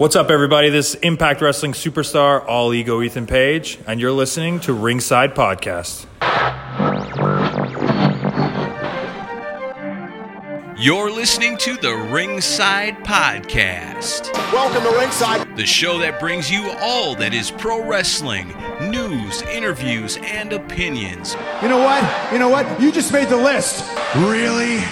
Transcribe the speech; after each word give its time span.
What's 0.00 0.16
up, 0.16 0.30
everybody? 0.30 0.70
This 0.70 0.94
is 0.94 1.00
Impact 1.02 1.42
Wrestling 1.42 1.72
superstar 1.72 2.42
All 2.48 2.72
Ego 2.72 3.02
Ethan 3.02 3.26
Page, 3.26 3.78
and 3.86 4.00
you're 4.00 4.10
listening 4.12 4.58
to 4.60 4.72
Ringside 4.72 5.34
Podcast. 5.34 6.06
You're 10.78 11.10
listening 11.10 11.58
to 11.58 11.76
the 11.76 11.94
Ringside 12.10 13.04
Podcast, 13.04 14.32
Welcome 14.50 14.90
to 14.90 14.98
Ringside. 14.98 15.54
the 15.58 15.66
show 15.66 15.98
that 15.98 16.18
brings 16.18 16.50
you 16.50 16.70
all 16.80 17.14
that 17.16 17.34
is 17.34 17.50
pro 17.50 17.86
wrestling 17.86 18.54
news, 18.80 19.42
interviews, 19.42 20.16
and 20.22 20.54
opinions 20.54 21.36
You 21.62 21.68
know 21.68 21.76
what? 21.76 22.32
You 22.32 22.38
know 22.38 22.48
what? 22.48 22.80
You 22.80 22.90
just 22.90 23.12
made 23.12 23.28
the 23.28 23.36
list. 23.36 23.84
Really? 24.16 24.82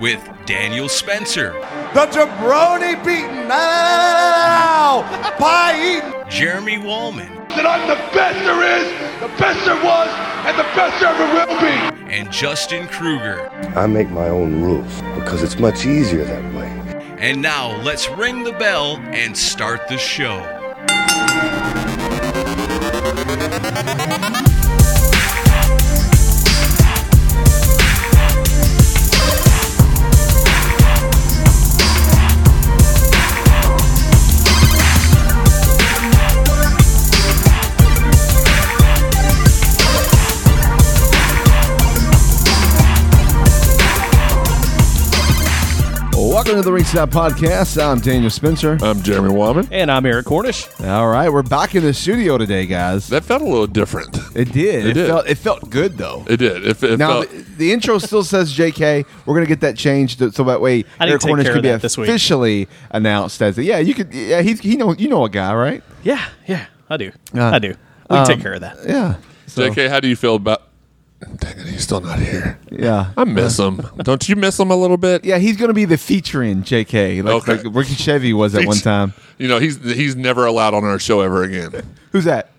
With 0.00 0.20
Daniel 0.46 0.88
Spencer, 0.88 1.52
The 1.94 2.06
jabroni 2.06 3.02
beaten. 3.04 3.48
Now, 3.48 5.02
pie 5.38 5.96
eating. 5.98 6.12
Jeremy 6.28 6.76
Wallman, 6.78 7.48
that 7.50 7.64
I'm 7.66 7.86
the 7.88 7.94
best 8.12 8.38
there 8.44 8.62
is, 8.80 9.20
the 9.20 9.28
best 9.38 9.64
there 9.64 9.76
was, 9.82 10.08
and 10.46 10.58
the 10.58 10.64
best 10.74 11.00
there 11.00 11.14
ever 11.14 11.26
will 11.32 11.60
be. 11.60 12.12
and 12.12 12.30
Justin 12.32 12.86
Kruger. 12.88 13.48
I 13.76 13.86
make 13.86 14.10
my 14.10 14.28
own 14.28 14.62
rules 14.62 15.00
because 15.14 15.42
it's 15.42 15.58
much 15.58 15.86
easier 15.86 16.24
that 16.24 16.54
way. 16.54 16.66
And 17.18 17.40
now 17.40 17.80
let's 17.82 18.08
ring 18.10 18.42
the 18.44 18.52
bell 18.52 18.96
and 19.12 19.36
start 19.36 19.88
the 19.88 19.96
show. 19.98 20.42
Welcome 46.46 46.62
to 46.62 46.64
the 46.66 46.72
Ringside 46.72 47.10
Podcast. 47.10 47.82
I'm 47.82 47.98
Daniel 47.98 48.30
Spencer. 48.30 48.78
I'm 48.80 49.02
Jeremy 49.02 49.30
Wallman. 49.30 49.66
And 49.72 49.90
I'm 49.90 50.06
Eric 50.06 50.26
Cornish. 50.26 50.68
All 50.80 51.08
right, 51.08 51.28
we're 51.28 51.42
back 51.42 51.74
in 51.74 51.82
the 51.82 51.92
studio 51.92 52.38
today, 52.38 52.66
guys. 52.66 53.08
That 53.08 53.24
felt 53.24 53.42
a 53.42 53.44
little 53.44 53.66
different. 53.66 54.16
It 54.36 54.52
did. 54.52 54.86
It 54.86 54.90
It, 54.90 54.94
did. 54.94 55.06
felt. 55.08 55.26
It 55.26 55.38
felt 55.38 55.68
good 55.70 55.98
though. 55.98 56.24
It 56.28 56.36
did. 56.36 56.64
It, 56.64 56.80
it 56.84 56.98
now 57.00 57.22
felt, 57.22 57.30
the, 57.30 57.42
the 57.56 57.72
intro 57.72 57.98
still 57.98 58.22
says 58.22 58.52
J.K. 58.52 59.04
We're 59.26 59.34
gonna 59.34 59.46
get 59.46 59.58
that 59.62 59.76
changed 59.76 60.20
so 60.34 60.44
that 60.44 60.60
way 60.60 60.84
I 61.00 61.06
didn't 61.06 61.10
Eric 61.10 61.22
Cornish 61.22 61.44
care 61.46 61.54
could 61.54 61.62
be 61.62 61.68
that 61.70 61.82
this 61.82 61.98
week. 61.98 62.08
officially 62.08 62.68
announced 62.90 63.42
as 63.42 63.58
a, 63.58 63.64
yeah. 63.64 63.78
You 63.78 63.94
could 63.94 64.14
yeah. 64.14 64.40
He's 64.42 64.60
he 64.60 64.76
know 64.76 64.94
you 64.94 65.08
know 65.08 65.24
a 65.24 65.28
guy 65.28 65.52
right? 65.52 65.82
Yeah, 66.04 66.24
yeah, 66.46 66.66
I 66.88 66.96
do. 66.96 67.10
Uh, 67.34 67.42
I 67.42 67.58
do. 67.58 67.74
We 68.08 68.16
can 68.18 68.26
take 68.26 68.40
care 68.40 68.54
of 68.54 68.60
that. 68.60 68.76
Yeah. 68.86 69.16
So, 69.48 69.68
JK, 69.68 69.88
how 69.88 69.98
do 69.98 70.06
you 70.06 70.14
feel 70.16 70.36
about? 70.36 70.62
Dang 71.38 71.58
it, 71.58 71.66
he's 71.66 71.82
still 71.82 72.00
not 72.00 72.18
here. 72.18 72.58
Yeah. 72.70 73.12
I 73.16 73.24
miss 73.24 73.58
him. 73.58 73.80
Don't 73.98 74.28
you 74.28 74.36
miss 74.36 74.60
him 74.60 74.70
a 74.70 74.76
little 74.76 74.98
bit? 74.98 75.24
Yeah, 75.24 75.38
he's 75.38 75.56
gonna 75.56 75.72
be 75.72 75.86
the 75.86 75.96
featuring 75.96 76.62
J.K. 76.62 77.22
Like, 77.22 77.48
Okay. 77.48 77.62
like 77.62 77.74
Ricky 77.74 77.94
Chevy 77.94 78.32
was 78.34 78.54
at 78.54 78.66
one 78.66 78.76
time. 78.76 79.14
You 79.38 79.48
know, 79.48 79.58
he's 79.58 79.82
he's 79.82 80.14
never 80.14 80.44
allowed 80.44 80.74
on 80.74 80.84
our 80.84 80.98
show 80.98 81.20
ever 81.22 81.42
again. 81.42 81.72
Who's 82.12 82.24
that? 82.24 82.50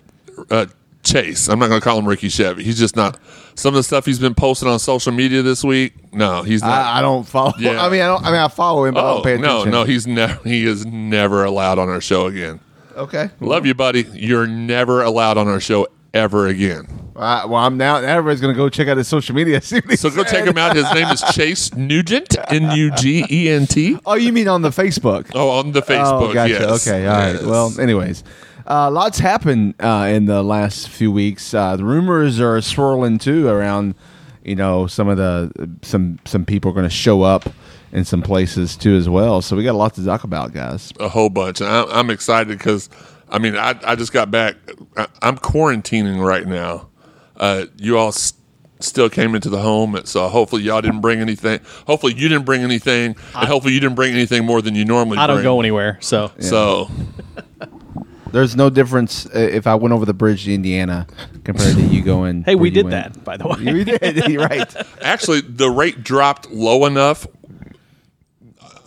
Uh, 0.50 0.66
Chase. 1.04 1.48
I'm 1.48 1.58
not 1.60 1.68
going 1.70 1.80
to 1.80 1.84
call 1.84 1.98
him 1.98 2.08
Ricky 2.08 2.30
Chevy. 2.30 2.64
He's 2.64 2.78
just 2.78 2.96
not. 2.96 3.18
Some 3.56 3.70
of 3.70 3.76
the 3.76 3.84
stuff 3.84 4.06
he's 4.06 4.20
been 4.20 4.36
posting 4.36 4.68
on 4.68 4.78
social 4.78 5.12
media 5.12 5.42
this 5.42 5.64
week. 5.64 5.94
No, 6.14 6.44
he's 6.44 6.62
not. 6.62 6.72
I, 6.72 7.00
I 7.00 7.02
don't 7.02 7.26
follow. 7.26 7.54
Yeah. 7.58 7.84
I 7.84 7.90
mean, 7.90 8.02
I 8.02 8.08
don't. 8.08 8.24
I 8.26 8.32
mean, 8.32 8.40
I 8.42 8.48
follow 8.50 8.86
him, 8.86 8.94
but 8.96 9.06
I 9.06 9.10
oh 9.10 9.14
don't 9.16 9.24
pay 9.24 9.38
no, 9.38 9.62
attention. 9.62 9.72
no, 9.72 9.84
he's 9.86 10.06
never. 10.06 10.40
He 10.44 10.66
is 10.66 10.86
never 10.86 11.44
allowed 11.46 11.80
on 11.80 11.90
our 11.90 12.02
show 12.02 12.26
again. 12.28 12.60
Okay. 12.96 13.30
Love 13.40 13.66
you, 13.66 13.74
buddy. 13.74 14.06
You're 14.14 14.48
never 14.48 15.02
allowed 15.04 15.38
on 15.38 15.48
our 15.48 15.60
show 15.60 15.88
ever 16.18 16.48
again. 16.48 16.88
Uh, 17.16 17.46
well, 17.48 17.56
I'm 17.56 17.78
now. 17.78 17.96
Everybody's 17.98 18.42
gonna 18.42 18.54
go 18.54 18.70
check 18.70 18.88
out 18.88 18.98
his 18.98 19.08
social 19.08 19.34
media. 19.36 19.60
See 19.62 19.82
So 19.96 20.10
go 20.10 20.24
said. 20.24 20.28
check 20.32 20.48
him 20.48 20.58
out. 20.58 20.76
His 20.76 20.92
name 20.94 21.08
is 21.08 21.24
Chase 21.34 21.74
Nugent. 21.74 22.36
N 22.52 22.72
U 22.78 22.92
G 22.96 23.26
E 23.30 23.50
N 23.50 23.66
T. 23.66 23.98
Oh, 24.06 24.14
you 24.16 24.32
mean 24.32 24.48
on 24.48 24.62
the 24.62 24.70
Facebook? 24.70 25.32
Oh, 25.34 25.50
on 25.50 25.72
the 25.72 25.82
Facebook. 25.82 26.30
oh, 26.30 26.34
gotcha. 26.34 26.54
Yes. 26.54 26.88
Okay, 26.88 27.08
all 27.08 27.14
right. 27.18 27.34
Yes. 27.34 27.44
Well, 27.44 27.80
anyways, 27.80 28.24
uh, 28.68 28.92
lots 28.92 29.18
happened 29.18 29.74
uh, 29.80 30.08
in 30.12 30.26
the 30.26 30.44
last 30.44 30.90
few 30.90 31.12
weeks. 31.12 31.54
Uh, 31.56 31.76
the 31.76 31.86
rumors 31.86 32.40
are 32.40 32.62
swirling 32.62 33.18
too 33.18 33.48
around. 33.48 33.96
You 34.44 34.56
know, 34.56 34.86
some 34.88 35.08
of 35.10 35.18
the 35.18 35.70
some 35.82 36.20
some 36.26 36.46
people 36.46 36.70
are 36.72 36.74
going 36.76 36.86
to 36.88 36.90
show 36.96 37.24
up 37.24 37.50
in 37.92 38.06
some 38.06 38.22
places 38.22 38.78
too 38.78 38.96
as 38.96 39.10
well. 39.10 39.42
So 39.42 39.56
we 39.56 39.64
got 39.64 39.72
a 39.74 39.78
lot 39.78 39.96
to 39.96 40.06
talk 40.06 40.24
about, 40.24 40.54
guys. 40.54 40.94
a 41.00 41.10
whole 41.10 41.30
bunch. 41.30 41.62
I, 41.62 41.84
I'm 41.86 42.10
excited 42.12 42.58
because, 42.58 42.90
I 43.30 43.40
mean, 43.40 43.56
I, 43.56 43.78
I 43.84 43.96
just 43.96 44.14
got 44.14 44.32
back. 44.32 44.56
I, 44.96 45.08
I'm 45.22 45.38
quarantining 45.38 46.24
right 46.26 46.46
now. 46.48 46.90
Uh, 47.36 47.66
you 47.78 47.98
all 47.98 48.08
s- 48.10 48.34
still 48.80 49.10
came 49.10 49.36
into 49.36 49.50
the 49.50 49.60
home, 49.60 50.00
so 50.06 50.28
hopefully 50.28 50.64
y'all 50.64 50.82
didn't 50.82 51.02
bring 51.02 51.20
anything. 51.20 51.60
Hopefully 51.86 52.14
you 52.16 52.30
didn't 52.30 52.46
bring 52.46 52.62
anything, 52.62 53.16
and 53.36 53.48
hopefully 53.48 53.74
you 53.74 53.80
didn't 53.80 53.96
bring 53.96 54.14
anything 54.14 54.46
more 54.46 54.62
than 54.62 54.76
you 54.76 54.86
normally. 54.86 55.18
I 55.18 55.28
don't 55.28 55.38
bring. 55.38 55.44
go 55.44 55.60
anywhere, 55.60 55.98
so 56.02 56.32
So 56.40 56.90
There's 58.32 58.56
no 58.58 58.70
difference 58.70 59.26
uh, 59.28 59.30
if 59.40 59.68
I 59.68 59.76
went 59.76 59.94
over 59.94 60.06
the 60.06 60.14
bridge 60.14 60.46
to 60.46 60.54
Indiana 60.54 61.08
compared 61.46 61.76
to 61.76 61.82
you 61.82 62.02
going. 62.04 62.44
hey, 62.44 62.56
we 62.56 62.70
did 62.70 62.86
went. 62.86 63.14
that 63.14 63.24
by 63.24 63.38
the 63.38 63.48
way. 63.48 63.56
We 63.74 63.84
did. 63.86 64.28
You're 64.28 64.46
right. 64.46 64.74
actually, 65.02 65.42
the 65.42 65.70
rate 65.70 66.04
dropped 66.04 66.50
low 66.52 66.86
enough. 66.86 67.26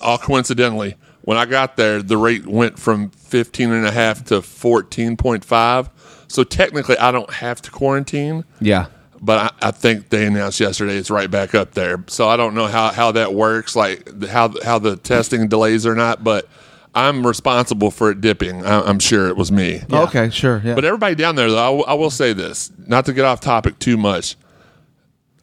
All 0.03 0.19
coincidentally, 0.19 0.95
when 1.23 1.37
I 1.39 1.45
got 1.47 1.77
there, 1.77 2.03
the 2.03 2.17
rate 2.17 2.47
went 2.47 2.79
from 2.79 3.11
15 3.11 3.71
and 3.73 3.87
a 3.87 3.91
half 3.91 4.25
to 4.27 4.41
14.5. 4.41 5.89
So 6.29 6.45
technically, 6.45 6.97
I 6.99 7.11
don't 7.13 7.31
have 7.33 7.61
to 7.63 7.71
quarantine. 7.71 8.45
Yeah. 8.61 8.87
but 9.21 9.53
I, 9.63 9.69
I 9.69 9.71
think 9.73 10.09
they 10.11 10.27
announced 10.27 10.61
yesterday 10.61 10.97
it's 10.97 11.11
right 11.11 11.31
back 11.31 11.55
up 11.55 11.73
there. 11.73 12.03
So 12.07 12.29
I 12.29 12.37
don't 12.37 12.55
know 12.55 12.67
how, 12.67 12.89
how 12.91 13.13
that 13.13 13.35
works, 13.35 13.75
like 13.77 14.25
how 14.27 14.55
how 14.65 14.79
the 14.79 14.97
testing 14.97 15.49
delays 15.49 15.85
or 15.87 15.95
not. 15.95 16.23
But 16.25 16.49
I'm 16.95 17.27
responsible 17.27 17.91
for 17.91 18.11
it 18.11 18.21
dipping. 18.21 18.65
I, 18.65 18.81
I'm 18.81 18.99
sure 18.99 19.29
it 19.29 19.37
was 19.37 19.51
me. 19.53 19.83
Okay. 19.93 20.31
Sure. 20.31 20.61
Yeah. 20.65 20.75
But 20.75 20.85
everybody 20.85 21.15
down 21.17 21.35
there, 21.37 21.51
though, 21.51 21.59
I, 21.59 21.69
will- 21.71 21.85
I 21.87 21.95
will 21.95 22.11
say 22.11 22.33
this, 22.33 22.73
not 22.87 23.05
to 23.07 23.13
get 23.13 23.25
off 23.25 23.41
topic 23.41 23.79
too 23.79 23.97
much. 23.97 24.37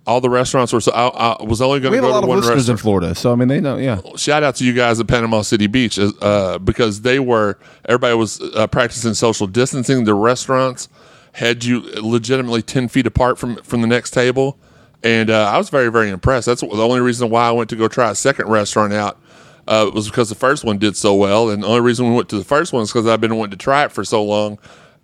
All 0.07 0.21
the 0.21 0.29
restaurants 0.29 0.71
were. 0.71 0.79
So 0.79 0.93
I, 0.93 1.07
I 1.07 1.43
was 1.43 1.61
only 1.61 1.81
going 1.81 1.93
to 1.93 1.99
go 1.99 2.21
to 2.21 2.25
one 2.25 2.39
listeners 2.39 2.69
in. 2.69 2.77
Florida, 2.77 3.13
so 3.13 3.33
I 3.33 3.35
mean, 3.35 3.49
they 3.49 3.59
know. 3.59 3.75
Yeah. 3.75 3.99
Shout 4.15 4.41
out 4.41 4.55
to 4.55 4.65
you 4.65 4.71
guys 4.71 4.99
at 5.01 5.07
Panama 5.07 5.41
City 5.41 5.67
Beach 5.67 5.99
uh, 5.99 6.57
because 6.59 7.01
they 7.01 7.19
were 7.19 7.59
everybody 7.85 8.15
was 8.15 8.39
uh, 8.55 8.67
practicing 8.67 9.13
social 9.13 9.47
distancing. 9.47 10.05
The 10.05 10.13
restaurants 10.15 10.87
had 11.33 11.65
you 11.65 11.81
legitimately 12.01 12.61
ten 12.61 12.87
feet 12.87 13.05
apart 13.05 13.37
from 13.37 13.57
from 13.63 13.81
the 13.81 13.87
next 13.87 14.11
table, 14.11 14.57
and 15.03 15.29
uh, 15.29 15.51
I 15.53 15.57
was 15.57 15.69
very 15.69 15.91
very 15.91 16.09
impressed. 16.09 16.45
That's 16.45 16.61
the 16.61 16.67
only 16.69 17.01
reason 17.01 17.29
why 17.29 17.45
I 17.47 17.51
went 17.51 17.69
to 17.71 17.75
go 17.75 17.89
try 17.89 18.09
a 18.09 18.15
second 18.15 18.47
restaurant 18.47 18.93
out. 18.93 19.19
Uh, 19.67 19.91
was 19.93 20.07
because 20.07 20.29
the 20.29 20.35
first 20.35 20.63
one 20.63 20.77
did 20.77 20.95
so 20.95 21.13
well, 21.13 21.49
and 21.49 21.61
the 21.61 21.67
only 21.67 21.81
reason 21.81 22.07
we 22.07 22.15
went 22.15 22.29
to 22.29 22.37
the 22.37 22.45
first 22.45 22.71
one 22.71 22.83
is 22.83 22.89
because 22.89 23.05
I've 23.05 23.19
been 23.19 23.35
wanting 23.35 23.51
to 23.51 23.57
try 23.57 23.83
it 23.83 23.91
for 23.91 24.05
so 24.05 24.23
long, 24.23 24.57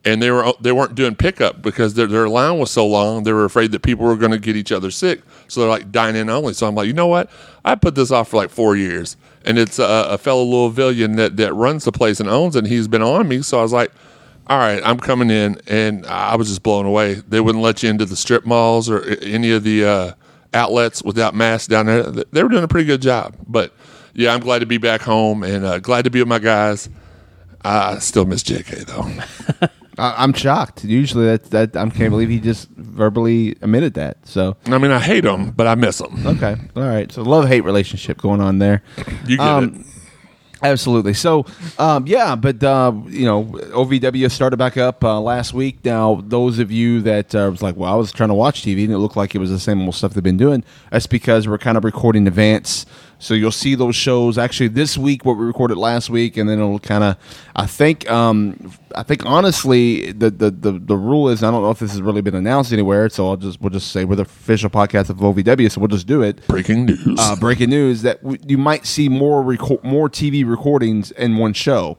and 0.06 0.22
they 0.22 0.32
were 0.32 0.52
they 0.60 0.72
weren't 0.72 0.96
doing 0.96 1.16
pickup 1.16 1.62
because 1.62 1.94
their 1.94 2.08
their 2.08 2.28
line 2.28 2.60
was 2.60 2.72
so 2.72 2.86
long. 2.86 3.24
They 3.24 3.34
were 3.34 3.46
afraid 3.46 3.72
that 3.72 3.82
people 3.82 4.06
were 4.06 4.16
going 4.16 4.32
to 4.32 4.40
get 4.40 4.56
each 4.56 4.72
other 4.72 4.92
sick, 4.92 5.22
so 5.48 5.62
they're 5.62 5.70
like 5.70 5.92
dine 5.92 6.16
in 6.16 6.30
only. 6.30 6.54
So 6.54 6.68
I'm 6.68 6.76
like, 6.76 6.88
you 6.88 6.94
know 6.94 7.08
what? 7.08 7.30
I 7.64 7.76
put 7.76 7.96
this 7.96 8.12
off 8.12 8.30
for 8.30 8.38
like 8.38 8.50
four 8.50 8.76
years, 8.76 9.16
and 9.46 9.58
it's 9.58 9.80
a, 9.80 10.08
a 10.10 10.18
fellow 10.18 10.46
Louisvillian 10.46 11.16
that 11.18 11.38
that 11.38 11.54
runs 11.54 11.86
the 11.86 11.92
place 11.92 12.20
and 12.20 12.30
owns 12.30 12.56
it. 12.56 12.60
And 12.60 12.68
he's 12.68 12.88
been 12.88 13.02
on 13.02 13.28
me, 13.28 13.42
so 13.42 13.60
I 13.60 13.62
was 13.62 13.74
like. 13.74 13.92
All 14.46 14.58
right, 14.58 14.82
I'm 14.84 15.00
coming 15.00 15.30
in, 15.30 15.62
and 15.68 16.06
I 16.06 16.36
was 16.36 16.50
just 16.50 16.64
blown 16.64 16.86
away. 16.86 17.14
They 17.14 17.40
wouldn't 17.40 17.64
let 17.64 17.82
you 17.82 17.90
into 17.90 18.04
the 18.04 18.18
strip 18.18 18.46
malls 18.46 18.90
or 18.90 19.02
any 19.22 19.52
of 19.52 19.64
the 19.64 19.86
uh, 19.86 20.12
outlets 20.54 21.02
without 21.02 21.34
masks 21.34 21.68
down 21.68 21.86
there. 21.86 22.04
They 22.04 22.44
were 22.44 22.50
doing 22.50 22.66
a 22.66 22.68
pretty 22.68 22.86
good 22.86 23.02
job. 23.02 23.38
But 23.48 23.72
yeah, 24.14 24.34
I'm 24.34 24.42
glad 24.42 24.60
to 24.60 24.66
be 24.66 24.78
back 24.78 25.00
home 25.00 25.44
and 25.44 25.64
uh, 25.64 25.80
glad 25.80 26.04
to 26.04 26.12
be 26.12 26.20
with 26.20 26.28
my 26.28 26.40
guys. 26.40 26.90
I 27.64 28.00
still 28.00 28.26
miss 28.26 28.44
JK 28.44 28.86
though. 28.86 29.68
I, 29.98 30.16
I'm 30.24 30.34
shocked. 30.34 30.84
Usually, 30.84 31.26
that 31.26 31.46
that 31.52 31.76
I 31.76 31.90
can't 31.90 32.10
believe 32.10 32.30
he 32.30 32.40
just 32.40 32.70
verbally 32.70 33.52
admitted 33.62 33.94
that. 33.96 34.26
So 34.28 34.56
I 34.66 34.78
mean, 34.78 34.92
I 34.92 35.00
hate 35.00 35.26
him, 35.26 35.52
but 35.52 35.68
I 35.68 35.76
miss 35.76 36.00
him. 36.02 36.26
okay, 36.26 36.56
all 36.76 36.84
right. 36.84 37.12
So 37.12 37.22
love 37.24 37.48
hate 37.48 37.62
relationship 37.62 38.18
going 38.22 38.42
on 38.42 38.60
there. 38.60 38.82
You 39.28 39.38
get 39.38 39.48
Um, 39.48 39.64
it. 39.76 39.86
Absolutely. 40.66 41.14
So, 41.14 41.46
um, 41.78 42.08
yeah, 42.08 42.38
but 42.38 42.64
uh, 42.64 42.94
you 43.08 43.26
know, 43.26 43.44
OVW 43.44 44.32
started 44.32 44.56
back 44.56 44.78
up 44.78 45.04
uh, 45.04 45.20
last 45.20 45.54
week. 45.54 45.84
Now, 45.84 46.22
those 46.24 46.58
of 46.58 46.72
you 46.72 47.02
that 47.02 47.36
uh, 47.36 47.50
was 47.52 47.62
like, 47.62 47.76
well, 47.76 47.92
I 47.92 47.98
was 47.98 48.14
trying 48.14 48.30
to 48.30 48.34
watch 48.34 48.62
TV 48.64 48.86
and 48.86 48.94
it 48.94 49.00
looked 49.00 49.18
like 49.18 49.36
it 49.36 49.40
was 49.40 49.50
the 49.50 49.60
same 49.60 49.82
old 49.82 49.94
stuff 49.96 50.14
they've 50.14 50.24
been 50.24 50.38
doing. 50.38 50.64
That's 50.90 51.06
because 51.06 51.50
we're 51.50 51.58
kind 51.58 51.78
of 51.78 51.84
recording 51.84 52.24
in 52.24 52.28
advance. 52.30 52.86
So 53.24 53.34
you'll 53.34 53.52
see 53.52 53.76
those 53.76 53.96
shows 53.96 54.38
actually 54.38 54.68
this 54.68 54.98
week, 54.98 55.24
what 55.24 55.38
we 55.38 55.46
recorded 55.46 55.78
last 55.78 56.10
week, 56.10 56.36
and 56.36 56.50
then 56.50 56.60
it'll 56.60 56.78
kind 56.80 57.04
of. 57.06 57.16
I 57.56 57.68
think, 57.68 58.10
um, 58.12 58.74
I 58.96 59.04
think 59.04 59.26
honestly, 59.26 60.12
the, 60.12 60.30
the 60.30 60.52
the 60.52 60.72
the 60.74 60.98
rule 60.98 61.30
is 61.30 61.42
I 61.42 61.50
don't 61.50 61.62
know 61.64 61.72
if 61.72 61.80
this 61.80 61.92
has 61.92 62.02
really 62.02 62.22
been 62.22 62.36
announced 62.36 62.74
anywhere. 62.74 63.08
So 63.10 63.30
I'll 63.30 63.38
just 63.38 63.62
we'll 63.62 63.70
just 63.70 63.92
say 63.94 64.04
we're 64.04 64.18
the 64.18 64.24
official 64.24 64.70
podcast 64.70 65.10
of 65.10 65.18
OVW, 65.18 65.72
so 65.72 65.80
we'll 65.80 65.88
just 65.88 66.06
do 66.08 66.22
it 66.22 66.46
Breaking 66.48 66.86
news. 66.86 67.18
uh, 67.18 67.36
breaking 67.38 67.70
news 67.70 68.02
that 68.02 68.22
w- 68.24 68.42
you 68.46 68.58
might 68.58 68.86
see 68.86 69.08
more 69.08 69.42
reco- 69.42 69.82
more 69.84 70.10
TV 70.10 70.46
recordings 70.46 71.12
in 71.12 71.38
one 71.38 71.54
show. 71.54 71.98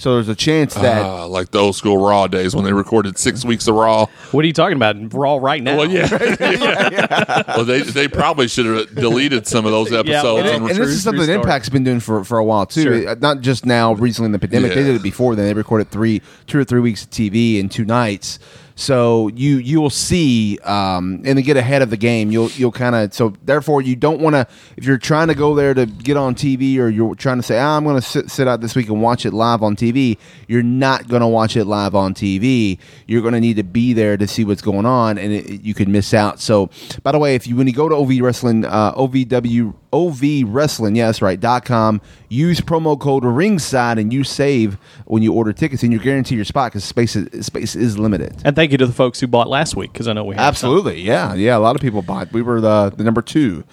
So 0.00 0.14
there's 0.14 0.30
a 0.30 0.34
chance 0.34 0.72
that 0.76 1.04
Uh, 1.04 1.28
like 1.28 1.50
the 1.50 1.58
old 1.58 1.76
school 1.76 1.98
Raw 1.98 2.26
days 2.26 2.56
when 2.56 2.64
they 2.64 2.72
recorded 2.72 3.18
six 3.18 3.44
weeks 3.44 3.68
of 3.68 3.74
Raw. 3.74 4.06
What 4.30 4.42
are 4.42 4.46
you 4.46 4.54
talking 4.54 4.76
about? 4.76 4.96
Raw 5.12 5.36
right 5.36 5.62
now? 5.62 5.76
Well, 5.76 5.90
yeah. 5.90 6.08
well, 7.54 7.66
they 7.66 7.82
they 7.82 8.08
probably 8.08 8.48
should 8.48 8.64
have 8.64 8.94
deleted 8.94 9.46
some 9.46 9.66
of 9.66 9.72
those 9.72 9.92
episodes. 9.92 10.48
and, 10.48 10.62
and 10.62 10.70
and 10.70 10.78
this 10.80 10.88
is 10.88 11.02
something 11.02 11.26
that. 11.26 11.40
Impact's 11.40 11.68
been 11.68 11.84
doing 11.84 12.00
for, 12.00 12.24
for 12.24 12.38
a 12.38 12.44
while 12.44 12.64
too. 12.64 12.82
Sure. 12.82 13.08
Uh, 13.10 13.16
Not 13.20 13.42
just 13.42 13.66
now, 13.66 13.92
recently 13.92 14.26
in 14.26 14.32
the 14.32 14.38
pandemic. 14.38 14.72
They 14.72 14.84
did 14.84 14.96
it 14.96 15.02
before. 15.02 15.36
Then 15.36 15.44
they 15.44 15.52
recorded 15.52 15.90
three, 15.90 16.22
two 16.46 16.58
or 16.58 16.64
three 16.64 16.80
weeks 16.80 17.04
of 17.04 17.10
TV 17.10 17.58
in 17.58 17.68
two 17.68 17.84
nights. 17.84 18.38
So 18.80 19.28
you 19.34 19.58
you 19.58 19.78
will 19.78 19.90
see, 19.90 20.58
um, 20.60 21.20
and 21.26 21.36
to 21.36 21.42
get 21.42 21.58
ahead 21.58 21.82
of 21.82 21.90
the 21.90 21.98
game, 21.98 22.30
you'll 22.30 22.48
you'll 22.52 22.72
kind 22.72 22.94
of 22.96 23.12
so 23.12 23.34
therefore 23.44 23.82
you 23.82 23.94
don't 23.94 24.22
want 24.22 24.36
to 24.36 24.46
if 24.78 24.84
you're 24.86 24.96
trying 24.96 25.28
to 25.28 25.34
go 25.34 25.54
there 25.54 25.74
to 25.74 25.84
get 25.84 26.16
on 26.16 26.34
TV 26.34 26.78
or 26.78 26.88
you're 26.88 27.14
trying 27.14 27.36
to 27.36 27.42
say 27.42 27.58
ah, 27.58 27.76
I'm 27.76 27.84
going 27.84 27.96
to 27.96 28.02
sit, 28.02 28.30
sit 28.30 28.48
out 28.48 28.62
this 28.62 28.74
week 28.74 28.88
and 28.88 29.02
watch 29.02 29.26
it 29.26 29.34
live 29.34 29.62
on 29.62 29.76
TV. 29.76 30.16
You're 30.48 30.62
not 30.62 31.08
going 31.08 31.20
to 31.20 31.26
watch 31.28 31.58
it 31.58 31.66
live 31.66 31.94
on 31.94 32.14
TV. 32.14 32.78
You're 33.06 33.20
going 33.20 33.34
to 33.34 33.40
need 33.40 33.56
to 33.56 33.64
be 33.64 33.92
there 33.92 34.16
to 34.16 34.26
see 34.26 34.44
what's 34.46 34.62
going 34.62 34.86
on, 34.86 35.18
and 35.18 35.30
it, 35.30 35.50
it- 35.50 35.60
you 35.60 35.74
could 35.74 35.88
miss 35.88 36.14
out. 36.14 36.40
So 36.40 36.70
by 37.02 37.12
the 37.12 37.18
way, 37.18 37.34
if 37.34 37.46
you 37.46 37.56
when 37.56 37.66
you 37.66 37.74
go 37.74 37.86
to 37.86 37.94
OV 37.94 38.20
Wrestling, 38.22 38.64
uh, 38.64 38.94
OVW 38.94 39.74
OV 39.92 40.22
Wrestling, 40.46 40.96
yeah, 40.96 41.12
right, 41.20 41.38
dot 41.38 41.66
com. 41.66 42.00
Use 42.32 42.60
promo 42.60 42.98
code 42.98 43.24
ringside 43.24 43.98
and 43.98 44.12
you 44.12 44.22
save 44.22 44.78
when 45.04 45.20
you 45.20 45.32
order 45.32 45.52
tickets 45.52 45.82
and 45.82 45.92
you 45.92 45.98
guarantee 45.98 46.36
your 46.36 46.44
spot 46.44 46.70
because 46.70 46.84
space 46.84 47.16
is, 47.16 47.44
space 47.44 47.74
is 47.74 47.98
limited. 47.98 48.40
And 48.44 48.54
thank 48.54 48.70
you 48.70 48.78
to 48.78 48.86
the 48.86 48.92
folks 48.92 49.18
who 49.18 49.26
bought 49.26 49.48
last 49.48 49.74
week 49.74 49.92
because 49.92 50.06
I 50.06 50.12
know 50.12 50.22
we 50.22 50.36
had 50.36 50.42
some. 50.42 50.48
Absolutely, 50.48 51.00
yeah, 51.02 51.34
yeah. 51.34 51.56
A 51.56 51.58
lot 51.58 51.74
of 51.74 51.82
people 51.82 52.02
bought. 52.02 52.32
We 52.32 52.40
were 52.40 52.60
the 52.60 52.92
the 52.96 53.02
number 53.02 53.20
two 53.20 53.64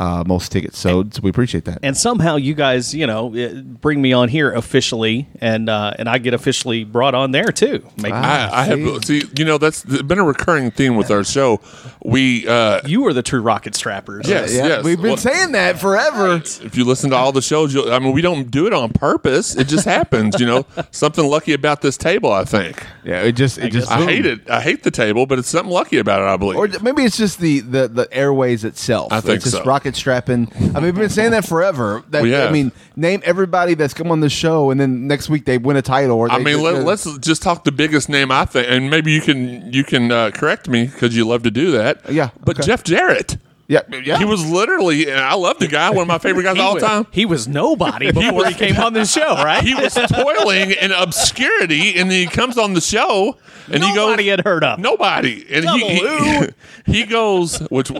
uh, 0.00 0.24
most 0.26 0.50
tickets 0.50 0.78
sold, 0.78 1.14
so 1.14 1.20
we 1.22 1.30
appreciate 1.30 1.64
that. 1.66 1.78
And 1.82 1.96
somehow 1.96 2.36
you 2.36 2.54
guys, 2.54 2.94
you 2.94 3.06
know, 3.06 3.32
eh, 3.34 3.52
bring 3.62 4.02
me 4.02 4.12
on 4.12 4.28
here 4.28 4.52
officially, 4.52 5.28
and 5.40 5.68
uh, 5.68 5.94
and 5.98 6.08
I 6.08 6.18
get 6.18 6.34
officially 6.34 6.82
brought 6.84 7.14
on 7.14 7.30
there 7.30 7.52
too. 7.52 7.86
Make 7.96 8.12
Ah. 8.12 8.50
I, 8.52 8.60
I 8.60 8.64
have 8.64 9.04
see, 9.04 9.22
you 9.38 9.44
know, 9.44 9.56
that's 9.58 9.84
been 9.84 10.18
a 10.18 10.24
recurring 10.24 10.70
theme 10.72 10.96
with 10.96 11.10
our 11.10 11.22
show. 11.24 11.60
We, 12.04 12.46
uh, 12.46 12.80
you 12.86 13.06
are 13.06 13.12
the 13.12 13.22
true 13.22 13.40
rocket 13.40 13.74
strappers. 13.74 14.28
yes, 14.28 14.52
yeah, 14.52 14.66
yes. 14.66 14.84
we've 14.84 14.98
been 15.00 15.12
Well, 15.12 15.16
saying 15.16 15.52
that 15.52 15.78
forever. 15.78 16.34
if 16.36 16.76
you 16.76 16.84
listen 16.84 17.10
to 17.10 17.16
all 17.16 17.32
the 17.32 17.40
shows, 17.42 17.72
you'll, 17.72 17.92
I 17.92 17.98
mean, 17.98 18.12
we 18.12 18.20
don't 18.20 18.50
do 18.50 18.66
it 18.66 18.72
on 18.72 18.92
purpose. 18.92 19.54
It 19.56 19.68
just 19.68 19.84
happens, 19.84 20.38
you 20.40 20.46
know. 20.46 20.66
Something 20.90 21.26
lucky 21.26 21.52
about 21.52 21.80
this 21.82 21.96
table, 21.96 22.32
I 22.32 22.44
think. 22.44 22.84
Yeah, 23.04 23.22
it 23.22 23.32
just 23.32 23.58
it 23.58 23.70
just 23.72 23.90
I 23.90 23.98
boom. 23.98 24.08
hate 24.08 24.26
it. 24.26 24.50
I 24.50 24.60
hate 24.60 24.82
the 24.82 24.90
table, 24.90 25.26
but 25.26 25.38
it's 25.38 25.48
something 25.48 25.72
lucky 25.72 25.98
about 25.98 26.20
it, 26.20 26.26
I 26.26 26.36
believe. 26.36 26.58
Or 26.58 26.68
maybe 26.82 27.04
it's 27.04 27.16
just 27.16 27.38
the, 27.38 27.60
the, 27.60 27.88
the 27.88 28.08
airways 28.12 28.64
itself. 28.64 29.12
I 29.12 29.20
think 29.20 29.36
it's 29.36 29.44
just 29.44 29.56
so. 29.58 29.64
rocket 29.64 29.83
strapping. 29.92 30.50
I 30.54 30.80
mean, 30.80 30.84
we've 30.84 30.94
been 30.94 31.08
saying 31.10 31.32
that 31.32 31.46
forever. 31.46 32.02
That. 32.08 32.24
I 32.24 32.50
mean, 32.50 32.72
name 32.96 33.20
everybody 33.24 33.74
that's 33.74 33.94
come 33.94 34.10
on 34.10 34.20
the 34.20 34.30
show, 34.30 34.70
and 34.70 34.80
then 34.80 35.06
next 35.06 35.28
week 35.28 35.44
they 35.44 35.58
win 35.58 35.76
a 35.76 35.82
title. 35.82 36.18
Or 36.18 36.30
I 36.30 36.38
mean, 36.38 36.62
let, 36.62 36.86
us 36.86 37.18
just 37.18 37.42
talk 37.42 37.64
the 37.64 37.72
biggest 37.72 38.08
name 38.08 38.30
I 38.30 38.44
think, 38.44 38.68
and 38.70 38.88
maybe 38.90 39.12
you 39.12 39.20
can 39.20 39.72
you 39.72 39.84
can 39.84 40.10
uh, 40.10 40.30
correct 40.30 40.68
me 40.68 40.86
because 40.86 41.16
you 41.16 41.26
love 41.26 41.42
to 41.42 41.50
do 41.50 41.72
that. 41.72 42.10
Yeah, 42.10 42.30
but 42.44 42.58
okay. 42.58 42.66
Jeff 42.66 42.84
Jarrett, 42.84 43.36
yeah, 43.66 43.80
yeah. 44.04 44.18
he 44.18 44.24
was 44.24 44.48
literally, 44.48 45.10
and 45.10 45.20
I 45.20 45.34
love 45.34 45.58
the 45.58 45.68
guy, 45.68 45.90
one 45.90 46.02
of 46.02 46.08
my 46.08 46.18
favorite 46.18 46.42
guys 46.42 46.56
He 46.56 46.60
of 46.60 46.66
all 46.66 46.74
was, 46.74 46.82
time. 46.82 47.06
he 47.10 47.24
was 47.26 47.48
nobody 47.48 48.10
before 48.12 48.46
he, 48.46 48.54
came 48.54 48.76
on 48.76 48.92
the 48.92 49.04
show, 49.04 49.34
right? 49.44 49.62
He 49.62 49.74
was 49.74 49.94
toiling 49.94 50.72
in 50.72 50.92
obscurity, 50.92 51.98
and 51.98 52.10
then 52.10 52.18
he 52.20 52.26
comes 52.26 52.58
on 52.58 52.74
the 52.74 52.80
show, 52.80 53.36
and 53.66 53.82
he 53.82 53.88
goes, 53.90 53.96
Nobody 53.96 54.28
had 54.28 54.40
heard 54.44 54.64
of. 54.64 54.78
Nobody. 54.78 55.46
And 55.50 55.68
he, 55.68 55.98
he, 55.98 56.46
he 56.86 57.04
goes, 57.06 57.58
which 57.70 57.90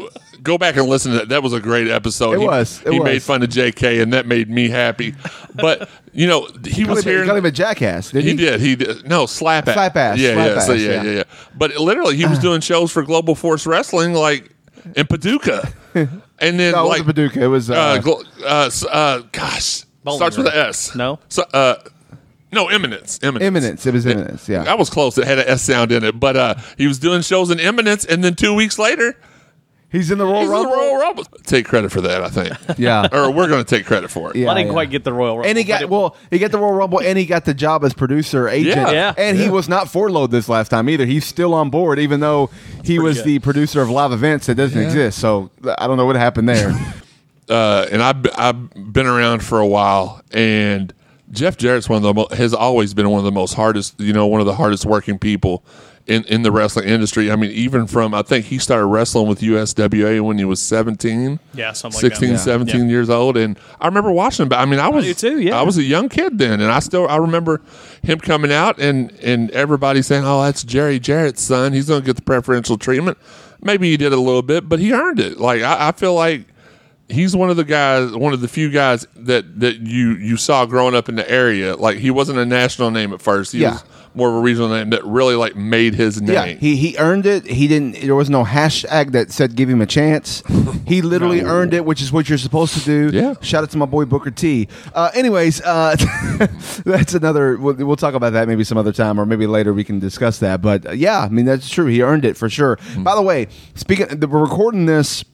go 0.42 0.58
back 0.58 0.76
and 0.76 0.86
listen 0.86 1.12
to 1.12 1.18
that. 1.18 1.28
That 1.30 1.42
was 1.42 1.52
a 1.54 1.60
great 1.60 1.88
episode. 1.88 2.34
It 2.34 2.40
he, 2.40 2.46
was, 2.46 2.82
it 2.84 2.92
he 2.92 3.00
was. 3.00 3.04
made 3.06 3.22
fun 3.22 3.42
of 3.42 3.48
JK, 3.48 4.02
and 4.02 4.12
that 4.12 4.26
made 4.26 4.50
me 4.50 4.68
happy. 4.68 5.14
But 5.54 5.88
you 6.12 6.26
know, 6.26 6.46
he 6.64 6.84
Call 6.84 6.94
was 6.94 7.04
him, 7.04 7.10
here. 7.12 7.24
call 7.26 7.36
him 7.36 7.46
a 7.46 7.50
jackass. 7.50 8.10
Didn't 8.10 8.24
He 8.24 8.30
he, 8.30 8.36
did. 8.36 8.60
He 8.60 8.76
did. 8.76 9.08
No, 9.08 9.26
slap 9.26 9.66
ass. 9.66 9.74
Slap 9.74 9.96
ass, 9.96 10.18
Yeah, 10.18 10.34
slap 10.34 10.46
yeah, 10.46 10.54
ass, 10.56 10.68
yeah, 10.68 10.74
yeah. 10.74 11.02
yeah, 11.02 11.10
yeah. 11.10 11.22
But 11.56 11.76
literally, 11.76 12.16
he 12.16 12.26
was 12.26 12.38
doing 12.40 12.60
shows 12.60 12.92
for 12.92 13.02
Global 13.02 13.34
Force 13.34 13.66
Wrestling, 13.66 14.12
like 14.12 14.53
in 14.96 15.06
Paducah, 15.06 15.72
and 15.94 16.20
then 16.38 16.72
No, 16.72 16.80
it 16.84 16.88
like 16.88 16.88
wasn't 16.88 17.06
Paducah. 17.06 17.42
It 17.42 17.46
was. 17.46 17.70
Uh, 17.70 17.74
uh, 17.74 17.98
gl- 18.00 18.24
uh, 18.42 18.66
s- 18.66 18.84
uh, 18.84 19.22
gosh, 19.32 19.84
Bowling 20.02 20.18
starts 20.18 20.36
with 20.36 20.46
an 20.46 20.52
S. 20.54 20.94
No? 20.94 21.18
so, 21.28 21.42
uh, 21.52 21.76
no, 22.52 22.68
Eminence. 22.68 23.18
Eminence. 23.22 23.44
Eminence. 23.46 23.86
It 23.86 23.94
was 23.94 24.06
Eminence. 24.06 24.48
Yeah. 24.48 24.64
I 24.70 24.74
was 24.74 24.88
close. 24.88 25.18
It 25.18 25.26
had 25.26 25.38
an 25.40 25.48
S 25.48 25.62
sound 25.62 25.90
in 25.90 26.04
it, 26.04 26.20
but 26.20 26.36
uh, 26.36 26.54
he 26.78 26.86
was 26.86 26.98
doing 26.98 27.22
shows 27.22 27.50
in 27.50 27.58
Eminence, 27.58 28.04
and 28.04 28.22
then 28.22 28.34
two 28.36 28.54
weeks 28.54 28.78
later, 28.78 29.16
He's 29.94 30.10
in 30.10 30.18
the 30.18 30.24
Royal 30.24 30.40
he's 30.40 30.50
in 30.50 30.56
the 30.56 30.56
Rumble. 30.56 30.76
Royal 30.76 30.96
Rumble. 30.98 31.24
Take 31.44 31.66
credit 31.66 31.92
for 31.92 32.00
that, 32.00 32.20
I 32.24 32.28
think. 32.28 32.78
Yeah. 32.78 33.06
or 33.12 33.30
we're 33.30 33.46
going 33.46 33.64
to 33.64 33.76
take 33.76 33.86
credit 33.86 34.10
for 34.10 34.30
it. 34.30 34.36
Yeah. 34.36 34.50
I 34.50 34.54
didn't 34.54 34.72
quite 34.72 34.90
get 34.90 35.04
the 35.04 35.12
Royal 35.12 35.36
Rumble. 35.36 35.48
And 35.48 35.56
he 35.56 35.62
got 35.62 35.82
it- 35.82 35.88
well. 35.88 36.16
He 36.32 36.40
got 36.40 36.50
the 36.50 36.58
Royal 36.58 36.72
Rumble, 36.72 37.00
and 37.00 37.16
he 37.16 37.26
got 37.26 37.44
the 37.44 37.54
job 37.54 37.84
as 37.84 37.94
producer 37.94 38.48
agent. 38.48 38.74
Yeah. 38.76 38.90
Yeah. 38.90 39.14
And 39.16 39.38
he 39.38 39.48
was 39.48 39.68
not 39.68 39.88
for 39.88 40.10
load 40.10 40.32
this 40.32 40.48
last 40.48 40.70
time 40.70 40.88
either. 40.88 41.06
He's 41.06 41.24
still 41.24 41.54
on 41.54 41.70
board, 41.70 42.00
even 42.00 42.18
though 42.18 42.50
he 42.82 42.98
was 42.98 43.18
good. 43.18 43.26
the 43.26 43.38
producer 43.38 43.82
of 43.82 43.88
live 43.88 44.10
events 44.10 44.46
that 44.46 44.56
doesn't 44.56 44.82
exist. 44.82 45.20
So 45.20 45.50
I 45.78 45.86
don't 45.86 45.96
know 45.96 46.06
what 46.06 46.16
happened 46.16 46.48
there. 46.48 46.70
uh, 47.48 47.86
and 47.92 48.02
I've 48.02 48.26
I've 48.36 48.92
been 48.92 49.06
around 49.06 49.44
for 49.44 49.60
a 49.60 49.66
while, 49.66 50.22
and 50.32 50.92
Jeff 51.30 51.56
Jarrett's 51.56 51.88
one 51.88 51.98
of 51.98 52.02
the 52.02 52.14
mo- 52.14 52.28
has 52.36 52.52
always 52.52 52.94
been 52.94 53.08
one 53.10 53.18
of 53.18 53.24
the 53.24 53.32
most 53.32 53.54
hardest, 53.54 54.00
you 54.00 54.12
know, 54.12 54.26
one 54.26 54.40
of 54.40 54.46
the 54.46 54.54
hardest 54.54 54.86
working 54.86 55.18
people 55.20 55.64
in 56.06 56.24
in 56.24 56.42
the 56.42 56.52
wrestling 56.52 56.86
industry. 56.88 57.30
I 57.30 57.36
mean, 57.36 57.50
even 57.50 57.86
from 57.86 58.14
I 58.14 58.22
think 58.22 58.46
he 58.46 58.58
started 58.58 58.86
wrestling 58.86 59.28
with 59.28 59.40
USWA 59.40 60.20
when 60.20 60.38
he 60.38 60.44
was 60.44 60.60
17. 60.60 61.40
Yeah, 61.54 61.72
something 61.72 61.96
like 61.96 62.12
16, 62.12 62.28
that. 62.28 62.34
Yeah. 62.34 62.38
17 62.38 62.68
17 62.68 62.90
years 62.90 63.10
old, 63.10 63.36
and 63.36 63.58
I 63.80 63.86
remember 63.86 64.10
watching 64.12 64.46
him. 64.46 64.52
I 64.52 64.66
mean, 64.66 64.80
I 64.80 64.88
was 64.88 65.04
do 65.04 65.14
too, 65.14 65.40
yeah. 65.40 65.58
I 65.58 65.62
was 65.62 65.78
a 65.78 65.82
young 65.82 66.08
kid 66.08 66.38
then, 66.38 66.60
and 66.60 66.70
I 66.70 66.80
still 66.80 67.08
I 67.08 67.16
remember 67.16 67.62
him 68.02 68.18
coming 68.20 68.52
out 68.52 68.78
and 68.78 69.12
and 69.22 69.50
everybody 69.52 70.02
saying, 70.02 70.24
"Oh, 70.24 70.42
that's 70.42 70.62
Jerry 70.62 71.00
Jarrett's 71.00 71.42
son. 71.42 71.72
He's 71.72 71.88
going 71.88 72.02
to 72.02 72.06
get 72.06 72.16
the 72.16 72.22
preferential 72.22 72.76
treatment." 72.78 73.18
Maybe 73.62 73.90
he 73.90 73.96
did 73.96 74.12
a 74.12 74.20
little 74.20 74.42
bit, 74.42 74.68
but 74.68 74.78
he 74.78 74.92
earned 74.92 75.20
it. 75.20 75.38
Like 75.38 75.62
I, 75.62 75.88
I 75.88 75.92
feel 75.92 76.14
like 76.14 76.46
he's 77.08 77.34
one 77.36 77.50
of 77.50 77.56
the 77.56 77.64
guys, 77.64 78.12
one 78.12 78.32
of 78.32 78.40
the 78.40 78.48
few 78.48 78.70
guys 78.70 79.06
that 79.16 79.60
that 79.60 79.76
you 79.80 80.12
you 80.12 80.36
saw 80.36 80.66
growing 80.66 80.94
up 80.94 81.08
in 81.08 81.16
the 81.16 81.30
area. 81.30 81.76
Like 81.76 81.98
he 81.98 82.10
wasn't 82.10 82.38
a 82.38 82.46
national 82.46 82.90
name 82.90 83.12
at 83.12 83.20
first. 83.22 83.52
He 83.52 83.58
Yeah. 83.60 83.72
was 83.72 83.84
more 84.16 84.28
of 84.28 84.36
a 84.36 84.40
regional 84.40 84.68
name 84.68 84.90
that 84.90 85.04
really 85.04 85.34
like 85.34 85.56
made 85.56 85.92
his 85.96 86.22
name. 86.22 86.32
yeah, 86.34 86.46
he 86.46 86.76
he 86.76 86.96
earned 86.98 87.26
it. 87.26 87.46
He 87.46 87.66
didn't. 87.66 88.00
There 88.00 88.14
was 88.14 88.30
no 88.30 88.44
hashtag 88.44 89.10
that 89.12 89.32
said 89.32 89.56
give 89.56 89.68
him 89.68 89.80
a 89.80 89.86
chance. 89.86 90.42
He 90.86 91.00
literally 91.00 91.40
earned 91.40 91.72
it, 91.72 91.86
which 91.86 92.02
is 92.02 92.12
what 92.12 92.28
you're 92.28 92.36
supposed 92.36 92.74
to 92.74 92.80
do. 92.84 93.10
Yeah. 93.16 93.34
Shout 93.40 93.62
out 93.64 93.70
to 93.70 93.78
my 93.78 93.86
boy 93.86 94.04
Booker 94.04 94.30
T. 94.30 94.68
Uh, 94.94 95.10
anyways, 95.14 95.62
uh, 95.62 95.96
that's 96.84 97.14
another. 97.14 97.56
We'll, 97.56 97.74
we'll 97.74 97.96
talk 97.96 98.12
about 98.12 98.34
that 98.34 98.48
maybe 98.48 98.64
some 98.64 98.76
other 98.76 98.92
time, 98.92 99.18
or 99.18 99.24
maybe 99.24 99.46
later 99.46 99.72
we 99.72 99.82
can 99.82 99.98
discuss 99.98 100.40
that. 100.40 100.60
But 100.60 100.86
uh, 100.86 100.92
yeah, 100.92 101.20
I 101.20 101.30
mean 101.30 101.46
that's 101.46 101.70
true. 101.70 101.86
He 101.86 102.02
earned 102.02 102.26
it 102.26 102.36
for 102.36 102.50
sure. 102.50 102.78
By 102.98 103.14
the 103.14 103.22
way, 103.22 103.46
speaking, 103.74 104.06
we're 104.20 104.40
recording 104.42 104.84
this. 104.84 105.24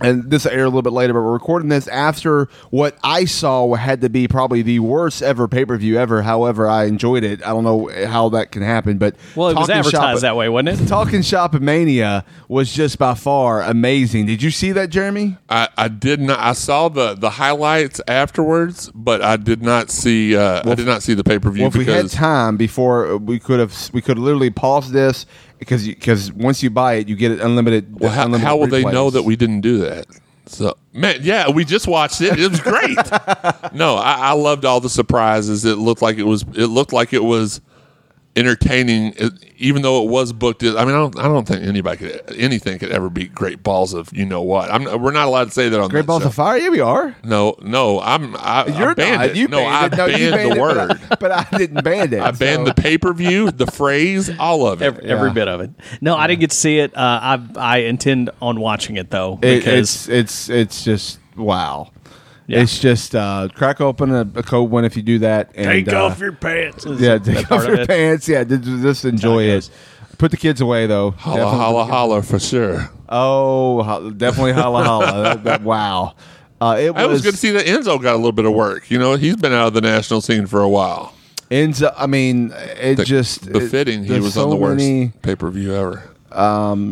And 0.00 0.30
this 0.30 0.44
will 0.44 0.52
air 0.52 0.62
a 0.62 0.66
little 0.66 0.82
bit 0.82 0.92
later, 0.92 1.12
but 1.12 1.20
we're 1.20 1.32
recording 1.32 1.68
this 1.68 1.86
after 1.88 2.48
what 2.70 2.96
I 3.02 3.24
saw 3.24 3.74
had 3.74 4.00
to 4.00 4.08
be 4.08 4.28
probably 4.28 4.62
the 4.62 4.78
worst 4.80 5.22
ever 5.22 5.46
pay 5.48 5.64
per 5.64 5.76
view 5.76 5.98
ever. 5.98 6.22
However, 6.22 6.68
I 6.68 6.84
enjoyed 6.84 7.24
it. 7.24 7.42
I 7.42 7.48
don't 7.48 7.64
know 7.64 7.90
how 8.06 8.30
that 8.30 8.50
can 8.52 8.62
happen, 8.62 8.98
but 8.98 9.16
Well, 9.36 9.50
it 9.50 9.56
was 9.56 9.68
Talking 9.68 9.82
Shop- 9.82 9.94
advertised 9.94 10.22
that 10.22 10.36
way, 10.36 10.48
wasn't 10.48 10.80
it? 10.80 10.86
Talking 10.86 11.22
Shop 11.22 11.54
Mania 11.54 12.24
was 12.48 12.72
just 12.72 12.98
by 12.98 13.14
far 13.14 13.62
amazing. 13.62 14.26
Did 14.26 14.42
you 14.42 14.50
see 14.50 14.72
that, 14.72 14.90
Jeremy? 14.90 15.36
I, 15.48 15.68
I 15.76 15.88
did 15.88 16.20
not. 16.20 16.38
I 16.38 16.52
saw 16.52 16.88
the 16.88 17.14
the 17.14 17.30
highlights 17.30 18.00
afterwards, 18.08 18.90
but 18.94 19.22
I 19.22 19.36
did 19.36 19.62
not 19.62 19.90
see. 19.90 20.36
Uh, 20.36 20.62
I 20.70 20.74
did 20.74 20.86
not 20.86 21.02
see 21.02 21.14
the 21.14 21.24
pay 21.24 21.38
per 21.38 21.50
view 21.50 21.62
Well, 21.64 21.68
if 21.70 21.76
we 21.76 21.84
had 21.84 22.08
time 22.10 22.56
before, 22.56 23.12
uh, 23.12 23.16
we 23.16 23.38
could 23.38 23.60
have 23.60 23.90
we 23.92 24.00
could 24.00 24.18
literally 24.18 24.50
pause 24.50 24.90
this 24.92 25.26
because 25.60 25.86
because 25.86 26.32
once 26.32 26.62
you 26.62 26.70
buy 26.70 26.94
it, 26.94 27.08
you 27.08 27.14
get 27.14 27.30
it 27.30 27.40
unlimited. 27.40 28.00
well, 28.00 28.10
how, 28.10 28.24
unlimited 28.24 28.46
how 28.46 28.56
will 28.56 28.66
they 28.66 28.82
know 28.82 29.10
that 29.10 29.22
we 29.22 29.36
didn't 29.36 29.60
do 29.60 29.78
that? 29.78 30.06
So, 30.46 30.76
man, 30.92 31.20
yeah, 31.20 31.48
we 31.48 31.64
just 31.64 31.86
watched 31.86 32.20
it. 32.20 32.36
It 32.36 32.50
was 32.50 32.60
great. 32.60 32.96
no, 33.72 33.94
I, 33.94 34.14
I 34.14 34.32
loved 34.32 34.64
all 34.64 34.80
the 34.80 34.90
surprises. 34.90 35.64
It 35.64 35.76
looked 35.76 36.02
like 36.02 36.18
it 36.18 36.24
was. 36.24 36.42
It 36.56 36.66
looked 36.66 36.92
like 36.92 37.12
it 37.12 37.22
was 37.22 37.60
entertaining, 38.40 39.14
even 39.58 39.82
though 39.82 40.02
it 40.02 40.10
was 40.10 40.32
booked. 40.32 40.62
I 40.64 40.66
mean, 40.84 40.88
I 40.94 40.98
don't. 40.98 41.18
I 41.18 41.22
don't 41.24 41.46
think 41.46 41.62
anybody 41.62 41.98
could 41.98 42.34
anything 42.36 42.78
could 42.78 42.90
ever 42.90 43.08
beat 43.08 43.34
Great 43.34 43.62
Balls 43.62 43.94
of 43.94 44.12
you 44.12 44.24
know 44.26 44.42
what. 44.42 44.70
I'm. 44.70 44.84
We're 45.00 45.12
not 45.12 45.28
allowed 45.28 45.44
to 45.44 45.50
say 45.52 45.68
that 45.68 45.78
on 45.80 45.88
Great 45.88 46.00
that 46.02 46.06
Balls 46.06 46.22
show. 46.22 46.28
of 46.28 46.34
Fire? 46.34 46.58
Yeah, 46.58 46.70
we 46.70 46.80
are. 46.80 47.14
No, 47.22 47.56
no, 47.62 48.00
I'm. 48.00 48.34
I, 48.36 48.66
You're 48.66 48.90
I 48.90 48.94
banned 48.94 49.20
not. 49.20 49.28
it. 49.30 49.36
You 49.36 49.46
no, 49.48 49.58
banned 49.58 49.74
I 49.74 49.86
it. 49.86 49.96
No, 49.98 50.06
you 50.06 50.30
banned 50.30 50.34
banned 50.34 50.52
the 50.52 50.56
it, 50.56 50.60
word. 50.60 50.88
but 50.88 51.00
I, 51.12 51.14
but 51.16 51.30
I 51.54 51.58
didn't 51.58 51.84
ban 51.84 52.12
it. 52.12 52.20
I 52.20 52.30
banned 52.32 52.66
so- 52.66 52.72
the 52.72 52.74
pay 52.82 52.98
per 52.98 53.12
view, 53.12 53.50
the 53.50 53.66
phrase, 53.66 54.30
all 54.38 54.66
of 54.66 54.82
it. 54.82 54.86
Every, 54.86 55.04
every 55.04 55.30
bit 55.30 55.46
of 55.48 55.60
it. 55.60 55.70
No, 56.00 56.16
I 56.16 56.26
didn't 56.26 56.40
get 56.40 56.50
to 56.50 56.56
see 56.56 56.78
it. 56.80 56.96
Uh, 56.96 57.00
I 57.22 57.46
I 57.56 57.76
intend 57.78 58.30
on 58.42 58.58
watching 58.60 58.96
it 58.96 59.10
though 59.10 59.38
It, 59.42 59.66
it's 59.66 60.08
it's 60.08 60.48
it's 60.48 60.82
just 60.84 61.18
wow. 61.36 61.90
Yeah. 62.50 62.62
It's 62.62 62.78
just 62.80 63.14
uh, 63.14 63.48
crack 63.54 63.80
open 63.80 64.12
a, 64.12 64.20
a 64.34 64.42
code 64.42 64.70
one 64.70 64.84
if 64.84 64.96
you 64.96 65.02
do 65.02 65.20
that. 65.20 65.50
And, 65.54 65.66
take 65.86 65.94
uh, 65.94 66.04
off 66.06 66.18
your 66.18 66.32
pants. 66.32 66.84
Yeah, 66.84 67.18
take 67.18 67.50
off 67.50 67.64
your 67.64 67.80
it? 67.82 67.88
pants. 67.88 68.28
Yeah, 68.28 68.42
just, 68.44 68.64
just 68.64 69.04
enjoy 69.04 69.44
it. 69.44 69.54
goes. 69.54 69.70
Put 70.18 70.32
the 70.32 70.36
kids 70.36 70.60
away 70.60 70.86
though. 70.86 71.12
Holla, 71.12 71.36
Definitely 71.38 71.58
holla, 71.58 71.72
put 71.72 71.78
the 71.78 71.84
kids- 71.84 71.90
holla 71.94 72.22
for 72.22 72.38
sure. 72.40 72.90
Oh, 73.08 73.82
ho- 73.82 74.10
definitely 74.10 74.52
holla 74.52 74.84
holla. 74.84 75.06
That- 75.22 75.44
that- 75.44 75.62
wow. 75.62 76.14
Uh, 76.60 76.76
it 76.78 76.86
It 76.88 77.08
was 77.08 77.22
good 77.22 77.32
to 77.32 77.36
see 77.38 77.52
that 77.52 77.64
Enzo 77.66 78.02
got 78.02 78.14
a 78.14 78.16
little 78.16 78.32
bit 78.32 78.44
of 78.44 78.52
work. 78.52 78.90
You 78.90 78.98
know, 78.98 79.14
he's 79.14 79.36
been 79.36 79.52
out 79.52 79.68
of 79.68 79.74
the 79.74 79.80
national 79.80 80.20
scene 80.20 80.46
for 80.46 80.60
a 80.60 80.68
while. 80.68 81.14
ends 81.50 81.82
up. 81.82 81.94
I 81.96 82.06
mean, 82.06 82.52
it 82.80 82.96
The- 82.96 83.04
just 83.04 83.46
it- 83.46 83.52
befitting. 83.54 84.04
he 84.04 84.20
was 84.20 84.34
so 84.34 84.44
on 84.44 84.50
the 84.50 84.56
worst 84.56 85.22
pay 85.22 85.36
per 85.36 85.48
view 85.50 85.72
ever. 85.74 86.02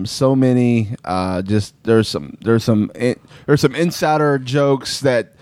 so 0.07 0.35
many 0.37 0.95
uh 1.05 1.43
just 1.43 1.75
there's 1.85 2.09
some 2.09 2.37
there's 2.41 2.65
some 2.65 2.91
in, 2.95 3.17
there's 3.47 3.61
some 3.61 3.75
insider 3.75 4.39
jokes 4.39 5.01
that 5.01 5.35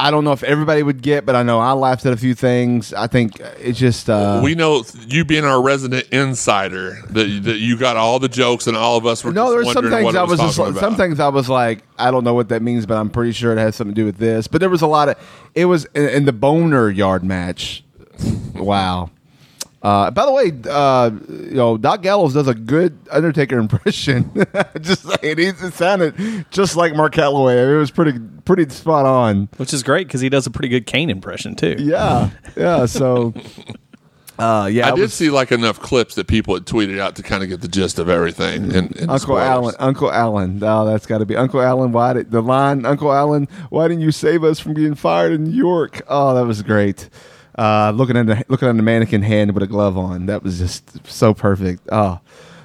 I 0.00 0.12
don't 0.12 0.22
know 0.22 0.30
if 0.32 0.44
everybody 0.44 0.82
would 0.84 1.02
get, 1.02 1.26
but 1.26 1.34
I 1.34 1.42
know 1.42 1.58
I 1.58 1.72
laughed 1.72 2.06
at 2.06 2.12
a 2.12 2.16
few 2.16 2.32
things. 2.34 2.94
I 2.94 3.08
think 3.08 3.40
it's 3.58 3.78
just 3.78 4.08
uh 4.08 4.40
we 4.44 4.54
know 4.54 4.84
you 5.08 5.24
being 5.24 5.44
our 5.44 5.60
resident 5.60 6.06
insider 6.10 6.98
that, 7.10 7.40
that 7.44 7.58
you 7.58 7.76
got 7.76 7.96
all 7.96 8.20
the 8.20 8.28
jokes 8.28 8.68
and 8.68 8.76
all 8.76 8.96
of 8.96 9.06
us 9.06 9.24
were 9.24 9.32
no, 9.32 9.50
there's 9.50 9.72
some 9.72 9.90
things 9.90 10.14
I 10.14 10.22
was 10.22 10.38
just 10.38 10.56
talking 10.56 10.74
some 10.76 10.94
things 10.94 11.18
I 11.18 11.28
was 11.28 11.48
like 11.48 11.82
I 11.98 12.12
don't 12.12 12.22
know 12.22 12.34
what 12.34 12.48
that 12.50 12.62
means, 12.62 12.86
but 12.86 12.96
I'm 12.96 13.10
pretty 13.10 13.32
sure 13.32 13.52
it 13.52 13.58
has 13.58 13.74
something 13.74 13.94
to 13.94 14.00
do 14.00 14.04
with 14.06 14.18
this. 14.18 14.46
But 14.46 14.60
there 14.60 14.70
was 14.70 14.82
a 14.82 14.86
lot 14.86 15.08
of 15.08 15.16
it 15.54 15.64
was 15.64 15.84
in, 15.94 16.08
in 16.08 16.24
the 16.26 16.32
boner 16.32 16.90
yard 16.90 17.24
match. 17.24 17.82
wow. 18.54 19.10
Uh, 19.80 20.10
by 20.10 20.26
the 20.26 20.32
way, 20.32 20.52
uh, 20.68 21.10
you 21.28 21.54
know 21.54 21.76
Doc 21.76 22.02
Gallows 22.02 22.34
does 22.34 22.48
a 22.48 22.54
good 22.54 22.98
Undertaker 23.12 23.58
impression. 23.58 24.32
just 24.80 25.02
saying, 25.02 25.38
he 25.38 25.46
it 25.46 25.74
sounded 25.74 26.46
just 26.50 26.74
like 26.74 26.96
Mark 26.96 27.14
Calaway. 27.14 27.74
It 27.74 27.78
was 27.78 27.92
pretty 27.92 28.18
pretty 28.44 28.68
spot 28.70 29.06
on. 29.06 29.48
which 29.56 29.72
is 29.72 29.84
great 29.84 30.08
because 30.08 30.20
he 30.20 30.28
does 30.28 30.46
a 30.46 30.50
pretty 30.50 30.68
good 30.68 30.86
Kane 30.86 31.10
impression 31.10 31.54
too. 31.54 31.76
Yeah, 31.78 32.30
yeah. 32.56 32.86
So, 32.86 33.34
uh, 34.40 34.68
yeah, 34.70 34.88
I 34.88 34.96
did 34.96 35.02
was 35.02 35.14
see 35.14 35.30
like 35.30 35.52
enough 35.52 35.78
clips 35.78 36.16
that 36.16 36.26
people 36.26 36.54
had 36.54 36.64
tweeted 36.64 36.98
out 36.98 37.14
to 37.14 37.22
kind 37.22 37.44
of 37.44 37.48
get 37.48 37.60
the 37.60 37.68
gist 37.68 38.00
of 38.00 38.08
everything. 38.08 38.74
And, 38.74 38.96
and 38.96 39.10
Uncle 39.10 39.18
spoilers. 39.18 39.44
Alan. 39.44 39.74
Uncle 39.78 40.10
Alan. 40.10 40.60
Oh, 40.60 40.86
that's 40.86 41.06
got 41.06 41.18
to 41.18 41.26
be 41.26 41.36
Uncle 41.36 41.62
Alan. 41.62 41.92
Why 41.92 42.14
did 42.14 42.32
the 42.32 42.42
line? 42.42 42.84
Uncle 42.84 43.12
Alan, 43.12 43.46
why 43.70 43.86
didn't 43.86 44.02
you 44.02 44.10
save 44.10 44.42
us 44.42 44.58
from 44.58 44.74
getting 44.74 44.96
fired 44.96 45.30
in 45.30 45.44
New 45.44 45.56
York? 45.56 46.02
Oh, 46.08 46.34
that 46.34 46.46
was 46.46 46.62
great. 46.62 47.08
Uh, 47.58 47.90
looking 47.90 48.16
at 48.16 48.26
the 48.26 48.44
looking 48.48 48.68
at 48.68 48.76
the 48.76 48.82
mannequin 48.84 49.20
hand 49.22 49.52
with 49.52 49.64
a 49.64 49.66
glove 49.66 49.98
on. 49.98 50.26
That 50.26 50.44
was 50.44 50.58
just 50.60 51.04
so 51.08 51.34
perfect. 51.34 51.82
Oh, 51.90 52.20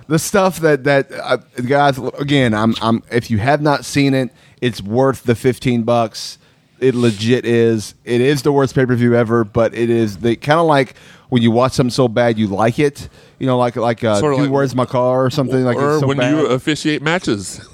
the 0.07 0.19
stuff 0.19 0.59
that 0.59 0.83
that 0.83 1.12
uh, 1.12 1.38
guys. 1.67 1.97
Again, 1.97 2.53
I'm 2.53 2.75
I'm. 2.79 3.01
If 3.12 3.31
you 3.31 3.39
have 3.39 3.59
not 3.59 3.85
seen 3.85 4.13
it, 4.13 4.29
it's 4.62 4.81
worth 4.83 5.23
the 5.23 5.33
fifteen 5.33 5.81
bucks. 5.81 6.38
It 6.79 6.93
legit 6.93 7.43
is. 7.43 7.95
It 8.03 8.21
is 8.21 8.43
the 8.43 8.51
worst 8.51 8.75
pay 8.75 8.85
per 8.85 8.95
view 8.95 9.15
ever, 9.15 9.43
but 9.43 9.73
it 9.73 9.89
is 9.89 10.17
the 10.17 10.35
kind 10.35 10.59
of 10.59 10.67
like 10.67 10.95
when 11.29 11.41
you 11.41 11.50
watch 11.50 11.71
something 11.71 11.89
so 11.89 12.07
bad 12.07 12.38
you 12.38 12.45
like 12.47 12.77
it. 12.77 13.09
You 13.39 13.47
know, 13.47 13.57
like 13.57 13.75
like 13.75 14.03
uh, 14.03 14.19
Sorta 14.19 14.35
Dude, 14.35 14.43
like- 14.45 14.53
where's 14.53 14.75
my 14.75 14.85
car 14.85 15.25
or 15.25 15.31
something 15.31 15.63
like 15.63 15.77
or 15.77 16.01
so 16.01 16.07
when 16.07 16.17
bad. 16.17 16.35
you 16.35 16.45
officiate 16.47 17.01
matches. 17.01 17.67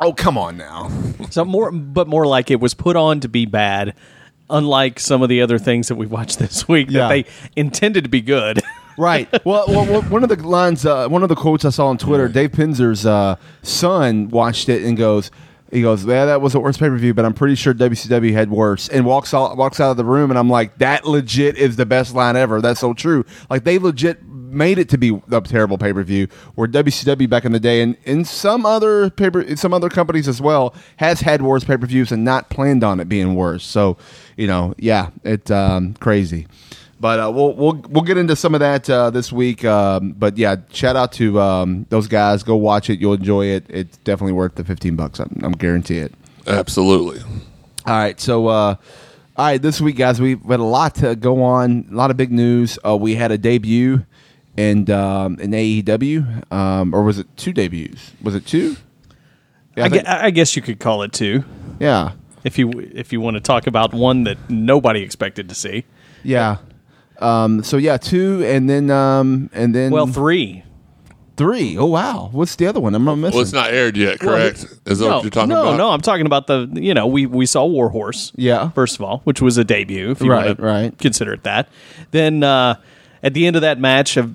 oh 0.00 0.12
come 0.12 0.36
on 0.36 0.56
now. 0.56 0.90
So 1.30 1.44
more, 1.44 1.70
but 1.70 2.08
more 2.08 2.26
like 2.26 2.50
it 2.50 2.58
was 2.58 2.74
put 2.74 2.96
on 2.96 3.20
to 3.20 3.28
be 3.28 3.46
bad. 3.46 3.94
Unlike 4.50 5.00
some 5.00 5.22
of 5.22 5.28
the 5.28 5.40
other 5.42 5.58
things 5.58 5.88
that 5.88 5.94
we've 5.94 6.10
watched 6.10 6.38
this 6.40 6.66
week, 6.68 6.90
Yeah. 6.90 7.08
that 7.08 7.08
they 7.08 7.24
intended 7.56 8.04
to 8.04 8.10
be 8.10 8.20
good. 8.20 8.60
Right. 8.98 9.30
Well, 9.46 9.64
well, 9.68 9.86
well, 9.86 10.02
one 10.02 10.24
of 10.24 10.28
the 10.28 10.36
lines, 10.46 10.84
uh, 10.84 11.08
one 11.08 11.22
of 11.22 11.30
the 11.30 11.34
quotes 11.36 11.64
I 11.64 11.70
saw 11.70 11.86
on 11.86 11.96
Twitter, 11.96 12.28
Dave 12.28 12.50
Penzer's 12.52 13.06
uh, 13.06 13.36
son 13.62 14.28
watched 14.28 14.68
it 14.68 14.82
and 14.82 14.94
goes, 14.94 15.30
he 15.70 15.80
goes, 15.80 16.04
yeah, 16.04 16.26
that 16.26 16.42
was 16.42 16.52
the 16.52 16.60
worst 16.60 16.78
pay 16.80 16.88
per 16.90 16.98
view, 16.98 17.14
but 17.14 17.24
I'm 17.24 17.32
pretty 17.32 17.54
sure 17.54 17.72
WCW 17.72 18.32
had 18.32 18.50
worse. 18.50 18.88
And 18.90 19.06
walks 19.06 19.32
out, 19.32 19.56
walks 19.56 19.80
out 19.80 19.92
of 19.92 19.96
the 19.96 20.04
room, 20.04 20.30
and 20.30 20.38
I'm 20.38 20.50
like, 20.50 20.76
that 20.78 21.06
legit 21.06 21.56
is 21.56 21.76
the 21.76 21.86
best 21.86 22.14
line 22.14 22.36
ever. 22.36 22.60
That's 22.60 22.80
so 22.80 22.92
true. 22.92 23.24
Like 23.48 23.64
they 23.64 23.78
legit 23.78 24.18
made 24.50 24.78
it 24.78 24.88
to 24.90 24.98
be 24.98 25.20
a 25.30 25.40
terrible 25.40 25.78
pay 25.78 25.92
per 25.92 26.02
view. 26.02 26.28
Where 26.54 26.68
WCW 26.68 27.28
back 27.28 27.44
in 27.44 27.52
the 27.52 27.60
day, 27.60 27.82
and 27.82 27.96
in 28.04 28.24
some 28.24 28.66
other 28.66 29.10
paper, 29.10 29.56
some 29.56 29.72
other 29.72 29.88
companies 29.88 30.28
as 30.28 30.40
well, 30.40 30.74
has 30.96 31.20
had 31.20 31.42
worse 31.42 31.64
pay 31.64 31.76
per 31.76 31.86
views 31.86 32.12
and 32.12 32.24
not 32.24 32.50
planned 32.50 32.84
on 32.84 33.00
it 33.00 33.08
being 33.08 33.34
worse. 33.34 33.64
So, 33.64 33.96
you 34.36 34.46
know, 34.46 34.74
yeah, 34.78 35.10
it's 35.24 35.50
um, 35.50 35.94
crazy. 35.94 36.46
But 37.00 37.18
uh, 37.18 37.32
we'll 37.34 37.54
we'll 37.54 37.82
we'll 37.88 38.04
get 38.04 38.18
into 38.18 38.36
some 38.36 38.54
of 38.54 38.60
that 38.60 38.88
uh, 38.90 39.08
this 39.10 39.32
week. 39.32 39.64
Um, 39.64 40.12
but 40.12 40.36
yeah, 40.36 40.56
shout 40.70 40.96
out 40.96 41.12
to 41.12 41.40
um, 41.40 41.86
those 41.88 42.06
guys. 42.06 42.42
Go 42.42 42.56
watch 42.56 42.90
it. 42.90 43.00
You'll 43.00 43.14
enjoy 43.14 43.46
it. 43.46 43.64
It's 43.68 43.96
definitely 43.98 44.34
worth 44.34 44.56
the 44.56 44.64
fifteen 44.64 44.96
bucks. 44.96 45.18
I'm, 45.18 45.40
I'm 45.42 45.52
guarantee 45.52 45.98
it. 45.98 46.12
Absolutely. 46.46 47.20
All 47.86 47.96
right, 47.96 48.20
so 48.20 48.48
uh, 48.48 48.76
all 49.40 49.46
right, 49.46 49.62
this 49.62 49.80
week, 49.80 49.96
guys, 49.96 50.20
we 50.20 50.32
had 50.32 50.60
a 50.60 50.62
lot 50.62 50.96
to 50.96 51.16
go 51.16 51.42
on. 51.42 51.86
A 51.90 51.94
lot 51.94 52.10
of 52.10 52.18
big 52.18 52.30
news. 52.30 52.78
Uh, 52.84 52.94
we 52.94 53.14
had 53.14 53.32
a 53.32 53.38
debut 53.38 54.04
and 54.56 54.88
um, 54.90 55.38
in 55.40 55.50
AEW, 55.52 56.52
um, 56.52 56.94
or 56.94 57.02
was 57.02 57.18
it 57.18 57.26
two 57.36 57.52
debuts? 57.52 58.12
Was 58.22 58.34
it 58.34 58.46
two? 58.46 58.76
Yeah, 59.76 59.84
I, 59.84 59.88
think- 59.88 60.04
gue- 60.04 60.12
I 60.12 60.30
guess 60.30 60.56
you 60.56 60.62
could 60.62 60.80
call 60.80 61.02
it 61.02 61.12
two, 61.12 61.44
yeah, 61.78 62.12
if 62.44 62.58
you 62.58 62.70
if 62.94 63.12
you 63.12 63.20
want 63.20 63.34
to 63.36 63.40
talk 63.40 63.66
about 63.66 63.94
one 63.94 64.24
that 64.24 64.38
nobody 64.50 65.02
expected 65.02 65.48
to 65.48 65.54
see. 65.54 65.84
yeah. 66.22 66.56
Um, 67.20 67.62
so 67.62 67.76
yeah, 67.76 67.98
two, 67.98 68.42
and 68.46 68.68
then 68.68 68.90
um, 68.90 69.50
and 69.52 69.74
then 69.74 69.92
Well, 69.92 70.06
three. 70.06 70.64
three. 71.36 71.76
Oh 71.76 71.84
wow, 71.84 72.30
what's 72.32 72.56
the 72.56 72.66
other 72.66 72.80
one? 72.80 72.94
I'm 72.94 73.04
not 73.04 73.16
missing. 73.16 73.34
Well, 73.34 73.42
it's 73.42 73.52
not 73.52 73.70
aired 73.70 73.94
yet, 73.96 74.22
Well, 74.22 74.36
correct? 74.36 74.64
Is 74.86 75.00
that 75.00 75.04
no, 75.06 75.16
what 75.16 75.24
you're 75.24 75.30
talking 75.30 75.50
no, 75.50 75.62
about? 75.64 75.76
no. 75.76 75.90
I'm 75.90 76.00
talking 76.00 76.24
about 76.24 76.46
the 76.46 76.66
you 76.72 76.94
know 76.94 77.06
we 77.06 77.26
we 77.26 77.44
saw 77.44 77.66
Warhorse. 77.66 78.32
Yeah. 78.36 78.70
First 78.70 78.94
of 78.96 79.02
all, 79.02 79.20
which 79.24 79.42
was 79.42 79.58
a 79.58 79.64
debut. 79.64 80.10
If 80.12 80.22
you 80.22 80.30
Right, 80.30 80.46
want 80.46 80.58
to 80.60 80.64
right. 80.64 80.98
consider 80.98 81.34
it 81.34 81.42
that. 81.42 81.68
Then 82.10 82.42
uh, 82.42 82.76
at 83.22 83.34
the 83.34 83.46
end 83.46 83.56
of 83.56 83.62
that 83.62 83.78
match, 83.78 84.16
a, 84.16 84.28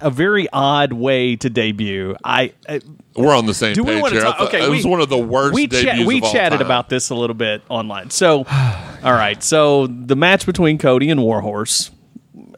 a 0.00 0.10
very 0.10 0.48
odd 0.52 0.92
way 0.92 1.36
to 1.36 1.50
debut. 1.50 2.16
I. 2.24 2.52
I 2.68 2.80
We're 3.16 3.34
on 3.34 3.46
the 3.46 3.54
same 3.54 3.74
do 3.74 3.82
we 3.82 3.94
page 3.94 4.02
want 4.02 4.14
to 4.14 4.20
here. 4.20 4.30
Talk? 4.30 4.40
Okay, 4.48 4.64
it 4.64 4.70
was 4.70 4.86
one 4.86 5.00
of 5.00 5.08
the 5.08 5.18
worst 5.18 5.54
We, 5.54 5.66
cha- 5.66 6.04
we 6.06 6.20
chatted 6.20 6.58
time. 6.60 6.66
about 6.66 6.88
this 6.88 7.10
a 7.10 7.14
little 7.14 7.34
bit 7.34 7.62
online. 7.68 8.10
So, 8.10 8.38
all 8.46 9.12
right. 9.12 9.42
So 9.42 9.86
the 9.88 10.16
match 10.16 10.46
between 10.46 10.78
Cody 10.78 11.10
and 11.10 11.22
Warhorse, 11.22 11.90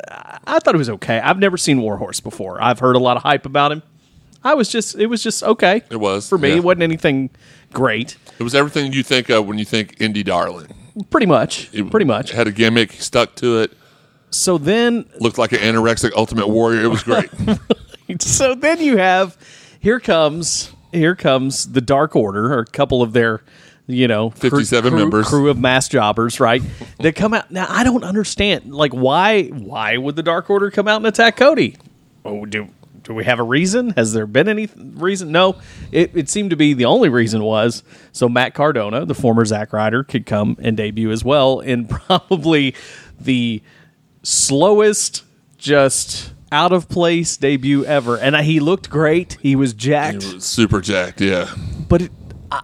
I- 0.09 0.39
I 0.47 0.59
thought 0.59 0.75
it 0.75 0.79
was 0.79 0.91
okay. 0.91 1.19
I've 1.21 1.39
never 1.39 1.57
seen 1.57 1.81
Warhorse 1.81 2.21
before. 2.21 2.61
I've 2.63 2.79
heard 2.81 2.97
a 2.97 2.99
lot 2.99 3.17
of 3.17 3.23
hype 3.23 3.47
about 3.47 3.73
him. 3.73 3.83
I 4.43 4.55
was 4.55 4.69
just, 4.71 4.97
it 4.97 5.07
was 5.07 5.23
just 5.23 5.43
okay. 5.43 5.83
It 5.91 6.01
was, 6.01 6.29
for 6.29 6.39
me. 6.39 6.49
yeah. 6.51 6.57
It 6.57 6.65
wasn't 6.65 6.83
anything 6.83 7.29
great. 7.73 8.17
It 8.39 8.43
was 8.43 8.55
everything 8.55 8.93
you 8.93 9.03
think 9.03 9.29
of 9.29 9.47
when 9.47 9.59
you 9.59 9.65
think 9.67 9.97
indie 9.99 10.25
darling. 10.25 10.75
Pretty 11.11 11.27
much. 11.27 11.69
It 11.75 11.91
pretty 11.91 12.07
much. 12.07 12.33
had 12.33 12.49
a 12.49 12.51
gimmick. 12.53 12.93
Stuck 12.93 13.35
to 13.37 13.61
it. 13.61 13.73
So 14.31 14.59
then, 14.59 15.09
Looked 15.21 15.39
like 15.39 15.53
an 15.53 15.59
anorexic 15.59 16.13
Ultimate 16.17 16.49
Warrior. 16.49 16.83
It 16.83 16.89
was 16.89 17.03
great. 17.03 17.31
so 18.21 18.55
then 18.55 18.81
you 18.81 18.97
have 18.97 19.37
here 19.81 20.01
comes 20.01 20.73
here 20.93 21.15
comes 21.15 21.73
the 21.73 21.81
Dark 21.81 22.15
Order, 22.17 22.53
or 22.55 22.61
a 22.61 22.67
couple 22.67 23.03
of 23.03 23.13
their 23.13 23.43
you 23.87 24.07
know 24.07 24.31
57 24.31 24.91
crew, 24.91 24.99
members. 24.99 25.29
crew 25.29 25.49
of 25.49 25.59
mass 25.59 25.89
jobbers, 25.89 26.39
right? 26.41 26.63
that 26.99 27.17
come 27.17 27.35
out 27.35 27.51
now. 27.51 27.67
I 27.69 27.85
don't 27.85 28.05
understand, 28.05 28.73
like 28.73 28.93
why 28.93 29.45
why 29.49 29.97
would 29.97 30.17
the 30.17 30.23
Dark 30.23 30.49
Order 30.49 30.71
come 30.71 30.87
out 30.87 30.97
and 30.97 31.07
attack 31.07 31.37
Cody? 31.37 31.77
Oh, 32.25 32.45
do 32.47 32.69
do 33.03 33.15
we 33.15 33.25
have 33.25 33.39
a 33.39 33.43
reason? 33.43 33.91
Has 33.91 34.13
there 34.13 34.27
been 34.27 34.49
any 34.49 34.69
reason? 34.77 35.33
No, 35.33 35.57
it, 35.91 36.15
it 36.15 36.29
seemed 36.29 36.51
to 36.51 36.57
be 36.57 36.75
the 36.75 36.85
only 36.85 37.09
reason 37.09 37.43
was 37.43 37.83
so 38.13 38.29
Matt 38.29 38.55
Cardona, 38.55 39.05
the 39.07 39.15
former 39.15 39.45
Zack 39.45 39.73
Ryder, 39.73 40.05
could 40.05 40.27
come 40.27 40.57
and 40.61 40.77
debut 40.77 41.11
as 41.11 41.25
well 41.25 41.61
in 41.61 41.87
probably 41.89 42.75
the 43.19 43.63
slowest, 44.23 45.25
just 45.59 46.33
out 46.53 46.73
of 46.73 46.89
place 46.89 47.37
debut 47.37 47.85
ever. 47.85 48.17
And 48.19 48.37
I- 48.37 48.43
he 48.43 48.61
looked 48.61 48.91
great. 48.91 49.39
He 49.41 49.55
was 49.57 49.73
He 49.73 49.77
jacked, 49.79 50.17
was 50.35 50.45
super 50.45 50.81
jacked. 50.81 51.21
Yeah. 51.21 51.49
but 51.89 52.03
it, 52.03 52.12
I, 52.50 52.62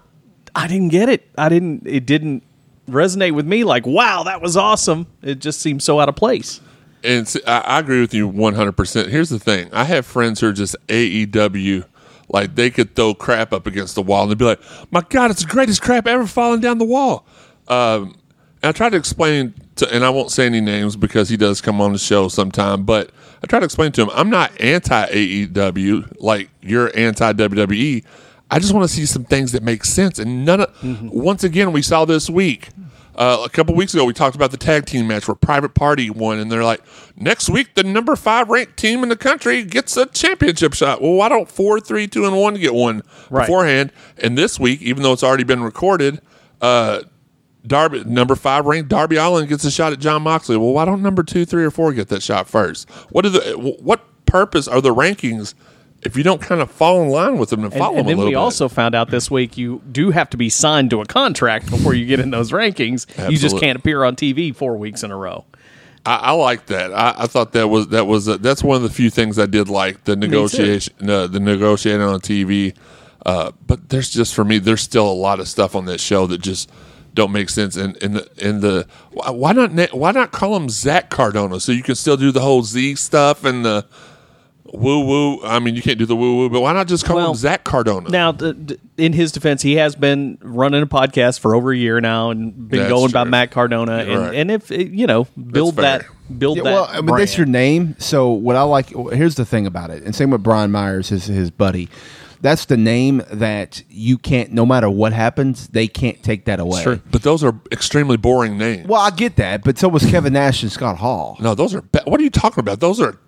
I 0.54 0.66
didn't 0.66 0.88
get 0.88 1.08
it. 1.08 1.28
I 1.38 1.48
didn't. 1.48 1.86
It 1.86 2.06
didn't 2.06 2.42
resonate 2.88 3.32
with 3.34 3.46
me. 3.46 3.64
Like, 3.64 3.86
wow, 3.86 4.22
that 4.24 4.40
was 4.40 4.56
awesome. 4.56 5.06
It 5.22 5.38
just 5.40 5.60
seemed 5.60 5.82
so 5.82 6.00
out 6.00 6.08
of 6.08 6.16
place. 6.16 6.60
And 7.04 7.26
see, 7.28 7.40
I, 7.46 7.58
I 7.60 7.78
agree 7.80 8.00
with 8.00 8.14
you 8.14 8.30
100%. 8.30 9.08
Here's 9.08 9.28
the 9.28 9.38
thing 9.38 9.68
I 9.72 9.84
have 9.84 10.06
friends 10.06 10.40
who 10.40 10.48
are 10.48 10.52
just 10.52 10.74
AEW. 10.88 11.84
Like 12.28 12.56
they 12.56 12.70
could 12.70 12.96
throw 12.96 13.14
crap 13.14 13.52
up 13.52 13.68
against 13.68 13.94
the 13.94 14.02
wall 14.02 14.22
and 14.22 14.30
they'd 14.32 14.38
be 14.38 14.44
like, 14.44 14.60
my 14.90 15.00
God, 15.08 15.30
it's 15.30 15.42
the 15.42 15.48
greatest 15.48 15.80
crap 15.80 16.08
ever 16.08 16.26
falling 16.26 16.60
down 16.60 16.78
the 16.78 16.84
wall. 16.84 17.24
Um, 17.68 18.16
and 18.62 18.70
I 18.70 18.72
tried 18.72 18.90
to 18.90 18.96
explain 18.96 19.54
to, 19.76 19.94
and 19.94 20.04
I 20.04 20.10
won't 20.10 20.30
say 20.30 20.46
any 20.46 20.60
names 20.60 20.96
because 20.96 21.28
he 21.28 21.36
does 21.36 21.60
come 21.60 21.80
on 21.80 21.92
the 21.92 21.98
show 21.98 22.28
sometime, 22.28 22.84
but 22.84 23.10
I 23.42 23.46
try 23.46 23.58
to 23.60 23.64
explain 23.64 23.92
to 23.92 24.02
him, 24.02 24.10
I'm 24.14 24.30
not 24.30 24.58
anti 24.60 25.06
AEW 25.06 26.16
like 26.20 26.50
you're 26.62 26.90
anti 26.96 27.32
WWE. 27.32 28.04
I 28.50 28.58
just 28.58 28.72
want 28.72 28.88
to 28.88 28.94
see 28.94 29.06
some 29.06 29.24
things 29.24 29.52
that 29.52 29.62
make 29.62 29.84
sense. 29.84 30.18
And 30.18 30.44
none 30.44 30.60
of, 30.60 31.12
once 31.12 31.42
again, 31.44 31.72
we 31.72 31.82
saw 31.82 32.04
this 32.04 32.30
week. 32.30 32.68
Uh, 33.16 33.42
a 33.46 33.48
couple 33.48 33.74
weeks 33.74 33.94
ago, 33.94 34.04
we 34.04 34.12
talked 34.12 34.36
about 34.36 34.50
the 34.50 34.58
tag 34.58 34.84
team 34.84 35.06
match 35.08 35.26
where 35.26 35.34
Private 35.34 35.74
Party 35.74 36.10
won, 36.10 36.38
and 36.38 36.52
they're 36.52 36.62
like, 36.62 36.82
next 37.16 37.48
week, 37.48 37.74
the 37.74 37.82
number 37.82 38.14
five 38.14 38.48
ranked 38.50 38.76
team 38.76 39.02
in 39.02 39.08
the 39.08 39.16
country 39.16 39.64
gets 39.64 39.96
a 39.96 40.04
championship 40.04 40.74
shot. 40.74 41.00
Well, 41.00 41.12
why 41.14 41.30
don't 41.30 41.50
four, 41.50 41.80
three, 41.80 42.06
two, 42.06 42.26
and 42.26 42.36
one 42.38 42.54
get 42.56 42.74
one 42.74 43.02
Right. 43.30 43.46
beforehand? 43.46 43.90
And 44.18 44.36
this 44.36 44.60
week, 44.60 44.82
even 44.82 45.02
though 45.02 45.14
it's 45.14 45.22
already 45.24 45.44
been 45.44 45.62
recorded, 45.62 46.20
uh, 46.60 47.00
Darby, 47.66 48.04
number 48.04 48.34
five 48.36 48.64
ranked 48.66 48.88
Darby 48.88 49.16
Allin 49.16 49.46
gets 49.48 49.64
a 49.64 49.70
shot 49.70 49.92
at 49.92 49.98
Jon 49.98 50.22
Moxley. 50.22 50.56
Well, 50.56 50.72
why 50.72 50.84
don't 50.84 51.02
number 51.02 51.22
two, 51.22 51.44
three, 51.44 51.64
or 51.64 51.70
four 51.70 51.92
get 51.92 52.08
that 52.08 52.22
shot 52.22 52.48
first? 52.48 52.88
What 53.10 53.26
are 53.26 53.30
the 53.30 53.40
what 53.80 54.00
purpose 54.26 54.66
are 54.68 54.80
the 54.80 54.94
rankings 54.94 55.54
if 56.02 56.16
you 56.16 56.22
don't 56.22 56.40
kind 56.42 56.60
of 56.60 56.70
fall 56.70 57.02
in 57.02 57.08
line 57.08 57.38
with 57.38 57.50
them 57.50 57.64
and 57.64 57.72
And, 57.72 57.78
follow 57.80 57.96
and 57.96 58.00
them 58.00 58.06
a 58.06 58.08
then 58.10 58.16
little 58.18 58.30
we 58.30 58.34
bit? 58.34 58.38
also 58.38 58.68
found 58.68 58.94
out 58.94 59.10
this 59.10 59.30
week 59.30 59.56
you 59.56 59.82
do 59.90 60.10
have 60.10 60.28
to 60.30 60.36
be 60.36 60.48
signed 60.48 60.90
to 60.90 61.00
a 61.00 61.06
contract 61.06 61.70
before 61.70 61.94
you 61.94 62.04
get 62.06 62.20
in 62.20 62.30
those 62.30 62.52
rankings. 62.52 63.06
You 63.30 63.36
just 63.38 63.58
can't 63.58 63.78
appear 63.78 64.04
on 64.04 64.14
TV 64.16 64.54
four 64.54 64.76
weeks 64.76 65.02
in 65.02 65.10
a 65.10 65.16
row. 65.16 65.44
I, 66.04 66.16
I 66.16 66.30
like 66.32 66.66
that. 66.66 66.92
I, 66.92 67.14
I 67.18 67.26
thought 67.26 67.52
that 67.52 67.68
was 67.68 67.88
that 67.88 68.06
was 68.06 68.28
uh 68.28 68.36
that's 68.36 68.62
one 68.62 68.76
of 68.76 68.82
the 68.82 68.90
few 68.90 69.10
things 69.10 69.38
I 69.38 69.46
did 69.46 69.68
like 69.68 70.04
the 70.04 70.14
negotiation, 70.16 71.10
uh, 71.10 71.26
the 71.26 71.40
negotiating 71.40 72.02
on 72.02 72.20
TV. 72.20 72.76
Uh, 73.24 73.50
but 73.66 73.88
there's 73.88 74.10
just 74.10 74.34
for 74.34 74.44
me, 74.44 74.58
there's 74.58 74.82
still 74.82 75.10
a 75.10 75.12
lot 75.12 75.40
of 75.40 75.48
stuff 75.48 75.74
on 75.74 75.86
that 75.86 75.98
show 76.00 76.28
that 76.28 76.38
just 76.38 76.70
don't 77.16 77.32
make 77.32 77.50
sense. 77.50 77.74
And 77.76 77.96
in 77.96 78.12
the 78.14 78.28
in 78.38 78.60
the 78.60 78.86
why 79.10 79.30
why 79.30 79.52
not 79.52 79.72
na- 79.72 79.86
why 79.92 80.12
not 80.12 80.30
call 80.30 80.54
him 80.54 80.68
Zach 80.68 81.10
Cardona 81.10 81.58
so 81.58 81.72
you 81.72 81.82
can 81.82 81.96
still 81.96 82.16
do 82.16 82.30
the 82.30 82.40
whole 82.40 82.62
Z 82.62 82.94
stuff 82.94 83.44
and 83.44 83.64
the 83.64 83.84
woo 84.72 85.04
woo. 85.06 85.42
I 85.44 85.58
mean, 85.58 85.74
you 85.76 85.82
can't 85.82 85.98
do 85.98 86.06
the 86.06 86.16
woo 86.16 86.36
woo, 86.36 86.50
but 86.50 86.60
why 86.60 86.72
not 86.72 86.86
just 86.88 87.04
call 87.04 87.16
Well, 87.16 87.30
him 87.30 87.36
Zach 87.36 87.64
Cardona? 87.64 88.10
Now, 88.10 88.32
d- 88.32 88.52
d- 88.52 88.76
in 88.96 89.12
his 89.12 89.32
defense, 89.32 89.62
he 89.62 89.74
has 89.76 89.94
been 89.94 90.38
running 90.42 90.82
a 90.82 90.86
podcast 90.86 91.40
for 91.40 91.54
over 91.54 91.72
a 91.72 91.76
year 91.76 92.00
now 92.00 92.30
and 92.30 92.68
been 92.68 92.80
That's 92.80 92.90
going 92.90 93.10
true. 93.10 93.12
about 93.20 93.28
Matt 93.28 93.50
Cardona. 93.52 93.98
And, 93.98 94.20
right. 94.20 94.34
and 94.34 94.50
if 94.50 94.70
you 94.70 95.06
know, 95.06 95.26
build 95.50 95.76
fair. 95.76 95.82
that, 96.00 96.38
build 96.38 96.58
Yeah, 96.58 96.64
that. 96.64 96.72
well, 96.72 96.88
I 96.90 97.00
mean, 97.00 97.16
that's 97.16 97.36
your 97.38 97.46
name. 97.46 97.94
So 97.98 98.30
what 98.30 98.56
I 98.56 98.62
like 98.62 98.88
here's 99.12 99.36
the 99.36 99.44
thing 99.44 99.66
about 99.66 99.90
it, 99.90 100.02
and 100.02 100.14
same 100.14 100.30
with 100.30 100.42
Brian 100.42 100.70
Myers, 100.72 101.08
his 101.10 101.26
his 101.26 101.50
buddy. 101.50 101.88
That's 102.40 102.66
the 102.66 102.76
name 102.76 103.22
that 103.32 103.82
you 103.88 104.18
can't. 104.18 104.52
No 104.52 104.66
matter 104.66 104.88
what 104.90 105.12
happens, 105.12 105.68
they 105.68 105.88
can't 105.88 106.22
take 106.22 106.44
that 106.46 106.60
away. 106.60 106.82
Sure. 106.82 107.00
but 107.10 107.22
those 107.22 107.42
are 107.42 107.54
extremely 107.72 108.16
boring 108.16 108.58
names. 108.58 108.86
Well, 108.86 109.00
I 109.00 109.10
get 109.10 109.36
that, 109.36 109.64
but 109.64 109.78
so 109.78 109.88
was 109.88 110.04
Kevin 110.04 110.32
Nash 110.34 110.62
and 110.62 110.70
Scott 110.70 110.98
Hall. 110.98 111.36
No, 111.40 111.54
those 111.54 111.74
are. 111.74 111.82
Ba- 111.82 112.02
what 112.04 112.20
are 112.20 112.24
you 112.24 112.30
talking 112.30 112.60
about? 112.60 112.80
Those 112.80 113.00
are 113.00 113.18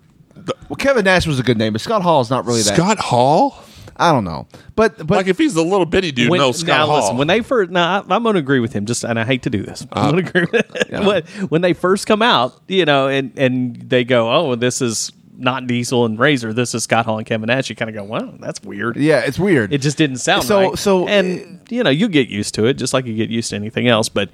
Well, 0.69 0.77
Kevin 0.77 1.05
Nash 1.05 1.25
was 1.27 1.39
a 1.39 1.43
good 1.43 1.57
name, 1.57 1.73
but 1.73 1.81
Scott 1.81 2.01
Hall 2.01 2.21
is 2.21 2.29
not 2.29 2.45
really 2.45 2.61
that. 2.61 2.75
Scott 2.75 2.99
Hall. 2.99 3.63
I 4.01 4.13
don't 4.13 4.23
know, 4.23 4.47
but 4.77 4.95
but 5.05 5.09
Like 5.17 5.27
if 5.27 5.37
he's 5.37 5.57
a 5.57 5.61
little 5.61 5.85
bitty 5.85 6.13
dude, 6.13 6.29
When, 6.29 6.39
no 6.39 6.53
Scott 6.53 6.67
now, 6.67 6.85
Hall. 6.85 7.01
listen, 7.01 7.17
when 7.17 7.27
they 7.27 7.41
first, 7.41 7.69
now 7.69 7.99
I- 8.07 8.15
I'm 8.15 8.23
going 8.23 8.35
to 8.35 8.39
agree 8.39 8.61
with 8.61 8.71
him. 8.71 8.85
Just, 8.85 9.03
and 9.03 9.19
I 9.19 9.25
hate 9.25 9.43
to 9.43 9.49
do 9.49 9.61
this. 9.61 9.85
Uh, 9.91 9.99
I'm 9.99 10.11
going 10.11 10.23
to 10.23 10.29
agree. 10.29 10.47
With 10.53 10.89
when, 11.05 11.23
when 11.49 11.61
they 11.61 11.73
first 11.73 12.07
come 12.07 12.21
out, 12.21 12.61
you 12.69 12.85
know, 12.85 13.09
and 13.09 13.33
and 13.37 13.75
they 13.89 14.05
go, 14.05 14.31
"Oh, 14.31 14.55
this 14.55 14.81
is 14.81 15.11
not 15.39 15.65
Diesel 15.67 16.05
and 16.05 16.19
Razor. 16.19 16.53
This 16.53 16.75
is 16.75 16.83
Scott 16.83 17.05
Hall 17.05 17.17
and 17.17 17.25
Kevin 17.25 17.47
Nash." 17.47 17.69
You 17.69 17.75
kind 17.75 17.89
of 17.89 17.95
go, 17.95 18.03
"Wow, 18.03 18.33
that's 18.39 18.61
weird." 18.61 18.97
yeah, 18.97 19.19
it's 19.21 19.39
weird. 19.39 19.73
It 19.73 19.81
just 19.81 19.97
didn't 19.97 20.17
sound 20.17 20.43
So- 20.43 20.69
right. 20.69 20.77
so- 20.77 21.07
and 21.07 21.59
you 21.69 21.83
know, 21.83 21.89
you 21.89 22.07
get 22.09 22.27
used 22.29 22.53
to 22.55 22.65
it, 22.65 22.75
just 22.75 22.93
like 22.93 23.05
you 23.05 23.15
get 23.15 23.29
used 23.29 23.49
to 23.51 23.55
anything 23.55 23.87
else. 23.87 24.09
But 24.09 24.29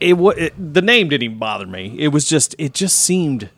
it, 0.00 0.14
wa- 0.18 0.30
it 0.36 0.54
the 0.74 0.82
name 0.82 1.08
didn't 1.08 1.22
even 1.24 1.38
bother 1.38 1.66
me. 1.66 1.94
It 1.98 2.08
was 2.08 2.24
just, 2.28 2.54
it 2.58 2.74
just 2.74 2.98
seemed 2.98 3.48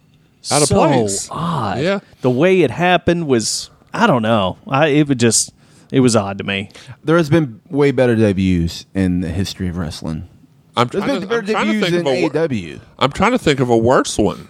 Out 0.51 0.63
of 0.63 0.69
so 0.69 0.75
place. 0.77 1.29
odd. 1.31 1.81
Yeah. 1.81 2.01
the 2.21 2.31
way 2.31 2.63
it 2.63 2.71
happened 2.71 3.27
was, 3.27 3.71
I 3.93 4.07
don't 4.07 4.23
know. 4.23 4.59
I 4.69 4.89
it 4.89 5.09
would 5.09 5.19
just, 5.19 5.53
it 5.91 6.01
was 6.01 6.15
odd 6.15 6.39
to 6.39 6.45
me. 6.45 6.71
there 7.05 7.17
has 7.17 7.29
been 7.31 7.61
way 7.71 7.91
better 7.91 8.15
debuts 8.15 8.87
in 8.95 9.21
the 9.23 9.29
history 9.29 9.69
of 9.69 9.77
wrestling. 9.77 10.29
I'm 10.77 10.89
There's 10.89 11.05
trying, 11.05 11.21
been 11.21 11.29
to, 11.29 11.35
I'm 11.37 11.41
better 11.45 11.53
trying 11.53 11.67
to 11.67 11.73
debuts 11.73 11.91
think 11.91 11.95
in 11.95 12.01
of 12.01 12.07
a, 12.07 12.23
wor- 12.23 12.49
AEW. 12.49 12.81
I'm 12.99 13.13
trying 13.13 13.33
to 13.33 13.39
think 13.39 13.61
of 13.61 13.71
a 13.71 13.77
worse 13.77 14.19
one. 14.19 14.47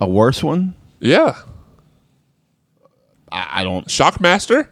A 0.00 0.08
worse 0.08 0.42
one? 0.42 0.74
Yeah, 1.04 1.36
I, 3.30 3.60
I 3.60 3.64
don't. 3.64 3.86
Shockmaster. 3.88 4.68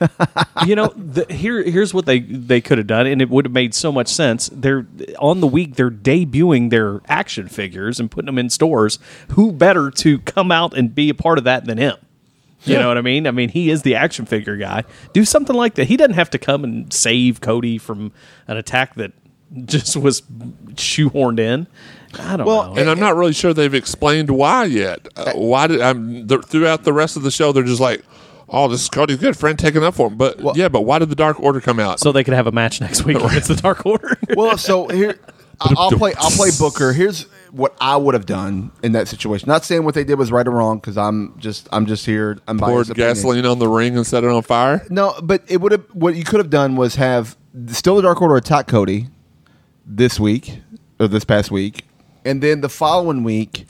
you 0.66 0.76
know, 0.76 0.86
the, 0.96 1.26
here 1.28 1.62
here's 1.62 1.92
what 1.92 2.06
they 2.06 2.20
they 2.20 2.60
could 2.60 2.78
have 2.78 2.86
done, 2.86 3.06
and 3.06 3.20
it 3.20 3.28
would 3.28 3.44
have 3.44 3.52
made 3.52 3.74
so 3.74 3.90
much 3.90 4.08
sense. 4.08 4.48
They're 4.52 4.86
on 5.18 5.40
the 5.40 5.46
week 5.48 5.74
they're 5.74 5.90
debuting 5.90 6.70
their 6.70 7.00
action 7.08 7.48
figures 7.48 7.98
and 7.98 8.08
putting 8.10 8.26
them 8.26 8.38
in 8.38 8.50
stores. 8.50 9.00
Who 9.32 9.50
better 9.50 9.90
to 9.90 10.20
come 10.20 10.52
out 10.52 10.76
and 10.76 10.94
be 10.94 11.10
a 11.10 11.14
part 11.14 11.38
of 11.38 11.44
that 11.44 11.64
than 11.64 11.78
him? 11.78 11.96
You 12.66 12.78
know 12.78 12.88
what 12.88 12.96
I 12.96 13.02
mean? 13.02 13.26
I 13.26 13.30
mean, 13.30 13.50
he 13.50 13.68
is 13.68 13.82
the 13.82 13.96
action 13.96 14.24
figure 14.24 14.56
guy. 14.56 14.84
Do 15.12 15.26
something 15.26 15.54
like 15.54 15.74
that. 15.74 15.86
He 15.86 15.98
doesn't 15.98 16.14
have 16.14 16.30
to 16.30 16.38
come 16.38 16.64
and 16.64 16.90
save 16.92 17.42
Cody 17.42 17.76
from 17.76 18.12
an 18.46 18.56
attack 18.56 18.94
that 18.94 19.12
just 19.64 19.96
was 19.96 20.22
shoehorned 20.72 21.40
in. 21.40 21.66
I 22.20 22.36
don't 22.36 22.46
Well, 22.46 22.74
know. 22.74 22.80
And 22.80 22.90
I'm 22.90 23.00
not 23.00 23.16
really 23.16 23.32
sure 23.32 23.52
they've 23.54 23.74
explained 23.74 24.30
why 24.30 24.64
yet. 24.64 25.06
Uh, 25.16 25.32
why 25.32 25.66
did 25.66 25.80
I'm 25.80 26.26
throughout 26.28 26.84
the 26.84 26.92
rest 26.92 27.16
of 27.16 27.22
the 27.22 27.30
show 27.30 27.52
they're 27.52 27.62
just 27.62 27.80
like, 27.80 28.02
"Oh, 28.48 28.68
this 28.68 28.82
is 28.82 28.88
Cody's 28.88 29.18
good 29.18 29.36
friend 29.36 29.58
taking 29.58 29.82
up 29.84 29.94
for 29.94 30.08
him." 30.08 30.16
But 30.16 30.40
yeah, 30.56 30.68
but 30.68 30.82
why 30.82 30.98
did 30.98 31.08
the 31.10 31.14
Dark 31.16 31.40
Order 31.40 31.60
come 31.60 31.78
out? 31.80 32.00
so 32.00 32.12
they 32.12 32.24
could 32.24 32.34
have 32.34 32.46
a 32.46 32.52
match 32.52 32.80
next 32.80 33.04
week 33.04 33.16
against 33.18 33.48
the 33.48 33.56
Dark 33.56 33.84
Order. 33.86 34.16
Well, 34.36 34.56
so 34.58 34.88
here 34.88 35.18
I- 35.60 35.74
I'll 35.76 35.90
play. 35.92 36.12
I'll 36.18 36.30
play 36.30 36.50
Booker. 36.58 36.92
Here's 36.92 37.22
what 37.52 37.76
I 37.80 37.96
would 37.96 38.14
have 38.14 38.26
done 38.26 38.72
in 38.82 38.90
that 38.92 39.06
situation. 39.06 39.46
Not 39.48 39.64
saying 39.64 39.84
what 39.84 39.94
they 39.94 40.02
did 40.02 40.18
was 40.18 40.32
right 40.32 40.46
or 40.46 40.50
wrong 40.50 40.78
because 40.78 40.98
I'm 40.98 41.38
just 41.38 41.68
I'm 41.70 41.86
just 41.86 42.04
here. 42.06 42.38
I'm 42.48 42.58
poured 42.58 42.74
biased 42.74 42.90
opinion. 42.90 43.14
gasoline 43.14 43.46
on 43.46 43.58
the 43.60 43.68
ring 43.68 43.96
and 43.96 44.04
set 44.06 44.24
it 44.24 44.30
on 44.30 44.42
fire. 44.42 44.84
No, 44.90 45.14
but 45.22 45.42
it 45.46 45.60
would 45.60 45.70
have. 45.72 45.84
What 45.92 46.16
you 46.16 46.24
could 46.24 46.40
have 46.40 46.50
done 46.50 46.74
was 46.74 46.96
have 46.96 47.36
still 47.68 47.94
the 47.96 48.02
Dark 48.02 48.20
Order 48.20 48.34
attack 48.36 48.66
Cody 48.66 49.06
this 49.86 50.18
week 50.18 50.58
or 50.98 51.06
this 51.06 51.24
past 51.24 51.50
week, 51.52 51.84
and 52.24 52.42
then 52.42 52.60
the 52.60 52.68
following 52.68 53.22
week, 53.24 53.66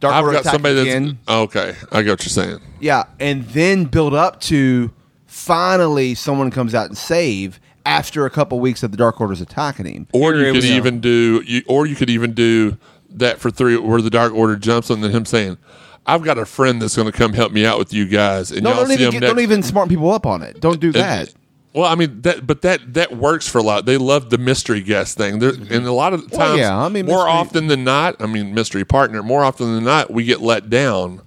Dark 0.00 0.14
I've 0.14 0.24
Order 0.24 0.32
got 0.34 0.40
attack 0.42 0.52
somebody 0.52 0.74
that's 0.74 0.86
again. 0.88 1.18
okay. 1.28 1.74
I 1.92 2.02
get 2.02 2.10
what 2.10 2.22
you're 2.22 2.28
saying. 2.30 2.60
Yeah, 2.80 3.04
and 3.18 3.44
then 3.48 3.84
build 3.86 4.14
up 4.14 4.40
to 4.42 4.90
finally 5.26 6.14
someone 6.14 6.50
comes 6.50 6.74
out 6.74 6.86
and 6.86 6.96
save 6.96 7.60
after 7.86 8.24
a 8.24 8.30
couple 8.30 8.60
weeks 8.60 8.82
of 8.82 8.90
the 8.90 8.96
Dark 8.96 9.20
Order's 9.20 9.40
attacking 9.40 9.86
him. 9.86 10.06
Or 10.12 10.34
you 10.34 10.52
could 10.52 10.64
even 10.64 11.00
do, 11.00 11.42
you, 11.46 11.62
or 11.66 11.86
you 11.86 11.94
could 11.94 12.10
even 12.10 12.32
do 12.32 12.76
that 13.10 13.38
for 13.38 13.50
three, 13.50 13.76
where 13.76 14.00
the 14.00 14.10
Dark 14.10 14.32
Order 14.32 14.56
jumps 14.56 14.90
on, 14.90 15.02
and 15.04 15.14
him 15.14 15.24
saying, 15.24 15.58
"I've 16.06 16.22
got 16.22 16.38
a 16.38 16.46
friend 16.46 16.80
that's 16.82 16.96
going 16.96 17.10
to 17.10 17.16
come 17.16 17.32
help 17.32 17.52
me 17.52 17.64
out 17.66 17.78
with 17.78 17.92
you 17.92 18.06
guys," 18.06 18.50
and 18.50 18.62
No, 18.62 18.70
y'all 18.70 18.78
don't 18.80 18.88
see 18.88 18.94
even 18.94 19.06
him 19.06 19.10
get, 19.12 19.20
next. 19.20 19.32
don't 19.32 19.42
even 19.42 19.62
smart 19.62 19.88
people 19.88 20.10
up 20.10 20.26
on 20.26 20.42
it. 20.42 20.60
Don't 20.60 20.80
do 20.80 20.92
that. 20.92 21.32
Well, 21.74 21.90
I 21.90 21.96
mean 21.96 22.22
that, 22.22 22.46
but 22.46 22.62
that 22.62 22.94
that 22.94 23.16
works 23.16 23.48
for 23.48 23.58
a 23.58 23.62
lot. 23.62 23.84
They 23.84 23.96
love 23.96 24.30
the 24.30 24.38
mystery 24.38 24.80
guest 24.80 25.16
thing, 25.16 25.40
There 25.40 25.50
and 25.50 25.86
a 25.86 25.92
lot 25.92 26.14
of 26.14 26.20
times, 26.30 26.38
Well, 26.38 26.56
yeah, 26.56 26.76
I 26.78 26.88
mean, 26.88 27.06
more 27.06 27.24
mystery- 27.24 27.32
often 27.32 27.66
than 27.66 27.82
not, 27.82 28.16
I 28.20 28.26
mean, 28.26 28.54
mystery 28.54 28.84
partner. 28.84 29.22
More 29.24 29.42
often 29.42 29.74
than 29.74 29.82
not, 29.84 30.12
we 30.12 30.22
get 30.24 30.40
let 30.40 30.70
down 30.70 31.20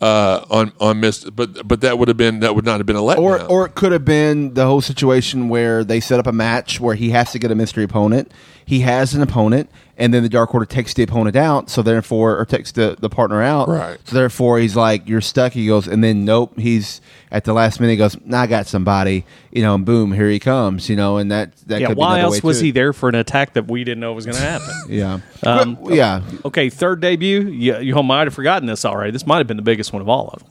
uh, 0.00 0.44
on 0.50 0.72
on 0.80 1.00
mystery. 1.00 1.30
But 1.30 1.68
but 1.68 1.82
that 1.82 1.98
would 1.98 2.08
have 2.08 2.16
been 2.16 2.40
that 2.40 2.54
would 2.54 2.64
not 2.64 2.78
have 2.78 2.86
been 2.86 2.96
a 2.96 3.00
letdown. 3.00 3.18
Or, 3.18 3.42
or 3.42 3.66
it 3.66 3.74
could 3.74 3.92
have 3.92 4.06
been 4.06 4.54
the 4.54 4.64
whole 4.64 4.80
situation 4.80 5.50
where 5.50 5.84
they 5.84 6.00
set 6.00 6.18
up 6.18 6.26
a 6.26 6.32
match 6.32 6.80
where 6.80 6.94
he 6.94 7.10
has 7.10 7.32
to 7.32 7.38
get 7.38 7.50
a 7.50 7.54
mystery 7.54 7.84
opponent. 7.84 8.32
He 8.70 8.80
has 8.82 9.14
an 9.14 9.20
opponent, 9.20 9.68
and 9.96 10.14
then 10.14 10.22
the 10.22 10.28
Dark 10.28 10.54
Order 10.54 10.64
takes 10.64 10.94
the 10.94 11.02
opponent 11.02 11.34
out. 11.34 11.68
So 11.68 11.82
therefore, 11.82 12.38
or 12.38 12.44
takes 12.44 12.70
the, 12.70 12.96
the 13.00 13.08
partner 13.10 13.42
out. 13.42 13.66
Right. 13.68 13.98
So 14.04 14.14
therefore, 14.14 14.60
he's 14.60 14.76
like, 14.76 15.08
"You're 15.08 15.20
stuck." 15.20 15.54
He 15.54 15.66
goes, 15.66 15.88
and 15.88 16.04
then 16.04 16.24
nope. 16.24 16.56
He's 16.56 17.00
at 17.32 17.42
the 17.42 17.52
last 17.52 17.80
minute. 17.80 17.94
He 17.94 17.96
goes, 17.96 18.16
nah, 18.24 18.42
"I 18.42 18.46
got 18.46 18.68
somebody." 18.68 19.24
You 19.50 19.62
know, 19.62 19.74
and 19.74 19.84
boom, 19.84 20.12
here 20.12 20.30
he 20.30 20.38
comes. 20.38 20.88
You 20.88 20.94
know, 20.94 21.16
and 21.16 21.32
that 21.32 21.56
that 21.66 21.80
yeah, 21.80 21.88
could 21.88 21.96
be 21.96 21.98
why 21.98 22.20
another 22.20 22.26
else 22.34 22.44
way 22.44 22.46
was 22.46 22.58
to 22.60 22.66
he 22.66 22.70
there 22.70 22.92
for 22.92 23.08
an 23.08 23.16
attack 23.16 23.54
that 23.54 23.66
we 23.68 23.82
didn't 23.82 23.98
know 23.98 24.12
was 24.12 24.24
going 24.24 24.36
to 24.36 24.40
happen? 24.40 24.68
Yeah. 24.88 25.18
Um, 25.42 25.74
But, 25.74 25.94
yeah. 25.94 26.22
Okay, 26.44 26.70
third 26.70 27.00
debut. 27.00 27.48
You, 27.48 27.78
you 27.78 28.00
might 28.04 28.28
have 28.28 28.34
forgotten 28.34 28.66
this 28.66 28.84
already. 28.84 29.10
This 29.10 29.26
might 29.26 29.38
have 29.38 29.48
been 29.48 29.56
the 29.56 29.64
biggest 29.64 29.92
one 29.92 30.00
of 30.00 30.08
all 30.08 30.28
of 30.28 30.44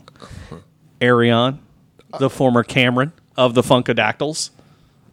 them. 0.49 0.63
Ariane, 1.01 1.60
the 2.19 2.29
former 2.29 2.63
Cameron 2.63 3.13
of 3.38 3.53
the 3.53 3.62
Funkadactyls. 3.62 4.49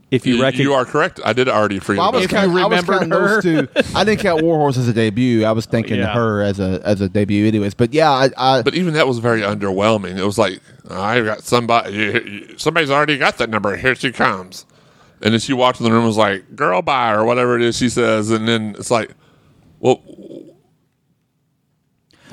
If 0.09 0.25
you, 0.25 0.37
you, 0.37 0.43
reckon, 0.43 0.61
you 0.61 0.73
are 0.73 0.85
correct. 0.85 1.19
I 1.25 1.33
did 1.33 1.49
already 1.49 1.81
forget 1.81 1.99
Well, 1.99 2.13
I 2.13 2.17
was 2.17 2.27
that. 2.29 2.49
you 2.49 2.59
I 2.61 2.67
was 2.67 2.85
counting 2.85 3.09
those 3.09 3.43
two. 3.43 3.67
I 3.95 4.05
didn't 4.05 4.21
count 4.21 4.41
Warhorse 4.43 4.77
as 4.79 4.87
a 4.87 4.93
debut. 4.93 5.45
I 5.45 5.51
was 5.51 5.67
thinking 5.67 5.97
Yeah. 5.97 6.15
her 6.15 6.43
as 6.43 6.61
a 6.61 6.81
as 6.85 7.01
a 7.01 7.09
debut, 7.09 7.45
anyways. 7.47 7.75
But 7.75 7.93
yeah, 7.93 8.11
I, 8.13 8.31
I 8.37 8.63
But 8.63 8.75
even 8.75 8.95
that 8.95 9.09
was 9.09 9.19
very 9.19 9.41
underwhelming. 9.41 10.17
It 10.17 10.25
was 10.25 10.39
like 10.39 10.61
I 10.89 11.21
got 11.23 11.43
somebody, 11.43 12.57
somebody's 12.57 12.91
already 12.91 13.19
got 13.19 13.39
that 13.39 13.51
number. 13.51 13.77
Here 13.77 13.97
she 13.97 14.13
comes, 14.13 14.65
and 15.23 15.33
then 15.35 15.41
she 15.41 15.53
walked 15.53 15.81
in 15.81 15.85
the 15.85 15.91
room 15.91 16.01
and 16.03 16.07
was 16.09 16.17
like, 16.17 16.55
"Girl, 16.55 16.83
bye" 16.83 17.13
or 17.13 17.25
whatever 17.25 17.57
it 17.57 17.63
is 17.63 17.77
she 17.77 17.89
says, 17.89 18.31
and 18.31 18.47
then 18.47 18.77
it's 18.79 18.93
like, 18.93 19.11
well, 19.81 19.97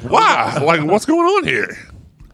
why? 0.04 0.60
like, 0.64 0.84
what's 0.84 1.06
going 1.06 1.22
on 1.28 1.48
here? 1.48 1.76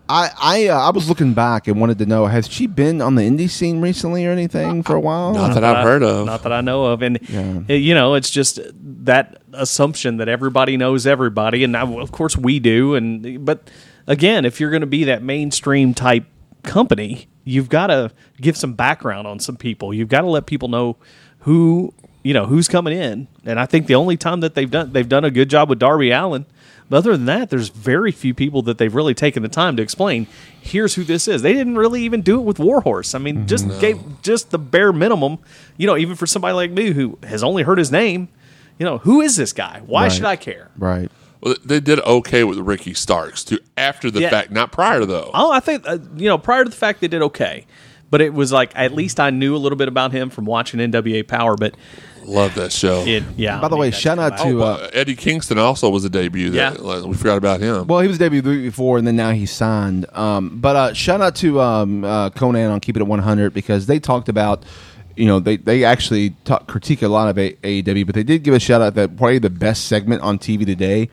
I 0.10 0.32
I, 0.42 0.68
uh, 0.68 0.78
I 0.80 0.90
was 0.90 1.08
looking 1.08 1.34
back 1.34 1.68
and 1.68 1.80
wanted 1.80 2.00
to 2.00 2.06
know 2.08 2.26
has 2.26 2.48
she 2.50 2.66
been 2.68 3.00
on 3.02 3.14
the 3.16 3.22
indie 3.22 3.50
scene 3.50 3.80
recently 3.80 4.26
or 4.26 4.32
anything 4.32 4.82
for 4.84 4.96
a 4.96 5.00
while? 5.00 5.34
Not 5.34 5.54
that 5.54 5.64
I've 5.64 5.78
I- 5.78 5.84
heard 5.84 6.02
of. 6.04 6.26
Not 6.26 6.42
that 6.44 6.52
I 6.52 6.62
know 6.62 6.86
of. 6.86 7.02
And, 7.04 7.20
Yeah. 7.30 7.60
uh, 7.70 7.74
you 7.74 7.94
know, 7.94 8.16
it's 8.16 8.30
just 8.32 8.60
that 9.06 9.42
assumption 9.54 10.18
that 10.18 10.28
everybody 10.28 10.76
knows 10.78 11.06
everybody. 11.06 11.64
And 11.64 11.72
now, 11.74 12.00
of 12.00 12.12
course, 12.12 12.36
we 12.36 12.60
do. 12.60 12.96
And 12.96 13.46
But 13.46 13.70
again, 14.08 14.46
if 14.46 14.60
you're 14.60 14.72
going 14.72 14.82
to 14.82 14.88
be 14.88 15.04
that 15.06 15.22
mainstream 15.22 15.94
type 15.94 16.26
company, 16.64 17.28
you've 17.44 17.70
got 17.70 17.88
to 17.88 18.12
give 18.42 18.58
some 18.58 18.74
background 18.74 19.28
on 19.28 19.40
some 19.40 19.56
people. 19.58 19.94
You've 19.94 20.10
got 20.10 20.22
to 20.22 20.28
let 20.28 20.46
people 20.48 20.68
know 20.70 20.98
who. 21.40 21.94
You 22.22 22.34
know 22.34 22.46
who's 22.48 22.68
coming 22.68 22.94
in, 22.98 23.30
and 23.46 23.58
I 23.58 23.66
think 23.66 23.88
the 23.88 23.96
only 23.96 24.18
time 24.18 24.42
that 24.42 24.54
they've 24.54 24.70
done 24.70 24.92
they've 24.92 25.08
done 25.08 25.24
a 25.24 25.32
good 25.32 25.50
job 25.50 25.70
with 25.70 25.80
Darby 25.80 26.12
Allin. 26.12 26.46
But 26.90 26.98
other 26.98 27.12
than 27.12 27.26
that, 27.26 27.50
there's 27.52 27.70
very 27.70 28.12
few 28.12 28.34
people 28.34 28.62
that 28.64 28.78
they've 28.80 28.94
really 28.94 29.14
taken 29.14 29.44
the 29.44 29.50
time 29.50 29.76
to 29.78 29.84
explain. 29.84 30.26
Here's 30.60 30.96
who 30.96 31.04
this 31.04 31.28
is. 31.28 31.42
They 31.44 31.54
didn't 31.54 31.76
really 31.78 32.02
even 32.02 32.22
do 32.22 32.40
it 32.40 32.44
with 32.44 32.58
Warhorse. 32.58 33.14
I 33.14 33.20
mean, 33.20 33.46
just 33.46 33.68
gave 33.80 34.22
just 34.24 34.50
the 34.52 34.58
bare 34.58 34.92
minimum. 34.92 35.38
You 35.78 35.86
know, 35.88 35.96
even 35.98 36.16
for 36.16 36.26
somebody 36.26 36.54
like 36.54 36.72
me 36.72 36.92
who 36.92 37.18
has 37.24 37.44
only 37.44 37.62
heard 37.64 37.78
his 37.78 37.92
name, 37.92 38.28
you 38.80 38.86
know, 38.86 38.98
who 39.00 39.22
is 39.22 39.36
this 39.36 39.54
guy? 39.54 39.82
Why 39.86 40.04
Right. 40.04 40.12
should 40.12 40.26
I 40.26 40.36
care? 40.36 40.72
Right. 40.78 41.12
Well, 41.42 41.56
they 41.64 41.80
did 41.80 42.00
okay 42.02 42.44
with 42.44 42.58
Ricky 42.58 42.94
Starks 42.94 43.44
too 43.44 43.60
after 43.78 44.10
the 44.12 44.22
Yeah. 44.22 44.30
fact, 44.30 44.52
not 44.52 44.72
prior 44.72 45.06
though. 45.06 45.30
Oh, 45.34 45.52
I 45.52 45.60
think 45.60 45.88
uh, 45.88 46.00
you 46.18 46.28
know 46.28 46.38
prior 46.38 46.64
to 46.64 46.70
the 46.70 46.76
fact 46.76 47.00
they 47.02 47.08
did 47.08 47.22
okay, 47.22 47.66
but 48.10 48.20
it 48.20 48.34
was 48.34 48.52
like 48.52 48.72
at 48.76 48.94
least 48.94 49.20
I 49.20 49.30
knew 49.30 49.56
a 49.56 49.58
little 49.60 49.78
bit 49.78 49.88
about 49.88 50.12
him 50.12 50.30
from 50.30 50.44
watching 50.46 50.80
NWA 50.82 51.24
Power. 51.26 51.56
But 51.56 51.76
Love 52.26 52.56
that 52.56 52.72
show. 52.72 53.04
It, 53.06 53.24
yeah. 53.38 53.60
By 53.60 53.68
the 53.68 53.76
way, 53.78 53.92
shout 53.92 54.20
out 54.20 54.38
to 54.40 54.62
Oh, 54.62 54.68
uh, 54.68 54.74
uh, 54.76 54.90
Eddie 54.94 55.16
Kingston 55.16 55.58
also 55.58 55.90
was 55.90 56.06
a 56.06 56.10
debut. 56.10 56.52
That, 56.52 56.76
Yeah. 56.76 56.82
like, 56.82 57.04
we 57.06 57.16
forgot 57.16 57.38
about 57.38 57.60
him. 57.62 57.88
Well, 57.88 58.00
he 58.02 58.08
was 58.08 58.18
debuted 58.20 58.44
the 58.44 58.50
week 58.50 58.64
before, 58.64 58.98
and 58.98 59.06
then 59.08 59.16
now 59.16 59.32
he's 59.32 59.52
signed. 59.52 60.06
Um, 60.14 60.60
but 60.60 60.76
uh, 60.76 60.94
shout 60.94 61.22
out 61.22 61.36
to 61.38 61.60
um, 61.62 62.04
uh, 62.04 62.30
Konnan 62.32 62.72
on 62.72 62.80
Keep 62.80 62.98
It 62.98 63.02
at 63.02 63.08
100 63.08 63.54
because 63.54 63.86
they 63.88 64.00
talked 64.00 64.30
about, 64.30 64.64
you 65.16 65.26
know, 65.26 65.40
they, 65.40 65.58
they 65.58 65.84
actually 65.84 66.32
talk, 66.46 66.68
critique 66.68 67.02
a 67.02 67.08
lot 67.08 67.30
of 67.30 67.38
a- 67.38 67.54
AEW, 67.56 68.06
but 68.06 68.16
they 68.16 68.24
did 68.24 68.44
give 68.44 68.54
a 68.54 68.60
shout 68.60 68.82
out 68.82 68.96
that 68.96 69.18
probably 69.18 69.40
the 69.40 69.50
best 69.50 69.86
segment 69.88 70.22
on 70.22 70.38
TV 70.40 70.66
today 70.66 71.10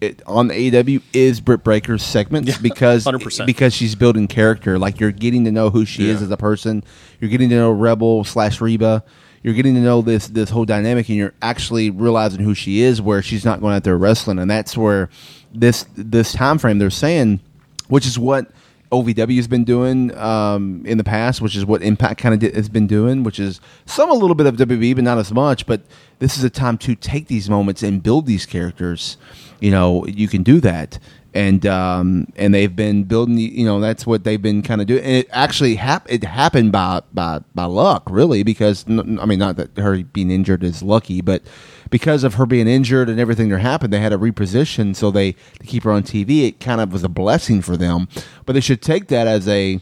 it, 0.00 0.22
on 0.26 0.48
the 0.48 0.54
AEW 0.70 1.02
is 1.12 1.40
Britt 1.40 1.64
Baker's 1.64 2.02
segments 2.04 2.56
because 2.62 3.04
100%. 3.04 3.46
because 3.46 3.74
she's 3.74 3.94
building 3.94 4.28
character. 4.28 4.78
Like 4.78 5.00
you're 5.00 5.10
getting 5.12 5.44
to 5.44 5.50
know 5.52 5.70
who 5.70 5.84
she 5.84 6.08
is 6.08 6.22
as 6.22 6.30
a 6.30 6.36
person. 6.36 6.84
You're 7.20 7.30
getting 7.30 7.48
to 7.50 7.56
know 7.56 7.70
Rebel 7.72 8.22
slash 8.24 8.60
Reba. 8.60 9.02
You're 9.42 9.54
getting 9.54 9.74
to 9.74 9.80
know 9.80 10.02
this 10.02 10.28
this 10.28 10.50
whole 10.50 10.64
dynamic, 10.64 11.08
and 11.08 11.16
you're 11.16 11.34
actually 11.42 11.90
realizing 11.90 12.40
who 12.40 12.54
she 12.54 12.80
is. 12.80 13.00
Where 13.00 13.22
she's 13.22 13.44
not 13.44 13.60
going 13.60 13.74
out 13.74 13.84
there 13.84 13.96
wrestling, 13.96 14.38
and 14.38 14.50
that's 14.50 14.76
where 14.76 15.08
this 15.54 15.86
this 15.94 16.32
time 16.32 16.58
frame 16.58 16.78
they're 16.78 16.90
saying, 16.90 17.40
which 17.88 18.06
is 18.06 18.18
what 18.18 18.50
OVW 18.90 19.36
has 19.36 19.48
been 19.48 19.64
doing 19.64 20.16
um, 20.16 20.82
in 20.86 20.98
the 20.98 21.04
past, 21.04 21.40
which 21.40 21.56
is 21.56 21.64
what 21.66 21.82
Impact 21.82 22.20
kind 22.20 22.42
of 22.42 22.54
has 22.54 22.68
been 22.68 22.86
doing, 22.86 23.22
which 23.22 23.38
is 23.38 23.60
some 23.86 24.10
a 24.10 24.14
little 24.14 24.34
bit 24.34 24.46
of 24.46 24.56
WWE, 24.56 24.94
but 24.94 25.04
not 25.04 25.18
as 25.18 25.32
much. 25.32 25.66
But 25.66 25.82
this 26.18 26.38
is 26.38 26.44
a 26.44 26.50
time 26.50 26.78
to 26.78 26.94
take 26.94 27.26
these 27.26 27.50
moments 27.50 27.82
and 27.82 28.02
build 28.02 28.26
these 28.26 28.46
characters. 28.46 29.16
You 29.60 29.70
know, 29.70 30.06
you 30.06 30.28
can 30.28 30.42
do 30.42 30.60
that, 30.60 30.98
and 31.38 31.64
um, 31.66 32.26
and 32.34 32.52
they've 32.52 32.74
been 32.74 33.04
building. 33.04 33.38
You 33.38 33.64
know, 33.64 33.78
that's 33.78 34.04
what 34.04 34.24
they've 34.24 34.42
been 34.42 34.60
kind 34.60 34.80
of 34.80 34.88
doing. 34.88 35.04
And 35.04 35.12
it 35.12 35.28
actually 35.30 35.76
hap- 35.76 36.10
it 36.10 36.24
happened 36.24 36.72
by 36.72 37.02
by 37.14 37.38
by 37.54 37.64
luck, 37.64 38.02
really, 38.10 38.42
because 38.42 38.84
I 38.88 38.92
mean, 38.92 39.38
not 39.38 39.54
that 39.54 39.78
her 39.78 40.02
being 40.02 40.32
injured 40.32 40.64
is 40.64 40.82
lucky, 40.82 41.20
but 41.20 41.42
because 41.90 42.24
of 42.24 42.34
her 42.34 42.44
being 42.44 42.66
injured 42.66 43.08
and 43.08 43.20
everything 43.20 43.50
that 43.50 43.60
happened, 43.60 43.92
they 43.92 44.00
had 44.00 44.08
to 44.08 44.18
reposition 44.18 44.96
so 44.96 45.12
they 45.12 45.32
to 45.32 45.64
keep 45.64 45.84
her 45.84 45.92
on 45.92 46.02
TV. 46.02 46.48
It 46.48 46.58
kind 46.58 46.80
of 46.80 46.92
was 46.92 47.04
a 47.04 47.08
blessing 47.08 47.62
for 47.62 47.76
them, 47.76 48.08
but 48.44 48.54
they 48.54 48.60
should 48.60 48.82
take 48.82 49.06
that 49.06 49.28
as 49.28 49.46
a 49.46 49.80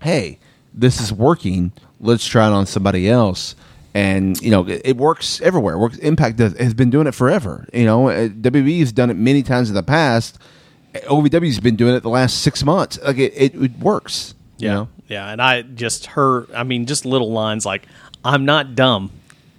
hey, 0.00 0.38
this 0.72 1.02
is 1.02 1.12
working. 1.12 1.72
Let's 2.00 2.26
try 2.26 2.46
it 2.46 2.52
on 2.52 2.64
somebody 2.64 3.10
else. 3.10 3.54
And 3.92 4.40
you 4.40 4.50
know 4.50 4.66
it, 4.66 4.96
works 4.96 5.42
everywhere. 5.42 5.74
It 5.74 5.78
works. 5.78 5.98
Impact 5.98 6.36
does, 6.36 6.56
has 6.56 6.72
been 6.72 6.88
doing 6.88 7.06
it 7.06 7.14
forever. 7.14 7.68
You 7.74 7.84
know, 7.84 8.08
uh, 8.08 8.28
WWE 8.28 8.78
has 8.80 8.92
done 8.92 9.10
it 9.10 9.18
many 9.18 9.42
times 9.42 9.68
in 9.68 9.74
the 9.74 9.82
past. 9.82 10.38
OVW's 10.94 11.60
been 11.60 11.76
doing 11.76 11.94
it 11.94 12.00
the 12.02 12.08
last 12.08 12.40
six 12.42 12.64
months. 12.64 12.98
Like 13.02 13.18
it, 13.18 13.32
it, 13.36 13.54
it 13.54 13.78
works. 13.78 14.34
You 14.58 14.68
Yeah. 14.68 14.74
know, 14.74 14.88
Yeah. 15.08 15.30
And 15.30 15.40
I 15.42 15.62
just 15.62 16.06
her, 16.06 16.46
I 16.54 16.64
mean, 16.64 16.86
just 16.86 17.04
little 17.04 17.30
lines 17.32 17.64
like, 17.66 17.86
I'm 18.24 18.44
not 18.44 18.74
dumb. 18.74 19.10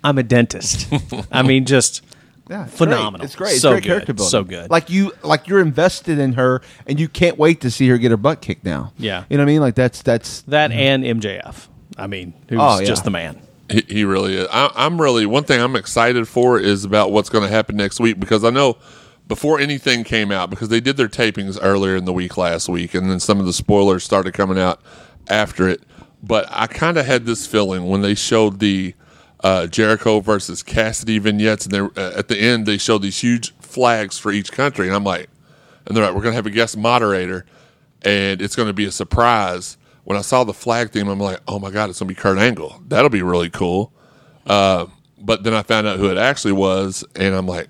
I'm 0.03 0.17
a 0.17 0.23
dentist. 0.23 0.87
I 1.31 1.41
mean, 1.41 1.65
just 1.65 2.03
Yeah, 2.49 2.65
it's 2.65 2.77
phenomenal. 2.77 3.19
Great. 3.19 3.23
It's 3.25 3.35
great. 3.35 3.51
It's 3.53 3.61
So 3.61 3.71
great 3.71 3.83
good. 3.83 3.89
character 3.89 4.13
building. 4.13 4.29
So 4.31 4.43
good. 4.43 4.69
Like 4.69 4.89
you, 4.89 5.11
like 5.23 5.47
you're 5.47 5.59
invested 5.61 6.19
in 6.19 6.33
her, 6.33 6.61
and 6.87 6.99
you 6.99 7.07
can't 7.07 7.37
wait 7.37 7.61
to 7.61 7.69
see 7.71 7.87
her 7.89 7.97
get 7.97 8.11
her 8.11 8.17
butt 8.17 8.41
kicked 8.41 8.63
now. 8.65 8.91
Yeah. 8.97 9.23
you 9.29 9.37
know 9.37 9.43
what 9.43 9.49
I 9.49 9.53
mean. 9.53 9.61
Like 9.61 9.75
that's 9.75 10.01
that's 10.01 10.41
that 10.43 10.71
and 10.71 11.03
MJF. 11.03 11.67
I 11.97 12.07
mean, 12.07 12.33
who's 12.47 12.59
Oh, 12.61 12.79
yeah. 12.79 12.85
just 12.85 13.03
the 13.03 13.11
man. 13.11 13.39
He, 13.69 13.83
he 13.87 14.03
really 14.03 14.35
is. 14.35 14.47
I, 14.51 14.71
I'm 14.75 14.99
really 14.99 15.25
one 15.25 15.43
thing 15.43 15.61
I'm 15.61 15.75
excited 15.75 16.27
for 16.27 16.59
is 16.59 16.85
about 16.85 17.11
what's 17.11 17.29
going 17.29 17.43
to 17.43 17.49
happen 17.49 17.75
next 17.77 17.99
week 17.99 18.19
because 18.19 18.43
I 18.43 18.49
know 18.49 18.77
before 19.29 19.59
anything 19.59 20.03
came 20.03 20.31
out 20.31 20.49
because 20.49 20.69
they 20.69 20.81
did 20.81 20.97
their 20.97 21.07
tapings 21.07 21.57
earlier 21.61 21.95
in 21.95 22.03
the 22.03 22.11
week 22.11 22.35
last 22.35 22.67
week 22.67 22.95
and 22.95 23.09
then 23.09 23.19
some 23.19 23.39
of 23.39 23.45
the 23.45 23.53
spoilers 23.53 24.03
started 24.03 24.33
coming 24.33 24.59
out 24.59 24.81
after 25.29 25.69
it. 25.69 25.83
But 26.21 26.47
I 26.49 26.65
kind 26.65 26.97
of 26.97 27.05
had 27.05 27.25
this 27.25 27.45
feeling 27.45 27.87
when 27.87 28.01
they 28.01 28.15
showed 28.15 28.59
the 28.59 28.95
uh, 29.41 29.67
Jericho 29.67 30.19
versus 30.19 30.63
Cassidy 30.63 31.19
vignettes 31.19 31.67
and 31.67 31.71
they, 31.71 31.79
uh, 31.79 32.17
at 32.17 32.27
the 32.27 32.37
end 32.37 32.65
they 32.65 32.79
showed 32.79 33.03
these 33.03 33.19
huge 33.21 33.55
flags 33.59 34.17
for 34.17 34.31
each 34.31 34.51
country 34.51 34.87
and 34.87 34.95
I'm 34.95 35.03
like, 35.03 35.29
and 35.85 35.95
they're 35.95 36.03
like, 36.03 36.15
we're 36.15 36.23
going 36.23 36.33
to 36.33 36.37
have 36.37 36.47
a 36.47 36.51
guest 36.51 36.75
moderator 36.75 37.45
and 38.01 38.41
it's 38.41 38.55
going 38.55 38.67
to 38.67 38.73
be 38.73 38.85
a 38.85 38.91
surprise. 38.91 39.77
When 40.05 40.17
I 40.17 40.21
saw 40.21 40.43
the 40.43 40.55
flag 40.55 40.89
theme, 40.89 41.07
I'm 41.07 41.19
like, 41.19 41.39
oh 41.47 41.59
my 41.59 41.69
god, 41.69 41.91
it's 41.91 41.99
going 41.99 42.07
to 42.07 42.15
be 42.15 42.19
Kurt 42.19 42.39
Angle. 42.39 42.81
That'll 42.87 43.11
be 43.11 43.21
really 43.21 43.51
cool. 43.51 43.93
Uh, 44.47 44.87
but 45.19 45.43
then 45.43 45.53
I 45.53 45.61
found 45.61 45.85
out 45.85 45.99
who 45.99 46.09
it 46.09 46.17
actually 46.17 46.53
was, 46.53 47.03
and 47.15 47.35
I'm 47.35 47.45
like, 47.45 47.67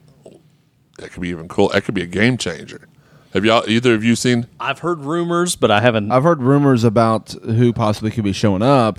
that 0.99 1.12
could 1.12 1.21
be 1.21 1.29
even 1.29 1.47
cool. 1.47 1.69
That 1.69 1.83
could 1.83 1.95
be 1.95 2.01
a 2.03 2.07
game 2.07 2.38
changer. 2.38 2.88
Have 3.33 3.45
y'all 3.45 3.63
either 3.69 3.93
of 3.93 4.03
you 4.03 4.15
seen? 4.15 4.47
I've 4.59 4.79
heard 4.79 4.99
rumors, 5.01 5.55
but 5.55 5.69
I 5.69 5.81
haven't. 5.81 6.12
I've 6.12 6.23
heard 6.23 6.41
rumors 6.41 6.83
about 6.83 7.31
who 7.43 7.71
possibly 7.73 8.09
could 8.12 8.23
be 8.23 8.33
showing 8.33 8.62
up. 8.63 8.97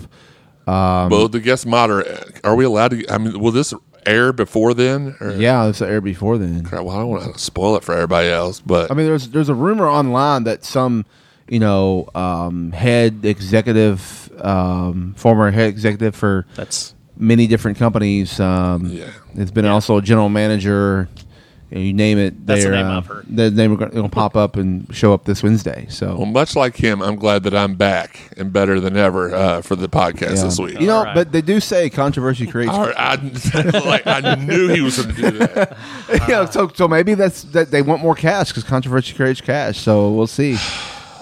Um, 0.68 1.08
well, 1.10 1.28
the 1.28 1.40
guest 1.40 1.66
moderator. 1.66 2.22
Are 2.44 2.54
we 2.54 2.64
allowed 2.64 2.92
to? 2.92 3.04
I 3.12 3.18
mean, 3.18 3.40
will 3.40 3.50
this 3.50 3.74
air 4.06 4.32
before 4.32 4.72
then? 4.72 5.16
Or, 5.20 5.32
Yeah, 5.32 5.66
this 5.66 5.82
air 5.82 6.00
before 6.00 6.38
then. 6.38 6.64
Crap, 6.64 6.84
Well, 6.84 6.94
I 6.96 7.00
don't 7.00 7.08
want 7.08 7.34
to 7.34 7.40
spoil 7.40 7.76
it 7.76 7.82
for 7.84 7.92
everybody 7.92 8.28
else, 8.28 8.60
but 8.60 8.90
I 8.90 8.94
mean, 8.94 9.06
there's 9.06 9.28
there's 9.30 9.48
a 9.48 9.54
rumor 9.54 9.88
online 9.88 10.44
that 10.44 10.64
some, 10.64 11.06
you 11.48 11.58
know, 11.58 12.08
um, 12.14 12.70
head 12.70 13.24
executive, 13.24 14.30
um, 14.44 15.14
former 15.16 15.50
head 15.50 15.68
executive 15.68 16.14
for 16.14 16.46
That's 16.54 16.94
many 17.16 17.46
different 17.48 17.78
companies. 17.78 18.38
Um, 18.38 18.86
Yeah. 18.86 19.10
it's 19.34 19.50
been 19.50 19.66
also 19.66 19.96
a 19.96 20.02
general 20.02 20.28
manager. 20.28 21.08
You 21.70 21.92
name 21.92 22.18
it. 22.18 22.46
That's 22.46 22.64
the 22.64 22.70
they're, 22.70 22.78
name 22.78 22.86
uh, 22.86 22.98
I've 22.98 23.06
heard. 23.06 23.26
The 23.28 23.50
name 23.50 23.76
going 23.76 23.92
to 23.92 24.08
pop 24.08 24.34
up 24.34 24.56
and 24.56 24.92
show 24.94 25.14
up 25.14 25.24
this 25.24 25.42
Wednesday. 25.42 25.86
So 25.88 26.16
well, 26.16 26.26
much 26.26 26.56
like 26.56 26.76
him, 26.76 27.00
I'm 27.00 27.14
glad 27.14 27.44
that 27.44 27.54
I'm 27.54 27.76
back 27.76 28.32
and 28.36 28.52
better 28.52 28.80
than 28.80 28.96
ever 28.96 29.32
uh, 29.32 29.62
for 29.62 29.76
the 29.76 29.88
podcast 29.88 30.36
yeah. 30.36 30.42
this 30.42 30.58
week. 30.58 30.80
you 30.80 30.88
know, 30.88 30.96
All 30.96 31.04
right. 31.04 31.14
but 31.14 31.30
they 31.30 31.42
do 31.42 31.60
say 31.60 31.88
controversy 31.88 32.46
creates. 32.46 32.72
I, 32.72 33.14
I, 33.54 33.78
like, 33.84 34.06
I 34.06 34.34
knew 34.34 34.68
he 34.68 34.80
was 34.80 34.96
going 35.00 35.14
to 35.14 35.30
do 35.30 35.38
that. 35.38 35.78
you 36.28 36.34
know, 36.34 36.46
so 36.46 36.68
so 36.74 36.88
maybe 36.88 37.14
that's 37.14 37.44
that 37.44 37.70
they 37.70 37.82
want 37.82 38.02
more 38.02 38.16
cash 38.16 38.48
because 38.48 38.64
controversy 38.64 39.14
creates 39.14 39.40
cash. 39.40 39.78
So 39.78 40.10
we'll 40.10 40.26
see. 40.26 40.56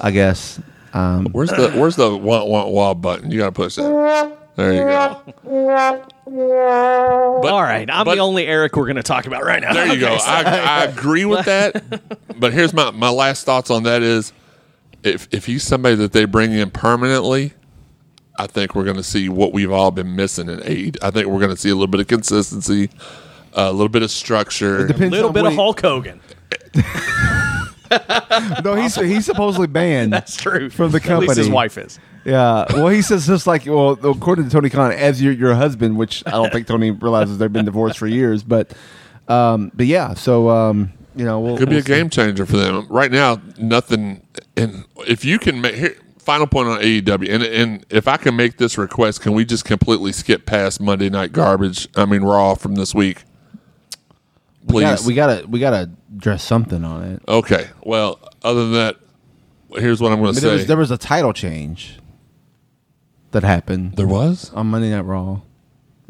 I 0.01 0.11
guess. 0.13 0.61
Um, 0.95 1.27
Where's 1.33 1.51
the 1.51 1.73
Where's 1.73 1.97
the 1.97 2.17
want 2.17 2.49
want 2.49 2.71
wah 2.71 2.95
button? 2.95 3.31
You 3.31 3.39
got 3.41 3.47
to 3.47 3.53
push 3.53 3.77
that. 3.77 4.38
There 4.59 4.73
you 4.73 4.81
go. 4.81 6.05
But, 6.31 7.53
all 7.53 7.63
right. 7.63 7.89
I'm 7.91 8.05
but- 8.05 8.17
the 8.17 8.21
only 8.21 8.47
Eric 8.47 8.77
we're 8.77 8.85
going 8.85 8.97
to 8.97 9.03
talk 9.03 9.27
about 9.27 9.45
right 9.45 9.63
now. 9.63 9.73
There 9.73 9.87
you 9.87 9.99
go. 10.01 10.09
Okay, 10.09 10.19
so- 10.19 10.27
I, 10.27 10.43
I 10.43 10.85
agree 10.85 11.25
with 11.25 11.47
that. 11.47 12.03
but 12.39 12.53
here's 12.53 12.75
my, 12.75 12.91
my 12.91 13.09
last 13.09 13.47
thoughts 13.47 13.71
on 13.71 13.85
that 13.85 14.03
is 14.03 14.33
if 15.03 15.29
if 15.31 15.47
he's 15.47 15.63
somebody 15.63 15.95
that 15.95 16.13
they 16.13 16.25
bring 16.27 16.53
in 16.53 16.71
permanently, 16.71 17.53
I 18.39 18.47
think 18.49 18.75
we're 18.75 18.85
going 18.85 18.97
to 18.97 19.03
see 19.03 19.29
what 19.29 19.53
we've 19.53 19.71
all 19.73 19.91
been 19.91 20.17
missing 20.17 20.49
in 20.51 20.61
aid. 20.65 20.99
I 21.01 21.11
think 21.13 21.29
we're 21.29 21.39
going 21.41 21.55
to 21.55 21.57
see 21.57 21.71
a 21.71 21.75
little 21.75 21.87
bit 21.87 22.01
of 22.01 22.09
consistency, 22.09 22.91
a 23.55 23.73
little 23.73 23.89
bit 23.89 24.03
of 24.03 24.11
structure. 24.11 24.87
a 24.87 24.93
little 24.93 25.33
bit 25.33 25.47
of 25.47 25.55
Hulk 25.55 25.81
Hogan. 25.81 26.21
No, 28.63 28.75
he's 28.75 28.97
he's 28.97 29.25
supposedly 29.25 29.67
banned. 29.67 30.13
That's 30.19 30.37
true. 30.37 30.69
From 30.69 30.91
the 30.91 31.01
At 31.03 31.21
least 31.21 31.37
his 31.39 31.49
wife 31.49 31.79
is. 31.79 31.99
Yeah. 32.29 32.67
Well, 32.75 32.89
he 32.89 33.01
says 33.03 33.27
just 33.27 33.47
like 33.47 33.65
well, 33.67 33.93
according 34.05 34.45
to 34.45 34.51
Tony 34.51 34.69
Khan, 34.71 34.93
as 34.93 35.23
your 35.23 35.33
your 35.33 35.55
husband, 35.55 35.97
which 35.97 36.23
I 36.27 36.33
don't 36.33 36.53
think 36.53 36.67
Tony 36.67 36.91
realizes 36.91 37.39
they've 37.39 37.53
been 37.53 37.65
divorced 37.65 37.99
for 37.99 38.07
years, 38.07 38.43
but 38.43 38.73
um, 39.29 39.73
but 39.75 39.87
yeah. 39.87 40.13
So 40.15 40.51
um, 40.51 40.93
you 41.17 41.25
know, 41.25 41.41
we'll, 41.41 41.57
Could 41.57 41.69
be 41.71 41.77
we'll 41.77 41.85
a 41.85 41.87
game 41.87 42.11
changer 42.11 42.45
for 42.45 42.57
them. 42.59 42.87
Right 42.89 43.11
now, 43.11 43.41
nothing. 43.59 44.27
And 44.57 44.85
if 45.07 45.25
you 45.25 45.39
can 45.39 45.61
make 45.63 45.75
here, 45.77 45.97
final 46.19 46.47
point 46.47 46.69
on 46.69 46.81
AEW, 46.81 47.33
and 47.33 47.43
and 47.43 47.87
if 47.89 48.07
I 48.07 48.19
can 48.19 48.37
make 48.37 48.59
this 48.59 48.77
request, 48.77 49.23
can 49.23 49.33
we 49.33 49.47
just 49.47 49.65
completely 49.65 50.13
skip 50.13 50.45
past 50.45 50.81
Monday 50.83 51.09
Night 51.09 51.33
Garbage? 51.33 51.89
I 51.97 52.05
mean 52.05 52.23
Raw 52.23 52.55
from 52.57 52.75
this 52.75 52.95
week, 52.95 53.25
We 54.67 54.85
please. 54.85 55.07
we 55.07 55.15
gotta 55.15 55.47
we 55.49 55.61
gotta 55.61 55.91
dress 56.17 56.43
something 56.45 56.85
on 56.85 57.05
it. 57.05 57.23
okay. 57.27 57.69
Well, 57.83 58.19
other 58.43 58.65
than 58.65 58.73
that, 58.75 58.97
here's 59.77 60.01
what 60.03 60.13
I'm 60.13 60.21
going 60.21 60.35
to 60.35 60.41
mean, 60.41 60.43
there 60.43 60.51
say. 60.51 60.57
was 60.57 60.67
there 60.67 60.77
was 60.77 60.91
a 60.91 60.99
title 60.99 61.33
change 61.33 61.99
that 63.33 63.43
happened 63.43 63.97
there 63.97 64.07
was. 64.07 64.51
on 64.55 64.69
Monday 64.69 64.91
Night 64.91 65.03
Raw 65.03 65.41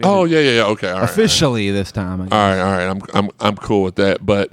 Oh 0.05 0.25
yeah, 0.25 0.39
yeah, 0.39 0.51
yeah. 0.59 0.65
Okay, 0.67 0.89
all 0.89 1.01
right. 1.01 1.11
officially 1.11 1.71
this 1.73 1.91
time. 1.91 2.21
I 2.21 2.25
guess. 2.27 2.33
All 2.33 2.39
right, 2.39 2.61
all 2.61 2.73
right. 2.73 2.87
I'm 2.89 3.01
I'm 3.15 3.31
I'm 3.41 3.57
cool 3.57 3.83
with 3.83 3.97
that. 3.97 4.25
But 4.25 4.53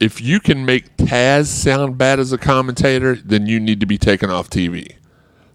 if 0.00 0.22
you 0.22 0.40
can 0.40 0.64
make 0.64 0.96
Taz 0.96 1.46
sound 1.48 1.98
bad 1.98 2.18
as 2.18 2.32
a 2.32 2.38
commentator, 2.38 3.14
then 3.16 3.46
you 3.46 3.60
need 3.60 3.80
to 3.80 3.86
be 3.86 3.98
taken 3.98 4.30
off 4.30 4.48
TV. 4.48 4.94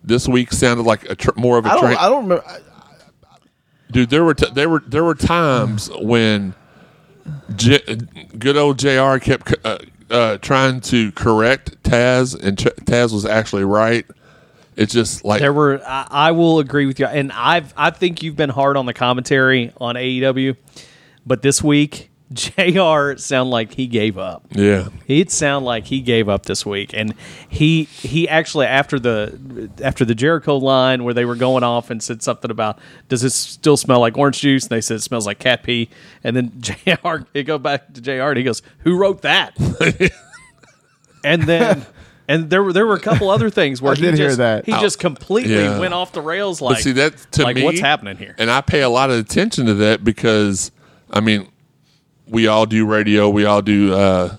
This 0.04 0.28
week 0.28 0.52
sounded 0.52 0.84
like 0.84 1.10
a 1.10 1.16
tr- 1.16 1.32
more 1.36 1.58
of 1.58 1.66
a 1.66 1.70
I 1.70 1.74
don't 1.74 1.82
train. 1.84 1.98
I 2.00 2.10
don't 2.10 2.24
remember. 2.24 2.44
I- 2.48 2.60
Dude, 3.92 4.10
there 4.12 4.24
were 4.24 4.36
t- 4.36 4.52
there 4.54 4.70
were 4.70 4.84
there 4.88 5.04
were 5.04 5.16
times 5.16 5.90
when 6.00 6.54
J- 7.56 7.98
good 8.38 8.58
old 8.58 8.78
Jr. 8.80 9.18
kept 9.18 9.54
uh, 9.66 9.80
uh, 10.12 10.38
trying 10.38 10.82
to 10.82 11.12
correct 11.14 11.82
Taz, 11.84 12.40
and 12.42 12.58
Ch- 12.60 12.66
Taz 12.86 13.12
was 13.12 13.26
actually 13.26 13.66
right. 13.66 14.06
It's 14.82 14.94
just 14.94 15.24
like 15.24 15.42
There 15.42 15.54
were. 15.54 15.82
I, 15.86 16.08
I 16.10 16.32
will 16.32 16.60
agree 16.60 16.86
with 16.88 17.00
you, 17.00 17.06
and 17.06 17.32
I've. 17.32 17.74
I 17.78 17.92
think 17.92 18.24
you've 18.24 18.36
been 18.36 18.50
hard 18.50 18.78
on 18.78 18.86
the 18.86 18.94
commentary 18.94 19.72
on 19.78 19.96
AEW, 19.96 20.56
but 21.26 21.42
this 21.42 21.64
week 21.64 22.10
Jr. 22.34 23.18
sound 23.18 23.50
like 23.50 23.74
he 23.74 23.88
gave 23.88 24.18
up. 24.18 24.48
Yeah. 24.52 24.88
He'd 25.06 25.30
sound 25.30 25.66
like 25.66 25.86
he 25.86 26.00
gave 26.00 26.30
up 26.30 26.46
this 26.46 26.66
week, 26.66 26.92
and 26.94 27.14
he 27.50 27.84
he 27.84 28.30
actually 28.30 28.68
after 28.68 29.00
the 29.00 29.70
after 29.84 30.06
the 30.06 30.16
Jericho 30.16 30.56
line 30.58 31.04
where 31.04 31.14
they 31.14 31.26
were 31.26 31.36
going 31.36 31.64
off 31.64 31.90
and 31.90 32.02
said 32.02 32.24
something 32.24 32.50
about 32.50 32.80
does 33.10 33.24
it 33.24 33.32
still 33.32 33.76
smell 33.76 34.00
like 34.00 34.18
orange 34.18 34.40
juice? 34.40 34.64
And 34.64 34.70
they 34.72 34.82
said 34.82 34.98
it 34.98 35.02
smells 35.02 35.26
like 35.28 35.40
cat 35.40 35.64
pee. 35.64 35.90
And 36.24 36.36
then 36.36 36.54
Jr. 36.60 37.24
It 37.34 37.44
go 37.44 37.58
back 37.58 37.94
to 37.94 38.02
Jr. 38.02 38.12
and 38.30 38.38
he 38.38 38.44
goes, 38.44 38.62
"Who 38.80 38.98
wrote 38.98 39.22
that?" 39.24 39.54
and 41.24 41.44
then. 41.44 41.86
And 42.32 42.50
there 42.50 42.64
were 42.64 42.72
there 42.74 42.86
were 42.88 42.96
a 42.96 43.00
couple 43.00 43.30
other 43.30 43.50
things 43.50 43.82
where 43.82 43.92
I 43.94 43.96
he 43.96 44.02
did 44.04 44.16
hear 44.16 44.28
just 44.28 44.38
that. 44.38 44.66
he 44.66 44.72
just 44.74 45.00
completely 45.00 45.56
Yeah. 45.56 45.80
went 45.80 45.94
off 45.94 46.14
the 46.14 46.22
rails. 46.22 46.62
Like, 46.62 46.78
but 46.78 46.84
see 46.84 46.92
that 46.94 47.18
to 47.34 47.44
like 47.44 47.56
me, 47.58 47.64
what's 47.64 47.80
happening 47.80 48.18
here? 48.18 48.36
And 48.38 48.50
I 48.50 48.62
pay 48.62 48.82
a 48.82 48.90
lot 48.90 49.10
of 49.10 49.18
attention 49.20 49.66
to 49.66 49.74
that 49.76 50.04
because, 50.04 50.72
I 51.10 51.20
mean, 51.20 51.48
we 52.28 52.48
all 52.48 52.66
do 52.66 52.86
radio, 52.86 53.30
we 53.30 53.44
all 53.46 53.62
do 53.62 53.94
uh, 53.94 54.38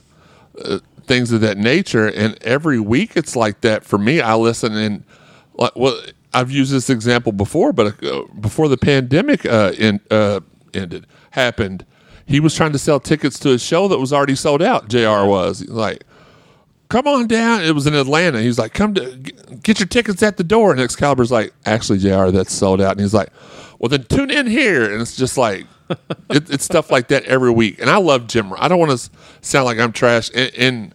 uh, 0.64 0.78
things 1.06 1.32
of 1.32 1.40
that 1.42 1.58
nature, 1.58 2.06
and 2.08 2.42
every 2.42 2.80
week 2.80 3.12
it's 3.16 3.36
like 3.36 3.60
that 3.60 3.84
for 3.84 3.98
me. 3.98 4.20
I 4.20 4.34
listen 4.36 4.74
and 4.76 5.04
like 5.54 5.76
well, 5.76 6.00
I've 6.32 6.50
used 6.50 6.72
this 6.72 6.88
example 6.88 7.32
before, 7.32 7.72
but 7.74 8.02
uh, 8.02 8.22
before 8.40 8.68
the 8.68 8.78
pandemic 8.78 9.44
uh, 9.44 9.72
in, 9.78 10.00
uh, 10.10 10.40
ended 10.72 11.06
happened, 11.32 11.84
he 12.24 12.40
was 12.40 12.54
trying 12.54 12.72
to 12.72 12.78
sell 12.78 13.00
tickets 13.00 13.38
to 13.40 13.52
a 13.52 13.58
show 13.58 13.86
that 13.88 13.98
was 13.98 14.12
already 14.14 14.34
sold 14.34 14.62
out. 14.62 14.88
Jr. 14.88 15.26
was 15.26 15.68
like 15.68 16.04
come 16.92 17.06
on 17.06 17.26
down. 17.26 17.62
It 17.62 17.74
was 17.74 17.86
in 17.86 17.94
Atlanta. 17.94 18.42
He 18.42 18.48
was 18.48 18.58
like, 18.58 18.74
come 18.74 18.92
to 18.94 19.16
get 19.62 19.80
your 19.80 19.86
tickets 19.86 20.22
at 20.22 20.36
the 20.36 20.44
door. 20.44 20.72
And 20.72 20.80
Excalibur's 20.80 21.32
like, 21.32 21.54
actually, 21.64 21.98
JR, 21.98 22.26
that's 22.26 22.52
sold 22.52 22.82
out. 22.82 22.92
And 22.92 23.00
he's 23.00 23.14
like, 23.14 23.30
well, 23.78 23.88
then 23.88 24.04
tune 24.04 24.30
in 24.30 24.46
here. 24.46 24.92
And 24.92 25.00
it's 25.00 25.16
just 25.16 25.38
like, 25.38 25.66
it, 25.88 26.50
it's 26.50 26.64
stuff 26.64 26.90
like 26.90 27.08
that 27.08 27.24
every 27.24 27.50
week. 27.50 27.80
And 27.80 27.88
I 27.88 27.96
love 27.96 28.26
Jim. 28.26 28.52
I 28.58 28.68
don't 28.68 28.78
want 28.78 28.90
to 28.90 29.10
sound 29.40 29.64
like 29.64 29.78
I'm 29.78 29.92
trash. 29.92 30.30
And, 30.34 30.54
and 30.54 30.94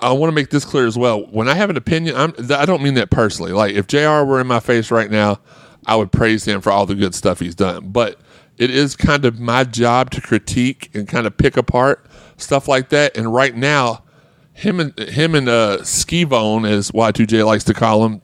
I 0.00 0.10
want 0.10 0.28
to 0.28 0.34
make 0.34 0.50
this 0.50 0.64
clear 0.64 0.88
as 0.88 0.98
well. 0.98 1.24
When 1.26 1.48
I 1.48 1.54
have 1.54 1.70
an 1.70 1.76
opinion, 1.76 2.16
I'm, 2.16 2.34
I 2.50 2.66
don't 2.66 2.82
mean 2.82 2.94
that 2.94 3.10
personally. 3.10 3.52
Like 3.52 3.74
if 3.76 3.86
JR 3.86 4.24
were 4.24 4.40
in 4.40 4.48
my 4.48 4.58
face 4.58 4.90
right 4.90 5.10
now, 5.10 5.38
I 5.86 5.94
would 5.94 6.10
praise 6.10 6.44
him 6.44 6.60
for 6.60 6.72
all 6.72 6.84
the 6.84 6.96
good 6.96 7.14
stuff 7.14 7.38
he's 7.38 7.54
done. 7.54 7.90
But 7.90 8.18
it 8.58 8.70
is 8.70 8.96
kind 8.96 9.24
of 9.24 9.38
my 9.38 9.62
job 9.62 10.10
to 10.10 10.20
critique 10.20 10.90
and 10.94 11.06
kind 11.06 11.28
of 11.28 11.36
pick 11.36 11.56
apart 11.56 12.04
stuff 12.38 12.66
like 12.66 12.88
that. 12.88 13.16
And 13.16 13.32
right 13.32 13.54
now, 13.54 14.02
him 14.52 14.80
and 14.80 14.98
him 14.98 15.34
and 15.34 15.48
uh, 15.48 15.78
Skivone, 15.80 16.68
as 16.68 16.90
Y2J 16.90 17.44
likes 17.44 17.64
to 17.64 17.74
call 17.74 18.04
him, 18.04 18.20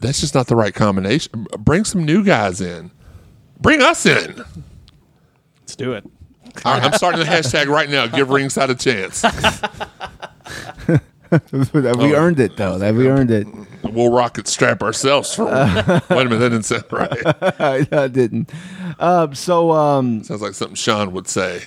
that's 0.00 0.20
just 0.20 0.34
not 0.34 0.46
the 0.46 0.56
right 0.56 0.74
combination. 0.74 1.46
Bring 1.58 1.84
some 1.84 2.04
new 2.04 2.24
guys 2.24 2.60
in. 2.60 2.90
Bring 3.60 3.80
us 3.82 4.04
in. 4.06 4.44
Let's 5.60 5.76
do 5.76 5.92
it. 5.92 6.04
All 6.64 6.74
right, 6.74 6.82
I'm 6.82 6.92
starting 6.92 7.20
the 7.20 7.26
hashtag 7.26 7.66
right 7.66 7.88
now. 7.88 8.06
Give 8.06 8.30
Ringside 8.30 8.70
a 8.70 8.74
chance. 8.74 9.22
We 11.52 12.14
earned 12.14 12.38
it 12.38 12.56
though. 12.56 12.78
That 12.78 12.94
we 12.94 13.08
earned 13.08 13.32
it. 13.32 13.48
We'll 13.82 14.12
rocket 14.12 14.46
strap 14.46 14.80
ourselves 14.80 15.34
for. 15.34 15.46
Wait 15.46 15.52
a 15.52 16.02
minute, 16.08 16.38
that 16.38 16.50
didn't 16.50 16.62
sound 16.62 16.84
right. 16.92 17.90
I 17.92 18.06
didn't. 18.08 18.52
Um, 19.00 19.34
so 19.34 19.72
um, 19.72 20.22
Sounds 20.22 20.40
like 20.40 20.54
something 20.54 20.76
Sean 20.76 21.12
would 21.12 21.26
say. 21.26 21.62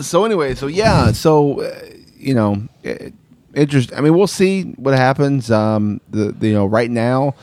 so 0.00 0.24
anyway, 0.24 0.54
so 0.54 0.66
yeah, 0.66 1.12
so 1.12 1.60
uh, 1.60 1.78
you 2.20 2.34
know, 2.34 2.68
it, 2.82 3.14
interest. 3.54 3.92
I 3.94 4.00
mean, 4.00 4.14
we'll 4.14 4.26
see 4.26 4.62
what 4.72 4.94
happens. 4.94 5.50
Um, 5.50 6.00
the, 6.10 6.32
the 6.32 6.48
you 6.48 6.54
know 6.54 6.66
right 6.66 6.90
now, 6.90 7.34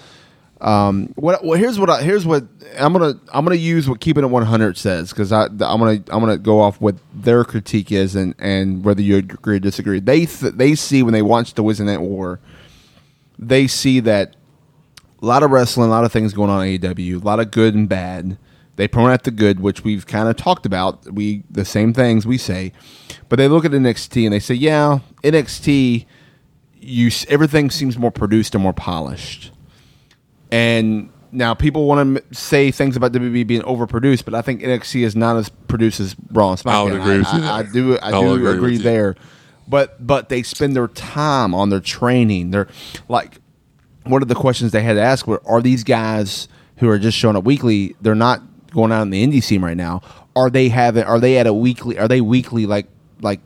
um, 0.62 1.14
what 1.16 1.44
well 1.44 1.58
here's 1.58 1.80
what 1.80 1.90
I, 1.90 2.02
here's 2.02 2.26
what 2.26 2.46
I'm 2.80 2.94
gonna 2.94 3.20
I'm 3.34 3.46
gonna 3.46 3.56
use 3.56 3.90
what 3.90 4.00
keeping 4.00 4.24
it 4.24 4.28
100 4.28 4.78
says 4.78 5.10
because 5.10 5.32
I 5.32 5.46
I'm 5.46 5.58
gonna 5.58 6.04
I'm 6.10 6.20
gonna 6.20 6.38
go 6.38 6.60
off 6.60 6.80
what 6.82 6.96
their 7.14 7.44
critique 7.44 7.92
is 7.92 8.16
and 8.16 8.34
and 8.40 8.84
whether 8.84 9.02
you 9.02 9.18
agree 9.18 9.58
or 9.58 9.60
disagree. 9.60 10.00
They 10.00 10.26
th- 10.26 10.54
they 10.54 10.76
see 10.76 11.04
when 11.04 11.14
they 11.14 11.22
watch 11.22 11.54
the 11.54 11.64
Wednesday 11.64 11.86
Night 11.86 12.02
War, 12.02 12.40
they 13.38 13.68
see 13.68 14.00
that 14.02 14.36
a 15.22 15.26
lot 15.26 15.44
of 15.44 15.52
wrestling, 15.52 15.88
a 15.88 15.92
lot 15.92 16.06
of 16.06 16.12
things 16.12 16.34
going 16.34 16.50
on 16.50 16.66
in 16.66 16.80
AEW, 16.80 17.22
a 17.22 17.26
lot 17.26 17.40
of 17.40 17.52
good 17.52 17.76
and 17.76 17.90
bad. 17.90 18.38
They 18.78 18.88
promote 18.88 19.24
the 19.24 19.32
good, 19.32 19.60
which 19.60 19.84
we've 19.84 20.06
kind 20.08 20.30
of 20.30 20.36
talked 20.38 20.66
about. 20.66 21.12
We 21.12 21.44
the 21.50 21.66
same 21.66 21.94
things 21.94 22.26
we 22.26 22.38
say, 22.38 22.72
but 23.28 23.38
they 23.38 23.48
look 23.48 23.66
at 23.66 23.72
NXT 23.72 24.24
and 24.26 24.34
they 24.34 24.40
say, 24.40 24.54
"Yeah, 24.54 25.00
NXT, 25.24 26.06
you 26.80 27.12
everything 27.28 27.70
seems 27.72 27.98
more 27.98 28.12
produced 28.12 28.54
and 28.56 28.64
more 28.64 28.74
polished." 28.74 29.52
And 30.52 31.10
now 31.32 31.54
people 31.54 31.86
want 31.88 32.18
to 32.18 32.36
say 32.36 32.72
things 32.72 32.96
about 32.96 33.12
WWE 33.12 33.46
being 33.46 33.64
overproduced, 33.64 34.24
but 34.26 34.34
I 34.34 34.42
think 34.42 34.62
NXT 34.62 35.04
is 35.04 35.16
not 35.16 35.36
as 35.38 35.50
produced 35.50 36.00
as 36.00 36.16
Raw 36.32 36.52
and 36.52 36.60
SmackDown. 36.60 36.72
I 36.72 36.84
would 36.84 36.94
agree 36.94 37.18
with 37.18 37.28
I, 37.28 37.58
I 37.60 37.62
there. 37.64 37.72
do. 37.74 37.98
I 37.98 38.08
I 38.08 38.12
do 38.12 38.34
agree 38.34 38.52
agree, 38.56 38.78
there. 38.78 39.16
But 39.68 40.06
but 40.06 40.30
they 40.30 40.44
spend 40.44 40.76
their 40.76 40.88
time 40.88 41.54
on 41.54 41.70
their 41.70 41.82
training. 41.82 42.52
They're 42.52 42.68
like 43.10 43.40
one 44.04 44.22
of 44.22 44.28
the 44.28 44.36
questions 44.36 44.72
they 44.72 44.84
had 44.84 44.94
to 44.94 45.02
ask 45.02 45.28
were 45.28 45.42
are 45.46 45.62
these 45.62 45.84
guys 45.84 46.48
who 46.78 46.88
are 46.90 47.00
just 47.00 47.18
showing 47.18 47.36
up 47.36 47.44
weekly 47.44 47.96
they're 48.02 48.16
not 48.16 48.42
going 48.78 48.92
on 48.92 49.02
in 49.02 49.10
the 49.10 49.26
indie 49.26 49.44
scene 49.44 49.62
right 49.62 49.76
now 49.76 50.02
are 50.36 50.52
they 50.52 50.70
having 50.70 51.04
are 51.04 51.20
they 51.20 51.38
at 51.40 51.48
a 51.48 51.54
weekly 51.54 51.98
are 51.98 52.08
they 52.08 52.22
weekly 52.22 52.68
like 52.68 52.88
like 53.22 53.40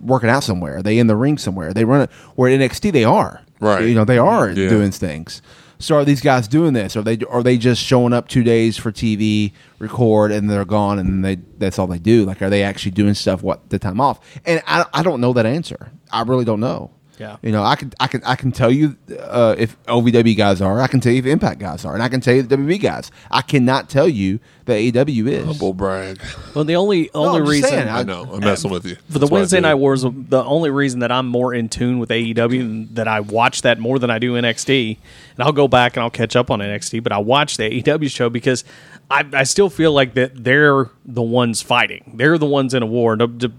working 0.00 0.30
out 0.30 0.44
somewhere? 0.44 0.76
Are 0.78 0.82
they 0.82 0.98
in 0.98 1.08
the 1.08 1.16
ring 1.16 1.38
somewhere? 1.38 1.72
They 1.74 1.84
run 1.84 2.02
it 2.02 2.10
where 2.36 2.48
at 2.52 2.60
nxt 2.70 2.92
they 2.92 3.02
are. 3.04 3.42
Right. 3.60 3.82
you 3.88 3.94
know 3.94 4.04
they 4.04 4.18
are 4.18 4.48
Yeah. 4.50 4.68
doing 4.68 4.92
things. 4.92 5.42
So 5.78 5.96
are 5.96 6.04
these 6.04 6.20
guys 6.20 6.46
doing 6.48 6.72
this? 6.72 6.96
Are 6.96 7.02
they 7.02 7.18
are 7.28 7.42
they 7.42 7.58
just 7.58 7.82
showing 7.82 8.12
up 8.12 8.28
two 8.28 8.44
days 8.44 8.76
for 8.78 8.92
tv 8.92 9.52
record 9.80 10.30
and 10.30 10.48
they're 10.48 10.64
gone 10.64 10.98
and 11.00 11.24
they 11.24 11.36
that's 11.58 11.78
all 11.80 11.88
they 11.88 11.98
do? 11.98 12.24
Like 12.24 12.40
are 12.42 12.48
they 12.50 12.62
actually 12.62 12.92
doing 12.92 13.14
stuff 13.14 13.42
what 13.42 13.68
the 13.70 13.78
time 13.80 14.00
off? 14.00 14.20
And 14.44 14.62
i, 14.68 14.84
I 14.94 15.02
don't 15.02 15.20
know 15.20 15.32
that 15.32 15.46
answer. 15.46 15.90
I 16.12 16.22
really 16.22 16.44
don't 16.44 16.60
know 16.60 16.92
Yeah. 17.18 17.36
you 17.42 17.50
know, 17.52 17.62
I 17.62 17.76
can 17.76 17.92
I 17.98 18.06
can 18.08 18.22
I 18.24 18.34
can 18.36 18.52
tell 18.52 18.70
you 18.70 18.96
uh, 19.18 19.54
if 19.58 19.82
OVW 19.84 20.36
guys 20.36 20.60
are. 20.60 20.80
I 20.80 20.86
can 20.86 21.00
tell 21.00 21.12
you 21.12 21.18
if 21.20 21.26
Impact 21.26 21.58
guys 21.58 21.84
are, 21.84 21.94
and 21.94 22.02
I 22.02 22.08
can 22.08 22.20
tell 22.20 22.34
you 22.34 22.42
the 22.42 22.56
WB 22.56 22.80
guys. 22.80 23.10
I 23.30 23.42
cannot 23.42 23.88
tell 23.88 24.08
you 24.08 24.38
that 24.66 24.74
AEW 24.74 25.28
is. 25.28 25.46
Humble 25.46 25.72
brag. 25.72 26.20
Well, 26.54 26.64
the 26.64 26.76
only 26.76 27.10
only 27.14 27.40
I'm 27.40 27.46
reason 27.48 27.70
saying, 27.70 27.88
I 27.88 28.02
know. 28.02 28.28
I'm 28.32 28.40
messing 28.40 28.70
with 28.70 28.84
you. 28.84 28.96
for 28.96 29.12
the 29.14 29.20
That's 29.20 29.30
why 29.30 29.36
I 29.36 29.40
Wednesday 29.40 29.60
Night. 29.60 29.74
Wars, 29.74 30.02
the 30.02 30.44
only 30.44 30.70
reason 30.70 31.00
that 31.00 31.12
I'm 31.12 31.26
more 31.26 31.54
in 31.54 31.68
tune 31.68 31.98
with 31.98 32.10
AEW 32.10 32.60
and 32.60 32.94
that 32.96 33.08
I 33.08 33.20
watch 33.20 33.62
that 33.62 33.78
more 33.78 33.98
than 33.98 34.10
I 34.10 34.18
do 34.18 34.34
NXT, 34.34 34.98
and 35.36 35.42
I'll 35.44 35.52
go 35.52 35.68
back 35.68 35.96
and 35.96 36.02
I'll 36.02 36.10
catch 36.10 36.36
up 36.36 36.50
on 36.50 36.58
NXT, 36.60 37.02
but 37.02 37.12
I 37.12 37.18
watch 37.18 37.56
the 37.56 37.82
AEW 37.82 38.10
show 38.10 38.28
because 38.28 38.64
I, 39.10 39.24
I 39.32 39.44
still 39.44 39.70
feel 39.70 39.92
like 39.92 40.14
that 40.14 40.44
they're 40.44 40.90
the 41.04 41.22
ones 41.22 41.62
fighting. 41.62 42.12
They're 42.16 42.38
the 42.38 42.46
ones 42.46 42.74
in 42.74 42.82
a 42.82 42.86
war. 42.86 43.16
D- 43.16 43.26
d- 43.26 43.52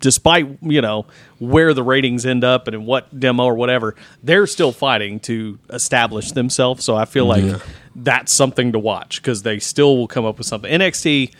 Despite 0.00 0.58
you 0.62 0.80
know 0.80 1.06
where 1.38 1.74
the 1.74 1.82
ratings 1.82 2.24
end 2.24 2.44
up 2.44 2.68
and 2.68 2.74
in 2.74 2.86
what 2.86 3.18
demo 3.18 3.44
or 3.44 3.54
whatever, 3.54 3.96
they're 4.22 4.46
still 4.46 4.72
fighting 4.72 5.20
to 5.20 5.58
establish 5.70 6.32
themselves. 6.32 6.84
So 6.84 6.96
I 6.96 7.04
feel 7.04 7.26
mm-hmm. 7.26 7.52
like 7.52 7.62
that's 7.96 8.32
something 8.32 8.72
to 8.72 8.78
watch 8.78 9.20
because 9.20 9.42
they 9.42 9.58
still 9.58 9.96
will 9.96 10.08
come 10.08 10.24
up 10.24 10.38
with 10.38 10.46
something. 10.46 10.70
NXT 10.70 11.32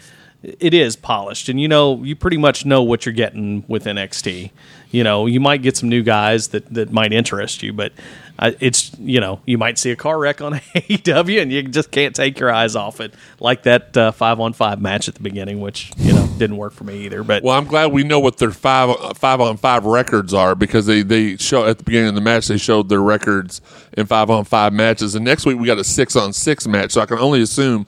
it 0.42 0.72
is 0.72 0.94
polished 0.94 1.48
and 1.48 1.60
you 1.60 1.66
know 1.66 2.02
you 2.04 2.14
pretty 2.14 2.36
much 2.36 2.64
know 2.64 2.82
what 2.82 3.04
you're 3.04 3.12
getting 3.12 3.64
with 3.66 3.84
NXT. 3.84 4.50
You 4.90 5.04
know, 5.04 5.26
you 5.26 5.40
might 5.40 5.62
get 5.62 5.76
some 5.76 5.88
new 5.88 6.02
guys 6.02 6.48
that 6.48 6.72
that 6.72 6.92
might 6.92 7.12
interest 7.12 7.62
you, 7.62 7.72
but 7.72 7.92
it's 8.40 8.96
you 8.98 9.20
know 9.20 9.40
you 9.46 9.58
might 9.58 9.78
see 9.78 9.90
a 9.90 9.96
car 9.96 10.18
wreck 10.18 10.40
on 10.40 10.52
AEW 10.74 11.42
and 11.42 11.52
you 11.52 11.62
just 11.62 11.90
can't 11.90 12.14
take 12.14 12.38
your 12.38 12.52
eyes 12.52 12.76
off 12.76 13.00
it, 13.00 13.12
like 13.40 13.64
that 13.64 14.14
five 14.14 14.40
on 14.40 14.52
five 14.52 14.80
match 14.80 15.08
at 15.08 15.14
the 15.14 15.22
beginning, 15.22 15.60
which 15.60 15.90
you 15.96 16.12
know 16.12 16.26
didn't 16.38 16.56
work 16.56 16.72
for 16.72 16.84
me 16.84 17.04
either. 17.04 17.22
But 17.22 17.42
Well, 17.42 17.56
I'm 17.56 17.66
glad 17.66 17.92
we 17.92 18.04
know 18.04 18.20
what 18.20 18.38
their 18.38 18.50
five 18.50 19.16
five 19.16 19.40
on 19.40 19.56
five 19.56 19.84
records 19.84 20.32
are 20.32 20.54
because 20.54 20.86
they 20.86 21.02
they 21.02 21.36
show 21.36 21.66
at 21.66 21.78
the 21.78 21.84
beginning 21.84 22.10
of 22.10 22.14
the 22.14 22.20
match 22.20 22.48
they 22.48 22.58
showed 22.58 22.88
their 22.88 23.02
records 23.02 23.60
in 23.94 24.06
five 24.06 24.30
on 24.30 24.44
five 24.44 24.72
matches, 24.72 25.14
and 25.14 25.24
next 25.24 25.44
week 25.44 25.58
we 25.58 25.66
got 25.66 25.78
a 25.78 25.84
six 25.84 26.16
on 26.16 26.32
six 26.32 26.66
match. 26.66 26.92
So 26.92 27.00
I 27.00 27.06
can 27.06 27.18
only 27.18 27.42
assume 27.42 27.86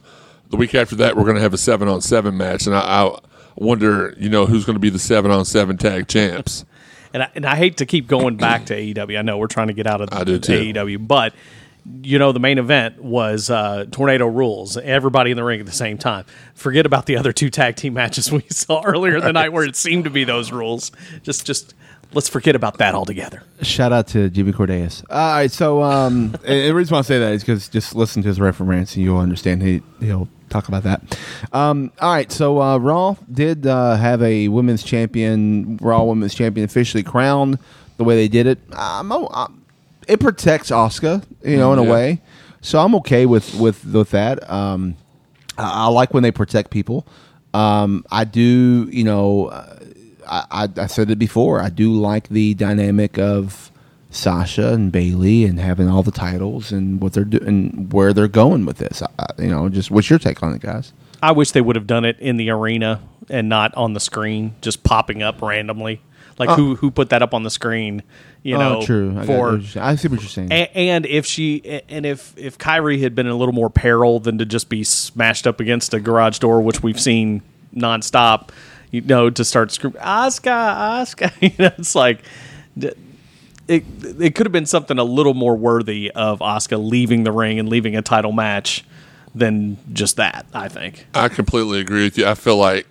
the 0.51 0.57
week 0.57 0.75
after 0.75 0.97
that 0.97 1.17
we're 1.17 1.25
going 1.25 1.37
to 1.37 1.43
have 1.43 1.55
a 1.55 1.59
seven 1.59 1.89
on 1.89 2.01
seven 2.01 2.37
match, 2.37 2.67
and 2.67 2.75
I, 2.75 2.81
I 2.81 3.19
wonder 3.57 4.15
you 4.19 4.29
know 4.29 4.47
who's 4.47 4.65
going 4.65 4.75
to 4.75 4.81
be 4.81 4.91
the 4.91 4.99
seven 4.99 5.31
on 5.31 5.45
seven 5.45 5.77
tag 5.77 6.09
champs. 6.09 6.65
And 7.13 7.23
I, 7.25 7.31
and 7.35 7.47
I 7.47 7.57
hate 7.57 7.79
to 7.79 7.87
keep 7.87 8.07
going 8.07 8.37
back 8.37 8.67
to 8.67 8.75
AEW. 8.77 9.19
I 9.19 9.23
know 9.23 9.39
we're 9.39 9.49
trying 9.49 9.69
to 9.69 9.73
get 9.73 9.87
out 9.87 10.01
of 10.01 10.11
I 10.13 10.25
do 10.25 10.39
too. 10.39 10.73
AEW, 10.73 11.07
but 11.07 11.35
you 12.03 12.19
know 12.19 12.33
the 12.33 12.41
main 12.41 12.59
event 12.59 13.03
was 13.03 13.51
uh, 13.51 13.87
Tornado 13.91 14.27
Rules. 14.27 14.77
Everybody 14.77 15.31
in 15.31 15.37
the 15.37 15.45
ring 15.45 15.61
at 15.61 15.67
the 15.67 15.73
same 15.73 15.99
time. 15.99 16.25
Forget 16.55 16.87
about 16.87 17.07
the 17.07 17.17
other 17.17 17.33
two 17.33 17.51
tag 17.51 17.77
team 17.77 17.95
matches 17.95 18.31
we 18.31 18.45
saw 18.51 18.83
earlier 18.85 19.17
in 19.17 19.25
the 19.25 19.33
night 19.33 19.53
where 19.53 19.65
it 19.65 19.77
seemed 19.77 20.05
to 20.05 20.11
be 20.11 20.25
those 20.25 20.53
rules. 20.53 20.93
Just 21.23 21.47
just 21.47 21.75
let's 22.13 22.29
forget 22.29 22.57
about 22.57 22.79
that 22.79 22.95
altogether. 22.95 23.43
Shout 23.63 23.93
out 23.93 24.09
to 24.09 24.29
Jimmy 24.31 24.53
Korderas. 24.53 25.05
All 25.11 25.17
right, 25.17 25.51
so 25.51 25.83
um, 25.83 26.37
and 26.45 26.69
the 26.69 26.75
reason 26.75 26.95
why 26.95 27.01
I 27.01 27.03
say 27.03 27.19
that 27.19 27.33
is 27.33 27.43
because 27.43 27.69
just 27.69 27.95
listen 27.95 28.23
to 28.23 28.29
his 28.29 28.41
reference 28.41 28.95
and 28.95 29.05
you'll 29.05 29.19
understand. 29.19 29.63
He 29.63 29.83
he'll 30.01 30.29
talk 30.51 30.69
about 30.69 30.83
that. 30.83 31.19
Um, 31.53 31.93
all 32.01 32.13
right, 32.13 32.31
so 32.31 32.61
uh, 32.61 32.79
Raw 32.79 33.17
did 33.33 33.67
uh, 33.67 33.97
have 33.97 34.23
a 34.23 34.49
women's 34.49 34.83
champion, 34.83 35.79
Raw 35.81 36.05
women's 36.05 36.35
champion, 36.35 36.65
officially 36.65 37.03
crowned. 37.03 37.59
The 37.97 38.05
way 38.05 38.17
they 38.17 38.29
did 38.29 38.47
it, 38.47 38.59
I'm, 38.73 39.13
I'm, 39.13 39.63
it 40.09 40.21
protects 40.21 40.71
Asuka, 40.71 41.23
you 41.45 41.57
know, 41.57 41.73
in 41.73 41.79
a 41.79 41.83
way. 41.85 42.21
So 42.63 42.79
I'm 42.79 42.95
okay 42.97 43.27
with 43.27 43.55
with 43.55 43.85
with 43.87 44.11
that. 44.11 44.51
Um, 44.51 44.97
I, 45.57 45.85
I 45.85 45.87
like 45.87 46.13
when 46.13 46.23
they 46.23 46.31
protect 46.31 46.71
people. 46.71 47.07
Um, 47.55 48.05
I 48.11 48.25
do, 48.25 48.89
you 48.91 49.05
know. 49.05 49.47
Uh, 49.47 49.77
I, 50.29 50.45
I, 50.77 50.83
I 50.83 50.87
said 50.87 51.11
it 51.11 51.19
before. 51.19 51.61
I 51.61 51.71
do 51.71 51.93
like 51.93 52.29
the 52.29 52.55
dynamic 52.55 53.19
of 53.19 53.71
Sasha 54.11 54.73
and 54.73 54.91
Bayley 54.91 55.45
and 55.45 55.59
having 55.59 55.89
all 55.89 56.03
the 56.03 56.11
titles 56.11 56.73
and 56.73 57.01
what 57.01 57.13
they're 57.13 57.25
doing, 57.25 57.89
where 57.91 58.13
they're 58.13 58.29
going 58.29 58.67
with 58.67 58.79
this. 58.79 59.03
I, 59.03 59.27
you 59.39 59.49
know, 59.49 59.69
just 59.69 59.91
what's 59.91 60.11
your 60.11 60.19
take 60.19 60.43
on 60.43 60.53
it, 60.53 60.61
guys? 60.61 60.93
I 61.23 61.33
wish 61.33 61.53
they 61.53 61.61
would 61.61 61.77
have 61.77 61.87
done 61.87 62.05
it 62.05 62.19
in 62.19 62.37
the 62.37 62.51
arena 62.51 63.03
and 63.29 63.49
not 63.49 63.75
on 63.75 63.93
the 63.93 64.01
screen, 64.01 64.55
just 64.61 64.83
popping 64.83 65.23
up 65.23 65.41
randomly. 65.43 66.01
Like 66.39 66.49
uh. 66.49 66.57
who 66.57 66.75
who 66.77 66.91
put 66.91 67.11
that 67.11 67.23
up 67.23 67.35
on 67.35 67.43
the 67.43 67.51
screen? 67.51 68.03
You 68.43 68.57
oh, 68.57 68.59
know, 68.59 68.79
oh, 68.79 68.87
true. 68.87 69.15
I, 69.17 69.27
for 69.27 69.39
what 69.39 69.61
you're 69.61 69.63
saying. 69.63 69.87
I 69.87 69.95
see 69.97 70.09
what 70.09 70.21
you're 70.21 70.29
saying. 70.29 70.51
A- 70.51 70.77
and 70.77 71.05
if 71.07 71.27
she 71.27 71.83
and 71.89 72.07
if 72.07 72.37
if 72.37 72.59
Kairi 72.59 73.01
had 73.01 73.15
been 73.15 73.27
in 73.27 73.33
a 73.33 73.37
little 73.37 73.55
more 73.55 73.71
peril 73.71 74.19
than 74.19 74.39
to 74.39 74.47
just 74.47 74.69
be 74.69 74.83
smashed 74.83 75.47
up 75.47 75.61
against 75.61 75.93
a 75.95 76.01
garage 76.01 76.39
door, 76.39 76.63
which 76.63 76.83
we've 76.83 77.01
seen 77.01 77.43
nonstop, 77.77 78.49
you 78.91 79.03
know, 79.03 79.29
to 79.29 79.45
start 79.45 79.71
screaming 79.71 80.01
Asuka, 80.01 80.51
Asuka, 81.03 81.33
you 81.43 81.53
know, 81.59 81.73
it's 81.77 81.95
like 81.95 82.23
it. 83.71 83.85
It 84.21 84.35
could 84.35 84.47
have 84.47 84.53
been 84.53 84.67
something 84.67 84.99
a 84.99 85.05
little 85.05 85.35
more 85.35 85.57
worthy 85.57 86.11
of 86.11 86.43
Oscar 86.43 86.77
leaving 86.77 87.25
the 87.25 87.33
ring 87.33 87.59
and 87.59 87.69
leaving 87.69 87.97
a 87.97 88.03
title 88.03 88.33
match 88.33 88.85
than 89.35 89.79
just 89.93 90.17
that. 90.17 90.47
I 90.53 90.69
think. 90.69 91.07
I 91.15 91.29
completely 91.29 91.81
agree 91.81 92.05
with 92.05 92.19
you. 92.19 92.27
I 92.27 92.35
feel 92.35 92.57
like 92.57 92.87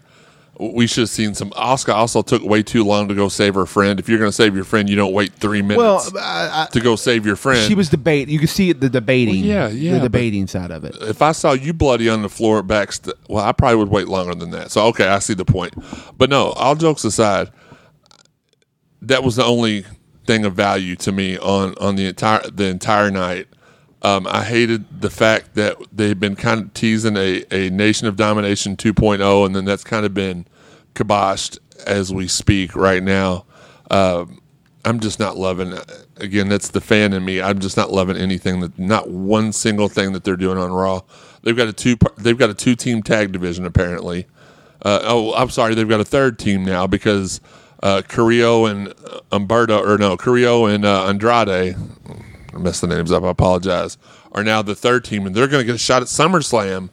we 0.59 0.87
should 0.87 1.03
have 1.03 1.09
seen 1.09 1.33
some. 1.33 1.53
Oscar 1.55 1.93
also 1.93 2.21
took 2.21 2.43
way 2.43 2.61
too 2.61 2.83
long 2.83 3.07
to 3.07 3.15
go 3.15 3.29
save 3.29 3.55
her 3.55 3.65
friend. 3.65 3.99
If 3.99 4.09
you're 4.09 4.19
going 4.19 4.29
to 4.29 4.35
save 4.35 4.55
your 4.55 4.65
friend, 4.65 4.89
you 4.89 4.95
don't 4.97 5.13
wait 5.13 5.31
three 5.33 5.61
minutes 5.61 6.11
well, 6.13 6.21
I, 6.21 6.67
to 6.71 6.81
go 6.81 6.97
save 6.97 7.25
your 7.25 7.37
friend. 7.37 7.65
She 7.65 7.75
was 7.75 7.89
debate. 7.89 8.27
You 8.27 8.39
can 8.39 8.47
see 8.49 8.73
the 8.73 8.89
debating. 8.89 9.47
Well, 9.47 9.69
yeah, 9.71 9.91
yeah, 9.91 9.93
the 9.93 10.01
debating 10.01 10.47
side 10.47 10.71
of 10.71 10.83
it. 10.83 10.95
if 11.01 11.21
I 11.21 11.31
saw 11.31 11.53
you 11.53 11.73
bloody 11.73 12.09
on 12.09 12.23
the 12.23 12.29
floor 12.29 12.59
at 12.59 12.67
backst 12.67 13.09
well, 13.29 13.43
I 13.43 13.53
probably 13.53 13.77
would 13.77 13.89
wait 13.89 14.09
longer 14.09 14.35
than 14.35 14.51
that. 14.51 14.71
So 14.71 14.85
okay, 14.87 15.07
I 15.07 15.19
see 15.19 15.33
the 15.33 15.45
point. 15.45 15.73
But 16.17 16.29
no, 16.29 16.51
all 16.51 16.75
jokes 16.75 17.05
aside, 17.05 17.51
that 19.01 19.23
was 19.23 19.37
the 19.37 19.45
only 19.45 19.85
thing 20.29 20.45
of 20.45 20.53
value 20.53 20.95
to 20.95 21.11
me 21.11 21.39
on 21.39 21.73
on 21.79 21.95
the 21.95 22.05
entire 22.05 22.47
the 22.51 22.65
entire 22.65 23.09
night. 23.09 23.47
Um, 24.03 24.27
I 24.27 24.43
hated 24.43 25.01
the 25.01 25.09
fact 25.09 25.55
that 25.55 25.75
they've 25.91 26.19
been 26.19 26.35
kind 26.35 26.61
of 26.61 26.73
teasing 26.75 27.17
a, 27.17 27.43
a 27.51 27.69
Nation 27.71 28.07
of 28.07 28.15
Domination 28.15 28.77
2.0, 28.77 29.45
and 29.45 29.53
then 29.55 29.65
that's 29.65 29.83
kind 29.83 30.05
of 30.05 30.13
been 30.13 30.45
kiboshed 30.93 31.57
as 31.85 32.13
we 32.13 32.27
speak 32.27 32.77
right 32.77 33.03
now. 33.03 33.45
Um, 33.91 34.39
I'm 34.85 34.99
just 35.01 35.19
not 35.19 35.35
loving. 35.35 35.73
Again, 36.17 36.47
that's 36.47 36.69
the 36.69 36.79
fan 36.79 37.11
in 37.11 37.25
me. 37.25 37.41
I'm 37.41 37.59
just 37.59 37.75
not 37.75 37.91
loving 37.91 38.15
anything 38.15 38.61
that, 38.61 38.77
not 38.79 39.09
one 39.09 39.51
single 39.51 39.89
thing 39.89 40.13
that 40.13 40.23
they're 40.23 40.37
doing 40.37 40.59
on 40.59 40.71
Raw. 40.71 41.01
They've 41.41 41.57
got 41.57 41.67
a 41.67 41.73
two. 41.73 41.97
They've 42.17 42.37
got 42.37 42.51
a 42.51 42.53
two 42.53 42.75
team 42.75 43.01
tag 43.01 43.31
division 43.31 43.65
apparently. 43.65 44.27
Uh, 44.81 45.01
oh, 45.03 45.33
I'm 45.33 45.49
sorry. 45.49 45.73
They've 45.73 45.89
got 45.89 45.99
a 45.99 46.05
third 46.05 46.37
team 46.39 46.63
now 46.63 46.87
because 46.87 47.41
uh, 47.81 48.01
Carrillo 48.07 48.65
and 48.65 48.89
uh, 48.89 49.19
Umberto, 49.31 49.81
or 49.83 49.97
no, 49.97 50.17
Carrillo 50.17 50.65
and 50.65 50.85
uh, 50.85 51.05
Andrade. 51.07 51.75
I 52.53 52.57
messed 52.57 52.81
the 52.81 52.87
names 52.87 53.11
up. 53.11 53.23
I 53.23 53.29
apologize. 53.29 53.97
Are 54.31 54.43
now 54.43 54.61
the 54.61 54.75
third 54.75 55.05
team, 55.05 55.25
and 55.25 55.35
they're 55.35 55.47
going 55.47 55.61
to 55.61 55.65
get 55.65 55.75
a 55.75 55.79
shot 55.79 56.01
at 56.01 56.07
SummerSlam. 56.07 56.89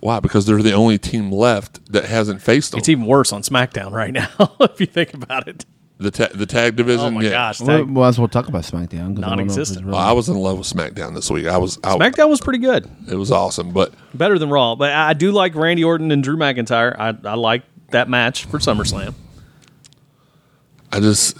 Why? 0.00 0.20
Because 0.20 0.44
they're 0.46 0.62
the 0.62 0.72
only 0.72 0.98
team 0.98 1.30
left 1.32 1.90
that 1.92 2.04
hasn't 2.04 2.42
faced 2.42 2.72
them. 2.72 2.78
It's 2.78 2.88
even 2.88 3.06
worse 3.06 3.32
on 3.32 3.42
SmackDown 3.42 3.90
right 3.92 4.12
now, 4.12 4.28
if 4.60 4.78
you 4.80 4.86
think 4.86 5.14
about 5.14 5.48
it. 5.48 5.64
the 5.98 6.10
ta- 6.10 6.28
the 6.34 6.44
tag 6.46 6.76
division. 6.76 7.06
Oh 7.06 7.10
my 7.10 7.22
yeah. 7.22 7.30
gosh, 7.30 7.60
Well, 7.60 7.78
tag- 7.78 7.86
we 7.86 7.92
might 7.92 8.08
as 8.08 8.18
well 8.18 8.28
talk 8.28 8.48
about 8.48 8.62
SmackDown. 8.64 9.14
'cause 9.16 9.24
I 9.24 9.28
don't 9.28 9.38
know 9.38 9.44
if 9.44 9.46
it's 9.46 9.56
Non-existent. 9.56 9.86
really- 9.86 9.96
Well, 9.96 10.06
I 10.06 10.12
was 10.12 10.28
in 10.28 10.36
love 10.36 10.58
with 10.58 10.66
SmackDown 10.66 11.14
this 11.14 11.30
week. 11.30 11.46
I 11.46 11.56
was. 11.56 11.78
I, 11.84 11.96
SmackDown 11.96 12.28
was 12.28 12.40
pretty 12.40 12.58
good. 12.58 12.88
It 13.10 13.14
was 13.16 13.30
awesome, 13.30 13.70
but 13.72 13.94
better 14.12 14.38
than 14.38 14.50
Raw. 14.50 14.74
But 14.74 14.90
I 14.92 15.10
I 15.10 15.12
do 15.14 15.32
like 15.32 15.54
Randy 15.54 15.84
Orton 15.84 16.10
and 16.10 16.22
Drew 16.22 16.36
McIntyre. 16.36 16.94
I, 16.98 17.16
I 17.28 17.34
like 17.34 17.62
that 17.90 18.08
match 18.10 18.44
for 18.46 18.58
SummerSlam. 18.58 19.14
I 20.94 21.00
just 21.00 21.36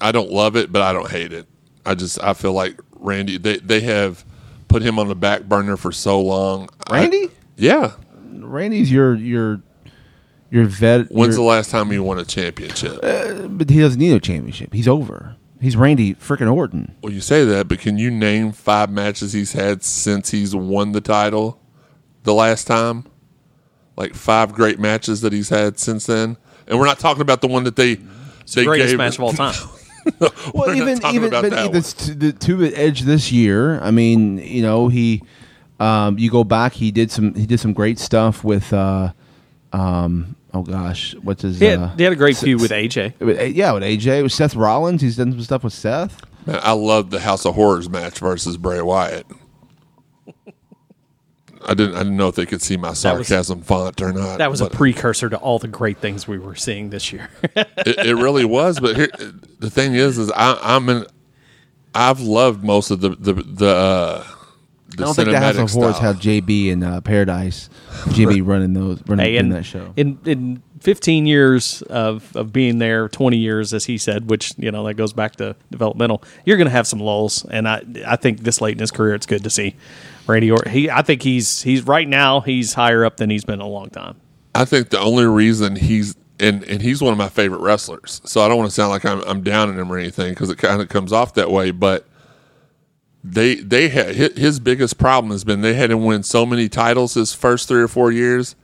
I 0.00 0.10
don't 0.12 0.30
love 0.30 0.56
it, 0.56 0.72
but 0.72 0.82
I 0.82 0.92
don't 0.92 1.10
hate 1.10 1.32
it. 1.32 1.46
I 1.84 1.94
just 1.94 2.22
I 2.22 2.32
feel 2.34 2.52
like 2.52 2.80
Randy 2.96 3.36
they 3.38 3.58
they 3.58 3.80
have 3.80 4.24
put 4.68 4.82
him 4.82 4.98
on 4.98 5.08
the 5.08 5.14
back 5.14 5.42
burner 5.44 5.76
for 5.76 5.92
so 5.92 6.20
long. 6.20 6.68
I- 6.86 7.00
Randy? 7.00 7.30
yeah. 7.56 7.92
Randy's 8.32 8.90
your 8.90 9.14
your 9.14 9.60
your 10.50 10.64
vet. 10.64 11.10
When's 11.12 11.34
your- 11.36 11.44
the 11.44 11.48
last 11.48 11.70
time 11.70 11.90
he 11.90 11.98
won 11.98 12.18
a 12.18 12.24
championship? 12.24 12.98
Uh, 13.02 13.48
but 13.48 13.68
he 13.68 13.80
doesn't 13.80 13.98
need 13.98 14.12
a 14.12 14.20
championship. 14.20 14.72
He's 14.72 14.88
over. 14.88 15.36
He's 15.60 15.76
Randy 15.76 16.14
freaking 16.14 16.50
Orton. 16.52 16.94
well, 17.02 17.12
you 17.12 17.20
say 17.20 17.44
that, 17.44 17.66
but 17.68 17.80
can 17.80 17.98
you 17.98 18.10
name 18.12 18.52
five 18.52 18.90
matches 18.90 19.32
he's 19.32 19.52
had 19.52 19.82
since 19.82 20.30
he's 20.30 20.54
won 20.54 20.92
the 20.92 21.00
title? 21.00 21.60
The 22.22 22.32
last 22.32 22.66
time, 22.68 23.04
like 23.96 24.14
five 24.14 24.52
great 24.54 24.78
matches 24.78 25.20
that 25.22 25.32
he's 25.32 25.48
had 25.48 25.78
since 25.78 26.06
then, 26.06 26.36
and 26.66 26.78
we're 26.78 26.86
not 26.86 26.98
talking 27.00 27.22
about 27.22 27.40
the 27.40 27.48
one 27.48 27.64
that 27.64 27.74
they 27.76 27.96
they 28.54 28.64
Greatest 28.64 28.90
gave 28.90 28.98
match 28.98 29.16
of 29.16 29.24
all 29.24 29.32
time. 29.32 29.54
Well, 30.54 30.74
even 30.74 31.04
even 31.12 31.28
but 31.28 31.50
the, 31.50 31.94
to 31.98 32.14
the 32.14 32.32
to 32.32 32.74
edge 32.74 33.02
this 33.02 33.30
year. 33.30 33.78
I 33.80 33.90
mean, 33.90 34.38
you 34.38 34.62
know, 34.62 34.88
he 34.88 35.22
um, 35.78 36.18
you 36.18 36.30
go 36.30 36.44
back. 36.44 36.72
He 36.72 36.90
did 36.90 37.10
some 37.10 37.34
he 37.34 37.44
did 37.44 37.60
some 37.60 37.74
great 37.74 37.98
stuff 37.98 38.42
with. 38.42 38.72
Uh, 38.72 39.12
um, 39.72 40.36
oh 40.54 40.62
gosh, 40.62 41.14
what's 41.22 41.42
his? 41.42 41.58
He 41.58 41.66
had, 41.66 41.78
uh, 41.78 41.88
he 41.96 42.02
had 42.04 42.12
a 42.12 42.16
great 42.16 42.36
feud 42.36 42.60
with 42.60 42.70
AJ. 42.70 43.20
with 43.20 43.54
yeah, 43.54 43.72
with 43.72 43.82
AJ, 43.82 44.22
with 44.22 44.32
Seth 44.32 44.54
Rollins. 44.54 45.02
He's 45.02 45.16
done 45.16 45.32
some 45.32 45.42
stuff 45.42 45.64
with 45.64 45.74
Seth. 45.74 46.22
Man, 46.46 46.60
I 46.62 46.72
love 46.72 47.10
the 47.10 47.20
House 47.20 47.44
of 47.44 47.54
Horrors 47.54 47.88
match 47.88 48.18
versus 48.18 48.56
Bray 48.56 48.80
Wyatt. 48.80 49.26
I 51.66 51.74
didn't. 51.74 51.94
I 51.94 51.98
didn't 51.98 52.16
know 52.16 52.28
if 52.28 52.34
they 52.34 52.46
could 52.46 52.62
see 52.62 52.76
my 52.76 52.90
was- 52.90 52.98
sarcasm 52.98 53.62
font 53.62 54.00
or 54.00 54.12
not. 54.12 54.38
That 54.38 54.50
was 54.50 54.60
a 54.60 54.70
precursor 54.70 55.28
to 55.30 55.36
all 55.36 55.58
the 55.58 55.68
great 55.68 55.98
things 55.98 56.26
we 56.28 56.38
were 56.38 56.54
seeing 56.54 56.90
this 56.90 57.12
year. 57.12 57.30
it, 57.42 58.06
it 58.06 58.14
really 58.16 58.44
was. 58.44 58.80
But 58.80 58.96
here, 58.96 59.08
the 59.58 59.70
thing 59.70 59.94
is, 59.94 60.18
is 60.18 60.30
I, 60.30 60.58
I'm 60.62 60.88
in. 60.88 61.06
I've 61.94 62.20
loved 62.20 62.62
most 62.64 62.90
of 62.90 63.00
the 63.00 63.10
the 63.10 63.34
the. 63.34 63.68
Uh, 63.68 64.24
the 64.96 65.02
I 65.02 65.06
don't 65.06 65.14
think 65.14 65.28
the 65.28 65.38
House 65.38 65.54
cinematic 65.54 65.62
of 65.64 65.70
Horrors 65.72 65.96
style. 65.96 66.14
have 66.14 66.16
JB 66.16 66.72
and 66.72 66.82
uh, 66.82 67.00
Paradise, 67.02 67.68
Jimmy 68.12 68.40
running 68.40 68.72
those 68.72 69.02
running 69.06 69.26
Hey, 69.26 69.36
in 69.36 69.46
in 69.46 69.52
that 69.52 69.64
show. 69.64 69.92
In 69.96 70.18
in 70.24 70.62
15 70.80 71.26
years 71.26 71.82
of, 71.82 72.34
of 72.36 72.52
being 72.52 72.78
there, 72.78 73.08
20 73.08 73.36
years 73.36 73.74
as 73.74 73.84
he 73.84 73.98
said, 73.98 74.30
which 74.30 74.54
you 74.56 74.70
know 74.70 74.84
that 74.86 74.94
goes 74.94 75.12
back 75.12 75.36
to 75.36 75.56
developmental. 75.70 76.22
You're 76.46 76.56
going 76.56 76.68
to 76.68 76.72
have 76.72 76.86
some 76.86 77.00
lulls, 77.00 77.44
and 77.50 77.68
I 77.68 77.82
I 78.06 78.16
think 78.16 78.40
this 78.40 78.60
late 78.62 78.72
in 78.72 78.78
his 78.78 78.90
career, 78.90 79.14
it's 79.14 79.26
good 79.26 79.44
to 79.44 79.50
see 79.50 79.76
Randy 80.28 80.50
Orton. 80.50 80.70
He 80.70 80.90
I 80.90 81.02
think 81.02 81.22
he's 81.22 81.62
he's 81.62 81.86
right 81.86 82.06
now 82.06 82.40
he's 82.40 82.74
higher 82.74 83.04
up 83.04 83.16
than 83.16 83.30
he's 83.30 83.44
been 83.44 83.54
in 83.54 83.60
a 83.60 83.68
long 83.68 83.90
time. 83.90 84.16
I 84.54 84.64
think 84.64 84.90
the 84.90 85.00
only 85.00 85.24
reason 85.24 85.76
he's 85.76 86.16
and 86.40 86.62
and 86.64 86.82
he's 86.82 87.02
one 87.02 87.12
of 87.12 87.18
my 87.18 87.28
favorite 87.28 87.60
wrestlers. 87.60 88.20
So 88.24 88.40
I 88.40 88.48
don't 88.48 88.58
want 88.58 88.70
to 88.70 88.74
sound 88.74 88.90
like 88.90 89.04
I'm 89.04 89.22
I'm 89.22 89.42
downing 89.42 89.76
him 89.76 89.90
or 89.90 89.98
anything 89.98 90.30
because 90.30 90.50
it 90.50 90.58
kind 90.58 90.80
of 90.80 90.88
comes 90.88 91.12
off 91.12 91.34
that 91.34 91.50
way. 91.50 91.70
But 91.70 92.06
they 93.24 93.56
they 93.56 93.88
had 93.88 94.14
his 94.14 94.60
biggest 94.60 94.98
problem 94.98 95.32
has 95.32 95.44
been 95.44 95.60
they 95.60 95.74
had 95.74 95.90
him 95.90 96.04
win 96.04 96.22
so 96.22 96.46
many 96.46 96.68
titles 96.68 97.14
his 97.14 97.34
first 97.34 97.68
three 97.68 97.82
or 97.82 97.88
four 97.88 98.10
years. 98.10 98.54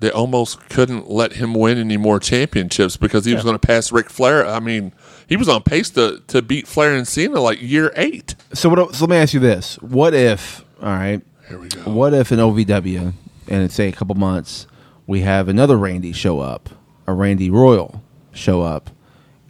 They 0.00 0.10
almost 0.10 0.68
couldn't 0.68 1.08
let 1.08 1.34
him 1.34 1.54
win 1.54 1.78
any 1.78 1.96
more 1.96 2.18
championships 2.18 2.96
because 2.96 3.24
he 3.24 3.34
was 3.34 3.44
going 3.44 3.54
to 3.54 3.64
pass 3.64 3.92
Ric 3.92 4.10
Flair. 4.10 4.44
I 4.44 4.58
mean, 4.58 4.92
he 5.28 5.36
was 5.36 5.48
on 5.48 5.62
pace 5.62 5.90
to 5.90 6.22
to 6.26 6.42
beat 6.42 6.66
Flair 6.66 6.94
and 6.94 7.06
Cena 7.06 7.40
like 7.40 7.62
year 7.62 7.92
eight. 7.96 8.34
So 8.52 8.68
what? 8.68 8.94
So 8.94 9.04
let 9.04 9.10
me 9.10 9.16
ask 9.16 9.32
you 9.32 9.40
this: 9.40 9.76
What 9.76 10.12
if? 10.12 10.64
All 10.82 10.88
right. 10.88 11.22
Here 11.48 11.58
we 11.58 11.68
go. 11.68 11.82
What 11.82 12.12
if 12.12 12.32
in 12.32 12.38
OVW, 12.40 13.12
and 13.48 13.70
say 13.72 13.88
a 13.88 13.92
couple 13.92 14.14
months, 14.16 14.66
we 15.06 15.20
have 15.20 15.48
another 15.48 15.76
Randy 15.76 16.12
show 16.12 16.40
up, 16.40 16.70
a 17.06 17.12
Randy 17.12 17.50
Royal 17.50 18.02
show 18.32 18.62
up, 18.62 18.90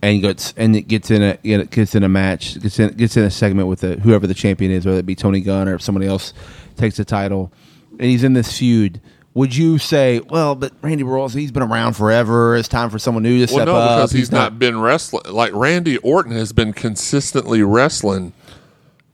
and 0.02 0.20
gets 0.20 0.52
and 0.56 0.76
it 0.76 0.82
gets 0.82 1.10
in 1.10 1.22
a 1.22 1.38
you 1.42 1.58
know, 1.58 1.64
gets 1.64 1.94
in 1.94 2.02
a 2.02 2.08
match, 2.08 2.60
gets 2.60 2.78
in 2.78 2.94
gets 2.94 3.16
in 3.16 3.24
a 3.24 3.30
segment 3.30 3.68
with 3.68 3.80
the, 3.80 3.94
whoever 4.00 4.26
the 4.26 4.34
champion 4.34 4.70
is, 4.70 4.84
whether 4.84 4.98
it 4.98 5.06
be 5.06 5.14
Tony 5.14 5.40
Gunn 5.40 5.68
or 5.68 5.74
if 5.74 5.82
somebody 5.82 6.06
else 6.06 6.34
takes 6.76 6.96
the 6.98 7.04
title, 7.04 7.50
and 7.92 8.02
he's 8.02 8.24
in 8.24 8.34
this 8.34 8.58
feud. 8.58 9.00
Would 9.34 9.56
you 9.56 9.78
say, 9.78 10.20
well, 10.20 10.54
but 10.54 10.74
Randy 10.82 11.04
Royals, 11.04 11.32
he's 11.32 11.50
been 11.50 11.62
around 11.62 11.94
forever. 11.94 12.54
It's 12.54 12.68
time 12.68 12.90
for 12.90 12.98
someone 12.98 13.22
new 13.22 13.46
to 13.46 13.54
Well, 13.54 13.62
step 13.62 13.66
no, 13.66 13.76
up. 13.76 13.96
because 14.00 14.12
he's, 14.12 14.30
not, 14.30 14.58
been 14.58 14.78
wrestling. 14.78 15.22
Like 15.32 15.54
Randy 15.54 15.96
Orton 15.96 16.32
has 16.32 16.52
been 16.52 16.74
consistently 16.74 17.62
wrestling 17.62 18.34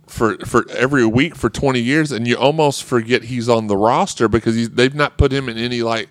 for 0.09 0.37
for 0.39 0.69
every 0.71 1.07
week 1.07 1.35
for 1.37 1.49
twenty 1.51 1.81
years, 1.81 2.13
and 2.13 2.27
you 2.27 2.37
almost 2.37 2.85
forget 2.85 3.25
he's 3.25 3.49
on 3.49 3.67
the 3.67 3.77
roster 3.77 4.29
because 4.29 4.55
he's, 4.55 4.71
they've 4.71 4.95
not 4.95 5.17
put 5.19 5.33
him 5.33 5.49
in 5.49 5.59
any 5.59 5.83
like. 5.83 6.09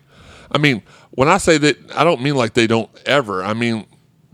I 0.51 0.57
mean, 0.57 0.83
when 1.11 1.27
I 1.27 1.37
say 1.37 1.57
that, 1.57 1.77
I 1.95 2.03
don't 2.03 2.21
mean 2.21 2.35
like 2.35 2.53
they 2.53 2.67
don't 2.67 2.89
ever. 3.05 3.43
I 3.43 3.53
mean 3.53 3.85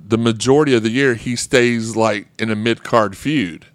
the 0.06 0.18
majority 0.18 0.76
of 0.76 0.84
the 0.84 0.90
year 0.90 1.16
he 1.16 1.36
stays 1.36 1.96
like 1.96 2.28
in 2.38 2.52
a 2.52 2.56
mid 2.56 2.84
card 2.84 3.18
feud, 3.18 3.66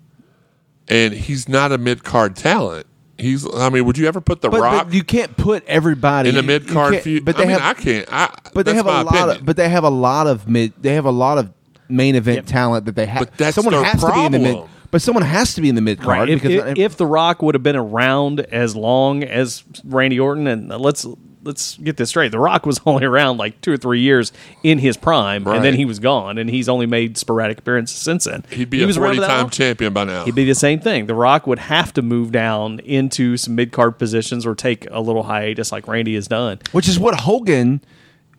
and 0.89 1.14
he's 1.14 1.49
not 1.49 1.72
a 1.72 1.78
mid 1.78 2.05
card 2.05 2.36
talent. 2.36 2.86
He's. 3.18 3.45
I 3.53 3.68
mean, 3.70 3.84
would 3.84 3.99
you 3.99 4.07
ever 4.07 4.20
put 4.20 4.43
the 4.43 4.49
But, 4.49 4.61
Rock 4.61 4.86
but 4.86 4.95
you 4.95 5.03
can't 5.03 5.36
put 5.36 5.64
everybody 5.66 6.28
in 6.28 6.36
a 6.36 6.43
mid-card 6.43 7.01
feud? 7.01 7.24
But 7.24 7.36
they 7.36 7.43
I 7.43 7.47
mean, 7.47 7.59
have, 7.59 7.76
I 7.76 7.80
can't. 7.80 8.09
I, 8.12 8.32
But 8.55 8.64
they 8.64 8.74
have 8.74 8.86
a 8.86 8.91
my 8.91 9.03
lot 9.03 9.14
opinion. 9.14 9.36
of. 9.39 9.45
But 9.45 9.57
they 9.57 9.68
have 9.68 9.82
a 9.82 9.91
lot 9.91 10.28
of 10.28 10.49
mid. 10.49 10.72
They 10.80 10.95
have 10.95 11.05
a 11.05 11.11
lot 11.11 11.39
of 11.39 11.53
main 11.89 12.14
event 12.14 12.47
talent 12.47 12.84
that 12.84 12.95
they 12.95 13.07
have. 13.07 13.20
But 13.20 13.36
that's 13.36 13.57
someone 13.57 13.74
their 13.74 13.82
has 13.82 14.01
to 14.01 14.12
be 14.12 14.24
in 14.24 14.32
the 14.32 14.39
mid. 14.39 14.64
Problem. 14.89 14.93
But 14.93 15.03
someone 15.03 15.24
has 15.24 15.55
to 15.55 15.61
be 15.61 15.68
in 15.68 15.74
the 15.74 15.80
mid 15.80 16.01
card 16.01 16.30
If, 16.30 16.43
because 16.43 16.70
if, 16.72 16.78
if 16.78 16.97
The 16.97 17.07
Rock 17.07 17.43
would 17.43 17.55
have 17.55 17.62
been 17.62 17.76
around 17.76 18.41
as 18.41 18.74
long 18.74 19.22
as 19.22 19.64
Randy 19.84 20.18
Orton, 20.18 20.47
and 20.47 20.68
let's 20.68 21.07
let's 21.45 21.78
get 21.78 21.97
this 21.97 22.11
straight. 22.11 22.30
The 22.30 22.39
Rock 22.39 22.66
was 22.66 22.80
only 22.86 23.05
around 23.05 23.39
like 23.39 23.61
two 23.61 23.72
or 23.72 23.76
three 23.76 24.01
years 24.01 24.32
in 24.62 24.78
his 24.78 24.97
prime, 24.97 25.47
and 25.47 25.64
then 25.64 25.74
he 25.74 25.84
was 25.84 25.99
gone, 25.99 26.39
and 26.39 26.49
he's 26.51 26.68
only 26.68 26.86
made 26.86 27.16
sporadic 27.16 27.59
appearances 27.59 27.97
since 27.97 28.24
then. 28.24 28.45
He'd 28.51 28.70
be 28.70 28.78
he 28.78 28.84
a 28.84 28.86
was 28.86 28.97
forty 28.97 29.18
time 29.18 29.51
champion 29.51 29.93
by 29.93 30.05
now. 30.05 30.24
He'd 30.24 30.34
be 30.34 30.45
the 30.45 30.55
same 30.55 30.80
thing. 30.80 31.07
The 31.07 31.14
Rock 31.14 31.47
would 31.47 31.59
have 31.59 31.93
to 31.95 32.03
move 32.03 32.32
down 32.32 32.80
into 32.80 33.36
some 33.36 33.55
mid 33.55 33.72
card 33.72 33.99
positions 33.99 34.47
or 34.47 34.55
take 34.55 34.86
a 34.91 35.01
little 35.01 35.24
hiatus 35.24 35.72
like 35.72 35.89
Randy 35.89 36.14
has 36.14 36.28
done. 36.28 36.59
which 36.72 36.89
is 36.89 36.99
what 36.99 37.20
Hogan 37.20 37.80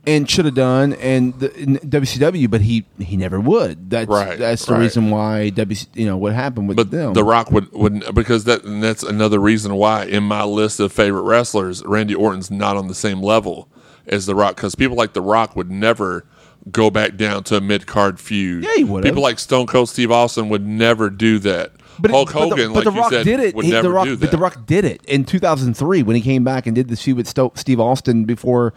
and 0.07 0.29
should 0.29 0.45
have 0.45 0.55
done 0.55 0.93
and 0.93 1.37
the 1.39 1.49
WCW, 1.49 2.49
but 2.49 2.61
he 2.61 2.85
he 2.99 3.17
never 3.17 3.39
would. 3.39 3.89
That's 3.89 4.07
Right, 4.07 4.37
that's 4.39 4.65
the 4.65 4.73
right. 4.73 4.79
reason 4.79 5.09
why 5.11 5.51
WC, 5.53 5.87
you 5.93 6.05
know 6.05 6.17
what 6.17 6.33
happened 6.33 6.67
with 6.67 6.77
But 6.77 6.91
them. 6.91 7.13
The 7.13 7.23
Rock 7.23 7.51
would, 7.51 7.71
would 7.73 8.15
because 8.15 8.45
that 8.45 8.63
and 8.63 8.81
that's 8.81 9.03
another 9.03 9.39
reason 9.39 9.75
why 9.75 10.05
in 10.05 10.23
my 10.23 10.43
list 10.43 10.79
of 10.79 10.91
favorite 10.91 11.23
wrestlers, 11.23 11.83
Randy 11.85 12.15
Orton's 12.15 12.49
not 12.49 12.77
on 12.77 12.87
the 12.87 12.95
same 12.95 13.21
level 13.21 13.67
as 14.07 14.25
The 14.25 14.35
Rock 14.35 14.55
because 14.55 14.73
people 14.75 14.95
like 14.97 15.13
The 15.13 15.21
Rock 15.21 15.55
would 15.55 15.69
never 15.69 16.25
go 16.71 16.89
back 16.89 17.15
down 17.15 17.43
to 17.45 17.57
a 17.57 17.61
mid 17.61 17.85
card 17.85 18.19
feud. 18.19 18.63
Yeah, 18.63 18.71
he 18.77 18.83
would've. 18.83 19.03
People 19.09 19.21
like 19.23 19.37
Stone 19.39 19.67
Cold 19.67 19.89
Steve 19.89 20.11
Austin 20.11 20.49
would 20.49 20.65
never 20.65 21.09
do 21.09 21.39
that. 21.39 21.73
But, 22.01 22.11
Hulk 22.11 22.27
but 22.31 22.33
the- 22.33 22.39
Hogan, 22.39 22.67
but 22.73 22.75
like 22.75 22.83
the, 22.85 22.91
you 22.93 22.99
Rock 23.01 23.11
said, 23.11 23.25
did 23.25 23.39
it. 23.41 23.53
would 23.55 23.65
He- 23.65 23.71
never 23.71 23.89
the 23.89 23.93
Rock, 23.93 24.05
do 24.05 24.15
that. 24.15 24.21
But 24.21 24.31
the 24.31 24.37
Rock 24.37 24.65
did 24.65 24.85
it 24.85 25.03
in 25.05 25.25
2003 25.25 26.03
when 26.03 26.15
he 26.15 26.21
came 26.21 26.45
back 26.45 26.65
and 26.65 26.73
did 26.73 26.87
the 26.87 26.95
feud 26.95 27.17
with 27.17 27.27
Sto- 27.27 27.51
Steve 27.55 27.79
Austin 27.81 28.23
before 28.23 28.73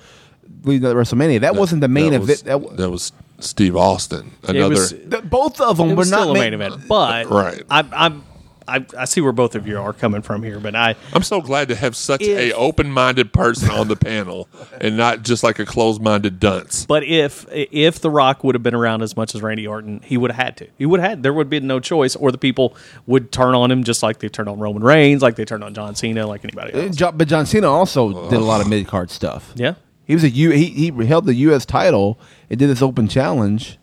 WrestleMania. 0.62 1.40
That, 1.40 1.56
wasn't 1.56 1.80
the 1.80 1.88
main 1.88 2.10
that 2.12 2.16
event. 2.22 2.28
Was, 2.28 2.42
That, 2.42 2.52
w- 2.52 2.76
that 2.76 2.90
was 2.90 3.12
Steve 3.40 3.76
Austin. 3.76 4.32
It 4.44 4.50
Another 4.56 4.68
was, 4.74 4.92
both 5.24 5.60
of 5.60 5.76
them 5.76 5.88
it 5.90 5.92
were 5.92 5.96
was 5.98 6.10
not 6.10 6.20
still 6.20 6.30
a 6.30 6.34
main, 6.34 6.42
main 6.44 6.54
event, 6.54 6.82
but 6.88 7.28
Right. 7.30 7.62
I, 7.70 7.84
I'm. 7.92 8.24
I, 8.68 8.86
I 8.96 9.06
see 9.06 9.20
where 9.20 9.32
both 9.32 9.56
of 9.56 9.66
you 9.66 9.76
are 9.76 9.92
coming 9.92 10.22
from 10.22 10.44
here, 10.44 10.60
but 10.60 10.76
I 10.76 10.94
I'm 11.12 11.24
so 11.24 11.40
glad 11.40 11.66
to 11.68 11.74
have 11.74 11.96
such 11.96 12.22
If- 12.22 12.38
a 12.38 12.52
open 12.52 12.92
minded 12.92 13.32
person 13.32 13.70
on 13.70 13.88
the 13.88 13.96
panel 13.96 14.48
and 14.80 14.96
not 14.96 15.22
just 15.24 15.42
like 15.42 15.58
a 15.58 15.66
closed 15.66 16.00
minded 16.00 16.38
dunce. 16.38 16.86
But 16.86 17.02
if 17.02 17.44
if 17.50 17.98
The 18.00 18.08
Rock 18.08 18.44
would 18.44 18.54
have 18.54 18.62
been 18.62 18.72
around 18.76 19.02
as 19.02 19.16
much 19.16 19.34
as 19.34 19.42
Randy 19.42 19.66
Orton, 19.66 20.00
he 20.04 20.16
would 20.16 20.30
have 20.30 20.42
had 20.42 20.56
to. 20.58 20.68
He 20.78 20.86
would 20.86 21.00
have 21.00 21.10
had. 21.10 21.22
There 21.24 21.32
would 21.32 21.46
have 21.46 21.50
been 21.50 21.66
no 21.66 21.80
choice, 21.80 22.14
or 22.14 22.30
the 22.30 22.38
people 22.38 22.76
would 23.08 23.32
turn 23.32 23.56
on 23.56 23.68
him 23.72 23.82
just 23.82 24.00
like 24.00 24.20
they 24.20 24.28
turned 24.28 24.48
on 24.48 24.60
Roman 24.60 24.84
Reigns, 24.84 25.22
like 25.22 25.34
they 25.34 25.44
turned 25.44 25.64
on 25.64 25.74
John 25.74 25.96
Cena, 25.96 26.24
like 26.28 26.44
anybody 26.44 26.72
Uh, 26.72 26.82
else. 26.86 26.96
But 27.16 27.26
John 27.26 27.46
Cena 27.46 27.68
also 27.68 28.30
did 28.30 28.38
a 28.38 28.44
lot 28.44 28.60
of 28.60 28.68
mid 28.68 28.86
card 28.86 29.10
stuff. 29.10 29.52
Yeah. 29.56 29.74
He 30.12 30.14
was 30.16 30.24
a 30.24 30.28
U. 30.28 30.50
He, 30.50 30.66
he 30.66 31.06
held 31.06 31.24
the 31.24 31.32
U.S. 31.34 31.64
title 31.64 32.20
and 32.50 32.58
did 32.58 32.68
this 32.68 32.82
open 32.82 33.08
challenge, 33.08 33.78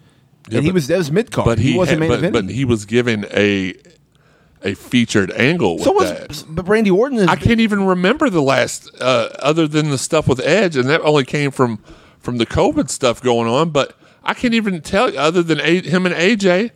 and 0.51 0.61
he 0.63 0.69
but- 0.69 0.75
was 0.75 0.85
that 0.85 0.99
was 0.99 1.11
mid 1.11 1.31
card. 1.31 1.45
But 1.45 1.57
he, 1.57 1.75
wasn't 1.75 1.93
had- 1.93 1.99
main 2.01 2.09
but, 2.09 2.19
event. 2.19 2.33
but 2.33 2.53
he 2.53 2.65
was 2.65 2.85
given 2.85 3.25
a 3.31 3.73
a 4.61 4.75
featured 4.75 5.31
angle 5.31 5.75
with 5.77 5.85
so 5.85 5.91
was 5.91 6.11
that. 6.11 6.45
but 6.47 6.67
Randy 6.67 6.91
Orton. 6.91 7.17
Is, 7.17 7.27
I 7.27 7.35
can't 7.35 7.61
even 7.61 7.83
remember 7.83 8.29
the 8.29 8.43
last 8.43 8.91
uh, 9.01 9.29
other 9.39 9.67
than 9.67 9.89
the 9.89 9.97
stuff 9.97 10.27
with 10.27 10.39
Edge, 10.41 10.75
and 10.75 10.87
that 10.87 11.01
only 11.01 11.25
came 11.25 11.49
from 11.49 11.77
from 12.19 12.37
the 12.37 12.45
COVID 12.45 12.91
stuff 12.91 13.23
going 13.23 13.47
on. 13.47 13.71
But 13.71 13.97
I 14.23 14.35
can't 14.35 14.53
even 14.53 14.79
tell 14.83 15.11
you 15.11 15.17
other 15.17 15.41
than 15.41 15.59
a, 15.61 15.81
him 15.81 16.05
and 16.05 16.13
AJ 16.13 16.69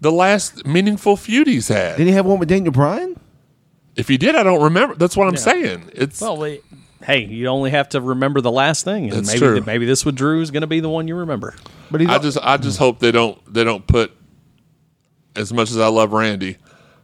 the 0.00 0.10
last 0.10 0.66
meaningful 0.66 1.16
feud 1.16 1.46
he's 1.46 1.68
had. 1.68 1.96
Did 1.96 2.08
he 2.08 2.12
have 2.14 2.26
one 2.26 2.40
with 2.40 2.48
Daniel 2.48 2.72
Bryan? 2.72 3.20
If 3.94 4.08
he 4.08 4.18
did, 4.18 4.34
I 4.34 4.42
don't 4.42 4.64
remember. 4.64 4.96
That's 4.96 5.16
what 5.16 5.28
I'm 5.28 5.36
saying. 5.36 5.90
It's 5.94 6.20
Well, 6.20 6.36
wait, 6.38 6.64
hey, 7.06 7.24
you 7.24 7.46
only 7.46 7.70
have 7.70 7.88
to 7.90 8.00
remember 8.00 8.40
the 8.40 8.50
last 8.50 8.84
thing, 8.84 9.04
and 9.04 9.12
That's 9.12 9.28
maybe 9.28 9.38
true. 9.38 9.60
maybe 9.64 9.86
this 9.86 10.04
with 10.04 10.16
Drew 10.16 10.40
is 10.42 10.50
going 10.50 10.62
to 10.62 10.66
be 10.66 10.80
the 10.80 10.88
one 10.88 11.06
you 11.06 11.14
remember. 11.14 11.54
But 11.90 12.02
I 12.02 12.18
just 12.18 12.36
I 12.42 12.56
just 12.56 12.78
hope 12.78 12.98
they 12.98 13.12
don't 13.12 13.40
they 13.52 13.62
don't 13.64 13.86
put 13.86 14.10
as 15.36 15.52
much 15.52 15.70
as 15.70 15.78
I 15.78 15.86
love 15.86 16.12
Randy. 16.12 16.56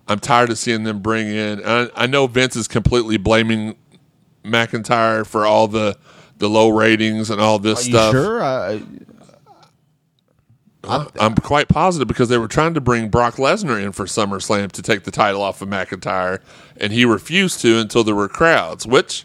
I'm 0.09 0.19
tired 0.19 0.51
of 0.51 0.59
seeing 0.59 0.83
them 0.83 0.99
bring 0.99 1.29
in. 1.29 1.65
I, 1.65 1.89
I 1.95 2.07
know 2.09 2.27
Vince 2.27 2.57
is 2.57 2.67
completely 2.67 3.17
blaming 3.17 3.77
McIntyre 4.45 5.25
for 5.25 5.47
all 5.47 5.69
the 5.69 5.97
the 6.39 6.51
low 6.51 6.69
ratings 6.71 7.31
and 7.31 7.41
all 7.41 7.61
this 7.61 7.87
Are 7.87 7.91
you 7.91 7.97
stuff. 7.97 8.13
sure? 8.13 8.43
I, 8.43 8.83
I'm 10.85 11.37
quite 11.37 11.69
positive 11.69 12.09
because 12.09 12.29
they 12.29 12.39
were 12.39 12.49
trying 12.49 12.75
to 12.75 12.81
bring 12.81 13.09
Brock 13.09 13.37
Lesnar 13.37 13.81
in 13.81 13.93
for 13.93 14.07
SummerSlam 14.07 14.73
to 14.73 14.83
take 14.83 15.05
the 15.05 15.13
title 15.13 15.41
off 15.41 15.63
of 15.63 15.69
McIntyre, 15.69 16.41
and 16.77 16.93
he 16.93 17.05
refused 17.05 17.61
to 17.61 17.79
until 17.79 18.03
there 18.03 18.17
were 18.17 18.29
crowds. 18.29 18.85
Which 18.85 19.25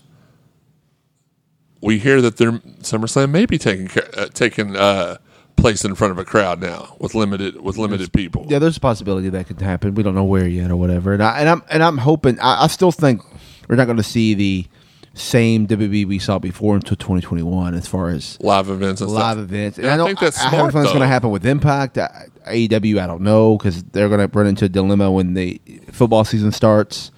we 1.82 2.00
hear 2.00 2.22
that 2.22 2.38
their 2.38 2.54
SummerSlam 2.82 3.32
may 3.32 3.46
be 3.46 3.58
taking 3.58 3.90
uh, 4.16 4.28
taking 4.34 4.76
uh, 4.76 5.18
place 5.56 5.84
in 5.86 5.96
front 5.96 6.12
of 6.12 6.18
a 6.18 6.26
crowd 6.26 6.62
now 6.62 6.96
with 7.00 7.16
limited 7.16 7.62
with 7.62 7.78
limited 7.78 8.12
people. 8.14 8.46
yeah, 8.50 8.60
there's 8.60 8.78
a 8.78 8.82
possibility 8.82 9.30
that 9.30 9.48
could 9.48 9.62
happen. 9.62 9.94
We 9.96 10.04
don't 10.04 10.16
know 10.16 10.24
where 10.24 10.48
yet 10.48 10.72
or 10.72 10.76
whatever. 10.76 11.14
And, 11.14 11.24
I, 11.24 11.40
and 11.40 11.50
I'm 11.50 11.64
and 11.70 11.84
I'm 11.84 11.98
hoping. 11.98 12.40
I, 12.40 12.64
I 12.64 12.68
still 12.68 12.92
think 12.92 13.22
we're 13.68 13.76
not 13.76 13.86
going 13.86 13.98
to 13.98 14.04
see 14.04 14.34
the 14.34 14.66
same 15.14 15.66
WWE 15.68 16.06
we 16.08 16.20
saw 16.20 16.38
before 16.38 16.76
until 16.76 16.96
2021 16.96 17.74
as 17.74 17.88
far 17.88 18.10
as 18.10 18.40
Live 18.40 18.70
events 18.70 19.02
and 19.02 19.10
live 19.10 19.34
stuff. 19.34 19.38
events. 19.46 19.78
And 19.80 19.88
I, 19.88 19.98
don't- 19.98 20.06
think 20.08 20.20
that's 20.20 20.40
I, 20.40 20.50
smart. 20.50 20.76
it's 20.76 20.90
going 20.90 21.00
to 21.00 21.08
happen 21.08 21.32
with 21.32 21.44
Impact. 21.44 21.98
I, 21.98 22.28
AEW, 22.48 23.00
I 23.02 23.08
don't 23.08 23.22
know 23.24 23.58
because 23.58 23.82
they're 23.84 24.10
going 24.10 24.20
to 24.30 24.38
run 24.38 24.46
into 24.46 24.66
a 24.66 24.70
dilemma 24.70 25.12
when 25.12 25.34
the 25.34 25.60
football 25.92 26.24
season 26.24 26.52
starts. 26.52 27.12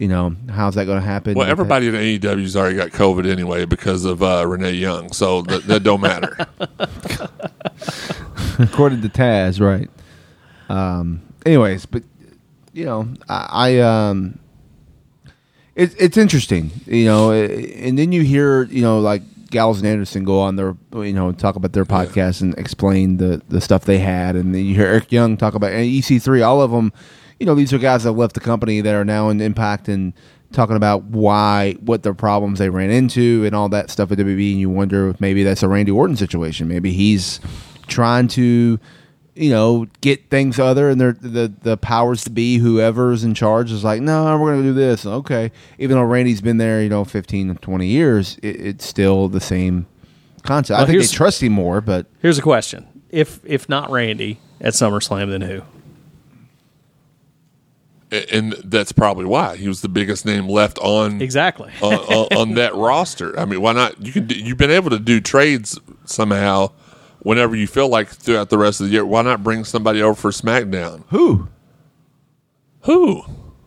You 0.00 0.08
know, 0.08 0.34
how's 0.48 0.76
that 0.76 0.86
going 0.86 0.98
to 0.98 1.06
happen? 1.06 1.34
Well, 1.34 1.46
everybody 1.46 1.86
in 1.86 1.94
AEW's 1.94 2.56
already 2.56 2.74
got 2.74 2.88
COVID 2.88 3.30
anyway 3.30 3.66
because 3.66 4.06
of 4.06 4.22
uh, 4.22 4.46
Renee 4.46 4.72
Young, 4.72 5.12
so 5.12 5.42
that, 5.42 5.64
that 5.64 5.82
don't 5.82 6.00
matter. 6.00 6.38
according 8.58 9.02
to 9.02 9.10
Taz, 9.10 9.60
right? 9.60 9.90
Um. 10.70 11.20
Anyways, 11.44 11.84
but 11.84 12.02
you 12.72 12.86
know, 12.86 13.08
I, 13.28 13.48
I 13.50 13.78
um, 13.80 14.38
it's 15.74 15.94
it's 15.96 16.16
interesting, 16.16 16.70
you 16.86 17.04
know, 17.04 17.32
and 17.32 17.98
then 17.98 18.10
you 18.10 18.22
hear 18.22 18.62
you 18.62 18.80
know 18.80 19.00
like 19.00 19.20
Gallows 19.50 19.80
and 19.80 19.86
Anderson 19.86 20.24
go 20.24 20.40
on 20.40 20.56
their 20.56 20.78
you 20.94 21.12
know 21.12 21.30
talk 21.32 21.56
about 21.56 21.74
their 21.74 21.84
podcast 21.84 22.40
and 22.40 22.56
explain 22.56 23.18
the 23.18 23.42
the 23.50 23.60
stuff 23.60 23.84
they 23.84 23.98
had, 23.98 24.34
and 24.34 24.54
then 24.54 24.64
you 24.64 24.74
hear 24.74 24.86
Eric 24.86 25.12
Young 25.12 25.36
talk 25.36 25.54
about 25.54 25.72
and 25.72 25.84
EC3, 25.84 26.46
all 26.46 26.62
of 26.62 26.70
them. 26.70 26.90
You 27.40 27.46
know, 27.46 27.54
these 27.54 27.72
are 27.72 27.78
guys 27.78 28.04
that 28.04 28.12
left 28.12 28.34
the 28.34 28.40
company 28.40 28.80
that 28.82 28.94
are 28.94 29.04
now 29.04 29.30
in 29.30 29.40
Impact 29.40 29.88
and 29.88 30.12
talking 30.52 30.76
about 30.76 31.04
why, 31.04 31.74
what 31.80 32.02
their 32.02 32.14
problems 32.14 32.58
they 32.58 32.68
ran 32.68 32.90
into, 32.90 33.44
and 33.44 33.54
all 33.54 33.68
that 33.70 33.90
stuff 33.90 34.12
at 34.12 34.18
WWE. 34.18 34.52
And 34.52 34.60
you 34.60 34.70
wonder 34.70 35.08
if 35.08 35.20
maybe 35.20 35.42
that's 35.42 35.62
a 35.62 35.68
Randy 35.68 35.92
Orton 35.92 36.16
situation. 36.16 36.68
Maybe 36.68 36.92
he's 36.92 37.40
trying 37.86 38.28
to, 38.28 38.78
you 39.34 39.50
know, 39.50 39.86
get 40.00 40.28
things 40.28 40.58
other, 40.58 40.90
and 40.90 41.00
the 41.00 41.52
the 41.62 41.76
powers 41.76 42.24
to 42.24 42.30
be, 42.30 42.58
whoever's 42.58 43.24
in 43.24 43.34
charge, 43.34 43.72
is 43.72 43.84
like, 43.84 44.02
no, 44.02 44.38
we're 44.38 44.52
going 44.52 44.62
to 44.62 44.68
do 44.68 44.74
this. 44.74 45.06
Okay, 45.06 45.50
even 45.78 45.96
though 45.96 46.04
Randy's 46.04 46.40
been 46.40 46.58
there, 46.58 46.82
you 46.82 46.88
know, 46.88 47.04
15, 47.04 47.56
20 47.56 47.86
years, 47.86 48.38
it, 48.42 48.60
it's 48.60 48.86
still 48.86 49.28
the 49.28 49.40
same 49.40 49.86
concept. 50.42 50.76
Well, 50.76 50.84
I 50.84 50.90
think 50.90 51.00
they 51.00 51.06
trust 51.06 51.42
him 51.42 51.52
more, 51.52 51.80
but 51.80 52.06
Here's 52.20 52.38
a 52.38 52.42
question: 52.42 52.86
If 53.08 53.40
if 53.44 53.68
not 53.68 53.90
Randy 53.90 54.40
at 54.60 54.74
SummerSlam, 54.74 55.30
then 55.30 55.42
who? 55.42 55.62
A- 58.12 58.34
and 58.34 58.52
that's 58.64 58.92
probably 58.92 59.24
why 59.24 59.56
he 59.56 59.68
was 59.68 59.80
the 59.82 59.88
biggest 59.88 60.26
name 60.26 60.48
left 60.48 60.78
on 60.78 61.20
Exactly. 61.22 61.70
on, 61.82 61.94
on, 61.94 62.36
on 62.38 62.54
that 62.54 62.74
roster. 62.74 63.38
I 63.38 63.44
mean, 63.44 63.60
why 63.60 63.72
not? 63.72 64.04
You 64.04 64.12
can 64.12 64.26
do, 64.26 64.34
you've 64.34 64.58
been 64.58 64.70
able 64.70 64.90
to 64.90 64.98
do 64.98 65.20
trades 65.20 65.78
somehow 66.04 66.70
whenever 67.20 67.54
you 67.54 67.66
feel 67.66 67.88
like 67.88 68.08
throughout 68.08 68.50
the 68.50 68.58
rest 68.58 68.80
of 68.80 68.86
the 68.86 68.92
year. 68.92 69.04
Why 69.06 69.22
not 69.22 69.42
bring 69.44 69.64
somebody 69.64 70.02
over 70.02 70.14
for 70.14 70.30
SmackDown? 70.30 71.04
who? 71.08 71.48
Who? 72.82 73.22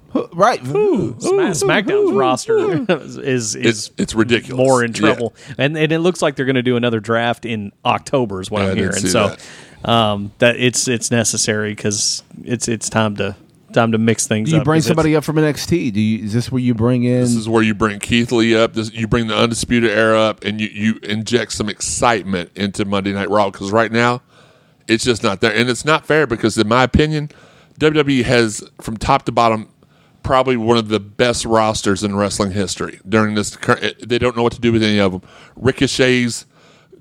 Who- 0.09 0.29
Right. 0.33 0.59
Who? 0.59 1.15
Sma- 1.19 1.51
SmackDown's 1.51 2.11
roster 2.13 2.85
is 2.91 3.17
is, 3.17 3.55
It's 3.55 3.91
it's 3.97 4.13
ridiculous. 4.13 4.57
more 4.57 4.83
in 4.83 4.91
Yeah. 4.91 4.99
trouble, 4.99 5.33
and 5.57 5.75
and 5.77 5.91
it 5.91 5.99
looks 5.99 6.21
like 6.21 6.35
they're 6.35 6.45
going 6.45 6.55
to 6.55 6.61
do 6.61 6.75
another 6.77 6.99
draft 6.99 7.45
in 7.45 7.71
October, 7.83 8.39
is 8.41 8.51
what 8.51 8.61
Yeah, 8.61 8.67
I 8.67 8.71
I'm 8.71 8.77
hearing. 8.77 8.93
So 9.07 9.35
that. 9.83 9.89
um, 9.89 10.31
that 10.37 10.55
it's 10.57 10.87
it's 10.87 11.09
necessary 11.09 11.71
because 11.73 12.21
it's 12.43 12.67
it's 12.67 12.89
time 12.91 13.15
to 13.17 13.35
time 13.73 13.91
to 13.91 13.97
mix 13.97 14.27
things. 14.27 14.49
Do 14.49 14.55
you 14.55 14.61
up, 14.61 14.65
bring 14.65 14.77
'cause 14.79 14.85
it's- 14.85 14.95
somebody 14.95 15.15
up 15.15 15.23
from 15.23 15.37
NXT? 15.37 15.91
Do 15.91 15.99
you? 15.99 16.23
Is 16.25 16.33
this 16.33 16.51
where 16.51 16.61
you 16.61 16.73
bring 16.73 17.03
in? 17.03 17.21
This 17.21 17.35
is 17.35 17.49
where 17.49 17.63
you 17.63 17.73
bring 17.73 17.99
Keith 17.99 18.31
Lee 18.31 18.55
up. 18.55 18.73
This, 18.73 18.93
you 18.93 19.07
bring 19.07 19.27
the 19.27 19.35
Undisputed 19.37 19.91
Era 19.91 20.19
up, 20.19 20.43
and 20.45 20.61
you, 20.61 20.69
you 20.71 20.99
inject 21.03 21.51
some 21.53 21.69
excitement 21.69 22.51
into 22.55 22.85
Monday 22.85 23.11
Night 23.13 23.29
Raw. 23.29 23.49
Because 23.49 23.71
right 23.71 23.91
now, 23.91 24.21
it's 24.87 25.03
just 25.03 25.23
not 25.23 25.41
there, 25.41 25.53
and 25.53 25.69
it's 25.69 25.83
not 25.85 26.05
fair. 26.05 26.25
Because 26.27 26.57
in 26.57 26.67
my 26.67 26.83
opinion, 26.83 27.29
WWE 27.79 28.23
has 28.23 28.63
from 28.81 28.97
top 28.97 29.23
to 29.25 29.31
bottom 29.31 29.67
probably 30.21 30.55
one 30.55 30.77
of 30.77 30.87
the 30.87 31.01
best 31.01 31.43
rosters 31.43 32.01
in 32.03 32.15
wrestling 32.15 32.51
history. 32.51 32.99
During 33.07 33.35
this, 33.35 33.57
they 34.05 34.17
don't 34.19 34.37
know 34.37 34.43
what 34.43 34.53
to 34.53 34.61
do 34.61 34.71
with 34.71 34.81
any 34.81 34.97
of 34.99 35.11
them. 35.11 35.21
Ricochet's 35.57 36.45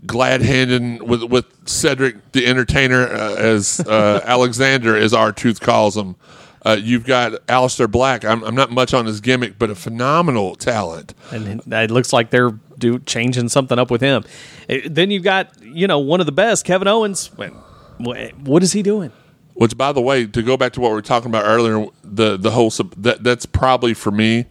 glad 0.04 0.42
handing 0.42 0.98
with 1.06 1.22
with 1.22 1.44
Cedric 1.68 2.32
the 2.32 2.46
Entertainer 2.46 3.06
uh, 3.06 3.34
as 3.36 3.78
uh, 3.80 4.20
Alexander, 4.26 4.96
as 4.96 5.12
R-Truth 5.14 5.60
calls 5.60 5.96
him. 5.96 6.16
Uh, 6.64 6.76
you've 6.80 7.04
got 7.04 7.32
Aleister 7.48 7.90
Black. 7.90 8.24
I'm, 8.24 8.44
I'm 8.44 8.54
not 8.54 8.70
much 8.70 8.94
on 8.94 9.06
his 9.06 9.20
gimmick, 9.20 9.58
but 9.58 9.68
a 9.70 9.74
phenomenal 9.74 10.54
talent. 10.54 11.12
and 11.32 11.60
it 11.72 11.90
looks 11.90 12.12
like 12.12 12.30
they're 12.30 12.52
do 12.78 12.98
changing 13.00 13.48
something 13.48 13.78
up 13.78 13.90
with 13.90 14.00
him. 14.00 14.24
Eh, 14.68 14.82
Then 14.90 15.10
you've 15.10 15.22
got 15.24 15.50
you 15.62 15.86
know 15.86 15.98
one 15.98 16.20
of 16.20 16.26
the 16.26 16.32
best, 16.32 16.64
Kevin 16.64 16.86
Owens. 16.88 17.30
What, 17.98 18.32
what 18.38 18.62
is 18.62 18.72
he 18.72 18.82
doing? 18.82 19.12
Which, 19.54 19.76
by 19.76 19.92
the 19.92 20.00
way, 20.00 20.26
to 20.26 20.42
go 20.42 20.56
back 20.56 20.72
to 20.74 20.80
what 20.80 20.88
we 20.90 20.94
were 20.94 21.02
talking 21.02 21.30
about 21.30 21.44
earlier, 21.44 21.86
the 22.02 22.36
the 22.36 22.52
whole 22.52 22.70
sub- 22.70 22.94
that 23.02 23.22
that's 23.24 23.44
probably 23.46 23.92
for 23.94 24.10
me 24.10 24.46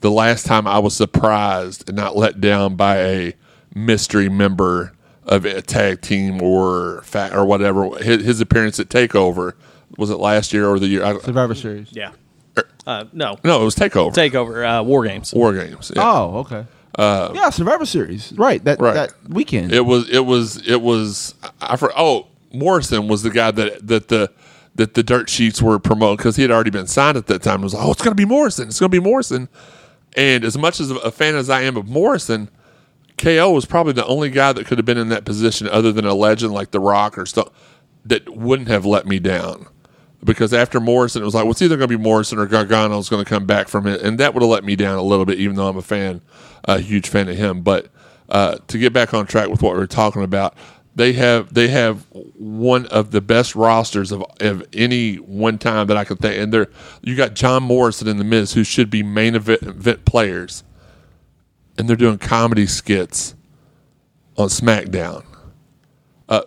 the 0.00 0.10
last 0.10 0.46
time 0.46 0.66
I 0.66 0.78
was 0.78 0.94
surprised 0.94 1.88
and 1.88 1.96
not 1.96 2.16
let 2.16 2.40
down 2.40 2.76
by 2.76 2.98
a 2.98 3.34
mystery 3.74 4.28
member 4.28 4.92
of 5.24 5.44
a 5.44 5.60
tag 5.62 6.00
team 6.02 6.40
or 6.42 7.02
fa- 7.02 7.30
or 7.34 7.44
whatever. 7.44 7.96
His, 7.98 8.24
his 8.24 8.40
appearance 8.40 8.78
at 8.78 8.88
Takeover 8.88 9.54
was 9.98 10.10
it 10.10 10.16
last 10.16 10.52
year 10.52 10.68
or 10.68 10.78
the 10.78 10.86
year? 10.86 11.04
I, 11.04 11.18
Survivor 11.18 11.54
Series. 11.54 11.88
Yeah. 11.92 12.12
Uh, 12.86 13.04
no. 13.12 13.36
no, 13.44 13.60
it 13.60 13.64
was 13.64 13.74
Takeover. 13.74 14.12
Takeover. 14.14 14.80
Uh, 14.80 14.82
War 14.82 15.04
Games. 15.04 15.34
War 15.34 15.52
Games. 15.52 15.90
Yeah. 15.94 16.02
Oh, 16.04 16.38
okay. 16.38 16.64
yeah, 16.98 17.50
Survivor 17.50 17.84
Series. 17.84 18.32
Right. 18.32 18.62
That 18.64 18.80
Right. 18.80 18.94
that 18.94 19.12
weekend. 19.28 19.72
It 19.72 19.84
was. 19.84 20.08
It 20.08 20.24
was. 20.24 20.66
It 20.66 20.80
was. 20.80 21.34
I 21.60 21.76
for, 21.76 21.92
oh 21.96 22.28
Morrison 22.52 23.08
was 23.08 23.22
the 23.22 23.30
guy 23.30 23.50
that 23.50 23.86
that 23.86 24.08
the 24.08 24.30
that 24.76 24.94
the 24.94 25.02
dirt 25.02 25.28
sheets 25.28 25.60
were 25.60 25.78
promoting 25.78 26.16
because 26.16 26.36
he 26.36 26.42
had 26.42 26.50
already 26.50 26.70
been 26.70 26.86
signed 26.86 27.16
at 27.16 27.26
that 27.26 27.42
time. 27.42 27.60
It 27.60 27.64
was 27.64 27.74
like, 27.74 27.84
oh, 27.84 27.90
it's 27.90 28.02
going 28.02 28.12
to 28.12 28.16
be 28.16 28.24
Morrison. 28.26 28.68
It's 28.68 28.78
going 28.78 28.90
to 28.90 29.00
be 29.00 29.04
Morrison. 29.04 29.48
And 30.16 30.44
as 30.44 30.56
much 30.56 30.80
as 30.80 30.90
a 30.90 31.10
fan 31.10 31.34
as 31.34 31.50
I 31.50 31.62
am 31.62 31.76
of 31.76 31.88
Morrison, 31.88 32.50
KO 33.18 33.50
was 33.52 33.64
probably 33.64 33.94
the 33.94 34.06
only 34.06 34.30
guy 34.30 34.52
that 34.52 34.66
could 34.66 34.78
have 34.78 34.84
been 34.84 34.98
in 34.98 35.08
that 35.08 35.24
position 35.24 35.68
other 35.68 35.92
than 35.92 36.04
a 36.04 36.14
legend 36.14 36.52
like 36.52 36.70
The 36.70 36.80
Rock 36.80 37.16
or 37.18 37.26
stuff 37.26 37.48
that 38.04 38.28
wouldn't 38.36 38.68
have 38.68 38.84
let 38.86 39.06
me 39.06 39.18
down. 39.18 39.66
Because 40.26 40.52
after 40.52 40.80
Morrison, 40.80 41.22
it 41.22 41.24
was 41.24 41.34
like, 41.34 41.44
well, 41.44 41.52
it's 41.52 41.62
either 41.62 41.76
going 41.76 41.88
to 41.88 41.96
be 41.96 42.02
Morrison 42.02 42.38
or 42.38 42.46
Gargano's 42.46 43.08
going 43.08 43.24
to 43.24 43.28
come 43.28 43.46
back 43.46 43.68
from 43.68 43.86
it. 43.86 44.02
And 44.02 44.18
that 44.18 44.34
would 44.34 44.42
have 44.42 44.50
let 44.50 44.64
me 44.64 44.76
down 44.76 44.98
a 44.98 45.02
little 45.02 45.24
bit, 45.24 45.38
even 45.38 45.56
though 45.56 45.68
I'm 45.68 45.76
a 45.76 45.82
fan, 45.82 46.20
a 46.64 46.80
huge 46.80 47.08
fan 47.08 47.28
of 47.28 47.36
him. 47.36 47.62
But 47.62 47.88
uh, 48.28 48.58
to 48.66 48.76
get 48.78 48.92
back 48.92 49.14
on 49.14 49.26
track 49.26 49.48
with 49.48 49.62
what 49.62 49.76
we 49.76 49.82
are 49.82 49.86
talking 49.86 50.24
about, 50.24 50.54
they 50.96 51.12
have 51.12 51.52
they 51.52 51.68
have 51.68 52.06
one 52.10 52.86
of 52.86 53.10
the 53.10 53.20
best 53.20 53.54
rosters 53.54 54.10
of, 54.10 54.24
of 54.40 54.66
any 54.72 55.16
one 55.16 55.58
time 55.58 55.86
that 55.86 55.96
I 55.96 56.04
could 56.04 56.18
think. 56.18 56.42
And 56.42 56.52
they're 56.52 56.68
you 57.02 57.14
got 57.14 57.34
John 57.34 57.62
Morrison 57.62 58.08
in 58.08 58.16
the 58.16 58.24
Miz, 58.24 58.54
who 58.54 58.64
should 58.64 58.90
be 58.90 59.02
main 59.02 59.34
event, 59.34 59.62
event 59.62 60.04
players, 60.06 60.64
and 61.78 61.88
they're 61.88 61.96
doing 61.96 62.18
comedy 62.18 62.66
skits 62.66 63.34
on 64.36 64.48
SmackDown. 64.48 65.24
Uh, 66.28 66.42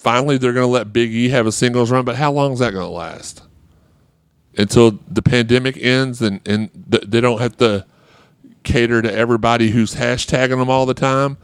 finally, 0.00 0.38
they're 0.38 0.52
going 0.52 0.66
to 0.66 0.72
let 0.72 0.92
Big 0.92 1.12
E 1.12 1.28
have 1.28 1.46
a 1.46 1.52
singles 1.52 1.90
run, 1.90 2.04
but 2.04 2.16
how 2.16 2.32
long 2.32 2.52
is 2.52 2.58
that 2.60 2.72
going 2.72 2.86
to 2.86 2.90
last? 2.90 3.42
Until 4.56 4.98
the 5.08 5.22
pandemic 5.22 5.76
ends 5.76 6.22
and, 6.22 6.40
and 6.48 6.70
th- 6.90 7.04
they 7.06 7.20
don't 7.20 7.40
have 7.40 7.56
to 7.58 7.86
cater 8.62 9.00
to 9.02 9.12
everybody 9.12 9.70
who's 9.70 9.94
hashtagging 9.94 10.58
them 10.58 10.70
all 10.70 10.86
the 10.86 10.94
time. 10.94 11.36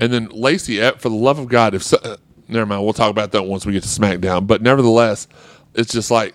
And 0.00 0.12
then 0.12 0.28
Lacey, 0.30 0.80
eh, 0.80 0.92
for 0.92 1.08
the 1.08 1.14
love 1.14 1.38
of 1.38 1.48
God, 1.48 1.74
if 1.74 1.82
so, 1.82 1.98
uh, 2.02 2.16
never 2.48 2.66
mind, 2.66 2.84
we'll 2.84 2.92
talk 2.92 3.10
about 3.10 3.32
that 3.32 3.44
once 3.44 3.64
we 3.64 3.72
get 3.72 3.82
to 3.82 3.88
SmackDown. 3.88 4.46
But 4.46 4.60
nevertheless, 4.60 5.26
it's 5.74 5.92
just 5.92 6.10
like 6.10 6.34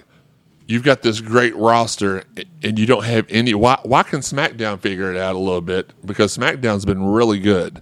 you've 0.68 0.84
got 0.84 1.02
this 1.02 1.22
great 1.22 1.56
roster 1.56 2.24
and 2.64 2.80
you 2.80 2.86
don't 2.86 3.04
have 3.06 3.28
any. 3.30 3.54
Why, 3.54 3.80
why 3.84 4.04
can 4.04 4.22
SmackDown 4.22 4.80
figure 4.80 5.12
it 5.14 5.18
out 5.18 5.36
a 5.36 5.40
little 5.40 5.62
bit? 5.62 5.92
Because 6.06 6.36
SmackDown's 6.36 6.86
been 6.86 7.04
really 7.04 7.40
good. 7.40 7.82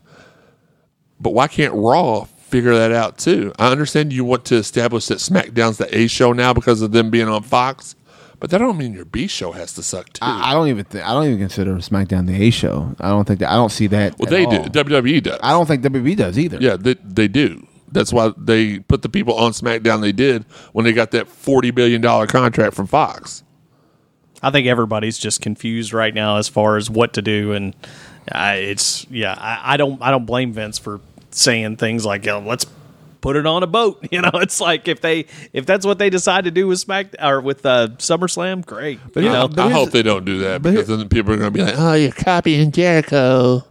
But 1.19 1.33
why 1.33 1.47
can't 1.47 1.73
Raw 1.73 2.25
figure 2.53 2.75
that 2.75 2.91
out 2.91 3.17
too? 3.17 3.51
I 3.57 3.71
understand 3.71 4.13
you 4.13 4.23
want 4.23 4.45
to 4.45 4.55
establish 4.55 5.07
that 5.07 5.17
SmackDown's 5.17 5.77
the 5.79 5.97
A 5.97 6.05
show 6.07 6.33
now 6.33 6.53
because 6.53 6.83
of 6.83 6.91
them 6.91 7.09
being 7.09 7.27
on 7.27 7.41
Fox. 7.41 7.95
But 8.39 8.51
that 8.51 8.59
don't 8.59 8.77
mean 8.77 8.93
your 8.93 9.05
B 9.05 9.25
show 9.27 9.53
has 9.53 9.73
to 9.73 9.81
suck 9.83 10.13
too. 10.13 10.19
I, 10.21 10.51
I 10.51 10.53
don't 10.53 10.67
even 10.67 10.85
think 10.85 11.03
I 11.03 11.13
don't 11.13 11.25
even 11.25 11.39
consider 11.39 11.73
SmackDown 11.75 12.27
the 12.27 12.43
A 12.43 12.51
show. 12.51 12.95
I 12.99 13.09
don't 13.09 13.25
think 13.25 13.39
that 13.39 13.49
I 13.49 13.55
don't 13.55 13.71
see 13.71 13.87
that. 13.87 14.19
well, 14.19 14.27
at 14.27 14.29
they 14.29 14.45
all. 14.45 14.63
do. 14.65 14.83
WWE 14.83 15.23
does. 15.23 15.39
I 15.41 15.51
don't 15.51 15.65
think 15.65 15.81
WWE 15.83 16.15
does 16.15 16.37
either. 16.37 16.57
Yeah, 16.61 16.75
they, 16.77 16.95
they 17.03 17.27
do. 17.27 17.65
That's 17.91 18.13
why 18.13 18.33
they 18.37 18.79
put 18.79 19.01
the 19.01 19.09
people 19.09 19.35
on 19.35 19.51
SmackDown 19.51 20.01
they 20.01 20.11
did 20.11 20.45
when 20.73 20.85
they 20.85 20.93
got 20.93 21.11
that 21.11 21.27
forty 21.27 21.71
billion 21.71 22.01
dollar 22.01 22.27
contract 22.27 22.75
from 22.75 22.85
Fox. 22.85 23.43
I 24.43 24.51
think 24.51 24.67
everybody's 24.67 25.17
just 25.17 25.41
confused 25.41 25.93
right 25.93 26.13
now 26.13 26.37
as 26.37 26.49
far 26.49 26.75
as 26.75 26.89
what 26.89 27.13
to 27.13 27.21
do, 27.21 27.53
and 27.53 27.73
I, 28.31 28.55
it's 28.55 29.07
yeah. 29.09 29.35
I, 29.39 29.73
I 29.73 29.77
don't 29.77 30.01
I 30.01 30.11
don't 30.11 30.25
blame 30.25 30.51
Vince 30.53 30.77
for 30.77 30.99
saying 31.33 31.77
things 31.77 32.05
like 32.05 32.25
"Yo, 32.25 32.39
"Let's 32.39 32.65
put 33.21 33.35
it 33.35 33.45
on 33.45 33.63
a 33.63 33.67
boat." 33.67 34.07
You 34.11 34.21
know, 34.21 34.31
it's 34.33 34.61
like 34.61 34.87
if 34.87 35.01
they 35.01 35.25
if 35.53 35.65
that's 35.65 35.85
what 35.85 35.97
they 35.97 36.09
decide 36.09 36.43
to 36.43 36.51
do 36.51 36.67
with 36.67 36.79
Smack 36.79 37.15
or 37.21 37.41
with 37.41 37.65
uh, 37.65 37.87
SummerSlam, 37.97 38.65
great. 38.65 38.99
But 39.13 39.23
you 39.23 39.29
know, 39.29 39.49
I 39.57 39.63
here's 39.63 39.73
hope 39.73 39.91
they 39.91 40.03
don't 40.03 40.25
do 40.25 40.39
that 40.39 40.61
because 40.61 40.87
then 40.87 41.09
people 41.09 41.33
are 41.33 41.37
going 41.37 41.51
to 41.51 41.57
be 41.57 41.63
like, 41.63 41.75
"Oh, 41.77 41.93
you're 41.93 42.11
copying 42.11 42.71
Jericho." 42.71 43.63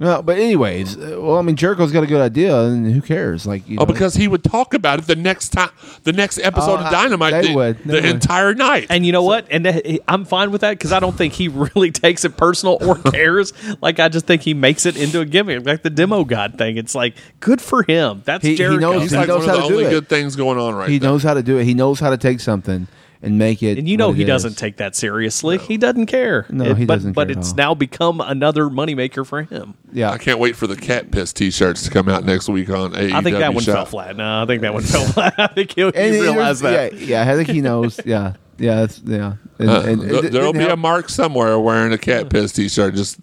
No, 0.00 0.22
but 0.22 0.38
anyways, 0.38 0.96
uh, 0.96 1.16
well, 1.20 1.38
I 1.38 1.42
mean, 1.42 1.56
Jericho's 1.56 1.90
got 1.90 2.04
a 2.04 2.06
good 2.06 2.20
idea, 2.20 2.56
and 2.60 2.92
who 2.92 3.02
cares? 3.02 3.46
Like, 3.48 3.68
you 3.68 3.78
Oh, 3.78 3.82
know, 3.82 3.86
because 3.86 4.14
he 4.14 4.28
would 4.28 4.44
talk 4.44 4.72
about 4.72 5.00
it 5.00 5.06
the 5.08 5.16
next 5.16 5.48
time, 5.48 5.70
the 6.04 6.12
next 6.12 6.38
episode 6.38 6.74
Oh, 6.80 6.84
of 6.84 6.92
Dynamite, 6.92 7.32
they 7.32 7.48
the, 7.48 7.54
would. 7.56 7.78
They 7.78 7.84
the 8.00 8.06
would. 8.06 8.14
entire 8.14 8.54
night. 8.54 8.86
And 8.90 9.04
you 9.04 9.10
know 9.10 9.24
what? 9.24 9.48
And 9.50 9.66
that- 9.66 10.00
I'm 10.06 10.24
fine 10.24 10.52
with 10.52 10.60
that 10.60 10.70
because 10.78 10.92
I 10.92 11.00
don't 11.00 11.16
think 11.16 11.32
he 11.32 11.48
really 11.74 11.90
takes 11.90 12.24
it 12.24 12.36
personal 12.36 12.78
or 12.80 12.94
cares. 13.10 13.52
like 13.82 13.98
I 13.98 14.08
just 14.08 14.24
think 14.26 14.42
he 14.42 14.54
makes 14.54 14.86
it 14.86 14.96
into 14.96 15.18
a 15.20 15.24
gimmick, 15.24 15.66
like 15.66 15.82
the 15.82 15.90
demo 15.90 16.22
god 16.24 16.58
thing. 16.58 16.76
It's 16.76 16.94
like 16.94 17.16
good 17.40 17.60
for 17.60 17.82
him. 17.82 18.22
That's 18.24 18.44
He- 18.44 18.50
he 18.50 18.56
Jericho. 18.56 18.78
knows- 18.92 19.02
He's 19.02 19.10
he 19.10 19.16
like 19.16 19.26
knows 19.28 19.46
one 19.46 19.48
of 19.50 19.56
how 19.56 19.56
the 19.56 19.62
to 19.62 19.68
do 19.68 19.74
only 19.78 19.86
it. 19.86 19.90
good 19.90 20.08
things 20.08 20.36
going 20.36 20.58
on 20.60 20.76
right 20.76 20.88
he 20.88 21.00
now. 21.00 21.08
knows 21.10 21.24
how 21.24 21.34
to 21.34 21.42
do 21.42 21.58
it. 21.58 21.64
He 21.64 21.74
knows 21.74 21.98
how 21.98 22.10
to 22.10 22.16
take 22.16 22.38
something 22.38 22.86
and 23.22 23.36
make 23.38 23.62
it. 23.62 23.78
and 23.78 23.88
you 23.88 23.96
know 23.96 24.08
what 24.08 24.16
he 24.16 24.22
it 24.22 24.26
doesn't 24.26 24.52
is. 24.52 24.56
take 24.56 24.76
that 24.76 24.94
seriously. 24.94 25.58
He 25.58 25.76
doesn't 25.76 26.06
care. 26.06 26.46
No, 26.50 26.64
It- 26.64 26.76
he 26.78 26.84
but, 26.84 26.96
doesn't 26.96 27.12
But 27.12 27.28
care 27.28 27.32
at 27.32 27.38
it's 27.38 27.50
all. 27.50 27.56
now 27.56 27.74
become 27.74 28.20
another 28.20 28.64
moneymaker 28.66 29.26
for 29.26 29.42
him. 29.42 29.74
Yeah, 29.92 30.10
I 30.10 30.18
can't 30.18 30.38
wait 30.38 30.54
for 30.56 30.66
the 30.66 30.76
cat 30.76 31.10
piss 31.10 31.32
T-shirts 31.32 31.82
to 31.84 31.90
come 31.90 32.08
out 32.08 32.24
next 32.24 32.48
week 32.48 32.70
on 32.70 32.92
AEW. 32.92 33.12
I 33.12 33.22
think 33.22 33.38
that 33.38 33.54
one 33.54 33.64
Shop. 33.64 33.74
fell 33.74 33.86
flat. 33.86 34.16
No, 34.16 34.42
I 34.42 34.46
think 34.46 34.62
that 34.62 34.72
one 34.74 34.82
fell 34.84 35.04
flat. 35.06 35.34
I 35.38 35.46
think 35.48 35.72
he, 35.74 35.82
he 35.82 35.90
he- 36.12 36.20
realized 36.20 36.62
that. 36.62 36.94
Yeah, 36.94 37.24
yeah, 37.24 37.32
I 37.32 37.36
think 37.36 37.48
he 37.48 37.60
knows. 37.60 37.98
Yeah, 38.04 38.34
yeah, 38.58 38.84
it's, 38.84 39.00
yeah. 39.04 39.34
And, 39.58 39.68
Uh, 39.70 39.80
and 39.86 40.02
it 40.04 40.20
th- 40.20 40.32
there'll 40.32 40.52
be 40.52 40.64
a 40.66 40.76
mark 40.76 41.08
somewhere 41.08 41.58
wearing 41.58 41.92
a 41.92 41.98
cat 41.98 42.30
piss 42.30 42.52
T-shirt, 42.52 42.94
just 42.94 43.18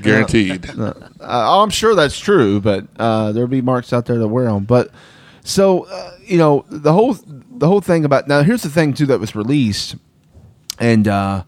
guaranteed. 0.00 0.68
Uh, 0.78 1.62
I'm 1.62 1.70
sure 1.70 1.94
that's 1.94 2.18
true, 2.18 2.60
but 2.60 2.86
uh, 2.98 3.32
there'll 3.32 3.48
be 3.48 3.60
marks 3.60 3.92
out 3.92 4.06
there 4.06 4.18
that 4.18 4.28
wear 4.28 4.44
them. 4.44 4.64
But 4.64 4.90
so 5.42 5.84
uh, 5.86 6.12
you 6.24 6.38
know 6.38 6.64
the 6.68 6.92
whole 6.92 7.16
the 7.58 7.66
whole 7.66 7.80
thing 7.80 8.04
about 8.04 8.28
now. 8.28 8.42
Here's 8.42 8.62
the 8.62 8.70
thing 8.70 8.92
too 8.94 9.06
that 9.06 9.20
was 9.20 9.34
released, 9.34 9.96
and 10.78 11.08
uh, 11.08 11.44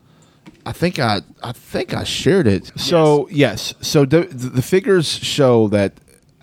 I 0.66 0.72
think 0.72 0.98
I 0.98 1.22
I 1.42 1.52
think 1.52 1.94
I 1.94 2.04
shared 2.04 2.46
it. 2.46 2.72
So 2.76 3.28
yes, 3.30 3.74
so 3.80 4.04
the, 4.04 4.22
the 4.24 4.62
figures 4.62 5.06
show 5.08 5.68
that 5.68 5.94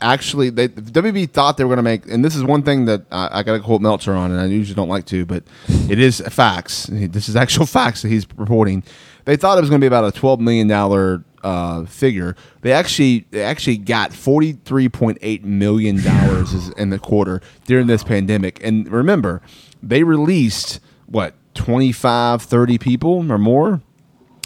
actually 0.02 0.50
they 0.50 0.68
WB 0.68 1.30
thought 1.32 1.58
they 1.58 1.64
were 1.64 1.70
going 1.70 1.78
to 1.78 1.84
make, 1.84 2.08
and 2.08 2.24
this 2.24 2.36
is 2.36 2.44
one 2.44 2.64
thing 2.64 2.86
that 2.86 3.06
I, 3.12 3.40
I 3.40 3.44
got 3.44 3.54
to 3.54 3.60
quote 3.60 3.82
Meltzer 3.82 4.14
on, 4.14 4.32
and 4.32 4.40
I 4.40 4.46
usually 4.46 4.76
don't 4.76 4.90
like 4.90 5.06
to, 5.08 5.26
but 5.26 5.44
it 5.90 6.00
is 6.00 6.22
facts. 6.22 6.88
This 6.92 7.30
is 7.30 7.36
actual 7.36 7.66
facts 7.80 8.02
that 8.02 8.10
he's 8.10 8.26
reporting. 8.36 8.84
They 9.26 9.38
thought 9.38 9.58
it 9.58 9.62
was 9.62 9.70
going 9.70 9.82
to 9.82 9.84
be 9.84 9.88
about 9.88 10.06
a 10.06 10.12
twelve 10.12 10.40
million 10.40 10.68
dollar 10.68 11.24
uh, 11.46 11.86
figure. 11.86 12.36
They 12.62 12.74
actually 12.74 13.28
they 13.32 13.44
actually 13.44 13.78
got 13.78 14.12
forty 14.14 14.54
three 14.54 14.90
point 14.90 15.18
eight 15.22 15.44
million 15.46 16.04
dollars 16.04 16.70
in 16.72 16.90
the 16.90 17.00
quarter 17.00 17.42
during 17.66 17.88
this 17.88 18.04
pandemic. 18.04 18.64
And 18.64 18.92
remember, 18.92 19.42
they 19.82 20.04
released 20.04 20.80
what 21.06 21.36
25, 21.54 22.42
30 22.42 22.78
people 22.80 23.32
or 23.32 23.38
more 23.38 23.82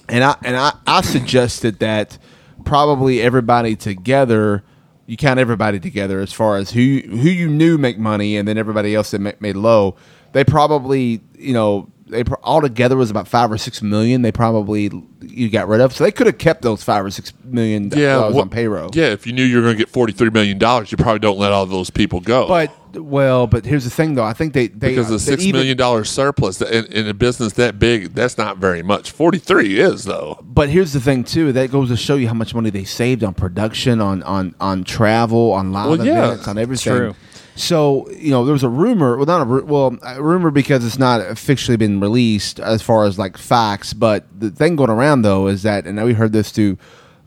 and 0.09 0.23
I 0.23 0.35
and 0.43 0.57
I, 0.57 0.73
I 0.87 1.01
suggested 1.01 1.79
that 1.79 2.17
probably 2.65 3.21
everybody 3.21 3.75
together, 3.75 4.63
you 5.05 5.15
count 5.15 5.39
everybody 5.39 5.79
together 5.79 6.19
as 6.19 6.33
far 6.33 6.57
as 6.57 6.71
who 6.71 7.01
who 7.05 7.29
you 7.29 7.47
knew 7.47 7.77
make 7.77 7.97
money, 7.97 8.35
and 8.35 8.47
then 8.47 8.57
everybody 8.57 8.95
else 8.95 9.11
that 9.11 9.41
made 9.41 9.55
low. 9.55 9.95
They 10.33 10.43
probably 10.43 11.21
you 11.37 11.53
know 11.53 11.89
they 12.09 12.23
pro- 12.23 12.39
all 12.43 12.61
together 12.61 12.95
was 12.97 13.09
about 13.11 13.27
five 13.27 13.51
or 13.51 13.57
six 13.57 13.81
million. 13.81 14.21
They 14.21 14.31
probably 14.31 14.91
you 15.21 15.49
got 15.49 15.67
rid 15.67 15.79
of, 15.81 15.93
so 15.95 16.03
they 16.03 16.11
could 16.11 16.27
have 16.27 16.37
kept 16.37 16.61
those 16.63 16.83
five 16.83 17.05
or 17.05 17.11
six 17.11 17.31
million 17.43 17.89
Yeah, 17.95 18.15
dollars 18.15 18.35
wha- 18.35 18.41
on 18.41 18.49
payroll. 18.49 18.89
Yeah, 18.93 19.07
if 19.07 19.27
you 19.27 19.33
knew 19.33 19.43
you 19.43 19.57
were 19.57 19.61
going 19.63 19.75
to 19.75 19.77
get 19.77 19.89
forty 19.89 20.11
three 20.13 20.29
million 20.29 20.57
dollars, 20.57 20.91
you 20.91 20.97
probably 20.97 21.19
don't 21.19 21.37
let 21.37 21.51
all 21.51 21.65
those 21.65 21.89
people 21.89 22.19
go. 22.19 22.47
But 22.47 22.71
well, 22.95 23.45
but 23.45 23.65
here's 23.65 23.83
the 23.83 23.89
thing 23.91 24.15
though. 24.15 24.23
I 24.23 24.33
think 24.33 24.53
they 24.53 24.67
they 24.67 24.89
because 24.89 25.05
uh, 25.07 25.09
the 25.11 25.17
they 25.17 25.23
six 25.23 25.43
even- 25.43 25.59
million 25.59 25.77
dollar 25.77 26.03
surplus 26.03 26.61
in, 26.61 26.85
in 26.87 27.07
a 27.07 27.13
business 27.13 27.53
that 27.53 27.77
big, 27.79 28.13
that's 28.15 28.37
not 28.37 28.57
very 28.57 28.81
much. 28.81 29.11
Forty 29.11 29.37
three 29.37 29.79
is 29.79 30.05
though. 30.05 30.39
But 30.41 30.69
here's 30.69 30.93
the 30.93 30.99
thing 30.99 31.23
too. 31.23 31.51
That 31.51 31.71
goes 31.71 31.89
to 31.89 31.97
show 31.97 32.15
you 32.15 32.27
how 32.27 32.33
much 32.33 32.55
money 32.55 32.69
they 32.71 32.85
saved 32.85 33.23
on 33.23 33.33
production, 33.35 34.01
on 34.01 34.23
on 34.23 34.55
on 34.59 34.83
travel, 34.83 35.51
on 35.53 35.71
live 35.71 35.89
Well, 35.99 36.05
yeah, 36.05 36.25
events, 36.29 36.47
on 36.47 36.57
everything. 36.57 36.93
true. 36.95 37.15
So 37.59 38.09
you 38.11 38.31
know, 38.31 38.45
there 38.45 38.53
was 38.53 38.63
a 38.63 38.69
rumor. 38.69 39.17
Well, 39.17 39.25
not 39.25 39.41
a 39.41 39.65
well, 39.65 39.97
a 40.01 40.23
rumor 40.23 40.49
because 40.49 40.85
it's 40.85 40.97
not 40.97 41.19
officially 41.19 41.75
been 41.75 41.99
released 41.99 42.59
as 42.59 42.81
far 42.81 43.03
as 43.03 43.19
like 43.19 43.37
facts. 43.37 43.93
But 43.93 44.25
the 44.37 44.49
thing 44.49 44.77
going 44.77 44.89
around 44.89 45.23
though 45.23 45.47
is 45.47 45.63
that, 45.63 45.85
and 45.85 45.97
now 45.97 46.05
we 46.05 46.13
heard 46.13 46.31
this 46.31 46.51
through 46.51 46.77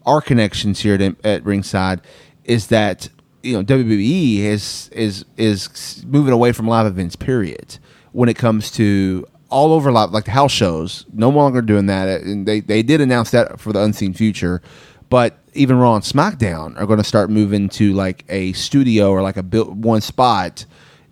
our 0.07 0.22
connections 0.22 0.80
here 0.80 0.95
at, 0.95 1.24
at 1.24 1.45
ringside, 1.45 2.01
is 2.45 2.68
that 2.68 3.11
you 3.43 3.53
know 3.53 3.62
WWE 3.62 4.39
is 4.39 4.89
is 4.93 5.26
is 5.37 6.03
moving 6.07 6.33
away 6.33 6.53
from 6.53 6.66
live 6.66 6.87
events. 6.87 7.14
Period. 7.14 7.78
When 8.12 8.30
it 8.30 8.37
comes 8.39 8.70
to 8.72 9.26
all 9.51 9.74
over 9.74 9.93
live, 9.93 10.12
like 10.12 10.24
the 10.24 10.30
house 10.30 10.53
shows, 10.53 11.05
no 11.12 11.28
longer 11.28 11.61
doing 11.61 11.87
that. 11.87 12.22
And 12.22 12.49
they 12.49 12.61
they 12.61 12.83
did 12.83 13.03
announce 13.03 13.33
that 13.33 13.61
for 13.61 13.74
the 13.74 13.83
unseen 13.83 14.14
future. 14.14 14.62
But 15.11 15.39
even 15.55 15.78
Raw 15.78 15.96
and 15.96 16.05
SmackDown 16.05 16.80
are 16.80 16.86
going 16.86 16.98
to 16.98 17.05
start 17.05 17.30
moving 17.30 17.68
to 17.70 17.92
like 17.92 18.24
a 18.28 18.53
studio 18.53 19.11
or 19.11 19.22
like 19.22 19.36
a 19.36 19.42
built 19.42 19.70
one 19.70 20.00
spot 20.00 20.64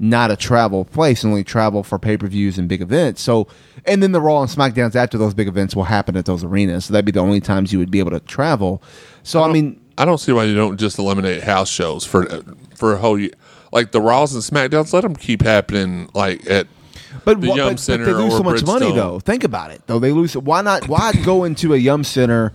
not 0.03 0.31
a 0.31 0.37
travel 0.37 0.87
place, 0.87 1.23
and 1.23 1.31
only 1.31 1.45
travel 1.45 1.83
for 1.83 1.99
pay 1.99 2.17
per 2.17 2.27
views 2.27 2.59
and 2.59 2.69
big 2.69 2.81
events. 2.81 3.21
So, 3.21 3.47
and 3.85 4.03
then 4.03 4.13
the 4.13 4.21
Raw 4.21 4.41
and 4.41 4.51
SmackDowns 4.51 4.97
after 4.97 5.19
those 5.19 5.35
big 5.35 5.47
events 5.47 5.77
will 5.77 5.85
happen 5.85 6.17
at 6.17 6.25
those 6.25 6.43
arenas. 6.43 6.87
So 6.87 6.95
that'd 6.95 7.05
be 7.05 7.13
the 7.13 7.21
only 7.21 7.41
times 7.41 7.71
you 7.71 7.79
would 7.79 7.91
be 7.91 7.99
able 7.99 8.13
to 8.13 8.21
travel. 8.21 8.83
So 9.23 9.43
I 9.43 9.53
mean, 9.53 9.79
I 9.99 10.07
don't 10.07 10.19
see 10.19 10.33
why 10.33 10.45
you 10.45 10.57
don't 10.57 10.79
just 10.79 10.99
eliminate 10.99 11.43
house 11.43 11.69
shows 11.69 12.07
for 12.07 12.27
for 12.75 12.95
a 12.95 12.97
whole 12.97 13.19
year. 13.19 13.33
Like 13.73 13.93
the 13.93 14.01
Raws 14.01 14.35
and 14.35 14.43
Smackdowns, 14.43 14.93
let 14.95 15.03
them 15.03 15.15
keep 15.15 15.43
happening. 15.43 16.09
Like 16.15 16.49
at 16.49 16.67
But, 17.27 17.43
the 17.43 17.49
Yum 17.49 17.57
but, 17.57 17.69
but 17.69 17.81
Center 17.81 18.05
they 18.07 18.13
lose 18.13 18.33
or 18.33 18.39
so 18.39 18.43
much 18.43 18.65
money 18.65 18.91
though. 18.93 19.21
Think 19.21 19.45
about 19.45 19.71
it 19.71 19.83
though. 19.87 19.99
They 19.99 20.13
lose. 20.13 20.35
Why 20.35 20.63
not? 20.63 20.89
Why 20.89 21.13
go 21.13 21.45
into 21.45 21.75
a 21.75 21.77
Yum 21.77 22.05
Center 22.05 22.55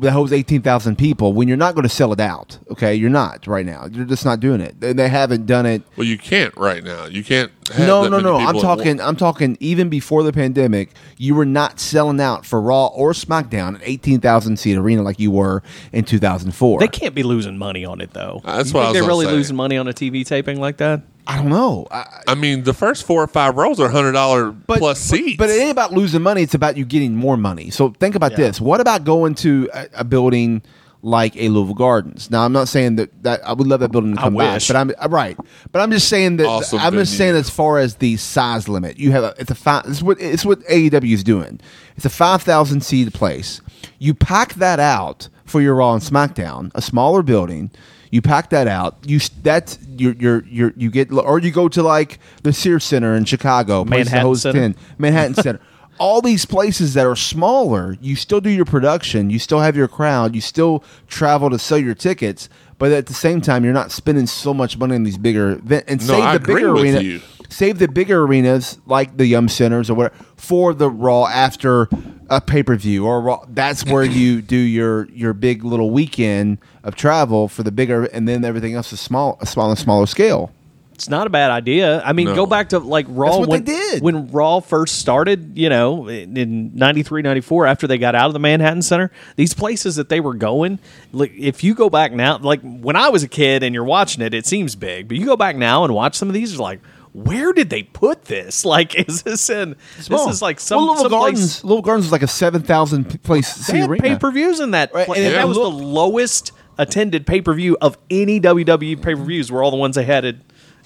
that 0.00 0.10
holds 0.12 0.32
eighteen 0.32 0.60
thousand 0.62 0.96
people 0.96 1.32
when 1.32 1.46
you're 1.48 1.56
not 1.56 1.74
going 1.74 1.82
to 1.84 1.88
sell 1.88 2.12
it 2.12 2.20
out? 2.20 2.58
Okay, 2.70 2.94
you're 2.94 3.10
not 3.10 3.46
right 3.46 3.64
now. 3.64 3.86
You're 3.90 4.04
just 4.04 4.24
not 4.24 4.40
doing 4.40 4.60
it. 4.60 4.80
They, 4.80 4.92
they 4.92 5.08
haven't 5.08 5.46
done 5.46 5.66
it. 5.66 5.82
Well, 5.96 6.06
you 6.06 6.18
can't 6.18 6.56
right 6.56 6.82
now. 6.82 7.06
You 7.06 7.22
can't. 7.22 7.50
Have 7.72 7.86
No, 7.86 8.02
that 8.04 8.10
no, 8.10 8.16
many 8.16 8.24
no. 8.24 8.36
I'm 8.48 8.58
talking. 8.58 9.00
I'm 9.00 9.16
talking. 9.16 9.56
Even 9.60 9.88
before 9.88 10.22
the 10.22 10.32
pandemic, 10.32 10.90
you 11.16 11.34
were 11.34 11.46
not 11.46 11.80
selling 11.80 12.20
out 12.20 12.44
for 12.44 12.60
Raw 12.60 12.86
or 12.88 13.12
SmackDown 13.12 13.76
an 13.76 13.80
eighteen 13.84 14.20
thousand 14.20 14.58
seat 14.58 14.76
arena 14.76 15.02
like 15.02 15.18
you 15.18 15.30
were 15.30 15.62
in 15.92 16.04
two 16.04 16.18
thousand 16.18 16.52
four. 16.52 16.80
They 16.80 16.88
can't 16.88 17.14
be 17.14 17.22
losing 17.22 17.56
money 17.56 17.84
on 17.84 18.00
it 18.00 18.12
though. 18.12 18.40
That's 18.44 18.70
You 18.70 18.74
what 18.74 18.84
I 18.86 18.88
was 18.90 18.94
they're 18.98 19.06
really 19.08 19.26
say. 19.26 19.32
losing 19.32 19.56
money 19.56 19.76
on 19.76 19.88
a 19.88 19.92
TV 19.92 20.26
taping 20.26 20.60
like 20.60 20.78
that. 20.78 21.02
I 21.26 21.36
don't 21.38 21.48
know. 21.48 21.86
I, 21.90 22.22
I 22.28 22.34
mean, 22.34 22.64
the 22.64 22.74
first 22.74 23.06
four 23.06 23.22
or 23.22 23.26
five 23.26 23.56
rows 23.56 23.80
are 23.80 23.88
hundred 23.88 24.12
dollar 24.12 24.52
plus 24.66 24.98
seats. 25.00 25.36
But, 25.38 25.44
but 25.44 25.50
it 25.50 25.60
ain't 25.60 25.70
about 25.70 25.92
losing 25.92 26.20
money. 26.22 26.42
It's 26.42 26.54
about 26.54 26.76
you 26.76 26.84
getting 26.84 27.16
more 27.16 27.36
money. 27.36 27.70
So 27.70 27.90
think 27.90 28.14
about 28.14 28.32
Yeah. 28.32 28.38
this. 28.38 28.60
What 28.60 28.80
about 28.80 29.04
going 29.04 29.34
to 29.36 29.68
a, 29.72 29.88
a 29.94 30.04
building 30.04 30.62
like 31.00 31.34
a 31.36 31.48
Louisville 31.48 31.74
Gardens? 31.74 32.30
Now, 32.30 32.44
I'm 32.44 32.52
not 32.52 32.68
saying 32.68 32.96
that, 32.96 33.22
that 33.22 33.46
I 33.46 33.54
would 33.54 33.66
love 33.66 33.80
that 33.80 33.90
building 33.90 34.14
to 34.14 34.20
I 34.20 34.24
come 34.24 34.36
back, 34.36 34.62
but 34.66 34.76
I'm 34.76 34.92
I'm 35.00 35.14
right. 35.14 35.38
But 35.72 35.80
I'm 35.80 35.90
just 35.90 36.08
saying 36.08 36.36
that 36.38 36.46
Awesome 36.46 36.78
I'm 36.80 36.92
just 36.92 37.16
saying 37.16 37.36
as 37.36 37.48
far 37.48 37.78
as 37.78 37.96
the 37.96 38.16
size 38.18 38.68
limit, 38.68 38.98
you 38.98 39.12
have 39.12 39.24
a, 39.24 39.34
it's 39.38 39.50
a 39.50 39.54
five. 39.54 39.84
It's 39.86 40.02
what 40.02 40.20
it's 40.20 40.44
what 40.44 40.60
AEW 40.64 41.12
is 41.14 41.24
doing. 41.24 41.58
It's 41.96 42.04
a 42.04 42.10
five 42.10 42.42
thousand 42.42 42.82
seat 42.82 43.10
place. 43.14 43.62
You 43.98 44.12
pack 44.12 44.54
that 44.54 44.78
out 44.78 45.30
for 45.46 45.62
your 45.62 45.74
Raw 45.76 45.94
and 45.94 46.02
SmackDown, 46.02 46.70
a 46.74 46.82
smaller 46.82 47.22
building. 47.22 47.70
You 48.14 48.22
pack 48.22 48.50
that 48.50 48.68
out. 48.68 48.96
You 49.04 49.16
s- 49.16 49.28
that's 49.42 49.76
you're 49.96 50.14
you're 50.14 50.44
you're 50.46 50.72
you 50.76 50.88
get 50.88 51.10
or 51.10 51.40
you 51.40 51.50
go 51.50 51.68
to 51.68 51.82
like 51.82 52.20
the 52.44 52.52
Sears 52.52 52.84
Center 52.84 53.16
in 53.16 53.24
Chicago, 53.24 53.84
Manhattan 53.84 54.20
hosts 54.22 54.44
Center. 54.44 54.60
10 54.60 54.76
Manhattan 54.98 55.34
Center. 55.34 55.60
All 55.98 56.20
these 56.22 56.44
places 56.44 56.94
that 56.94 57.06
are 57.06 57.16
smaller, 57.16 57.96
you 58.00 58.14
still 58.14 58.40
do 58.40 58.50
your 58.50 58.64
production, 58.64 59.30
you 59.30 59.40
still 59.40 59.58
have 59.60 59.76
your 59.76 59.88
crowd, 59.88 60.34
you 60.36 60.40
still 60.40 60.84
travel 61.08 61.50
to 61.50 61.58
sell 61.58 61.78
your 61.78 61.94
tickets, 61.96 62.48
but 62.78 62.92
at 62.92 63.06
the 63.06 63.14
same 63.14 63.40
time, 63.40 63.64
you're 63.64 63.72
not 63.72 63.90
spending 63.92 64.26
so 64.28 64.52
much 64.54 64.76
money 64.78 64.94
on 64.96 65.02
these 65.02 65.18
bigger 65.18 65.50
events. 65.52 65.84
And 65.88 66.00
No, 66.06 66.14
save 66.14 66.22
I 66.24 66.36
the 66.38 66.42
agree 66.42 66.54
bigger 66.56 66.72
with 66.72 66.82
arena, 66.84 67.00
you. 67.00 67.20
Save 67.54 67.78
the 67.78 67.86
bigger 67.88 68.22
arenas 68.22 68.78
like 68.86 69.16
the 69.16 69.26
Yum 69.26 69.48
Centers 69.48 69.88
or 69.88 69.94
whatever 69.94 70.14
for 70.36 70.74
the 70.74 70.90
Raw 70.90 71.26
after 71.26 71.88
a 72.28 72.40
pay 72.40 72.62
per 72.62 72.74
view 72.76 73.06
or 73.06 73.20
Raw. 73.20 73.44
That's 73.48 73.84
where 73.84 74.04
you 74.04 74.42
do 74.56 74.56
your 74.56 75.08
your 75.10 75.32
big 75.32 75.64
little 75.64 75.90
weekend 75.90 76.58
of 76.82 76.96
travel 76.96 77.48
for 77.48 77.62
the 77.62 77.72
bigger, 77.72 78.04
and 78.06 78.28
then 78.28 78.44
everything 78.44 78.74
else 78.74 78.92
is 78.92 79.00
small, 79.00 79.38
a 79.40 79.46
smaller, 79.46 79.76
smaller 79.76 80.06
scale. 80.06 80.50
It's 80.94 81.08
not 81.08 81.26
a 81.26 81.30
bad 81.30 81.50
idea. 81.50 82.00
I 82.04 82.12
mean, 82.12 82.26
No. 82.26 82.34
go 82.36 82.46
back 82.46 82.68
to 82.68 82.78
like 82.78 83.06
Raw 83.08 83.38
what 83.38 83.48
when, 83.48 83.64
they 83.64 83.72
did. 83.72 84.02
when 84.02 84.30
Raw 84.30 84.60
first 84.60 85.00
started, 85.00 85.58
you 85.58 85.68
know, 85.68 86.06
in, 86.06 86.36
in 86.36 86.70
93, 86.76 87.22
94, 87.22 87.66
after 87.66 87.88
they 87.88 87.98
got 87.98 88.14
out 88.14 88.28
of 88.28 88.32
the 88.32 88.38
Manhattan 88.38 88.80
Center. 88.80 89.10
These 89.34 89.54
places 89.54 89.96
that 89.96 90.08
they 90.08 90.20
were 90.20 90.34
going, 90.34 90.78
like 91.12 91.32
if 91.36 91.64
you 91.64 91.74
go 91.74 91.90
back 91.90 92.12
now, 92.12 92.38
like 92.38 92.60
when 92.62 92.94
I 92.94 93.08
was 93.08 93.24
a 93.24 93.28
kid 93.28 93.64
and 93.64 93.74
you're 93.74 93.82
watching 93.82 94.22
it, 94.22 94.34
it 94.34 94.46
seems 94.46 94.76
big, 94.76 95.08
but 95.08 95.16
you 95.16 95.26
go 95.26 95.36
back 95.36 95.56
now 95.56 95.82
and 95.84 95.92
watch 95.92 96.14
some 96.14 96.28
of 96.28 96.34
these, 96.34 96.52
you're 96.52 96.62
like, 96.62 96.80
where 97.14 97.52
did 97.52 97.70
they 97.70 97.84
put 97.84 98.24
this? 98.24 98.64
Like, 98.74 98.94
is 98.96 99.22
this 99.22 99.50
in? 99.50 99.76
Small. 100.00 100.26
This 100.26 100.36
is 100.36 100.42
like 100.42 100.58
some 100.58 100.84
well, 100.84 100.96
some 100.96 101.10
Gardens. 101.10 101.62
Little 101.62 101.82
Gardens 101.82 102.06
is 102.06 102.12
like 102.12 102.22
a 102.22 102.26
seven 102.26 102.62
thousand 102.62 103.22
place 103.22 103.68
They 103.68 103.78
had 103.78 103.90
pay 104.00 104.16
per 104.16 104.32
views 104.32 104.58
in 104.58 104.72
that, 104.72 104.92
Right, 104.92 105.08
and 105.08 105.34
that 105.34 105.46
was 105.46 105.56
the 105.56 105.70
lowest 105.70 106.50
attended 106.76 107.24
pay 107.24 107.40
per 107.40 107.54
view 107.54 107.76
of 107.80 107.96
any 108.10 108.40
WWE 108.40 108.96
pay 109.00 109.14
per 109.14 109.22
views. 109.22 109.52
Were 109.52 109.62
all 109.62 109.70
the 109.70 109.76
ones 109.76 109.94
they 109.94 110.04
had 110.04 110.24
at, 110.24 110.36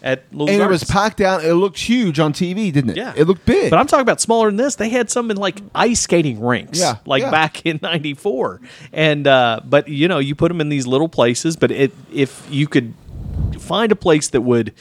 at 0.02 0.24
Louisville 0.34 0.54
and 0.54 0.62
it 0.64 0.68
was 0.68 0.82
Gardens. 0.82 0.90
packed 0.90 1.20
out. 1.22 1.44
It 1.44 1.54
looked 1.54 1.78
huge 1.78 2.18
on 2.18 2.34
TV, 2.34 2.70
didn't 2.72 2.90
it? 2.90 2.96
Yeah, 2.98 3.14
it 3.16 3.24
looked 3.24 3.46
big. 3.46 3.70
But 3.70 3.78
I'm 3.78 3.86
talking 3.86 4.02
about 4.02 4.20
smaller 4.20 4.48
than 4.48 4.56
this. 4.56 4.74
They 4.74 4.90
had 4.90 5.08
some 5.10 5.30
in 5.30 5.38
like 5.38 5.62
ice 5.74 6.00
skating 6.00 6.44
rinks. 6.44 6.78
Yeah, 6.78 6.96
like 7.06 7.22
yeah. 7.22 7.30
back 7.30 7.64
in 7.64 7.78
'94. 7.80 8.60
And 8.92 9.26
uh, 9.26 9.60
but 9.64 9.88
you 9.88 10.08
know, 10.08 10.18
you 10.18 10.34
put 10.34 10.48
them 10.48 10.60
in 10.60 10.68
these 10.68 10.86
little 10.86 11.08
places. 11.08 11.56
But 11.56 11.70
it, 11.70 11.92
if 12.12 12.46
you 12.50 12.66
could 12.66 12.92
find 13.58 13.92
a 13.92 13.96
place 13.96 14.28
that 14.30 14.42
would, 14.42 14.74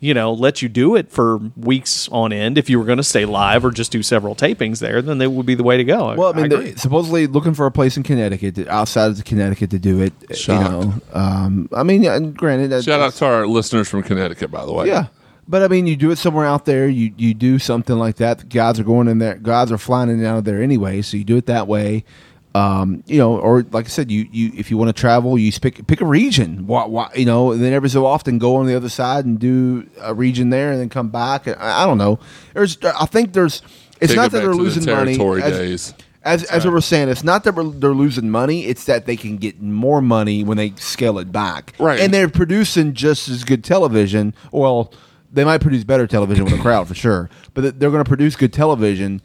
you 0.00 0.14
know, 0.14 0.32
let 0.32 0.62
you 0.62 0.68
do 0.68 0.96
it 0.96 1.10
for 1.12 1.36
weeks 1.56 2.08
on 2.10 2.32
end, 2.32 2.56
if 2.56 2.70
you 2.70 2.78
were 2.78 2.86
going 2.86 2.96
to 2.96 3.04
stay 3.04 3.26
live 3.26 3.64
or 3.64 3.70
just 3.70 3.92
do 3.92 4.02
several 4.02 4.34
tapings 4.34 4.78
there, 4.80 5.02
then 5.02 5.18
that 5.18 5.30
would 5.30 5.44
be 5.44 5.54
the 5.54 5.62
way 5.62 5.76
to 5.76 5.84
go. 5.84 6.14
well, 6.14 6.32
I 6.32 6.36
mean, 6.36 6.46
agree. 6.46 6.64
they're 6.70 6.76
supposedly 6.78 7.26
looking 7.26 7.52
for 7.52 7.66
a 7.66 7.70
place 7.70 7.96
in 7.98 8.02
Connecticut, 8.02 8.54
to- 8.54 8.68
outside 8.68 9.10
of 9.10 9.24
Connecticut, 9.24 9.70
to 9.70 9.78
do 9.78 10.00
it. 10.00 10.12
Shocked. 10.34 10.64
You 10.64 10.70
know, 10.70 10.94
um, 11.12 11.68
I 11.74 11.82
mean, 11.82 12.04
and 12.06 12.34
granted, 12.34 12.68
that- 12.70 12.84
Shout 12.84 13.00
out 13.00 13.12
to 13.14 13.26
our 13.26 13.46
listeners 13.46 13.88
from 13.88 14.02
Connecticut, 14.02 14.50
by 14.50 14.64
the 14.64 14.72
way. 14.72 14.86
Yeah. 14.86 15.08
But 15.46 15.64
I 15.64 15.68
mean, 15.68 15.86
you 15.88 15.96
do 15.96 16.12
it 16.12 16.16
somewhere 16.16 16.46
out 16.46 16.64
there. 16.64 16.88
You 16.88 17.12
you 17.16 17.34
do 17.34 17.58
something 17.58 17.96
like 17.98 18.16
that. 18.16 18.38
The 18.38 18.44
guys 18.44 18.78
are 18.78 18.84
going 18.84 19.08
in 19.08 19.18
there. 19.18 19.34
Guys 19.34 19.72
are 19.72 19.78
flying 19.78 20.08
in 20.08 20.18
and 20.18 20.26
out 20.26 20.38
of 20.38 20.44
there 20.44 20.62
anyway. 20.62 21.02
So 21.02 21.16
you 21.16 21.24
do 21.24 21.36
it 21.36 21.46
that 21.46 21.66
way. 21.66 22.04
Um, 22.52 23.04
you 23.06 23.18
know, 23.18 23.38
or 23.38 23.64
like 23.70 23.84
I 23.86 23.88
said, 23.88 24.10
you, 24.10 24.26
you 24.32 24.50
if 24.56 24.70
you 24.72 24.76
want 24.76 24.88
to 24.88 24.92
travel, 25.00 25.38
you 25.38 25.52
pick 25.52 25.86
pick 25.86 26.00
a 26.00 26.04
region. 26.04 26.66
Why, 26.66 26.84
why, 26.84 27.10
you 27.14 27.24
know, 27.24 27.52
and 27.52 27.62
then 27.62 27.72
every 27.72 27.88
so 27.88 28.04
often 28.06 28.38
go 28.38 28.56
on 28.56 28.66
the 28.66 28.74
other 28.74 28.88
side 28.88 29.24
and 29.24 29.38
do 29.38 29.88
a 30.00 30.12
region 30.14 30.50
there, 30.50 30.72
and 30.72 30.80
then 30.80 30.88
come 30.88 31.10
back. 31.10 31.46
I, 31.46 31.84
I 31.84 31.86
don't 31.86 31.98
know. 31.98 32.18
There's, 32.54 32.76
I 32.82 33.06
think 33.06 33.34
there's. 33.34 33.62
It's 34.00 34.12
Take 34.12 34.16
not 34.16 34.26
it 34.26 34.32
that 34.32 34.38
they're 34.40 34.50
to 34.50 34.56
the 34.56 34.62
losing 34.62 34.82
money. 34.96 35.16
as- 35.42 35.94
as 36.22 36.44
as 36.44 36.64
we 36.64 36.70
were 36.70 36.80
saying, 36.80 37.08
it's 37.08 37.22
not 37.24 37.44
that 37.44 37.54
we're- 37.54 37.72
they're 37.74 37.94
losing 37.94 38.28
money; 38.30 38.64
it's 38.66 38.84
that 38.86 39.06
they 39.06 39.16
can 39.16 39.36
get 39.36 39.62
more 39.62 40.02
money 40.02 40.42
when 40.42 40.56
they 40.58 40.72
scale 40.76 41.18
it 41.20 41.30
back. 41.30 41.74
Right. 41.78 42.00
and 42.00 42.12
they're 42.12 42.28
producing 42.28 42.94
just 42.94 43.28
as 43.28 43.44
good 43.44 43.62
television. 43.62 44.34
Well, 44.52 44.92
they 45.32 45.44
might 45.44 45.60
produce 45.60 45.84
better 45.84 46.06
television 46.08 46.44
with 46.46 46.54
a 46.54 46.58
crowd 46.58 46.88
for 46.88 46.94
sure, 46.94 47.30
but 47.54 47.78
they're 47.78 47.90
going 47.90 48.02
to 48.04 48.08
produce 48.08 48.34
good 48.36 48.52
television 48.52 49.22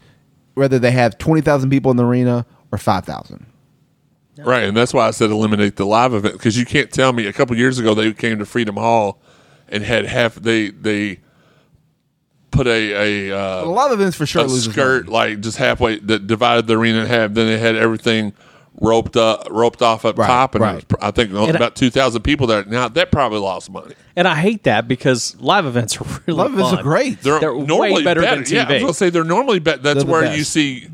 whether 0.54 0.78
they 0.78 0.92
have 0.92 1.18
twenty 1.18 1.40
thousand 1.42 1.68
people 1.70 1.90
in 1.90 1.96
the 1.98 2.04
arena 2.06 2.46
or 2.76 2.78
five 2.78 3.04
thousand. 3.04 3.46
Right, 4.38 4.64
and 4.64 4.76
that's 4.76 4.92
why 4.92 5.08
I 5.08 5.12
said 5.12 5.30
eliminate 5.30 5.76
the 5.76 5.86
live 5.86 6.12
event 6.12 6.34
because 6.34 6.58
you 6.58 6.66
can't 6.66 6.90
tell 6.90 7.12
me. 7.12 7.26
A 7.26 7.32
couple 7.32 7.56
years 7.56 7.78
ago, 7.78 7.94
they 7.94 8.12
came 8.12 8.38
to 8.38 8.44
Freedom 8.46 8.76
Hall 8.76 9.18
and 9.68 9.82
had 9.82 10.04
half. 10.04 10.34
They 10.34 10.68
they 10.70 11.20
put 12.50 12.66
a 12.66 13.30
a, 13.30 13.38
uh, 13.38 13.64
A 13.64 13.66
lot 13.66 13.92
of 13.92 13.98
events 14.00 14.16
for 14.16 14.26
sure 14.26 14.42
a 14.42 14.44
loses 14.46 14.72
skirt 14.72 15.06
money. 15.06 15.12
like 15.30 15.40
just 15.40 15.56
halfway 15.58 15.98
that 16.00 16.26
divided 16.26 16.66
the 16.66 16.74
arena 16.74 17.00
in 17.00 17.06
half. 17.06 17.32
Then 17.32 17.46
they 17.46 17.58
had 17.58 17.76
everything 17.76 18.34
roped 18.78 19.16
up, 19.16 19.48
roped 19.50 19.80
off 19.80 20.04
up 20.04 20.18
Right, 20.18 20.26
top, 20.26 20.54
and 20.54 20.62
right. 20.62 20.74
was 20.92 20.98
I 21.00 21.10
think 21.12 21.32
I- 21.32 21.46
about 21.48 21.74
two 21.74 21.88
thousand 21.88 22.20
people 22.22 22.46
there. 22.46 22.62
Now 22.66 22.88
that 22.88 23.10
probably 23.10 23.38
lost 23.38 23.70
money. 23.70 23.94
and 24.16 24.28
I 24.28 24.34
hate 24.34 24.64
that 24.64 24.86
because 24.86 25.34
live 25.40 25.64
events 25.64 25.98
are 25.98 26.04
really 26.26 26.38
Live 26.42 26.52
events 26.52 26.72
are 26.74 26.82
great. 26.82 27.22
They're, 27.22 27.40
They're 27.40 27.56
way 27.56 27.64
normally 27.66 28.04
better 28.04 28.20
than 28.20 28.44
Yeah, 28.48 28.66
I 28.68 28.72
was 28.74 28.82
gonna 28.82 28.92
say 28.94 29.08
they're 29.08 29.24
normally 29.24 29.60
better. 29.60 29.80
That's 29.80 29.94
They're 29.96 30.04
the 30.04 30.10
where 30.12 30.22
best. 30.22 30.36
you 30.36 30.44
see 30.44 30.88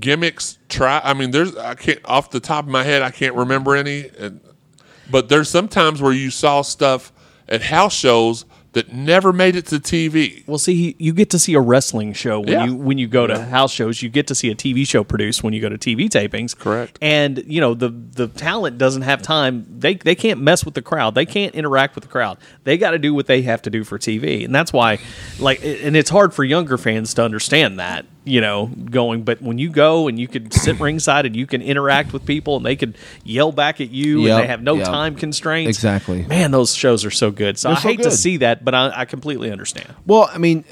gimmicks. 0.00 0.58
Try. 0.68 1.00
I 1.02 1.14
mean, 1.14 1.30
there's 1.30 1.56
I 1.56 1.74
can't 1.74 2.00
off 2.04 2.30
the 2.30 2.40
top 2.40 2.64
of 2.64 2.70
my 2.70 2.82
head. 2.84 3.02
I 3.02 3.10
can't 3.10 3.34
remember 3.34 3.74
any. 3.76 4.10
And, 4.18 4.40
but 5.10 5.28
there's 5.28 5.48
sometimes 5.48 6.02
where 6.02 6.12
you 6.12 6.30
saw 6.30 6.62
stuff 6.62 7.12
at 7.48 7.62
house 7.62 7.94
shows 7.94 8.44
that 8.72 8.92
never 8.92 9.32
made 9.32 9.56
it 9.56 9.64
to 9.64 9.76
TV. 9.76 10.46
Well, 10.46 10.58
see, 10.58 10.96
you 10.98 11.14
get 11.14 11.30
to 11.30 11.38
see 11.38 11.54
a 11.54 11.60
wrestling 11.60 12.12
show 12.12 12.40
when 12.40 12.48
Yeah. 12.50 12.64
you 12.66 12.74
when 12.74 12.98
you 12.98 13.06
go 13.06 13.26
to 13.26 13.42
house 13.44 13.72
shows. 13.72 14.02
You 14.02 14.10
get 14.10 14.26
to 14.26 14.34
see 14.34 14.50
a 14.50 14.54
TV 14.54 14.86
show 14.86 15.02
produced 15.02 15.42
when 15.42 15.54
you 15.54 15.62
go 15.62 15.70
to 15.70 15.78
TV 15.78 16.10
tapings. 16.10 16.54
Correct. 16.58 16.98
And 17.00 17.42
you 17.46 17.58
know 17.60 17.72
the 17.72 17.88
the 17.88 18.26
talent 18.28 18.76
doesn't 18.76 19.02
have 19.02 19.22
time. 19.22 19.64
They 19.78 19.94
they 19.94 20.14
can't 20.14 20.42
mess 20.42 20.62
with 20.64 20.74
the 20.74 20.82
crowd. 20.82 21.14
They 21.14 21.24
can't 21.24 21.54
interact 21.54 21.94
with 21.94 22.04
the 22.04 22.10
crowd. 22.10 22.36
They 22.64 22.76
got 22.76 22.90
to 22.90 22.98
do 22.98 23.14
what 23.14 23.26
they 23.28 23.40
have 23.42 23.62
to 23.62 23.70
do 23.70 23.82
for 23.82 23.98
TV, 23.98 24.44
and 24.44 24.54
that's 24.54 24.74
why, 24.74 24.98
like, 25.38 25.64
and 25.64 25.96
it's 25.96 26.10
hard 26.10 26.34
for 26.34 26.44
younger 26.44 26.76
fans 26.76 27.14
to 27.14 27.22
understand 27.24 27.78
that. 27.78 28.04
You 28.28 28.40
know, 28.40 28.66
going, 28.66 29.22
but 29.22 29.40
when 29.40 29.56
you 29.58 29.70
go 29.70 30.08
and 30.08 30.18
you 30.18 30.26
can 30.26 30.50
sit 30.50 30.80
ringside 30.80 31.26
and 31.26 31.36
you 31.36 31.46
can 31.46 31.62
interact 31.62 32.12
with 32.12 32.26
people 32.26 32.56
and 32.56 32.66
they 32.66 32.74
can 32.74 32.96
yell 33.22 33.52
back 33.52 33.80
at 33.80 33.90
you 33.90 34.22
Yep, 34.22 34.32
and 34.32 34.42
they 34.42 34.48
have 34.48 34.62
no 34.62 34.74
yep. 34.74 34.86
time 34.86 35.14
constraints. 35.14 35.78
Exactly. 35.78 36.24
Man, 36.24 36.50
those 36.50 36.74
shows 36.74 37.04
are 37.04 37.10
so 37.12 37.30
good. 37.30 37.56
So 37.56 37.68
They're 37.68 37.76
I 37.76 37.80
so 37.80 37.88
hate 37.88 38.02
to 38.02 38.10
see 38.10 38.38
that, 38.38 38.64
but 38.64 38.74
I, 38.74 38.92
I 38.94 39.04
completely 39.04 39.52
understand. 39.52 39.94
Well, 40.06 40.28
I 40.32 40.38
mean, 40.38 40.64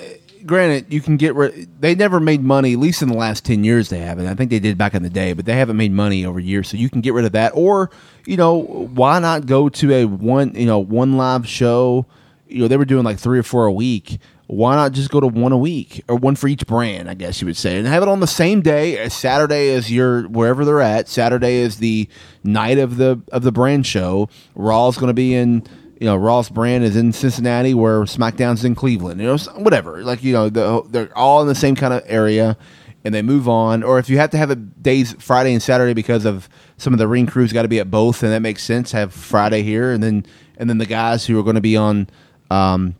granted, 0.44 0.92
you 0.92 1.00
can 1.00 1.16
get 1.16 1.36
rid. 1.36 1.80
They 1.80 1.94
never 1.94 2.18
made 2.18 2.42
money, 2.42 2.72
at 2.72 2.78
least 2.80 3.02
in 3.02 3.08
the 3.08 3.16
last 3.16 3.44
ten 3.44 3.62
years. 3.64 3.88
They 3.88 4.00
haven't. 4.00 4.26
I 4.26 4.34
think 4.34 4.50
they 4.50 4.58
did 4.58 4.76
back 4.76 4.94
in 4.94 5.04
the 5.04 5.10
day, 5.10 5.32
but 5.32 5.44
they 5.44 5.54
haven't 5.54 5.76
made 5.76 5.92
money 5.92 6.26
over 6.26 6.40
years. 6.40 6.68
So 6.68 6.76
you 6.76 6.90
can 6.90 7.00
get 7.02 7.14
rid 7.14 7.24
of 7.24 7.32
that, 7.32 7.52
or 7.54 7.90
you 8.26 8.36
know, 8.36 8.58
why 8.58 9.18
not 9.20 9.46
go 9.46 9.68
to 9.68 9.92
a 9.92 10.04
one, 10.06 10.54
you 10.54 10.66
know, 10.66 10.80
one 10.80 11.16
live 11.16 11.46
show? 11.46 12.06
You 12.48 12.62
know, 12.62 12.68
they 12.68 12.76
were 12.76 12.84
doing 12.84 13.04
like 13.04 13.18
three 13.18 13.38
or 13.38 13.42
four 13.42 13.66
a 13.66 13.72
week. 13.72 14.18
Why 14.46 14.74
not 14.74 14.92
just 14.92 15.10
go 15.10 15.20
to 15.20 15.26
one 15.26 15.52
a 15.52 15.58
week 15.58 16.02
or 16.06 16.16
one 16.16 16.36
for 16.36 16.48
each 16.48 16.66
brand? 16.66 17.08
I 17.08 17.14
guess 17.14 17.40
you 17.40 17.46
would 17.46 17.56
say, 17.56 17.78
and 17.78 17.86
have 17.86 18.02
it 18.02 18.08
on 18.08 18.20
the 18.20 18.26
same 18.26 18.60
day. 18.60 18.98
As 18.98 19.14
Saturday 19.14 19.68
is 19.68 19.90
your 19.90 20.28
wherever 20.28 20.64
they're 20.64 20.82
at. 20.82 21.08
Saturday 21.08 21.56
is 21.56 21.78
the 21.78 22.08
night 22.42 22.78
of 22.78 22.98
the 22.98 23.20
of 23.32 23.42
the 23.42 23.52
brand 23.52 23.86
show. 23.86 24.28
Raw 24.54 24.88
is 24.88 24.96
going 24.96 25.08
to 25.08 25.14
be 25.14 25.34
in 25.34 25.66
you 26.00 26.06
know, 26.06 26.16
Raw's 26.16 26.50
brand 26.50 26.84
is 26.84 26.96
in 26.96 27.12
Cincinnati, 27.12 27.72
where 27.72 28.00
SmackDown's 28.00 28.64
in 28.64 28.74
Cleveland. 28.74 29.20
You 29.20 29.26
know, 29.28 29.36
whatever. 29.56 30.02
Like 30.02 30.22
you 30.22 30.32
know, 30.32 30.48
the, 30.48 30.82
they're 30.88 31.16
all 31.16 31.40
in 31.40 31.48
the 31.48 31.54
same 31.54 31.76
kind 31.76 31.94
of 31.94 32.02
area, 32.06 32.56
and 33.04 33.14
they 33.14 33.22
move 33.22 33.48
on. 33.48 33.82
Or 33.82 33.98
if 33.98 34.10
you 34.10 34.18
have 34.18 34.30
to 34.30 34.36
have 34.36 34.50
a 34.50 34.56
days 34.56 35.14
Friday 35.18 35.52
and 35.52 35.62
Saturday 35.62 35.94
because 35.94 36.24
of 36.24 36.48
some 36.76 36.92
of 36.92 36.98
the 36.98 37.08
ring 37.08 37.26
crews 37.26 37.52
got 37.52 37.62
to 37.62 37.68
be 37.68 37.78
at 37.78 37.90
both, 37.90 38.22
and 38.22 38.32
that 38.32 38.40
makes 38.40 38.62
sense. 38.62 38.92
Have 38.92 39.12
Friday 39.12 39.62
here, 39.62 39.92
and 39.92 40.02
then 40.02 40.26
and 40.58 40.68
then 40.68 40.78
the 40.78 40.86
guys 40.86 41.24
who 41.24 41.38
are 41.38 41.42
going 41.42 41.56
to 41.56 41.62
be 41.62 41.76
on. 41.76 42.08
Um, 42.50 42.96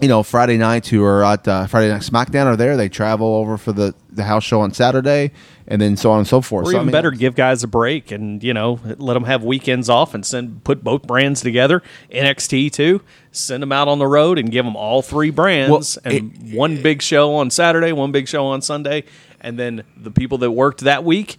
you 0.00 0.08
know, 0.08 0.22
Friday 0.22 0.56
nights 0.56 0.88
who 0.88 1.04
are 1.04 1.24
at 1.24 1.46
uh, 1.48 1.66
Friday 1.66 1.88
Night 1.88 2.02
SmackDown 2.02 2.46
are 2.46 2.56
there. 2.56 2.76
They 2.76 2.88
travel 2.88 3.34
over 3.34 3.58
for 3.58 3.72
the, 3.72 3.94
the 4.10 4.22
house 4.22 4.44
show 4.44 4.60
on 4.60 4.72
Saturday, 4.72 5.32
and 5.66 5.82
then 5.82 5.96
so 5.96 6.12
on 6.12 6.18
and 6.18 6.28
so 6.28 6.40
forth. 6.40 6.66
Or 6.66 6.70
So, 6.70 6.76
I 6.76 6.80
even 6.80 6.86
mean, 6.86 6.92
better, 6.92 7.10
give 7.10 7.34
guys 7.34 7.64
a 7.64 7.66
break 7.66 8.12
and 8.12 8.42
you 8.42 8.54
know 8.54 8.78
let 8.98 9.14
them 9.14 9.24
have 9.24 9.42
weekends 9.42 9.88
off 9.88 10.14
and 10.14 10.24
send 10.24 10.62
put 10.62 10.84
both 10.84 11.02
brands 11.02 11.40
together. 11.40 11.82
NXT 12.12 12.72
too, 12.72 13.02
send 13.32 13.62
them 13.62 13.72
out 13.72 13.88
on 13.88 13.98
the 13.98 14.06
road 14.06 14.38
and 14.38 14.52
give 14.52 14.64
them 14.64 14.76
all 14.76 15.02
three 15.02 15.30
brands 15.30 15.98
Well, 16.04 16.14
and 16.14 16.52
one 16.54 16.80
big 16.80 17.02
show 17.02 17.34
on 17.34 17.50
Saturday, 17.50 17.92
one 17.92 18.12
big 18.12 18.28
show 18.28 18.46
on 18.46 18.62
Sunday, 18.62 19.04
and 19.40 19.58
then 19.58 19.82
the 19.96 20.12
people 20.12 20.38
that 20.38 20.52
worked 20.52 20.80
that 20.82 21.02
week, 21.02 21.38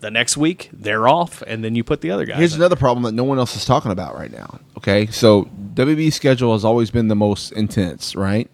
the 0.00 0.10
next 0.10 0.36
week 0.36 0.70
they're 0.72 1.08
off, 1.08 1.42
and 1.42 1.64
then 1.64 1.74
you 1.74 1.84
put 1.84 2.00
the 2.00 2.10
other 2.10 2.24
guys. 2.24 2.38
Here's 2.38 2.54
in. 2.54 2.60
another 2.60 2.76
problem 2.76 3.04
that 3.04 3.12
no 3.12 3.24
one 3.24 3.38
else 3.38 3.56
is 3.56 3.64
talking 3.64 3.90
about 3.90 4.14
right 4.14 4.30
now. 4.30 4.60
Okay, 4.76 5.06
so 5.06 5.48
WB's 5.74 6.14
schedule 6.14 6.52
has 6.52 6.64
always 6.64 6.90
been 6.90 7.08
the 7.08 7.16
most 7.16 7.52
intense, 7.52 8.14
right? 8.14 8.50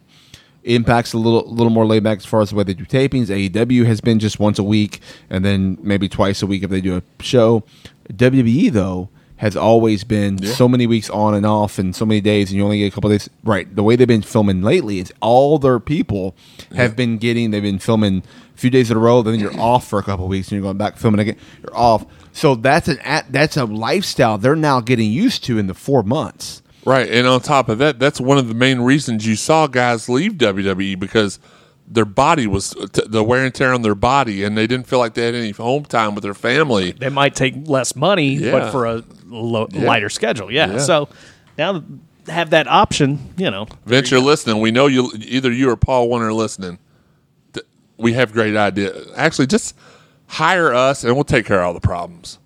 Impact's 0.63 1.13
a 1.13 1.17
little 1.17 1.49
little 1.49 1.71
more 1.71 1.85
laid 1.85 2.03
back 2.03 2.19
as 2.19 2.25
far 2.25 2.41
as 2.41 2.51
the 2.51 2.55
way 2.55 2.63
they 2.63 2.73
do 2.73 2.85
tapings. 2.85 3.27
AEW 3.27 3.85
has 3.85 3.99
been 3.99 4.19
just 4.19 4.39
once 4.39 4.57
a 4.57 4.63
week, 4.63 5.01
and 5.29 5.43
then 5.43 5.77
maybe 5.81 6.07
twice 6.07 6.41
a 6.41 6.47
week 6.47 6.63
if 6.63 6.69
they 6.69 6.81
do 6.81 6.95
a 6.97 7.23
show. 7.23 7.63
WWE 8.09 8.71
though 8.71 9.09
has 9.43 9.57
always 9.57 10.05
been 10.05 10.41
so 10.41 10.69
many 10.69 10.87
weeks 10.87 11.09
on 11.09 11.35
and 11.35 11.45
off, 11.45 11.77
and 11.77 11.93
so 11.93 12.05
many 12.05 12.21
days, 12.21 12.49
and 12.49 12.55
you 12.55 12.63
only 12.63 12.79
get 12.79 12.93
a 12.93 12.95
couple 12.95 13.09
days. 13.09 13.29
Right, 13.43 13.75
the 13.75 13.83
way 13.83 13.97
they've 13.97 14.07
been 14.07 14.21
filming 14.21 14.61
lately 14.61 14.99
is 14.99 15.11
all 15.19 15.59
their 15.59 15.81
people 15.81 16.33
have 16.73 16.95
been 16.95 17.17
getting. 17.17 17.51
They've 17.51 17.61
been 17.61 17.77
filming 17.77 18.23
a 18.55 18.57
few 18.57 18.69
days 18.69 18.89
in 18.89 18.95
a 18.95 19.01
row, 19.01 19.21
then 19.21 19.41
you're 19.41 19.59
off 19.59 19.85
for 19.85 19.99
a 19.99 20.03
couple 20.03 20.29
weeks, 20.29 20.47
and 20.47 20.53
you're 20.53 20.61
going 20.61 20.77
back 20.77 20.95
filming 20.95 21.19
again. 21.19 21.35
You're 21.61 21.75
off. 21.75 22.05
So 22.31 22.55
that's 22.55 22.87
an 22.87 22.99
that's 23.31 23.57
a 23.57 23.65
lifestyle 23.65 24.37
they're 24.37 24.55
now 24.55 24.79
getting 24.79 25.11
used 25.11 25.43
to 25.43 25.57
in 25.57 25.67
the 25.67 25.73
four 25.73 26.03
months. 26.03 26.61
Right, 26.85 27.09
and 27.09 27.27
on 27.27 27.41
top 27.41 27.67
of 27.67 27.79
that, 27.79 27.99
that's 27.99 28.21
one 28.21 28.37
of 28.37 28.47
the 28.47 28.53
main 28.53 28.79
reasons 28.79 29.27
you 29.27 29.35
saw 29.35 29.67
guys 29.67 30.07
leave 30.07 30.33
WWE 30.33 30.97
because 30.97 31.37
their 31.93 32.05
body 32.05 32.47
was 32.47 32.75
t- 32.93 33.03
the 33.05 33.23
wear 33.23 33.45
and 33.45 33.53
tear 33.53 33.73
on 33.73 33.81
their 33.83 33.95
body, 33.95 34.43
and 34.43 34.57
they 34.57 34.67
didn't 34.67 34.87
feel 34.87 34.99
like 34.99 35.13
they 35.13 35.25
had 35.25 35.35
any 35.35 35.51
home 35.51 35.85
time 35.85 36.15
with 36.15 36.23
their 36.23 36.33
family. 36.33 36.91
they 36.91 37.09
might 37.09 37.35
take 37.35 37.53
less 37.67 37.95
money, 37.95 38.33
Yeah. 38.33 38.51
but 38.51 38.71
for 38.71 38.85
a 38.85 39.03
lo- 39.27 39.67
Yeah. 39.71 39.83
lighter 39.83 40.09
schedule. 40.09 40.51
Yeah. 40.51 40.71
Yeah. 40.73 40.77
So 40.79 41.07
now 41.57 41.83
have 42.27 42.49
that 42.51 42.67
option. 42.67 43.19
You 43.37 43.51
know, 43.51 43.67
Vince, 43.85 44.09
you're 44.11 44.19
listening. 44.21 44.59
We 44.61 44.71
know 44.71 44.87
you. 44.87 45.11
Either 45.17 45.51
you 45.51 45.69
or 45.69 45.75
Paul 45.77 46.09
One 46.09 46.21
are 46.21 46.33
listening. 46.33 46.79
We 47.97 48.13
have 48.13 48.33
great 48.33 48.55
idea. 48.55 48.91
Actually, 49.15 49.47
just 49.47 49.75
hire 50.27 50.73
us, 50.73 51.03
and 51.03 51.13
we'll 51.15 51.23
take 51.23 51.45
care 51.45 51.59
of 51.61 51.67
all 51.67 51.73
the 51.73 51.79
problems. 51.79 52.39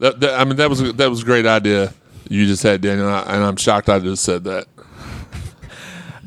That, 0.00 0.20
that- 0.20 0.38
I 0.40 0.44
mean, 0.44 0.56
that 0.56 0.68
was 0.68 0.80
a- 0.80 0.92
that 0.92 1.08
was 1.08 1.22
a 1.22 1.24
great 1.24 1.46
idea 1.46 1.92
you 2.28 2.46
just 2.46 2.62
had, 2.62 2.80
Daniel, 2.80 3.06
and, 3.06 3.16
I, 3.16 3.34
and 3.36 3.44
I'm 3.44 3.56
shocked 3.56 3.88
I 3.88 4.00
just 4.00 4.22
said 4.24 4.44
that. 4.44 4.66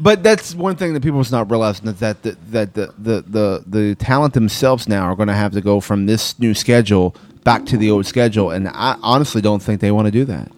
But 0.01 0.23
that's 0.23 0.55
one 0.55 0.75
thing 0.77 0.95
that 0.95 1.03
people 1.03 1.19
must 1.19 1.31
not 1.31 1.51
realize 1.51 1.79
is 1.83 1.99
that 1.99 2.23
the, 2.23 2.35
that 2.49 2.73
the, 2.73 2.93
the, 2.97 3.21
the, 3.21 3.63
the 3.67 3.95
talent 3.95 4.33
themselves 4.33 4.89
now 4.89 5.03
are 5.03 5.15
going 5.15 5.27
to 5.27 5.35
have 5.35 5.51
to 5.51 5.61
go 5.61 5.79
from 5.79 6.07
this 6.07 6.39
new 6.39 6.55
schedule 6.55 7.15
back 7.43 7.67
to 7.67 7.77
the 7.77 7.91
old 7.91 8.07
schedule, 8.07 8.49
and 8.49 8.67
I 8.67 8.97
honestly 9.03 9.41
don't 9.41 9.61
think 9.61 9.79
they 9.79 9.91
want 9.91 10.07
to 10.07 10.11
do 10.11 10.25
that. 10.25 10.51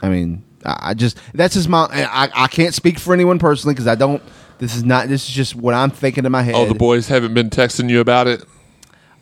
I 0.00 0.08
mean, 0.08 0.44
I 0.64 0.90
I 0.90 0.94
just 0.94 1.18
that's 1.34 1.54
just 1.54 1.68
my 1.68 1.88
I, 1.90 2.28
I 2.32 2.46
can't 2.46 2.72
speak 2.72 2.98
for 2.98 3.12
anyone 3.12 3.38
personally 3.38 3.74
because 3.74 3.88
I 3.88 3.96
don't. 3.96 4.22
This 4.58 4.76
is 4.76 4.84
not. 4.84 5.08
This 5.08 5.28
is 5.28 5.34
just 5.34 5.56
what 5.56 5.74
I'm 5.74 5.90
thinking 5.90 6.24
in 6.24 6.32
my 6.32 6.42
head. 6.42 6.54
Oh, 6.54 6.66
the 6.66 6.74
boys 6.74 7.08
haven't 7.08 7.34
been 7.34 7.50
texting 7.50 7.90
you 7.90 8.00
about 8.00 8.26
it. 8.26 8.44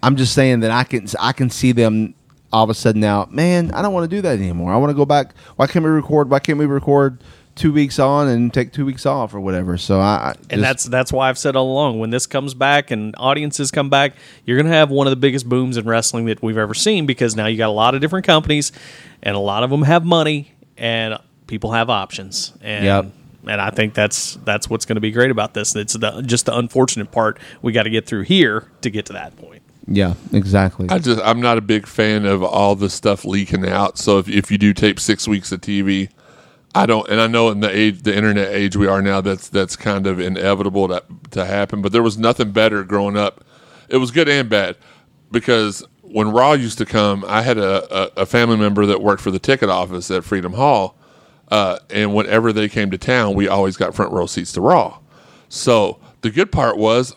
I'm 0.02 0.16
just 0.16 0.34
saying 0.34 0.60
that 0.60 0.70
I 0.70 0.84
can 0.84 1.06
I 1.18 1.32
can 1.32 1.48
see 1.48 1.72
them 1.72 2.14
all 2.52 2.64
of 2.64 2.70
a 2.70 2.74
sudden 2.74 3.00
now. 3.00 3.26
Man, 3.30 3.70
I 3.72 3.82
don't 3.82 3.92
want 3.92 4.08
to 4.08 4.16
do 4.16 4.22
that 4.22 4.38
anymore. 4.38 4.72
I 4.72 4.76
want 4.76 4.90
to 4.90 4.94
go 4.94 5.06
back. 5.06 5.34
Why 5.56 5.66
can't 5.66 5.84
we 5.84 5.90
record? 5.90 6.30
Why 6.30 6.40
can't 6.40 6.58
we 6.58 6.66
record 6.66 7.22
two 7.56 7.72
weeks 7.72 7.98
on 7.98 8.28
and 8.28 8.54
take 8.54 8.72
two 8.72 8.86
weeks 8.86 9.04
off 9.06 9.34
or 9.34 9.40
whatever? 9.40 9.76
So 9.76 9.98
I, 9.98 10.04
I 10.04 10.34
and 10.50 10.62
that's 10.62 10.84
that's 10.84 11.12
why 11.12 11.28
I've 11.28 11.38
said 11.38 11.56
all 11.56 11.66
along 11.72 11.98
when 11.98 12.10
this 12.10 12.26
comes 12.26 12.54
back 12.54 12.90
and 12.92 13.14
audiences 13.18 13.70
come 13.70 13.90
back, 13.90 14.12
you're 14.44 14.56
going 14.56 14.70
to 14.70 14.76
have 14.76 14.90
one 14.90 15.06
of 15.06 15.10
the 15.10 15.16
biggest 15.16 15.48
booms 15.48 15.76
in 15.76 15.84
wrestling 15.86 16.26
that 16.26 16.42
we've 16.42 16.58
ever 16.58 16.74
seen 16.74 17.06
because 17.06 17.34
now 17.34 17.46
you 17.46 17.56
got 17.56 17.68
a 17.68 17.72
lot 17.72 17.94
of 17.94 18.00
different 18.00 18.24
companies, 18.26 18.70
and 19.22 19.34
a 19.34 19.40
lot 19.40 19.64
of 19.64 19.70
them 19.70 19.82
have 19.82 20.04
money 20.04 20.52
and 20.76 21.18
people 21.46 21.72
have 21.72 21.90
options. 21.90 22.52
And 22.60 22.84
Yep. 22.84 23.06
and 23.46 23.60
I 23.60 23.70
think 23.70 23.94
that's 23.94 24.36
that's 24.44 24.68
what's 24.70 24.84
going 24.84 24.96
to 24.96 25.00
be 25.00 25.10
great 25.10 25.30
about 25.30 25.54
this. 25.54 25.74
It's 25.74 25.94
the 25.94 26.20
just 26.22 26.46
the 26.46 26.56
unfortunate 26.56 27.10
part 27.10 27.38
we 27.62 27.72
got 27.72 27.84
to 27.84 27.90
get 27.90 28.06
through 28.06 28.22
here 28.22 28.70
to 28.82 28.90
get 28.90 29.06
to 29.06 29.12
that 29.14 29.36
point. 29.36 29.62
yeah, 29.88 30.14
exactly. 30.32 30.88
I 30.90 30.98
just 30.98 31.20
I'm 31.22 31.40
not 31.40 31.56
a 31.56 31.60
big 31.62 31.86
fan 31.86 32.26
of 32.26 32.42
all 32.42 32.74
the 32.74 32.90
stuff 32.90 33.24
leaking 33.24 33.66
out. 33.66 33.96
So 33.98 34.18
if 34.18 34.28
if 34.28 34.50
you 34.50 34.58
do 34.58 34.74
tape 34.74 35.00
six 35.00 35.26
weeks 35.26 35.52
of 35.52 35.60
TV, 35.62 36.10
I 36.76 36.84
don't. 36.84 37.08
And 37.08 37.22
I 37.22 37.26
know 37.26 37.48
in 37.48 37.60
the 37.60 37.74
age, 37.74 38.02
the 38.02 38.14
internet 38.14 38.52
age 38.52 38.76
we 38.76 38.86
are 38.86 39.00
now, 39.00 39.22
that's 39.22 39.48
that's 39.48 39.76
kind 39.76 40.06
of 40.06 40.20
inevitable 40.20 40.88
to 40.88 41.02
to 41.30 41.46
happen. 41.46 41.80
But 41.80 41.92
there 41.92 42.02
was 42.02 42.18
nothing 42.18 42.52
better 42.52 42.84
growing 42.84 43.16
up. 43.16 43.42
It 43.88 43.96
was 43.96 44.10
good 44.10 44.28
and 44.28 44.50
bad 44.50 44.76
because 45.30 45.82
when 46.02 46.30
Raw 46.30 46.52
used 46.52 46.76
to 46.78 46.84
come, 46.84 47.24
I 47.26 47.40
had 47.40 47.56
a, 47.56 48.18
a, 48.18 48.22
a 48.22 48.26
family 48.26 48.58
member 48.58 48.84
that 48.86 49.00
worked 49.00 49.22
for 49.22 49.30
the 49.30 49.38
ticket 49.38 49.70
office 49.70 50.10
at 50.10 50.22
Freedom 50.22 50.52
Hall, 50.52 50.98
uh, 51.48 51.78
and 51.88 52.14
whenever 52.14 52.52
they 52.52 52.68
came 52.68 52.90
to 52.90 52.98
town, 52.98 53.34
we 53.34 53.48
always 53.48 53.78
got 53.78 53.94
front 53.94 54.12
row 54.12 54.26
seats 54.26 54.52
to 54.52 54.60
Raw. 54.60 54.98
So 55.48 55.98
the 56.20 56.30
good 56.30 56.52
part 56.52 56.76
was 56.76 57.16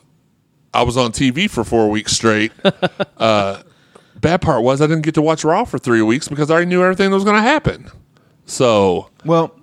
I 0.73 0.83
was 0.83 0.95
on 0.95 1.11
TV 1.11 1.49
for 1.49 1.65
four 1.65 1.89
weeks 1.89 2.13
straight. 2.13 2.53
uh, 3.17 3.61
bad 4.15 4.41
part 4.41 4.63
was 4.63 4.81
I 4.81 4.87
didn't 4.87 5.03
get 5.03 5.15
to 5.15 5.21
watch 5.21 5.43
Raw 5.43 5.65
for 5.65 5.79
three 5.79 6.01
weeks 6.01 6.29
because 6.29 6.49
I 6.49 6.53
already 6.53 6.69
knew 6.69 6.81
everything 6.81 7.09
that 7.09 7.15
was 7.15 7.25
going 7.25 7.35
to 7.35 7.41
happen. 7.41 7.91
So 8.49 9.09
Well, 9.23 9.55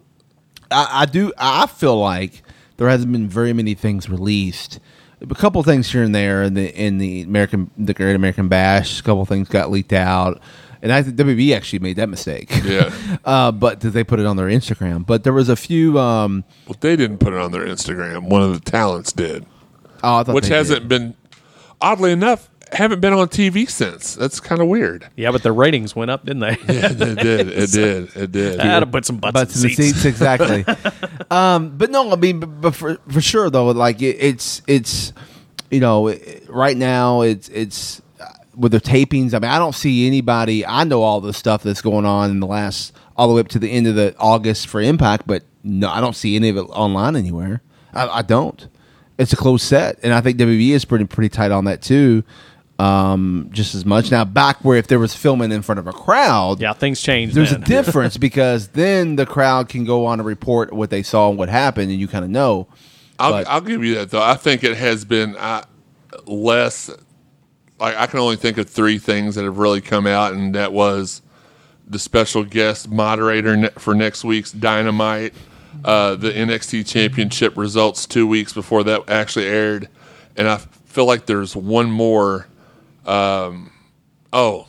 I, 0.70 1.02
I 1.02 1.06
do. 1.06 1.32
I 1.36 1.66
feel 1.66 1.98
like 1.98 2.42
there 2.76 2.88
hasn't 2.88 3.10
been 3.10 3.28
very 3.28 3.52
many 3.52 3.74
things 3.74 4.08
released. 4.08 4.78
A 5.20 5.34
couple 5.34 5.62
things 5.62 5.90
here 5.90 6.02
and 6.02 6.14
there 6.14 6.42
in 6.44 6.54
the 6.54 6.72
in 6.72 6.98
the 6.98 7.22
American 7.22 7.70
the 7.76 7.94
Great 7.94 8.14
American 8.14 8.48
Bash. 8.48 9.00
A 9.00 9.02
couple 9.02 9.24
things 9.26 9.48
got 9.48 9.70
leaked 9.70 9.92
out, 9.92 10.40
and 10.82 10.92
I 10.92 11.02
think 11.02 11.16
WB 11.16 11.56
actually 11.56 11.80
made 11.80 11.96
that 11.96 12.08
mistake. 12.08 12.50
yeah, 12.64 12.94
uh, 13.24 13.50
but 13.50 13.80
did 13.80 13.92
they 13.92 14.04
put 14.04 14.20
it 14.20 14.26
on 14.26 14.36
their 14.36 14.48
Instagram? 14.48 15.04
But 15.04 15.24
there 15.24 15.32
was 15.32 15.48
a 15.48 15.56
few. 15.56 15.98
Um, 15.98 16.44
well, 16.66 16.76
they 16.78 16.94
didn't 16.96 17.18
put 17.18 17.32
it 17.32 17.40
on 17.40 17.50
their 17.50 17.66
Instagram. 17.66 18.28
One 18.28 18.42
of 18.42 18.52
the 18.52 18.70
talents 18.70 19.12
did, 19.12 19.46
oh, 20.04 20.18
I 20.18 20.22
thought 20.22 20.34
which 20.34 20.48
hasn't 20.48 20.82
did. 20.82 20.88
been, 20.88 21.16
oddly 21.80 22.12
enough, 22.12 22.50
haven't 22.72 23.00
been 23.00 23.12
on 23.12 23.28
TV 23.28 23.68
since. 23.68 24.14
That's 24.14 24.40
kind 24.40 24.60
of 24.60 24.68
weird. 24.68 25.08
Yeah, 25.16 25.30
but 25.30 25.42
the 25.42 25.52
ratings 25.52 25.94
went 25.94 26.10
up, 26.10 26.24
didn't 26.24 26.40
they? 26.40 26.56
Yeah, 26.76 26.90
it 26.90 27.18
did. 27.18 27.48
It 27.48 27.70
did. 27.72 28.16
It 28.16 28.32
did. 28.32 28.60
I 28.60 28.66
had 28.66 28.80
to 28.80 28.86
put 28.86 29.04
some 29.04 29.18
butts, 29.18 29.32
butts 29.32 29.56
in 29.56 29.62
in 29.62 29.68
the 29.68 29.74
seats. 29.74 30.02
seats, 30.02 30.04
exactly. 30.04 30.64
um, 31.30 31.76
but 31.76 31.90
no, 31.90 32.10
I 32.12 32.16
mean, 32.16 32.40
but, 32.40 32.60
but 32.60 32.74
for 32.74 32.96
for 33.08 33.20
sure 33.20 33.50
though, 33.50 33.66
like 33.66 34.02
it, 34.02 34.16
it's 34.18 34.62
it's 34.66 35.12
you 35.70 35.80
know 35.80 36.08
it, 36.08 36.46
right 36.48 36.76
now 36.76 37.22
it's 37.22 37.48
it's 37.50 38.02
uh, 38.20 38.26
with 38.56 38.72
the 38.72 38.80
tapings. 38.80 39.32
I 39.32 39.38
mean, 39.38 39.50
I 39.50 39.58
don't 39.58 39.74
see 39.74 40.06
anybody. 40.06 40.66
I 40.66 40.84
know 40.84 41.02
all 41.02 41.20
the 41.20 41.32
stuff 41.32 41.62
that's 41.62 41.82
going 41.82 42.04
on 42.04 42.30
in 42.30 42.40
the 42.40 42.46
last 42.46 42.94
all 43.16 43.28
the 43.28 43.34
way 43.34 43.40
up 43.40 43.48
to 43.48 43.58
the 43.58 43.70
end 43.70 43.86
of 43.86 43.94
the 43.94 44.14
August 44.18 44.66
for 44.66 44.80
Impact, 44.80 45.26
but 45.26 45.44
no, 45.62 45.88
I 45.88 46.00
don't 46.00 46.16
see 46.16 46.36
any 46.36 46.48
of 46.48 46.56
it 46.56 46.62
online 46.62 47.16
anywhere. 47.16 47.62
I, 47.94 48.08
I 48.08 48.22
don't. 48.22 48.68
It's 49.18 49.32
a 49.32 49.36
closed 49.36 49.64
set, 49.64 49.98
and 50.02 50.12
I 50.12 50.20
think 50.20 50.38
WB 50.38 50.70
is 50.70 50.84
pretty 50.84 51.06
pretty 51.06 51.30
tight 51.30 51.50
on 51.50 51.64
that 51.64 51.80
too. 51.80 52.22
Um, 52.78 53.48
just 53.52 53.74
as 53.74 53.86
much 53.86 54.10
now. 54.10 54.24
Back 54.26 54.58
where 54.62 54.76
if 54.76 54.86
there 54.86 54.98
was 54.98 55.14
filming 55.14 55.50
in 55.50 55.62
front 55.62 55.78
of 55.78 55.86
a 55.86 55.92
crowd, 55.94 56.60
Yeah, 56.60 56.74
things 56.74 57.00
changed. 57.00 57.34
there's 57.34 57.50
then. 57.52 57.62
a 57.62 57.64
difference 57.66 58.18
because 58.18 58.68
then 58.68 59.16
the 59.16 59.24
crowd 59.24 59.70
can 59.70 59.84
go 59.84 60.04
on 60.04 60.20
and 60.20 60.26
report 60.26 60.74
what 60.74 60.90
they 60.90 61.02
saw 61.02 61.30
and 61.30 61.38
what 61.38 61.48
happened, 61.48 61.90
and 61.90 61.98
you 61.98 62.06
kind 62.06 62.22
of 62.24 62.30
know. 62.30 62.68
I'll, 63.18 63.30
But- 63.32 63.48
I'll 63.48 63.62
give 63.62 63.82
you 63.82 63.94
that 63.94 64.10
though. 64.10 64.22
I 64.22 64.34
think 64.34 64.62
it 64.62 64.76
has 64.76 65.06
been 65.06 65.36
uh, 65.36 65.62
less. 66.26 66.90
Like 67.78 67.96
I 67.96 68.06
can 68.06 68.18
only 68.20 68.36
think 68.36 68.58
of 68.58 68.68
three 68.68 68.98
things 68.98 69.34
that 69.36 69.44
have 69.44 69.56
really 69.58 69.80
come 69.80 70.06
out, 70.06 70.34
and 70.34 70.54
that 70.54 70.72
was 70.74 71.22
the 71.88 71.98
special 71.98 72.44
guest 72.44 72.90
moderator 72.90 73.56
ne- 73.56 73.68
for 73.78 73.94
next 73.94 74.24
week's 74.24 74.50
Dynamite, 74.52 75.32
uh, 75.84 76.14
the 76.16 76.30
NXT 76.30 76.86
Championship 76.86 77.56
results 77.56 78.06
two 78.06 78.26
weeks 78.26 78.52
before 78.52 78.82
that 78.84 79.08
actually 79.08 79.46
aired, 79.46 79.88
and 80.36 80.46
I 80.48 80.56
feel 80.58 81.06
like 81.06 81.24
there's 81.24 81.56
one 81.56 81.90
more. 81.90 82.48
Um, 83.06 83.70
oh, 84.32 84.66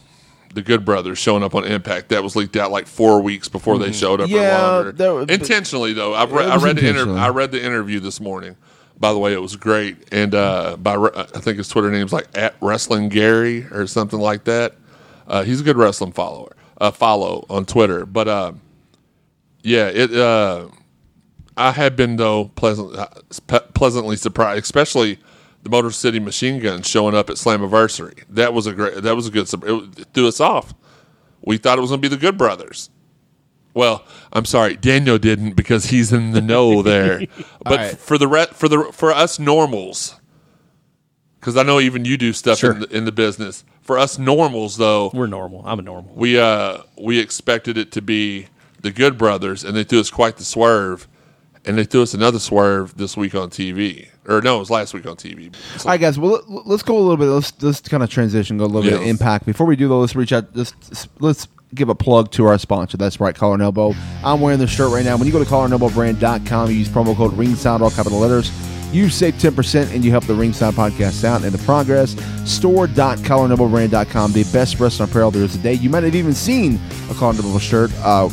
the 0.53 0.61
Good 0.61 0.85
Brothers 0.85 1.17
showing 1.17 1.43
up 1.43 1.55
on 1.55 1.65
Impact 1.65 2.09
that 2.09 2.23
was 2.23 2.35
leaked 2.35 2.55
out 2.55 2.71
like 2.71 2.88
four 2.88 3.21
weeks 3.21 3.47
before 3.47 3.77
they 3.77 3.91
showed 3.91 4.21
up. 4.21 4.27
Mm-hmm. 4.27 4.35
Yeah, 4.35 4.57
or 4.69 4.75
longer. 4.75 4.91
there 4.93 5.13
was- 5.13 5.29
intentionally 5.29 5.93
though. 5.93 6.13
I, 6.13 6.25
re- 6.25 6.45
I 6.45 6.55
read 6.57 6.77
the 6.77 6.88
inter- 6.89 7.15
I 7.17 7.29
read 7.29 7.51
the 7.51 7.63
interview 7.63 7.99
this 7.99 8.19
morning. 8.19 8.55
By 8.99 9.13
the 9.13 9.19
way, 9.19 9.31
it 9.33 9.41
was 9.41 9.55
great, 9.55 9.95
and 10.11 10.33
uh, 10.33 10.75
by 10.77 10.95
re- 10.95 11.11
I 11.15 11.23
think 11.39 11.57
his 11.59 11.67
Twitter 11.67 11.91
name's 11.91 12.11
like 12.11 12.27
at 12.35 12.55
Wrestling 12.61 13.09
Gary 13.09 13.65
or 13.71 13.85
something 13.85 14.19
like 14.19 14.45
that. 14.45 14.73
Uh, 15.27 15.43
he's 15.43 15.61
a 15.61 15.63
good 15.63 15.77
wrestling 15.77 16.13
follower. 16.13 16.55
Uh, 16.79 16.89
follow 16.89 17.45
on 17.49 17.65
Twitter, 17.65 18.05
but 18.07 18.27
uh, 18.27 18.53
yeah, 19.61 19.88
it. 19.89 20.15
Uh, 20.15 20.69
I 21.55 21.71
have 21.71 21.95
been 21.95 22.15
though 22.15 22.45
pleasant, 22.55 22.95
uh, 22.95 23.07
pleasantly 23.73 24.15
surprised, 24.15 24.63
especially 24.63 25.19
the 25.68 25.76
Motor 25.76 25.91
City 25.91 26.20
Machine 26.20 26.59
Guns 26.61 26.88
showing 26.88 27.13
up 27.13 27.30
at 27.30 27.36
Slammiversary. 27.36 28.24
That 28.30 28.53
was 28.53 28.68
a 28.68 28.74
great. 28.74 29.03
That 29.03 29.15
was 29.18 29.28
a 29.28 29.32
good. 29.32 29.53
It, 29.53 29.99
it 29.99 30.07
threw 30.13 30.28
us 30.28 30.39
off. 30.39 30.74
We 31.41 31.57
thought 31.57 31.78
it 31.78 31.82
was 31.82 31.89
going 31.91 32.01
to 32.01 32.09
be 32.09 32.13
the 32.15 32.20
Good 32.20 32.38
Brothers. 32.38 32.89
Well, 33.74 34.05
I'm 34.34 34.45
sorry, 34.45 34.76
Daniel 34.78 35.18
didn't 35.18 35.55
because 35.55 35.88
he's 35.88 36.11
in 36.13 36.32
the 36.32 36.41
know 36.41 36.82
there. 36.84 37.22
but 37.63 37.78
right. 37.78 37.97
for 37.97 38.18
the 38.18 38.28
re- 38.28 38.47
for 38.53 38.68
the 38.70 38.89
for 38.93 39.11
us 39.11 39.39
normals, 39.39 40.15
because 41.39 41.57
I 41.57 41.63
know 41.63 41.80
even 41.82 42.05
you 42.05 42.18
do 42.18 42.32
stuff 42.34 42.59
Sure. 42.59 42.72
in, 42.72 42.80
the, 42.80 42.88
in 42.97 43.05
the 43.05 43.11
business. 43.11 43.65
For 43.82 43.97
us 43.97 44.18
normals, 44.18 44.78
though, 44.78 45.11
We're 45.13 45.28
normal. 45.28 45.63
I'm 45.65 45.80
a 45.80 45.82
normal. 45.82 46.13
we 46.15 46.39
uh 46.39 46.80
we 46.97 47.20
expected 47.20 47.78
it 47.78 47.91
to 47.93 48.01
be 48.01 48.47
the 48.82 48.91
Good 48.91 49.18
Brothers, 49.18 49.63
and 49.65 49.76
they 49.76 49.84
threw 49.84 49.99
us 49.99 50.09
quite 50.09 50.38
the 50.38 50.43
swerve, 50.45 51.07
and 51.68 51.78
they 51.78 51.84
threw 51.84 52.01
us 52.03 52.13
another 52.13 52.39
swerve 52.39 52.95
this 52.97 53.15
week 53.18 53.36
on 53.36 53.49
TV, 53.49 54.07
or 54.28 54.41
no, 54.41 54.55
it 54.57 54.59
was 54.59 54.70
last 54.70 54.93
week 54.93 55.05
on 55.05 55.15
TV. 55.15 55.53
All 55.80 55.91
right, 55.91 55.99
guys. 55.99 56.18
Well, 56.18 56.41
let- 56.47 56.68
let's 56.68 56.84
go 56.84 56.97
a 56.97 56.99
little 56.99 57.18
bit. 57.18 57.26
Let's 57.26 57.53
let's 57.61 57.82
kind 57.82 58.01
of 58.03 58.09
transition. 58.09 58.57
Go 58.57 58.65
a 58.65 58.68
little 58.68 58.84
bit 58.89 58.93
of 58.93 59.01
impact. 59.05 59.45
Before 59.45 59.68
we 59.68 59.76
do 59.76 59.88
though, 59.88 59.99
let's 59.99 60.15
reach 60.15 60.34
out. 60.34 60.45
Let's 60.55 60.74
let's 61.20 61.47
give 61.76 61.89
a 61.89 61.95
plug 61.95 62.32
to 62.32 62.45
our 62.45 62.57
sponsor. 62.57 62.95
That's 62.97 63.20
right, 63.20 63.36
Collar 63.36 63.55
and 63.55 63.61
Elbow. 63.63 63.93
I'm 64.24 64.39
wearing 64.39 64.57
this 64.59 64.70
shirt 64.70 64.91
right 64.91 65.03
now. 65.03 65.18
When 65.18 65.28
you 65.28 65.34
go 65.34 65.43
to 65.43 65.49
collarandelbowbrand.com, 65.49 66.72
you 66.72 66.78
use 66.78 66.88
promo 66.89 67.15
code 67.15 67.34
Ringside, 67.34 67.82
all 67.82 67.91
capital 67.91 68.20
letters. 68.20 68.51
You 68.93 69.09
save 69.09 69.38
ten 69.38 69.53
percent, 69.53 69.91
and 69.93 70.03
you 70.05 70.11
help 70.11 70.24
the 70.26 70.34
Ringside 70.34 70.74
podcast 70.74 71.26
out. 71.26 71.43
And 71.43 71.51
the 71.51 71.57
progress 71.65 72.15
store.collarandelbowbrand.com, 72.49 74.32
the 74.32 74.43
best 74.53 74.80
wrestling 74.80 75.09
apparel 75.09 75.32
there 75.32 75.43
is 75.43 75.51
today. 75.55 75.74
You 75.74 75.89
might 75.89 76.03
have 76.03 76.15
even 76.15 76.34
seen 76.34 76.80
a 77.09 77.13
Collar 77.13 77.32
and 77.36 77.43
Elbow 77.43 77.59
shirt 77.59 77.91
uh, 77.97 78.30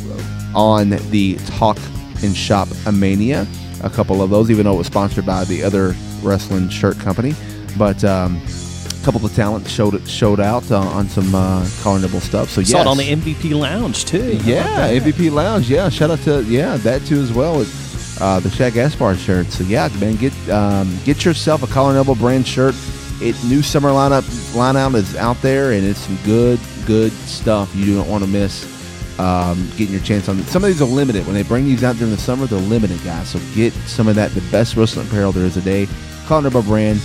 on 0.55 0.91
the 1.11 1.35
Talk 1.47 1.77
and 2.23 2.35
Shop 2.35 2.67
Mania. 2.99 3.47
A 3.83 3.89
couple 3.89 4.21
of 4.21 4.29
those, 4.29 4.49
even 4.49 4.65
though 4.65 4.75
it 4.75 4.77
was 4.77 4.87
sponsored 4.87 5.25
by 5.25 5.43
the 5.45 5.63
other 5.63 5.95
wrestling 6.21 6.69
shirt 6.69 6.97
company. 6.99 7.33
But 7.77 8.03
um, 8.03 8.37
a 8.37 9.05
couple 9.05 9.23
of 9.23 9.29
the 9.29 9.35
talent 9.35 9.67
showed 9.67 10.07
showed 10.07 10.39
out 10.39 10.69
uh, 10.71 10.79
on 10.79 11.09
some 11.09 11.33
uh, 11.35 11.67
Elbow 11.83 12.19
stuff. 12.19 12.49
So 12.49 12.63
Saw 12.63 12.77
yes. 12.77 12.85
it 12.85 12.89
on 12.89 12.97
the 12.97 13.03
MVP 13.03 13.57
Lounge 13.59 14.05
too. 14.05 14.37
Yeah, 14.43 14.89
MVP 14.89 15.31
Lounge. 15.31 15.69
Yeah, 15.69 15.89
shout 15.89 16.11
out 16.11 16.19
to 16.19 16.43
yeah 16.43 16.77
that 16.77 17.03
too 17.05 17.19
as 17.19 17.33
well. 17.33 17.61
It's, 17.61 18.21
uh, 18.21 18.39
the 18.39 18.49
Shaq 18.49 18.77
Aspar 18.77 19.15
shirt. 19.15 19.47
So 19.47 19.63
yeah, 19.65 19.89
man, 19.99 20.15
get 20.15 20.33
um, 20.49 20.97
get 21.03 21.25
yourself 21.25 21.63
a 21.63 21.67
Collar 21.67 21.95
Elbow 21.95 22.15
brand 22.15 22.47
shirt. 22.47 22.75
It 23.21 23.35
new 23.43 23.61
summer 23.61 23.89
lineup 23.89 24.23
lineup 24.53 24.95
is 24.95 25.15
out 25.15 25.41
there, 25.41 25.73
and 25.73 25.85
it's 25.85 25.99
some 25.99 26.17
good 26.23 26.59
good 26.85 27.11
stuff. 27.11 27.75
You 27.75 27.95
don't 27.95 28.09
want 28.09 28.23
to 28.23 28.29
miss. 28.29 28.74
Um, 29.17 29.69
getting 29.77 29.93
your 29.93 30.03
chance 30.03 30.27
on. 30.27 30.41
Some 30.43 30.63
of 30.63 30.67
these 30.67 30.81
are 30.81 30.85
limited. 30.85 31.25
When 31.25 31.35
they 31.35 31.43
bring 31.43 31.63
these 31.63 31.85
out 31.85 31.95
during 31.95 32.11
the 32.11 32.19
summer, 32.19 32.47
they're 32.47 32.59
limited, 32.59 33.01
guys. 33.03 33.29
So 33.29 33.39
get 33.55 33.71
some 33.87 34.09
of 34.09 34.15
that. 34.15 34.31
The 34.31 34.41
best 34.51 34.75
wrestling 34.75 35.07
apparel 35.07 35.31
there 35.31 35.45
is 35.45 35.53
today. 35.53 35.85
day. 35.85 35.91
Collar 36.25 36.49
and 36.53 36.65
brand. 36.65 37.01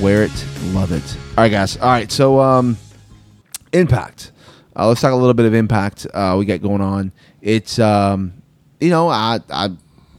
Wear 0.00 0.22
it, 0.22 0.46
love 0.66 0.92
it. 0.92 1.16
All 1.36 1.44
right, 1.44 1.50
guys. 1.50 1.76
All 1.76 1.88
right, 1.88 2.10
so 2.10 2.40
um, 2.40 2.78
Impact. 3.72 4.32
Uh, 4.76 4.86
let's 4.88 5.00
talk 5.00 5.12
a 5.12 5.16
little 5.16 5.34
bit 5.34 5.46
of 5.46 5.52
Impact. 5.52 6.06
Uh, 6.14 6.36
we 6.38 6.44
got 6.44 6.62
going 6.62 6.80
on. 6.80 7.12
It's 7.42 7.78
um, 7.78 8.32
you 8.80 8.90
know, 8.90 9.08
I 9.08 9.40
I 9.50 9.70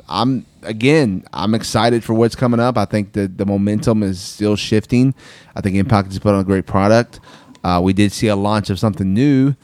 I'm 0.09 0.45
again, 0.63 1.23
I'm 1.33 1.55
excited 1.55 2.03
for 2.03 2.13
what's 2.13 2.35
coming 2.35 2.59
up. 2.59 2.77
I 2.77 2.85
think 2.85 3.13
the 3.13 3.27
the 3.27 3.45
momentum 3.45 4.03
is 4.03 4.19
still 4.19 4.55
shifting. 4.55 5.15
I 5.55 5.61
think 5.61 5.77
Impact 5.77 6.09
has 6.09 6.19
put 6.19 6.33
on 6.33 6.41
a 6.41 6.43
great 6.43 6.65
product. 6.65 7.21
Uh, 7.63 7.79
we 7.83 7.93
did 7.93 8.11
see 8.11 8.27
a 8.27 8.35
launch 8.35 8.69
of 8.69 8.77
something 8.79 9.13
new. 9.13 9.55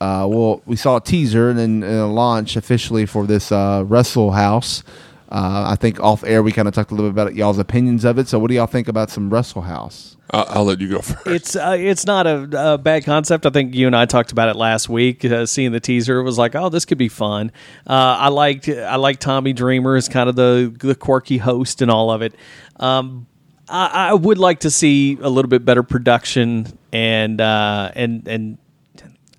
Uh, 0.00 0.26
well, 0.28 0.62
we 0.66 0.76
saw 0.76 0.96
a 0.96 1.00
teaser 1.00 1.48
and 1.48 1.58
then 1.58 1.82
and 1.82 2.00
a 2.00 2.06
launch 2.06 2.56
officially 2.56 3.06
for 3.06 3.26
this 3.26 3.50
uh, 3.50 3.82
Wrestle 3.86 4.32
House. 4.32 4.82
Uh, 5.28 5.64
I 5.68 5.76
think 5.76 5.98
off 6.00 6.22
air 6.22 6.42
we 6.42 6.52
kind 6.52 6.68
of 6.68 6.74
talked 6.74 6.92
a 6.92 6.94
little 6.94 7.10
bit 7.10 7.20
about 7.20 7.34
y'all's 7.34 7.58
opinions 7.58 8.04
of 8.04 8.18
it. 8.18 8.28
So, 8.28 8.38
what 8.38 8.48
do 8.48 8.54
y'all 8.54 8.66
think 8.66 8.88
about 8.88 9.10
some 9.10 9.30
Wrestle 9.30 9.62
House? 9.62 10.16
I'll, 10.30 10.46
I'll 10.48 10.64
let 10.64 10.80
you 10.80 10.90
go 10.90 11.00
first. 11.00 11.26
It's 11.26 11.56
uh, 11.56 11.76
it's 11.78 12.06
not 12.06 12.26
a, 12.26 12.74
a 12.74 12.78
bad 12.78 13.04
concept. 13.04 13.46
I 13.46 13.50
think 13.50 13.74
you 13.74 13.86
and 13.86 13.96
I 13.96 14.06
talked 14.06 14.32
about 14.32 14.48
it 14.48 14.56
last 14.56 14.88
week. 14.88 15.24
Uh, 15.24 15.46
seeing 15.46 15.72
the 15.72 15.80
teaser, 15.80 16.18
it 16.18 16.24
was 16.24 16.38
like, 16.38 16.54
oh, 16.54 16.68
this 16.68 16.84
could 16.84 16.98
be 16.98 17.08
fun. 17.08 17.50
Uh, 17.86 18.16
I 18.20 18.28
liked 18.28 18.68
I 18.68 18.96
like 18.96 19.18
Tommy 19.18 19.52
Dreamer 19.52 19.96
as 19.96 20.08
kind 20.08 20.28
of 20.28 20.36
the 20.36 20.74
the 20.78 20.94
quirky 20.94 21.38
host 21.38 21.82
and 21.82 21.90
all 21.90 22.10
of 22.10 22.22
it. 22.22 22.34
Um, 22.76 23.26
I, 23.68 24.10
I 24.10 24.14
would 24.14 24.38
like 24.38 24.60
to 24.60 24.70
see 24.70 25.18
a 25.20 25.28
little 25.28 25.48
bit 25.48 25.64
better 25.64 25.82
production 25.82 26.78
and 26.92 27.40
uh, 27.40 27.90
and 27.94 28.28
and 28.28 28.58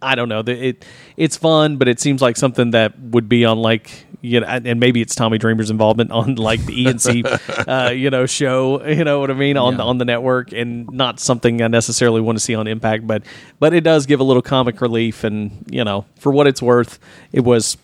I 0.02 0.16
don't 0.16 0.30
know. 0.30 0.44
It 0.46 0.86
it's 1.18 1.38
fun, 1.38 1.78
but 1.78 1.88
it 1.88 2.00
seems 2.00 2.22
like 2.22 2.38
something 2.38 2.72
that 2.72 3.00
would 3.00 3.28
be 3.28 3.46
on 3.46 3.58
like 3.58 4.06
you 4.22 4.40
know, 4.40 4.48
and 4.48 4.80
maybe 4.80 5.00
it's 5.02 5.14
Tommy 5.16 5.38
Dreamer's 5.38 5.70
involvement 5.70 6.12
on 6.12 6.36
like 6.36 6.66
the 6.66 6.86
ENC, 6.86 7.68
uh, 7.68 7.92
you 7.92 8.10
know, 8.10 8.26
show. 8.26 8.84
You 8.86 9.04
know 9.04 9.20
what 9.20 9.30
I 9.32 9.34
mean 9.36 9.58
on 9.58 9.76
Yeah. 9.78 9.84
on 9.84 9.98
the 10.00 10.06
network, 10.06 10.52
and 10.52 10.90
not 10.92 11.20
something 11.20 11.62
I 11.62 11.68
necessarily 11.68 12.20
want 12.22 12.38
to 12.38 12.44
see 12.44 12.56
on 12.56 12.68
Impact, 12.68 13.06
but 13.08 13.24
but 13.60 13.74
it 13.74 13.82
does 13.84 14.06
give 14.06 14.20
a 14.20 14.24
little 14.24 14.42
comic 14.42 14.82
relief, 14.82 15.24
and 15.24 15.66
you 15.70 15.84
know, 15.84 16.06
for 16.20 16.32
what 16.32 16.48
it's 16.48 16.62
worth, 16.62 17.00
it 17.32 17.42
was 17.42 17.78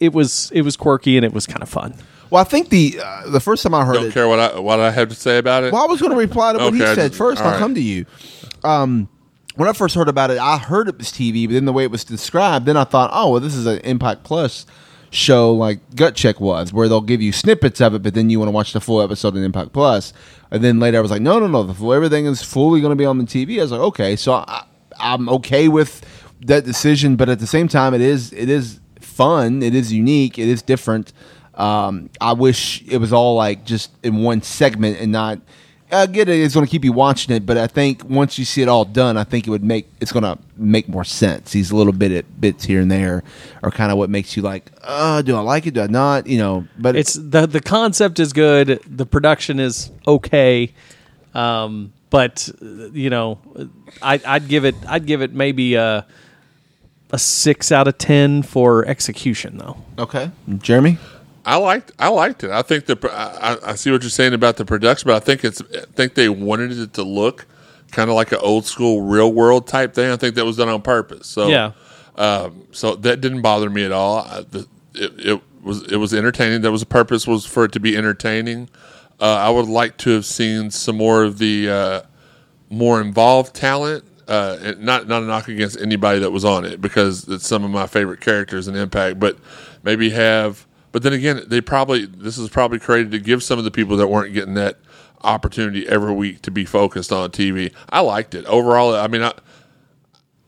it 0.00 0.12
was 0.12 0.50
it 0.54 0.62
was 0.62 0.76
quirky 0.76 1.16
and 1.16 1.24
it 1.24 1.32
was 1.32 1.46
kind 1.46 1.62
of 1.62 1.68
fun. 1.68 1.94
Well, 2.30 2.40
I 2.42 2.44
think 2.44 2.68
the 2.68 3.00
uh, 3.02 3.28
the 3.30 3.40
first 3.40 3.62
time 3.62 3.74
I 3.74 3.84
heard 3.86 3.94
Don't 3.94 4.06
it, 4.06 4.12
care 4.14 4.28
what 4.28 4.38
I 4.38 4.58
what 4.58 4.80
I 4.80 4.90
have 4.90 5.08
to 5.08 5.14
say 5.14 5.38
about 5.38 5.64
it. 5.64 5.72
Well, 5.72 5.82
I 5.82 5.86
was 5.86 6.00
going 6.00 6.12
to 6.12 6.18
reply 6.18 6.52
to 6.52 6.58
what 6.58 6.74
he 6.74 6.82
Okay, 6.82 6.92
I 6.92 6.94
said 6.94 7.08
just- 7.12 7.18
first. 7.18 7.40
I'll 7.40 7.52
right. 7.52 7.58
come 7.58 7.74
to 7.74 7.80
you. 7.82 8.04
Um, 8.64 9.08
when 9.58 9.68
I 9.68 9.72
first 9.72 9.96
heard 9.96 10.08
about 10.08 10.30
it, 10.30 10.38
I 10.38 10.56
heard 10.56 10.86
it 10.86 10.96
was 10.96 11.08
TV, 11.08 11.48
but 11.48 11.54
then 11.54 11.64
the 11.64 11.72
way 11.72 11.82
it 11.82 11.90
was 11.90 12.04
described, 12.04 12.64
then 12.64 12.76
I 12.76 12.84
thought, 12.84 13.10
oh, 13.12 13.32
well, 13.32 13.40
this 13.40 13.56
is 13.56 13.66
an 13.66 13.80
Impact 13.80 14.22
Plus 14.22 14.66
show 15.10 15.52
like 15.52 15.80
Gut 15.96 16.14
Check 16.14 16.38
was, 16.38 16.72
where 16.72 16.88
they'll 16.88 17.00
give 17.00 17.20
you 17.20 17.32
snippets 17.32 17.80
of 17.80 17.92
it, 17.92 18.04
but 18.04 18.14
then 18.14 18.30
you 18.30 18.38
want 18.38 18.46
to 18.46 18.52
watch 18.52 18.72
the 18.72 18.80
full 18.80 19.02
episode 19.02 19.34
in 19.34 19.42
Impact 19.42 19.72
Plus. 19.72 20.12
And 20.52 20.62
then 20.62 20.78
later 20.78 20.98
I 20.98 21.00
was 21.00 21.10
like, 21.10 21.22
no, 21.22 21.40
no, 21.40 21.48
no, 21.48 21.64
the 21.64 21.74
full, 21.74 21.92
everything 21.92 22.26
is 22.26 22.40
fully 22.40 22.80
going 22.80 22.92
to 22.92 22.96
be 22.96 23.04
on 23.04 23.18
the 23.18 23.24
TV. 23.24 23.58
I 23.58 23.62
was 23.62 23.72
like, 23.72 23.80
okay, 23.80 24.14
so 24.14 24.34
I, 24.34 24.64
I'm 25.00 25.28
okay 25.28 25.66
with 25.66 26.06
that 26.42 26.64
decision, 26.64 27.16
but 27.16 27.28
at 27.28 27.40
the 27.40 27.46
same 27.48 27.66
time, 27.66 27.94
it 27.94 28.00
is 28.00 28.32
it 28.32 28.48
is 28.48 28.78
fun, 29.00 29.64
it 29.64 29.74
is 29.74 29.92
unique, 29.92 30.38
it 30.38 30.46
is 30.46 30.62
different. 30.62 31.12
Um, 31.54 32.10
I 32.20 32.32
wish 32.32 32.84
it 32.86 32.98
was 32.98 33.12
all 33.12 33.34
like 33.34 33.64
just 33.64 33.90
in 34.04 34.22
one 34.22 34.42
segment 34.42 35.00
and 35.00 35.10
not. 35.10 35.40
I 35.90 36.06
get 36.06 36.28
it; 36.28 36.38
it's 36.40 36.54
going 36.54 36.66
to 36.66 36.70
keep 36.70 36.84
you 36.84 36.92
watching 36.92 37.34
it, 37.34 37.46
but 37.46 37.56
I 37.56 37.66
think 37.66 38.04
once 38.04 38.38
you 38.38 38.44
see 38.44 38.62
it 38.62 38.68
all 38.68 38.84
done, 38.84 39.16
I 39.16 39.24
think 39.24 39.46
it 39.46 39.50
would 39.50 39.64
make 39.64 39.88
it's 40.00 40.12
going 40.12 40.24
to 40.24 40.38
make 40.56 40.88
more 40.88 41.04
sense. 41.04 41.52
These 41.52 41.72
little 41.72 41.92
bit 41.92 42.40
bits 42.40 42.64
here 42.64 42.80
and 42.80 42.90
there 42.90 43.22
are 43.62 43.70
kind 43.70 43.90
of 43.90 43.98
what 43.98 44.10
makes 44.10 44.36
you 44.36 44.42
like, 44.42 44.70
uh, 44.82 45.22
do 45.22 45.36
I 45.36 45.40
like 45.40 45.66
it? 45.66 45.74
Do 45.74 45.80
I 45.82 45.86
not? 45.86 46.26
You 46.26 46.38
know, 46.38 46.66
but 46.78 46.94
It's 46.96 47.14
the 47.14 47.46
the 47.46 47.60
concept 47.60 48.18
is 48.20 48.32
good, 48.32 48.80
the 48.86 49.06
production 49.06 49.58
is 49.60 49.90
okay, 50.06 50.72
um, 51.34 51.92
but 52.10 52.48
you 52.92 53.10
know, 53.10 53.38
I, 54.02 54.20
I'd 54.26 54.48
give 54.48 54.64
it 54.64 54.74
I'd 54.86 55.06
give 55.06 55.22
it 55.22 55.32
maybe 55.32 55.74
a 55.74 56.04
a 57.10 57.18
six 57.18 57.72
out 57.72 57.88
of 57.88 57.96
ten 57.96 58.42
for 58.42 58.86
execution 58.86 59.56
though. 59.56 59.78
okay. 59.98 60.30
Jeremy, 60.58 60.98
I 61.48 61.56
liked 61.56 61.92
I 61.98 62.08
liked 62.08 62.44
it. 62.44 62.50
I 62.50 62.62
think 62.62 62.84
the 62.86 62.98
I, 63.12 63.70
I- 63.70 63.74
see 63.74 63.90
what 63.90 64.02
you're 64.02 64.10
saying 64.10 64.34
about 64.34 64.56
the 64.56 64.64
production, 64.64 65.06
but 65.08 65.16
I 65.16 65.20
think 65.24 65.44
it's 65.44 65.60
I 65.62 65.84
think 65.94 66.14
they 66.14 66.28
wanted 66.28 66.72
it 66.78 66.92
to 66.94 67.02
look 67.02 67.46
kind 67.90 68.10
of 68.10 68.16
like 68.16 68.32
an 68.32 68.38
old 68.42 68.66
school 68.66 69.00
real 69.02 69.32
world 69.32 69.66
type 69.66 69.94
thing. 69.94 70.10
I 70.10 70.16
think 70.16 70.34
that 70.34 70.44
was 70.44 70.56
done 70.58 70.68
on 70.68 70.82
purpose. 70.82 71.26
So 71.26 71.48
Yeah. 71.48 71.72
um, 72.16 72.64
so 72.72 72.96
that 72.96 73.20
didn't 73.22 73.40
bother 73.42 73.70
me 73.70 73.84
at 73.84 73.92
all. 73.92 74.18
I, 74.18 74.42
the, 74.42 74.66
it, 74.94 75.12
it 75.18 75.42
was 75.62 75.82
it 75.90 75.96
was 75.96 76.12
entertaining. 76.12 76.60
That 76.60 76.70
was 76.70 76.80
the 76.80 76.86
purpose 76.86 77.26
was 77.26 77.46
for 77.46 77.64
it 77.64 77.72
to 77.72 77.80
be 77.80 77.96
entertaining. 77.96 78.68
Uh, 79.20 79.24
I 79.36 79.48
would 79.50 79.66
like 79.68 79.96
to 79.98 80.10
have 80.10 80.26
seen 80.26 80.70
some 80.70 80.96
more 80.96 81.24
of 81.24 81.38
the 81.38 81.68
uh, 81.70 82.00
more 82.70 83.00
involved 83.00 83.54
talent. 83.54 84.04
Uh, 84.28 84.58
and 84.60 84.80
not 84.82 85.08
not 85.08 85.22
a 85.22 85.24
knock 85.26 85.48
against 85.48 85.80
anybody 85.80 86.18
that 86.20 86.30
was 86.30 86.44
on 86.44 86.66
it 86.66 86.82
because 86.82 87.26
it's 87.28 87.46
some 87.46 87.64
of 87.64 87.70
my 87.70 87.86
favorite 87.86 88.20
characters 88.20 88.68
in 88.68 88.76
Impact, 88.76 89.18
but 89.18 89.38
maybe 89.82 90.10
have. 90.10 90.66
But 90.92 91.02
then 91.02 91.12
again, 91.12 91.42
they 91.46 91.60
probably 91.60 92.06
this 92.06 92.38
is 92.38 92.48
probably 92.48 92.78
created 92.78 93.12
to 93.12 93.18
give 93.18 93.42
some 93.42 93.58
of 93.58 93.64
the 93.64 93.70
people 93.70 93.96
that 93.98 94.08
weren't 94.08 94.34
getting 94.34 94.54
that 94.54 94.78
opportunity 95.22 95.86
every 95.88 96.12
week 96.12 96.42
to 96.42 96.50
be 96.50 96.64
focused 96.64 97.12
on 97.12 97.30
TV. 97.30 97.72
I 97.90 98.00
liked 98.00 98.34
it 98.34 98.44
overall. 98.46 98.94
I 98.94 99.08
mean, 99.08 99.22
I 99.22 99.32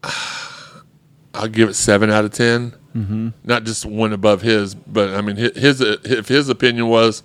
I'll 1.35 1.49
give 1.49 1.69
it 1.69 1.75
seven 1.75 2.11
out 2.11 2.25
of 2.25 2.33
10 2.33 2.75
Mm-hmm. 2.95 3.29
Not 3.45 3.65
just 3.65 3.87
one 3.87 4.13
above 4.13 4.43
his, 4.43 4.75
but 4.75 5.11
I 5.11 5.21
mean 5.21 5.37
his, 5.37 5.57
his 5.57 5.81
if 5.81 6.27
his 6.29 6.49
opinion 6.49 6.89
was 6.89 7.23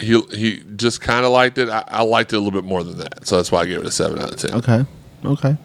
he 0.00 0.20
he 0.32 0.62
just 0.76 1.00
kind 1.00 1.26
of 1.26 1.32
liked 1.32 1.58
it. 1.58 1.68
I, 1.68 1.84
I 1.88 2.02
liked 2.02 2.32
it 2.32 2.36
a 2.36 2.38
little 2.38 2.58
bit 2.58 2.66
more 2.66 2.82
than 2.82 2.98
that, 2.98 3.26
so 3.26 3.36
that's 3.36 3.52
why 3.52 3.60
I 3.60 3.66
gave 3.66 3.80
it 3.80 3.86
a 3.86 3.90
seven 3.90 4.18
out 4.18 4.32
of 4.32 4.36
ten. 4.38 4.54
okay, 4.54 4.84
okay. 5.24 5.56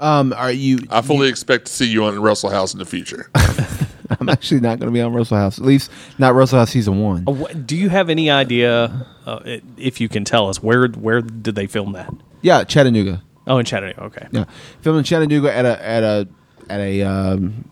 Um, 0.00 0.32
are 0.32 0.50
you? 0.50 0.80
I 0.90 1.00
fully 1.00 1.28
expect 1.28 1.66
to 1.66 1.72
see 1.72 1.86
you 1.86 2.04
on 2.04 2.20
Wrestle 2.20 2.50
House 2.50 2.72
in 2.72 2.78
the 2.78 2.84
future. 2.84 3.30
I'm 4.20 4.28
actually 4.28 4.60
not 4.60 4.78
going 4.78 4.88
to 4.88 4.92
be 4.92 5.00
on 5.00 5.12
Wrestle 5.12 5.36
House. 5.36 5.58
At 5.58 5.64
least 5.64 5.90
not 6.18 6.34
Wrestle 6.34 6.58
House 6.58 6.70
season 6.70 7.00
one. 7.00 7.24
Uh, 7.26 7.32
wh- 7.32 7.52
Do 7.66 7.76
you 7.76 7.88
have 7.88 8.08
any 8.10 8.30
idea, 8.30 9.06
uh, 9.26 9.40
i- 9.44 9.62
if 9.76 10.00
you 10.00 10.08
can 10.08 10.24
tell 10.24 10.48
us, 10.48 10.62
where 10.62 10.88
where 10.88 11.20
did 11.22 11.54
they 11.54 11.66
film 11.66 11.92
that? 11.92 12.12
Yeah, 12.42 12.64
Chattanooga. 12.64 13.22
Oh, 13.46 13.58
in 13.58 13.64
Chattanooga. 13.64 14.02
Okay. 14.04 14.26
Yeah, 14.32 14.44
filmed 14.82 14.98
in 14.98 15.04
Chattanooga 15.04 15.54
at 15.54 15.64
a 15.64 15.84
at 15.86 16.02
a 16.02 16.28
at 16.68 16.80
a 16.80 17.02
um, 17.02 17.64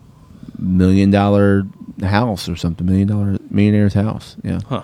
million 0.57 1.11
dollar 1.11 1.63
house 2.01 2.47
or 2.49 2.55
something. 2.55 2.85
Million 2.85 3.07
dollar 3.07 3.37
millionaire's 3.49 3.93
house. 3.93 4.35
Yeah. 4.43 4.59
Huh. 4.67 4.83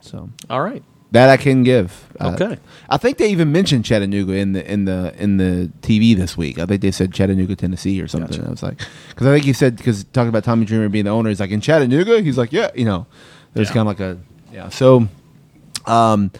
So 0.00 0.30
All 0.50 0.60
right. 0.62 0.82
That 1.14 1.30
I 1.30 1.36
can 1.36 1.62
give. 1.62 2.06
Uh, 2.20 2.36
Okay. 2.38 2.58
I 2.88 2.96
think 2.98 3.16
they 3.18 3.28
even 3.30 3.50
mentioned 3.50 3.84
Chattanooga 3.84 4.34
in 4.34 4.52
the 4.52 4.70
in 4.70 4.84
the 4.84 5.14
in 5.18 5.38
the 5.38 5.70
TV 5.80 6.14
this 6.14 6.36
week. 6.36 6.58
I 6.58 6.66
think 6.66 6.82
they 6.82 6.90
said 6.90 7.12
Chattanooga, 7.12 7.56
Tennessee, 7.56 8.00
or 8.00 8.06
something. 8.06 8.36
Gotcha. 8.38 8.46
I 8.46 8.50
was 8.50 8.62
like, 8.62 8.78
because 9.08 9.26
I 9.26 9.32
think 9.32 9.44
he 9.44 9.52
said 9.52 9.76
because 9.76 10.04
talking 10.04 10.28
about 10.28 10.44
Tommy 10.44 10.64
Dreamer 10.66 10.88
being 10.90 11.06
the 11.06 11.10
owner, 11.10 11.30
he's 11.30 11.40
like 11.40 11.50
in 11.50 11.60
Chattanooga. 11.60 12.20
He's 12.20 12.36
like, 12.38 12.52
yeah, 12.52 12.70
you 12.74 12.84
know, 12.84 13.06
there's 13.54 13.68
Yeah. 13.68 13.74
kind 13.74 13.88
of 13.88 13.98
like 13.98 14.00
a 14.00 14.18
yeah. 14.52 14.68
So, 14.68 15.08
um, 15.86 16.30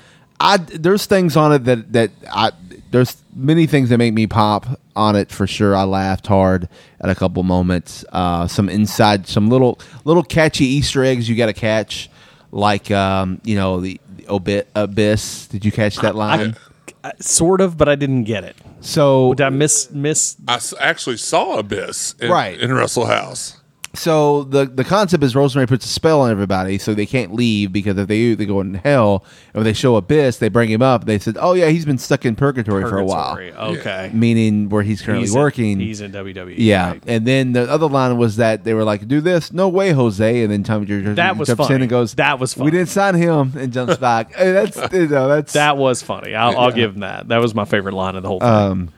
I 0.40 0.58
there's 0.58 1.06
things 1.06 1.36
on 1.36 1.52
it 1.52 1.64
that 1.64 1.92
that 1.92 2.10
I 2.30 2.52
there's 2.90 3.16
many 3.34 3.66
things 3.66 3.88
that 3.88 3.98
make 3.98 4.14
me 4.14 4.26
pop 4.26 4.66
on 4.94 5.16
it 5.16 5.30
for 5.30 5.46
sure. 5.46 5.74
I 5.74 5.84
laughed 5.84 6.26
hard 6.26 6.68
at 7.00 7.08
a 7.10 7.14
couple 7.14 7.42
moments. 7.42 8.04
Uh, 8.12 8.46
some 8.46 8.68
inside, 8.68 9.26
some 9.26 9.48
little 9.48 9.80
little 10.04 10.22
catchy 10.22 10.64
Easter 10.66 11.02
eggs 11.04 11.28
you 11.28 11.36
got 11.36 11.46
to 11.46 11.52
catch, 11.52 12.10
like 12.52 12.90
um, 12.90 13.40
you 13.44 13.56
know 13.56 13.80
the 13.80 14.00
obi- 14.28 14.62
abyss. 14.74 15.46
Did 15.46 15.64
you 15.64 15.72
catch 15.72 15.96
that 15.96 16.14
line? 16.14 16.56
Uh, 17.02 17.10
Sort 17.20 17.60
of, 17.60 17.76
but 17.76 17.88
I 17.88 17.94
didn't 17.96 18.24
get 18.24 18.44
it. 18.44 18.56
so 18.80 19.34
Did 19.34 19.44
I 19.46 19.50
miss 19.50 19.90
miss? 19.90 20.36
I 20.48 20.54
s- 20.54 20.72
actually 20.80 21.16
saw 21.18 21.58
Abyss 21.58 22.14
in, 22.20 22.30
Right. 22.30 22.58
in 22.58 22.72
Wrestle 22.72 23.06
House. 23.06 23.58
So 23.96 24.42
the 24.44 24.64
the 24.66 24.82
concept 24.82 25.22
is 25.22 25.36
Rosemary 25.36 25.68
puts 25.68 25.84
a 25.84 25.88
spell 25.88 26.20
on 26.22 26.30
everybody, 26.30 26.78
so 26.78 26.94
they 26.94 27.06
can't 27.06 27.32
leave 27.32 27.72
because 27.72 27.96
if 27.96 28.08
they 28.08 28.18
do, 28.18 28.34
they 28.36 28.44
go 28.44 28.60
in 28.60 28.74
hell. 28.74 29.24
And 29.52 29.60
when 29.60 29.64
they 29.64 29.72
show 29.72 29.94
Abyss, 29.94 30.38
they 30.38 30.48
bring 30.48 30.68
him 30.68 30.82
up. 30.82 31.04
They 31.04 31.18
said, 31.20 31.36
"Oh 31.40 31.52
yeah, 31.52 31.68
he's 31.68 31.84
been 31.84 31.98
stuck 31.98 32.24
in 32.24 32.34
purgatory, 32.34 32.82
for 32.88 32.98
a 32.98 33.04
while," 33.04 33.38
Okay. 33.38 34.10
meaning 34.12 34.68
where 34.68 34.82
he's 34.82 35.00
currently 35.00 35.22
He's 35.26 35.34
in- 35.34 35.40
working. 35.40 35.78
he's 35.78 36.00
in 36.00 36.10
WWE. 36.10 36.54
yeah, 36.58 36.88
right. 36.90 37.02
and 37.06 37.24
then 37.24 37.52
the 37.52 37.70
other 37.70 37.86
line 37.86 38.18
was 38.18 38.34
that 38.36 38.64
they 38.64 38.74
were 38.74 38.82
like, 38.84 39.06
"Do 39.06 39.20
this, 39.20 39.52
no 39.52 39.68
way, 39.68 39.92
Jose." 39.92 40.42
And 40.42 40.50
then 40.50 40.64
Tommy 40.64 40.86
Dreamer 40.86 41.14
That 41.14 41.36
was 41.36 41.46
jumps 41.46 41.70
in 41.70 41.80
and 41.80 41.88
goes, 41.88 42.14
That 42.14 42.40
was 42.40 42.56
We 42.56 42.62
funny. 42.62 42.70
didn't 42.72 42.88
sign 42.88 43.14
him," 43.14 43.52
and 43.56 43.72
jumps 43.72 43.96
back. 43.98 44.34
Hey, 44.34 44.50
that's 44.50 44.76
you 44.92 45.06
know, 45.06 45.28
that's 45.28 45.52
That 45.64 45.76
was 45.76 46.02
funny. 46.02 46.34
I'll, 46.34 46.58
I'll 46.58 46.72
give 46.72 46.94
him 46.94 47.00
that. 47.00 47.28
That 47.28 47.38
was 47.40 47.54
my 47.54 47.64
favorite 47.64 47.94
line 47.94 48.16
of 48.16 48.22
the 48.22 48.28
whole 48.28 48.40
thing. 48.40 48.48
Um, 48.48 48.88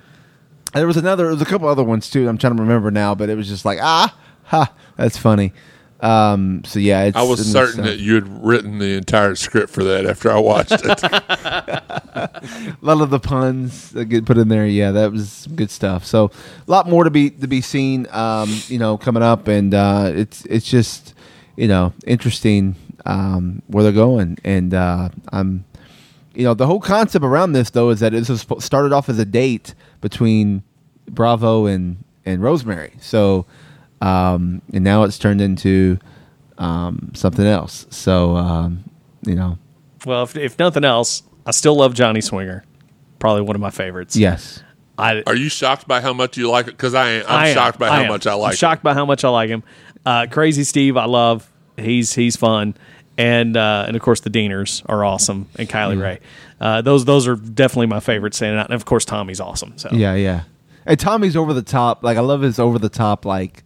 There 0.72 0.86
was 0.86 0.97
another. 0.97 1.24
There 1.24 1.32
was 1.32 1.42
a 1.42 1.47
couple 1.47 1.68
other 1.68 1.84
ones 1.84 2.09
too. 2.09 2.26
I'm 2.28 2.38
trying 2.38 2.57
to 2.57 2.62
remember 2.62 2.90
now, 2.90 3.14
but 3.14 3.28
it 3.28 3.36
was 3.36 3.47
just 3.49 3.64
like 3.66 3.78
ah, 3.82 4.14
ha, 4.47 4.72
that's 4.97 5.18
funny. 5.18 5.53
Um, 6.01 6.62
so 6.64 6.78
yeah, 6.78 7.05
it's, 7.05 7.16
I 7.16 7.22
was 7.22 7.51
certain 7.51 7.84
that 7.84 7.99
you 7.99 8.14
had 8.14 8.44
written 8.44 8.78
the 8.78 8.94
entire 8.94 9.34
script 9.34 9.70
for 9.70 9.82
that 9.84 10.05
after 10.05 10.30
I 10.30 10.38
watched 10.38 10.72
it. 10.72 11.03
a 11.05 12.76
lot 12.82 13.01
of 13.01 13.11
the 13.11 13.18
puns 13.18 13.90
that 13.92 14.07
get 14.07 14.26
put 14.26 14.36
in 14.36 14.49
there. 14.49 14.66
Yeah, 14.66 14.90
that 14.90 15.11
was 15.11 15.49
good 15.55 15.70
stuff. 15.70 16.05
So 16.05 16.26
a 16.26 16.70
lot 16.70 16.88
more 16.88 17.05
to 17.05 17.11
be 17.11 17.30
to 17.30 17.47
be 17.47 17.62
seen. 17.62 18.07
Um, 18.11 18.61
you 18.68 18.78
know, 18.78 18.99
coming 18.99 19.22
up, 19.22 19.49
and 19.49 19.72
uh, 19.72 20.12
it's 20.14 20.44
it's 20.47 20.68
just 20.68 21.14
you 21.57 21.66
know 21.66 21.94
interesting 22.07 22.76
um, 23.07 23.62
where 23.68 23.82
they're 23.82 23.92
going, 23.92 24.36
and 24.44 24.74
uh, 24.74 25.09
I'm 25.32 25.64
you 26.34 26.44
know 26.44 26.53
the 26.53 26.66
whole 26.66 26.80
concept 26.80 27.24
around 27.24 27.53
this 27.53 27.70
though 27.70 27.88
is 27.88 28.01
that 28.01 28.12
this 28.12 28.28
was 28.28 28.47
started 28.62 28.92
off 28.92 29.09
as 29.09 29.18
a 29.18 29.24
date 29.24 29.74
between 30.03 30.62
Bravo 31.09 31.64
and 31.64 32.05
and 32.26 32.42
Rosemary. 32.42 32.92
So 33.01 33.47
um, 34.01 34.62
and 34.72 34.84
now 34.84 35.03
it's 35.05 35.18
turned 35.18 35.40
into 35.40 35.99
um, 36.59 37.11
something 37.14 37.47
else. 37.47 37.86
So 37.90 38.36
um, 38.36 38.84
you 39.26 39.34
know, 39.34 39.59
well, 40.05 40.22
if, 40.24 40.36
if 40.36 40.59
nothing 40.59 40.84
else, 40.84 41.22
I 41.44 41.51
still 41.51 41.76
love 41.76 41.94
Johnny 41.94 42.20
Swinger. 42.20 42.64
Probably 43.18 43.42
one 43.42 43.57
of 43.57 43.61
my 43.62 43.70
favorites. 43.70 44.16
yes. 44.16 44.62
I, 44.99 45.22
Are 45.26 45.34
you 45.34 45.51
shocked 45.51 45.86
by 45.86 46.01
how 46.01 46.14
much 46.14 46.38
you 46.38 46.49
like 46.51 46.68
it? 46.68 46.70
Because 46.70 46.94
I 46.94 47.09
am. 47.11 47.24
I'm 47.28 47.38
I 47.38 47.49
am. 47.49 47.55
shocked 47.55 47.78
by 47.78 47.88
I 47.88 47.97
how 47.97 48.03
am. 48.05 48.09
much 48.09 48.26
I 48.26 48.32
like 48.32 48.51
I'm 48.53 48.57
shocked 48.57 48.82
by 48.82 48.94
how 48.94 49.05
much 49.05 49.24
I 49.24 49.28
like 49.28 49.51
him. 49.51 49.62
Uh, 50.07 50.26
Crazy 50.30 50.64
Steve, 50.64 50.97
I 50.97 51.05
love. 51.05 51.51
He's 51.76 52.14
he's 52.14 52.34
fun, 52.36 52.74
and 53.18 53.59
uh, 53.59 53.84
and 53.86 53.94
of 53.94 54.01
course 54.01 54.20
the 54.20 54.30
Deaners 54.30 54.82
are 54.86 55.05
awesome, 55.05 55.49
and 55.57 55.68
Kylie 55.68 56.01
Rae. 56.01 56.18
Uh, 56.59 56.80
those 56.80 57.05
those 57.05 57.28
are 57.28 57.36
definitely 57.36 57.88
my 57.88 58.01
favorites 58.01 58.38
standing 58.38 58.59
out, 58.59 58.66
and 58.66 58.74
of 58.74 58.86
course 58.86 59.05
Tommy's 59.05 59.38
awesome. 59.40 59.76
So 59.76 59.90
Yeah, 59.92 60.14
yeah. 60.14 60.44
And 60.86 60.99
Tommy's 60.99 61.36
over 61.36 61.53
the 61.53 61.61
top. 61.62 62.03
Like 62.03 62.16
I 62.16 62.20
love 62.20 62.40
his 62.40 62.59
over 62.59 62.78
the 62.78 62.88
top 62.88 63.26
like 63.26 63.64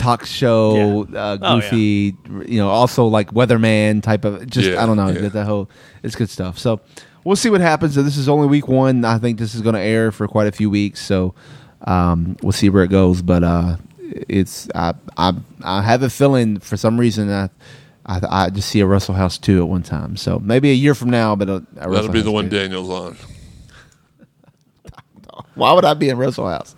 talk 0.00 0.24
show, 0.24 1.06
Yeah. 1.10 1.18
uh, 1.18 1.38
Oh, 1.40 1.60
goofy. 1.60 2.16
You 2.46 2.58
know, 2.58 2.68
also 2.68 3.06
like 3.06 3.32
weatherman 3.32 4.02
type 4.02 4.24
of. 4.24 4.46
Just 4.48 4.70
Yeah, 4.70 4.82
I 4.82 4.86
don't 4.86 4.96
know. 4.96 5.08
yeah. 5.08 5.28
That 5.28 5.46
whole 5.46 5.68
it's 6.02 6.16
good 6.16 6.30
stuff. 6.30 6.58
So 6.58 6.80
we'll 7.24 7.36
see 7.36 7.50
what 7.50 7.60
happens. 7.60 7.94
So 7.94 8.02
this 8.02 8.16
is 8.16 8.28
only 8.28 8.46
week 8.48 8.66
one. 8.68 9.04
I 9.04 9.18
think 9.18 9.38
this 9.38 9.54
is 9.54 9.60
going 9.60 9.74
to 9.74 9.80
air 9.80 10.10
for 10.12 10.26
quite 10.26 10.46
a 10.48 10.52
few 10.52 10.70
weeks. 10.70 11.04
So 11.04 11.34
um, 11.84 12.36
we'll 12.42 12.52
see 12.52 12.70
where 12.70 12.82
it 12.84 12.90
goes. 12.90 13.22
But 13.22 13.44
uh, 13.44 13.76
it's 14.28 14.68
I, 14.74 14.94
I 15.16 15.34
I 15.62 15.82
have 15.82 16.02
a 16.02 16.10
feeling 16.10 16.58
for 16.60 16.76
some 16.76 16.98
reason 16.98 17.30
I. 17.30 17.50
I, 18.06 18.20
I 18.46 18.50
just 18.50 18.70
see 18.70 18.80
a 18.80 18.86
Wrestle 18.86 19.14
House 19.14 19.36
two 19.38 19.60
at 19.60 19.68
one 19.68 19.82
time, 19.82 20.16
so 20.16 20.38
maybe 20.40 20.70
a 20.70 20.74
year 20.74 20.94
from 20.94 21.10
now. 21.10 21.36
But 21.36 21.48
a, 21.50 21.54
a 21.56 21.60
That'll 21.74 21.92
Wrestle 21.92 22.12
be 22.12 22.22
the 22.22 22.30
one 22.32 22.48
2. 22.48 22.56
Daniel's 22.56 22.88
on. 22.88 23.16
Why 25.54 25.72
would 25.74 25.84
I 25.84 25.92
be 25.94 26.08
in 26.08 26.16
Wrestle 26.16 26.48
House? 26.48 26.74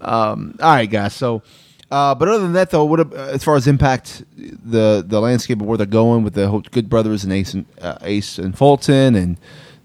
Um, 0.00 0.56
all 0.60 0.72
right, 0.72 0.90
guys. 0.90 1.14
So, 1.14 1.42
uh, 1.90 2.14
but 2.14 2.28
other 2.28 2.42
than 2.42 2.52
that, 2.54 2.70
though, 2.70 2.84
what 2.84 3.00
ab- 3.00 3.14
as 3.14 3.44
far 3.44 3.56
as 3.56 3.66
impact 3.66 4.24
the 4.36 5.04
the 5.06 5.20
landscape 5.20 5.60
of 5.60 5.66
where 5.66 5.78
they're 5.78 5.86
going 5.86 6.24
with 6.24 6.34
the 6.34 6.48
Good 6.70 6.88
Brothers 6.88 7.24
and 7.24 7.32
Ace 7.32 7.54
and 7.54 7.66
uh, 7.80 7.98
Ace 8.02 8.38
and 8.38 8.56
Fulton 8.56 9.14
and 9.14 9.36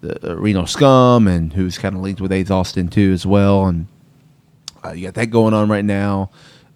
the 0.02 0.32
uh, 0.32 0.36
Reno 0.36 0.66
Scum 0.66 1.28
and 1.28 1.54
who's 1.54 1.78
kind 1.78 1.96
of 1.96 2.02
linked 2.02 2.20
with 2.20 2.32
Ace 2.32 2.50
Austin 2.50 2.88
too 2.88 3.12
as 3.12 3.26
well, 3.26 3.66
and 3.66 3.88
uh, 4.84 4.92
you 4.92 5.06
got 5.06 5.14
that 5.16 5.28
going 5.28 5.54
on 5.54 5.70
right 5.70 5.86
now. 5.86 6.32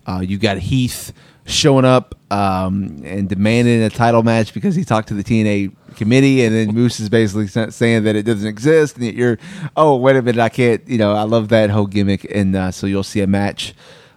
Uh, 0.05 0.21
you 0.23 0.37
got 0.37 0.57
Heath 0.57 1.11
showing 1.45 1.85
up 1.85 2.15
um, 2.31 3.01
and 3.03 3.29
demanding 3.29 3.81
a 3.81 3.89
title 3.89 4.23
match 4.23 4.53
because 4.53 4.75
he 4.75 4.83
talked 4.83 5.07
to 5.07 5.13
the 5.13 5.23
TNA 5.23 5.71
committee, 5.95 6.43
and 6.43 6.55
then 6.55 6.73
Moose 6.73 6.99
is 6.99 7.09
basically 7.09 7.47
saying 7.71 8.03
that 8.03 8.15
it 8.15 8.23
doesn't 8.23 8.47
exist, 8.47 8.97
and 8.97 9.05
that 9.05 9.15
you're, 9.15 9.37
oh, 9.75 9.95
wait 9.95 10.15
a 10.15 10.21
minute, 10.21 10.41
I 10.41 10.49
can't, 10.49 10.87
you 10.87 10.97
know, 10.97 11.13
I 11.13 11.23
love 11.23 11.49
that 11.49 11.69
whole 11.69 11.87
gimmick, 11.87 12.25
and 12.33 12.55
uh, 12.55 12.71
so 12.71 12.87
you'll 12.87 13.03
see 13.03 13.21
a 13.21 13.27
match 13.27 13.73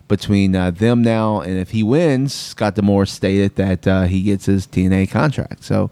between 0.08 0.56
uh, 0.56 0.70
them 0.70 1.02
now, 1.02 1.40
and 1.40 1.58
if 1.58 1.70
he 1.70 1.82
wins, 1.82 2.34
Scott 2.34 2.74
D'Amore 2.74 3.06
stated 3.06 3.56
that 3.56 3.86
uh, 3.86 4.02
he 4.04 4.22
gets 4.22 4.46
his 4.46 4.66
TNA 4.66 5.10
contract, 5.10 5.64
so 5.64 5.90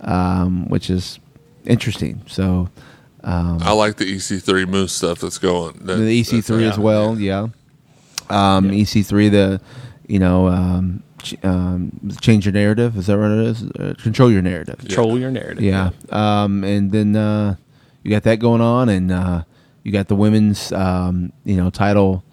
um, 0.00 0.68
which 0.68 0.90
is 0.90 1.18
interesting. 1.64 2.22
So 2.26 2.70
I 3.22 3.72
like 3.72 3.96
the 3.96 4.04
EC3 4.16 4.66
Moose 4.68 4.92
stuff 4.92 5.20
that's 5.20 5.38
going. 5.38 5.78
That, 5.84 5.96
the 5.96 6.20
EC3 6.22 6.70
as 6.70 6.78
well. 6.78 7.18
Yeah. 7.18 7.48
Um, 8.30 8.70
EC3, 8.70 9.30
the 9.30 9.60
you 10.06 10.18
know, 10.18 10.48
um, 10.48 11.02
ch- 11.22 11.36
um, 11.44 11.92
change 12.20 12.46
your 12.46 12.52
narrative. 12.52 12.96
Is 12.96 13.06
that 13.06 13.18
what 13.18 13.30
it 13.30 13.38
is? 13.38 13.62
Uh, 13.62 13.94
control 14.02 14.30
your 14.30 14.42
narrative. 14.42 14.78
control 14.78 15.18
your 15.18 15.30
narrative. 15.30 15.62
Yeah. 15.62 15.90
Um, 16.10 16.64
and 16.64 16.90
then 16.90 17.16
uh, 17.16 17.56
you 18.02 18.10
got 18.10 18.22
that 18.24 18.38
going 18.38 18.60
on, 18.60 18.88
and 18.88 19.12
uh, 19.12 19.44
you 19.82 19.92
got 19.92 20.08
the 20.08 20.16
women's 20.16 20.72
um, 20.72 21.32
you 21.44 21.56
know 21.56 21.70
title 21.70 22.24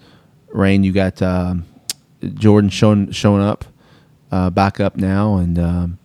reign. 0.56 0.84
You 0.84 0.92
got 0.92 1.20
um, 1.22 1.64
Jordan 2.34 2.70
showing 2.70 3.10
showing 3.12 3.42
up 3.42 3.64
uh, 4.30 4.50
back 4.50 4.80
up 4.80 4.96
now, 4.96 5.36
and 5.36 5.58
um, 5.58 5.98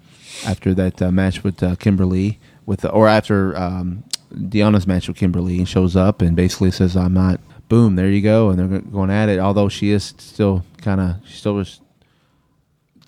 after 0.45 0.73
that 0.73 1.01
uh, 1.01 1.11
match 1.11 1.43
with 1.43 1.63
uh, 1.63 1.75
Kimberly, 1.75 2.39
with 2.65 2.85
or 2.85 3.07
after 3.07 3.57
um, 3.57 4.03
Deonna's 4.33 4.87
match 4.87 5.07
with 5.07 5.17
Kimberly, 5.17 5.57
he 5.57 5.65
shows 5.65 5.95
up 5.95 6.21
and 6.21 6.35
basically 6.35 6.71
says, 6.71 6.95
"I'm 6.95 7.13
not." 7.13 7.39
Boom, 7.69 7.95
there 7.95 8.09
you 8.09 8.21
go, 8.21 8.49
and 8.49 8.59
they're 8.59 8.81
going 8.81 9.09
at 9.09 9.29
it. 9.29 9.39
Although 9.39 9.69
she 9.69 9.91
is 9.91 10.13
still 10.17 10.65
kind 10.81 10.99
of, 10.99 11.15
she 11.25 11.35
still 11.37 11.53
was 11.53 11.79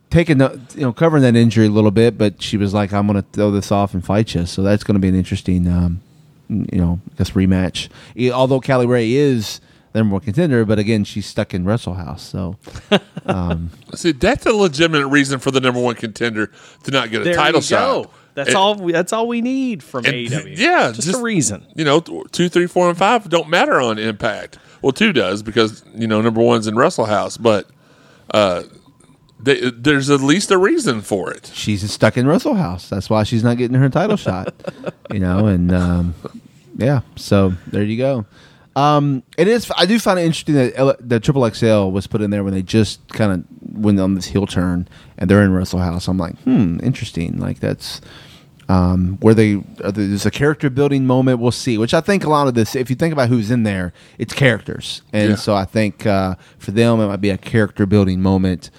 taking 0.09 0.37
the, 0.37 0.57
you 0.73 0.81
know 0.81 0.93
covering 0.93 1.21
that 1.23 1.35
injury 1.35 1.65
a 1.65 1.69
little 1.69 1.91
bit, 1.91 2.17
but 2.17 2.41
she 2.41 2.55
was 2.55 2.73
like, 2.73 2.93
"I'm 2.93 3.05
going 3.05 3.21
to 3.21 3.27
throw 3.33 3.51
this 3.51 3.71
off 3.73 3.93
and 3.93 4.03
fight 4.05 4.33
you." 4.33 4.45
So 4.45 4.63
that's 4.63 4.85
going 4.85 4.95
to 4.95 4.99
be 4.99 5.09
an 5.09 5.15
interesting, 5.15 5.67
um, 5.67 6.01
you 6.47 6.79
know, 6.79 7.01
I 7.11 7.17
guess 7.17 7.31
rematch. 7.31 7.89
Although 8.31 8.61
Kylie 8.61 8.87
Rae 8.87 9.11
is 9.11 9.59
number 9.93 10.13
one 10.13 10.21
contender, 10.21 10.65
but 10.65 10.79
again, 10.79 11.03
she's 11.03 11.25
stuck 11.25 11.53
in 11.53 11.65
Wrestle 11.65 11.93
House. 11.95 12.21
So 12.23 12.57
See, 13.95 14.11
that's 14.11 14.45
a 14.45 14.51
legitimate 14.53 15.07
reason 15.07 15.39
for 15.39 15.51
the 15.51 15.59
number 15.61 15.79
one 15.79 15.95
contender 15.95 16.51
to 16.83 16.91
not 16.91 17.09
get 17.11 17.21
a 17.21 17.23
There 17.25 17.35
title 17.35 17.61
you 17.61 17.69
go. 17.69 18.03
shot. 18.03 18.11
That's 18.35 18.49
And- 18.49 18.57
all. 18.57 18.75
We, 18.75 18.91
that's 18.91 19.13
all 19.13 19.27
we 19.27 19.41
need 19.41 19.83
from 19.83 20.05
and- 20.05 20.15
AEW. 20.15 20.57
yeah, 20.57 20.91
just, 20.91 21.07
just- 21.07 21.19
a 21.19 21.21
reason. 21.21 21.65
You 21.75 21.85
know, 21.85 21.99
th- 21.99 22.31
two, 22.31 22.49
three, 22.49 22.65
four, 22.67 22.89
and 22.89 22.97
five 22.97 23.29
don't 23.29 23.49
matter 23.49 23.79
on 23.79 23.99
Impact. 23.99 24.57
Well, 24.81 24.91
two 24.91 25.13
does 25.13 25.43
because 25.43 25.83
you 25.95 26.07
know 26.07 26.19
number 26.21 26.41
one's 26.41 26.65
in 26.67 26.75
Wrestle 26.75 27.05
House, 27.05 27.37
but 27.37 27.69
uh, 28.33 28.63
they, 29.39 29.69
there's 29.71 30.09
at 30.09 30.19
least 30.21 30.49
a 30.51 30.57
reason 30.57 31.01
for 31.01 31.31
it. 31.31 31.51
she's 31.53 31.89
stuck 31.91 32.17
in 32.17 32.25
Wrestle 32.27 32.55
House. 32.55 32.89
That's 32.89 33.09
why 33.09 33.23
she's 33.23 33.43
not 33.43 33.57
getting 33.57 33.77
her 33.77 33.89
title 33.89 34.17
shot. 34.17 34.53
You 35.11 35.19
know, 35.19 35.45
and 35.45 35.71
um, 35.71 36.15
yeah, 36.75 37.01
so 37.15 37.53
there 37.67 37.83
you 37.83 37.97
go. 37.97 38.25
Um, 38.75 39.21
it 39.37 39.47
is. 39.47 39.71
I 39.77 39.85
do 39.85 39.99
find 39.99 40.19
it 40.19 40.23
interesting 40.23 40.55
that 40.55 40.73
L- 40.75 40.95
the 40.99 41.19
Triple 41.19 41.47
XL 41.49 41.89
was 41.91 42.07
put 42.07 42.21
in 42.21 42.31
there 42.31 42.43
when 42.43 42.53
they 42.53 42.63
just 42.63 43.07
kind 43.09 43.31
of 43.31 43.43
went 43.83 43.99
on 43.99 44.15
this 44.15 44.25
heel 44.25 44.47
turn, 44.47 44.87
and 45.17 45.29
they're 45.29 45.43
in 45.43 45.53
Wrestle 45.53 45.79
House. 45.79 46.07
I'm 46.07 46.17
like, 46.17 46.37
hmm, 46.39 46.79
interesting. 46.81 47.37
Like 47.39 47.59
that's 47.59 48.01
um, 48.69 49.17
where 49.21 49.33
they 49.35 49.55
there's 49.55 50.25
a 50.25 50.31
character 50.31 50.69
building 50.71 51.05
moment. 51.05 51.39
We'll 51.39 51.51
see. 51.51 51.77
Which 51.77 51.93
I 51.93 52.01
think 52.01 52.23
a 52.23 52.29
lot 52.29 52.47
of 52.47 52.55
this, 52.55 52.75
if 52.75 52.89
you 52.89 52.95
think 52.95 53.13
about 53.13 53.29
who's 53.29 53.51
in 53.51 53.61
there, 53.63 53.93
it's 54.17 54.33
characters, 54.33 55.03
and 55.13 55.31
Yeah. 55.31 55.35
so 55.35 55.53
I 55.55 55.65
think 55.65 56.05
uh, 56.07 56.35
for 56.57 56.71
them 56.71 56.99
it 56.99 57.07
might 57.07 57.21
be 57.21 57.29
a 57.29 57.37
character 57.37 57.85
building 57.85 58.21
moment. 58.21 58.71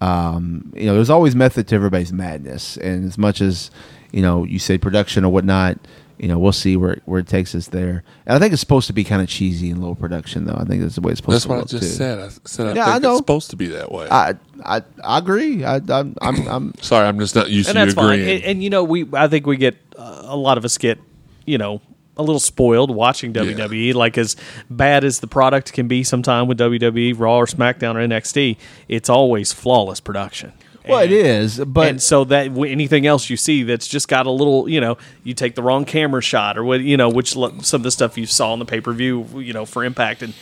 Um, 0.00 0.72
you 0.74 0.86
know, 0.86 0.94
there's 0.94 1.10
always 1.10 1.36
method 1.36 1.68
to 1.68 1.74
everybody's 1.74 2.12
madness, 2.12 2.76
and 2.78 3.04
as 3.04 3.18
much 3.18 3.40
as 3.40 3.70
you 4.12 4.22
know, 4.22 4.44
you 4.44 4.58
say 4.58 4.78
production 4.78 5.24
or 5.24 5.32
whatnot. 5.32 5.78
You 6.22 6.28
know, 6.28 6.38
we'll 6.38 6.52
see 6.52 6.76
where 6.76 6.98
where 7.04 7.18
it 7.20 7.26
takes 7.26 7.52
us 7.54 7.66
there. 7.66 8.04
And 8.26 8.36
I 8.36 8.38
think 8.38 8.52
it's 8.52 8.60
supposed 8.60 8.86
to 8.86 8.92
be 8.94 9.02
kind 9.04 9.20
of 9.20 9.28
cheesy 9.28 9.70
and 9.70 9.82
low 9.82 9.94
production, 9.94 10.44
though. 10.46 10.54
I 10.56 10.64
think 10.64 10.80
that's 10.80 10.94
the 10.94 11.00
way 11.02 11.10
it's 11.12 11.18
supposed 11.18 11.42
to 11.42 11.48
be. 11.48 11.54
That's 11.56 11.68
to 11.74 11.76
what 11.76 11.80
I 11.82 11.86
just 11.86 11.92
too. 11.92 11.98
said. 11.98 12.18
I 12.20 12.28
said 12.44 12.66
I 12.68 12.72
Yeah, 12.74 12.86
I 12.88 12.92
think 12.92 13.02
know. 13.02 13.10
it's 13.10 13.18
supposed 13.18 13.50
to 13.50 13.56
be 13.56 13.66
that 13.66 13.90
way. 13.92 14.06
I 14.08 14.34
I 14.64 14.82
I 15.02 15.18
agree. 15.18 15.64
I, 15.64 15.76
I'm 15.88 16.14
I'm, 16.22 16.48
I'm 16.48 16.74
Sorry, 16.80 17.06
I'm 17.06 17.18
just 17.18 17.34
not 17.34 17.50
used 17.50 17.68
and 17.68 17.74
to 17.74 17.80
you 17.80 17.86
that's 17.86 17.94
fine. 17.94 18.20
agreeing. 18.20 18.36
And, 18.36 18.44
and, 18.44 18.62
you 18.62 18.70
know, 18.70 18.84
we 18.84 19.04
I 19.12 19.26
think 19.28 19.46
we 19.46 19.56
get 19.58 19.76
uh, 19.98 20.22
a 20.24 20.36
lot 20.36 20.56
of 20.58 20.64
us 20.64 20.78
get 20.78 20.98
you 21.44 21.58
know 21.58 21.80
a 22.16 22.22
little 22.22 22.38
spoiled 22.38 22.92
watching 22.94 23.32
WWE. 23.32 23.92
Like 23.94 24.16
as 24.16 24.36
bad 24.70 25.02
as 25.02 25.18
the 25.18 25.26
product 25.26 25.72
can 25.72 25.88
be, 25.88 26.04
sometime 26.04 26.46
with 26.46 26.58
WWE, 26.58 27.18
Raw 27.18 27.38
or 27.38 27.46
SmackDown 27.46 27.96
or 27.96 28.06
NXT, 28.06 28.58
it's 28.86 29.08
always 29.08 29.52
flawless 29.52 29.98
production. 29.98 30.52
Well, 30.88 31.00
it 31.00 31.04
And- 31.04 31.12
is, 31.12 31.58
but 31.64 31.88
and 31.88 32.02
so 32.02 32.24
that 32.24 32.46
anything 32.56 33.06
else 33.06 33.30
you 33.30 33.36
see 33.36 33.62
that's 33.62 33.86
just 33.88 34.08
got 34.08 34.26
a 34.26 34.30
little, 34.30 34.68
you 34.68 34.80
know, 34.80 34.98
you 35.24 35.34
take 35.34 35.54
the 35.54 35.62
wrong 35.62 35.84
camera 35.84 36.22
shot 36.22 36.58
or 36.58 36.64
what, 36.64 36.80
you 36.80 36.96
know, 36.96 37.08
which 37.08 37.32
some 37.32 37.80
of 37.80 37.82
the 37.82 37.90
stuff 37.90 38.16
you 38.18 38.26
saw 38.26 38.52
on 38.52 38.58
the 38.58 38.64
pay 38.64 38.80
per 38.80 38.92
view, 38.92 39.26
you 39.36 39.52
know, 39.52 39.64
for 39.64 39.84
Impact, 39.84 40.22
and 40.22 40.34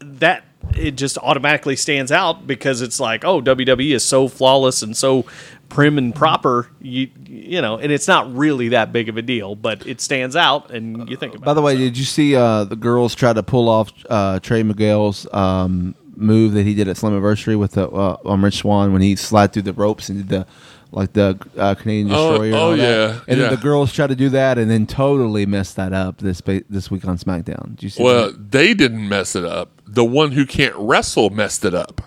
that 0.00 0.44
it 0.76 0.92
just 0.92 1.18
automatically 1.18 1.76
stands 1.76 2.12
out 2.12 2.46
because 2.46 2.80
it's 2.82 3.00
like, 3.00 3.24
oh, 3.24 3.40
WWE 3.40 3.92
is 3.94 4.04
so 4.04 4.28
flawless 4.28 4.82
and 4.82 4.96
so 4.96 5.24
prim 5.68 5.98
and 5.98 6.14
proper, 6.14 6.68
you 6.80 7.08
you 7.26 7.60
know, 7.62 7.76
and 7.76 7.90
it's 7.92 8.08
not 8.08 8.32
really 8.34 8.68
that 8.70 8.92
big 8.92 9.08
of 9.08 9.16
a 9.16 9.22
deal, 9.22 9.54
but 9.54 9.86
it 9.86 10.00
stands 10.00 10.36
out, 10.36 10.70
and 10.70 11.08
you 11.08 11.16
think 11.16 11.34
about. 11.34 11.44
By 11.46 11.54
the 11.54 11.60
it. 11.60 11.64
way, 11.64 11.76
did 11.76 11.96
you 11.98 12.04
see 12.04 12.34
uh, 12.36 12.64
the 12.64 12.76
girls 12.76 13.14
try 13.14 13.32
to 13.32 13.42
pull 13.42 13.68
off 13.68 13.92
uh, 14.08 14.38
Trey 14.40 14.62
Miguel's 14.62 15.26
um, 15.32 15.94
move 16.20 16.52
that 16.52 16.64
he 16.66 16.74
did 16.74 16.88
at 16.88 16.96
Slammiversary 16.96 17.58
with 17.58 17.72
the 17.72 17.88
uh, 17.88 18.16
on 18.24 18.42
Rich 18.42 18.58
Swan 18.58 18.92
when 18.92 19.02
he 19.02 19.16
slid 19.16 19.52
through 19.52 19.62
the 19.62 19.72
ropes 19.72 20.08
and 20.08 20.18
did 20.18 20.28
the 20.28 20.46
like 20.92 21.12
the 21.12 21.38
uh, 21.56 21.74
Canadian 21.76 22.10
Oh, 22.12 22.30
Destroyer? 22.30 22.46
and 22.46 22.54
oh, 22.56 22.76
that? 22.76 22.82
yeah, 22.82 23.20
and 23.28 23.38
yeah. 23.38 23.44
then 23.48 23.50
the 23.50 23.60
girls 23.62 23.92
tried 23.92 24.08
to 24.08 24.16
do 24.16 24.28
that 24.30 24.58
and 24.58 24.70
then 24.70 24.86
totally 24.86 25.46
messed 25.46 25.76
that 25.76 25.92
up 25.92 26.18
this 26.18 26.40
ba- 26.40 26.64
this 26.68 26.90
week 26.90 27.04
on 27.06 27.16
SmackDown. 27.18 27.70
Did 27.76 27.82
you 27.84 27.88
see? 27.90 28.02
well, 28.02 28.26
that? 28.26 28.50
they 28.50 28.74
didn't 28.74 29.08
mess 29.08 29.34
it 29.36 29.44
up. 29.44 29.70
The 29.86 30.04
one 30.04 30.32
who 30.32 30.44
can't 30.46 30.74
wrestle 30.76 31.30
messed 31.30 31.64
it 31.64 31.74
up. 31.74 32.00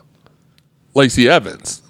Lacey 0.95 1.27
Evans. 1.29 1.81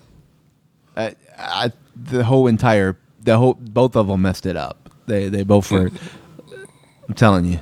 I, 0.96 1.16
I, 1.38 1.72
the 1.96 2.24
whole 2.24 2.48
entire 2.48 2.98
the 3.22 3.38
whole 3.38 3.56
both 3.56 3.96
of 3.96 4.08
them 4.08 4.22
messed 4.22 4.46
it 4.46 4.56
up. 4.56 4.90
They 5.08 5.30
they 5.30 5.44
both 5.44 5.72
were. 5.72 5.90
I'm 7.08 7.16
telling 7.16 7.46
you, 7.46 7.60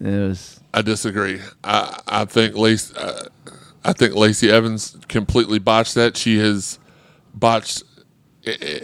it 0.00 0.28
was. 0.28 0.60
I 0.72 0.82
disagree. 0.82 1.40
I 1.64 2.00
I 2.08 2.24
think 2.24 2.56
Lacey, 2.56 2.94
uh, 2.96 3.24
I 3.84 3.92
think 3.92 4.14
Lacey 4.14 4.50
Evans 4.50 4.96
completely 5.08 5.58
botched 5.58 5.94
that. 5.94 6.16
She 6.16 6.38
has 6.38 6.78
botched, 7.34 7.82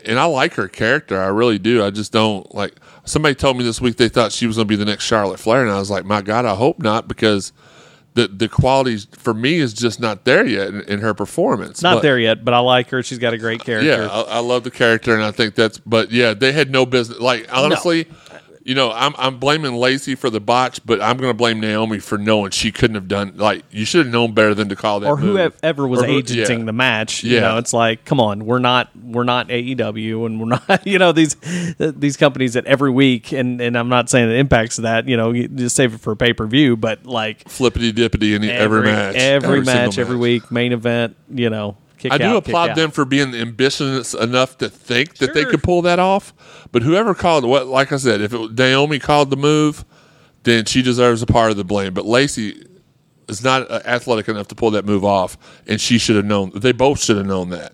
and 0.05 0.18
I 0.18 0.24
like 0.24 0.55
her 0.55 0.68
character. 0.68 1.20
I 1.20 1.26
really 1.26 1.59
do. 1.59 1.84
I 1.84 1.90
just 1.90 2.12
don't 2.12 2.53
like. 2.55 2.74
Somebody 3.05 3.34
told 3.34 3.57
me 3.57 3.64
this 3.64 3.80
week 3.80 3.97
they 3.97 4.09
thought 4.09 4.32
she 4.32 4.47
was 4.47 4.57
going 4.57 4.66
to 4.66 4.68
be 4.68 4.76
the 4.76 4.84
next 4.84 5.05
Charlotte 5.05 5.38
Flair, 5.38 5.62
and 5.62 5.70
I 5.70 5.78
was 5.78 5.90
like, 5.90 6.05
my 6.05 6.22
God, 6.22 6.44
I 6.44 6.55
hope 6.55 6.78
not, 6.78 7.09
because 7.09 7.53
the 8.14 8.26
the 8.28 8.49
quality 8.49 8.97
for 9.18 9.34
me 9.34 9.57
is 9.57 9.74
just 9.74 10.01
not 10.01 10.24
there 10.24 10.47
yet 10.47 10.68
in, 10.68 10.80
in 10.82 11.01
her 11.01 11.12
performance. 11.12 11.82
not 11.82 11.97
But- 11.97 12.03
there 12.03 12.18
yet, 12.18 12.44
but 12.44 12.55
I 12.55 12.59
like 12.61 12.88
her. 12.90 13.03
She's 13.03 13.18
got 13.18 13.34
a 13.34 13.38
great 13.38 13.62
character. 13.62 13.86
Yeah, 13.88 14.09
I, 14.11 14.22
I 14.22 14.38
love 14.38 14.64
the 14.64 14.70
character, 14.70 15.12
and 15.14 15.22
I 15.22 15.30
think 15.30 15.55
that's. 15.55 15.78
But 15.78 16.11
yeah, 16.11 16.32
they 16.32 16.53
had 16.53 16.70
no 16.70 16.86
business. 16.86 17.20
Like 17.20 17.47
honestly, 17.55 18.07
you 18.66 18.74
know, 18.74 18.90
I'm 18.90 19.14
I'm 19.16 19.38
blaming 19.38 19.74
Lacey 19.74 20.16
for 20.16 20.28
the 20.28 20.40
botch, 20.40 20.80
but 20.84 21.00
I'm 21.00 21.16
going 21.18 21.30
to 21.30 21.34
blame 21.36 21.60
Naomi 21.60 22.00
for 22.00 22.18
knowing 22.18 22.50
she 22.50 22.72
couldn't 22.72 22.96
have 22.96 23.06
done. 23.06 23.34
Like 23.36 23.64
you 23.70 23.84
should 23.84 24.06
have 24.06 24.12
known 24.12 24.32
better 24.34 24.54
than 24.54 24.68
to 24.70 24.74
call 24.76 24.98
that. 25.00 25.08
or 25.08 25.16
move. 25.16 25.54
whoever 25.62 25.86
was 25.86 26.02
Or 26.02 26.06
who- 26.06 26.18
agenting 26.18 26.58
yeah. 26.60 26.64
the 26.64 26.72
match. 26.72 27.22
You 27.22 27.34
Yeah. 27.36 27.40
know, 27.42 27.58
it's 27.58 27.72
like, 27.72 28.04
come 28.04 28.18
on, 28.18 28.44
we're 28.44 28.58
not 28.58 28.90
we're 29.00 29.22
not 29.22 29.48
AEW, 29.50 30.26
and 30.26 30.40
we're 30.40 30.58
not 30.66 30.84
you 30.86 30.98
know 30.98 31.12
these 31.12 31.36
these 31.78 32.16
companies 32.16 32.54
that 32.54 32.66
every 32.66 32.90
week, 32.90 33.30
and 33.32 33.60
and 33.60 33.78
I'm 33.78 33.88
not 33.88 34.10
saying 34.10 34.28
it 34.30 34.36
impacts 34.36 34.76
that. 34.78 35.06
You 35.06 35.16
know, 35.16 35.30
you 35.30 35.46
just 35.46 35.76
save 35.76 35.94
it 35.94 36.00
for 36.00 36.16
pay 36.16 36.32
per 36.32 36.46
view, 36.48 36.76
but 36.76 37.06
like 37.06 37.48
flippity 37.48 37.92
dippity 37.92 38.34
in 38.34 38.42
every, 38.42 38.82
match, 38.82 39.14
every, 39.14 39.60
match, 39.60 39.94
single 39.94 40.00
every 40.00 40.16
week, 40.16 40.50
main 40.50 40.72
event. 40.72 41.14
You 41.32 41.50
know, 41.50 41.76
kick 41.99 42.12
I 42.12 42.18
do 42.18 42.24
out, 42.24 42.36
applaud 42.36 42.74
them 42.74 42.90
for 42.90 43.05
being 43.05 43.34
ambitious 43.34 44.14
enough 44.14 44.59
to 44.59 44.68
think 44.68 45.16
that 45.16 45.34
they 45.34 45.44
could 45.44 45.62
pull 45.62 45.82
that 45.82 45.99
off. 45.99 46.32
But 46.72 46.82
whoever 46.82 47.14
called 47.14 47.44
what, 47.44 47.66
like 47.66 47.92
I 47.92 47.97
said, 47.97 48.20
if 48.20 48.32
it 48.32 48.53
Naomi 48.53 48.99
called 48.99 49.30
the 49.30 49.36
move, 49.36 49.84
then 50.42 50.64
she 50.64 50.82
deserves 50.82 51.22
a 51.22 51.26
part 51.26 51.51
of 51.51 51.57
the 51.57 51.64
blame. 51.64 51.94
But 51.94 52.07
Lacey 52.07 52.66
is 53.28 53.42
not 53.42 53.70
uh, 53.70 53.80
athletic 53.84 54.28
enough 54.28 54.49
to 54.49 54.55
pull 54.55 54.70
that 54.72 54.84
move 54.84 55.05
off, 55.05 55.36
and 55.66 55.80
she 55.80 55.99
should 55.99 56.16
have 56.16 56.24
known. 56.24 56.53
They 56.55 56.72
both 56.72 57.03
should 57.03 57.16
have 57.16 57.26
known 57.26 57.51
that. 57.51 57.72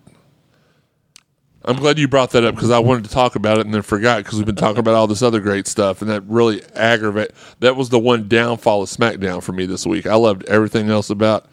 I'm 1.65 1.77
glad 1.77 1.97
you 1.97 2.09
brought 2.09 2.31
that 2.31 2.43
up 2.43 2.55
because 2.55 2.71
I 2.71 2.79
wanted 2.79 3.05
to 3.05 3.09
talk 3.09 3.35
about 3.35 3.57
it 3.57 3.65
and 3.65 3.73
then 3.73 3.83
forgot 3.83 4.17
because 4.17 4.37
we've 4.37 4.45
been 4.45 4.55
talking 4.55 4.79
about 4.79 4.95
all 4.95 5.07
this 5.07 5.21
other 5.21 5.39
great 5.39 5.65
stuff 5.65 6.01
and 6.01 6.11
that 6.11 6.21
really 6.27 6.61
aggravate. 6.75 7.31
That 7.59 7.77
was 7.77 7.87
the 7.87 7.99
one 7.99 8.27
downfall 8.27 8.81
of 8.81 8.89
SmackDown 8.89 9.41
for 9.41 9.53
me 9.53 9.65
this 9.65 9.85
week. 9.85 10.05
I 10.05 10.15
loved 10.15 10.43
everything 10.45 10.89
else 10.89 11.09
about 11.09 11.45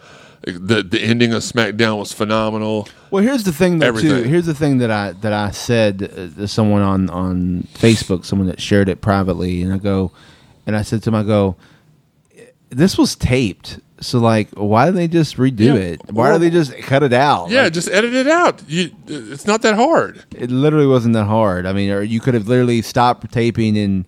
the 0.43 0.83
the 0.83 1.01
ending 1.03 1.33
of 1.35 1.43
SmackDown 1.43 1.99
was 1.99 2.13
phenomenal. 2.13 2.89
Well, 3.11 3.23
here's 3.23 3.45
the 3.45 3.53
thing, 3.53 3.79
though, 3.79 3.93
too. 3.99 4.23
Here's 4.23 4.47
the 4.47 4.55
thing 4.55 4.79
that 4.79 4.91
I 4.91 5.13
that 5.21 5.33
I 5.33 5.51
said 5.51 6.03
uh, 6.03 6.41
to 6.41 6.49
someone 6.49 6.83
on 6.83 7.11
on 7.11 7.69
Facebook, 7.75 8.25
someone 8.25 8.49
that 8.49 8.61
shared 8.61 8.89
it 8.89 9.01
privately, 9.03 9.63
and 9.63 9.73
I 9.73 9.79
go, 9.79 10.13
and 10.67 10.75
I 10.77 10.83
said 10.83 11.03
to 11.03 11.11
him, 11.11 11.15
I 11.15 11.23
go, 11.25 11.57
this 12.71 12.97
was 12.97 13.17
taped, 13.17 13.81
so 14.01 14.19
like, 14.19 14.49
why 14.53 14.87
did 14.87 14.95
they 14.95 15.09
just 15.09 15.37
redo 15.37 15.61
Yeah. 15.61 15.75
it? 15.75 16.01
Why 16.11 16.33
did 16.33 16.41
they 16.41 16.51
just 16.51 16.73
cut 16.79 17.03
it 17.03 17.13
out? 17.13 17.51
Yeah, 17.51 17.65
Like, 17.65 17.73
just 17.75 17.89
edit 17.91 18.15
it 18.15 18.29
out. 18.29 18.63
You, 18.69 18.91
it's 19.09 19.47
not 19.47 19.63
that 19.63 19.75
hard. 19.75 20.25
it 20.35 20.51
literally 20.51 20.87
wasn't 20.87 21.15
that 21.15 21.25
hard. 21.27 21.67
I 21.67 21.73
mean, 21.73 21.91
or 21.91 22.01
you 22.03 22.21
could 22.21 22.35
have 22.35 22.49
literally 22.49 22.81
stopped 22.81 23.31
taping 23.33 23.77
and 23.77 24.07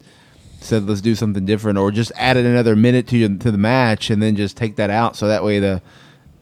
said, 0.60 0.84
let's 0.86 1.00
do 1.00 1.14
something 1.16 1.44
different, 1.44 1.76
or 1.76 1.90
just 1.90 2.12
added 2.16 2.46
another 2.46 2.76
minute 2.76 3.08
to 3.08 3.36
to 3.38 3.50
the 3.50 3.58
match 3.58 4.08
and 4.10 4.22
then 4.22 4.36
just 4.36 4.56
take 4.56 4.76
that 4.76 4.88
out, 4.90 5.16
so 5.16 5.26
that 5.28 5.42
way 5.44 5.58
the 5.58 5.82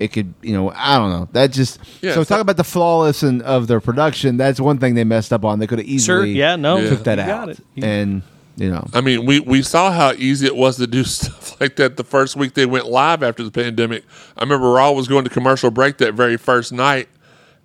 it 0.01 0.13
could, 0.13 0.35
you 0.43 0.53
know, 0.55 0.73
I 0.75 0.97
don't 0.99 1.11
know. 1.11 1.29
That 1.33 1.53
just 1.53 1.79
Yeah, 2.01 2.15
so 2.15 2.23
it's 2.23 2.29
talk 2.29 2.39
not- 2.39 2.41
about 2.43 2.57
the 2.57 2.65
flawless 2.65 3.23
and 3.23 3.43
of 3.43 3.67
their 3.69 3.81
production. 3.81 4.37
That's 4.39 4.59
one 4.59 4.79
thing 4.79 4.95
they 4.95 5.05
messed 5.05 5.33
up 5.33 5.45
on. 5.45 5.59
They 5.61 5.67
could 5.67 5.79
have 5.79 5.87
easily 5.87 6.05
Sure, 6.17 6.25
easily 6.25 6.39
yeah, 6.41 6.57
no, 6.57 6.81
took 6.89 7.05
that 7.05 7.19
you 7.19 7.25
got 7.27 7.41
out, 7.43 7.49
it. 7.51 7.61
You- 7.75 7.85
and 7.85 8.23
you 8.57 8.69
know, 8.71 8.85
I 8.93 9.01
mean, 9.01 9.25
we, 9.27 9.41
we 9.41 9.63
saw 9.63 9.91
how 9.93 10.13
easy 10.13 10.47
it 10.47 10.57
was 10.57 10.77
to 10.79 10.87
do 10.87 11.05
stuff 11.05 11.59
like 11.61 11.77
that 11.77 11.97
the 11.97 12.05
first 12.05 12.35
week 12.37 12.55
they 12.55 12.67
went 12.67 12.87
live 12.87 13.23
after 13.23 13.43
the 13.45 13.51
pandemic. 13.51 14.05
I 14.37 14.43
remember 14.43 14.71
Raw 14.73 14.91
was 14.93 15.07
going 15.09 15.25
to 15.25 15.31
commercial 15.31 15.71
break 15.71 15.99
that 15.99 16.15
very 16.15 16.37
first 16.37 16.73
night, 16.73 17.09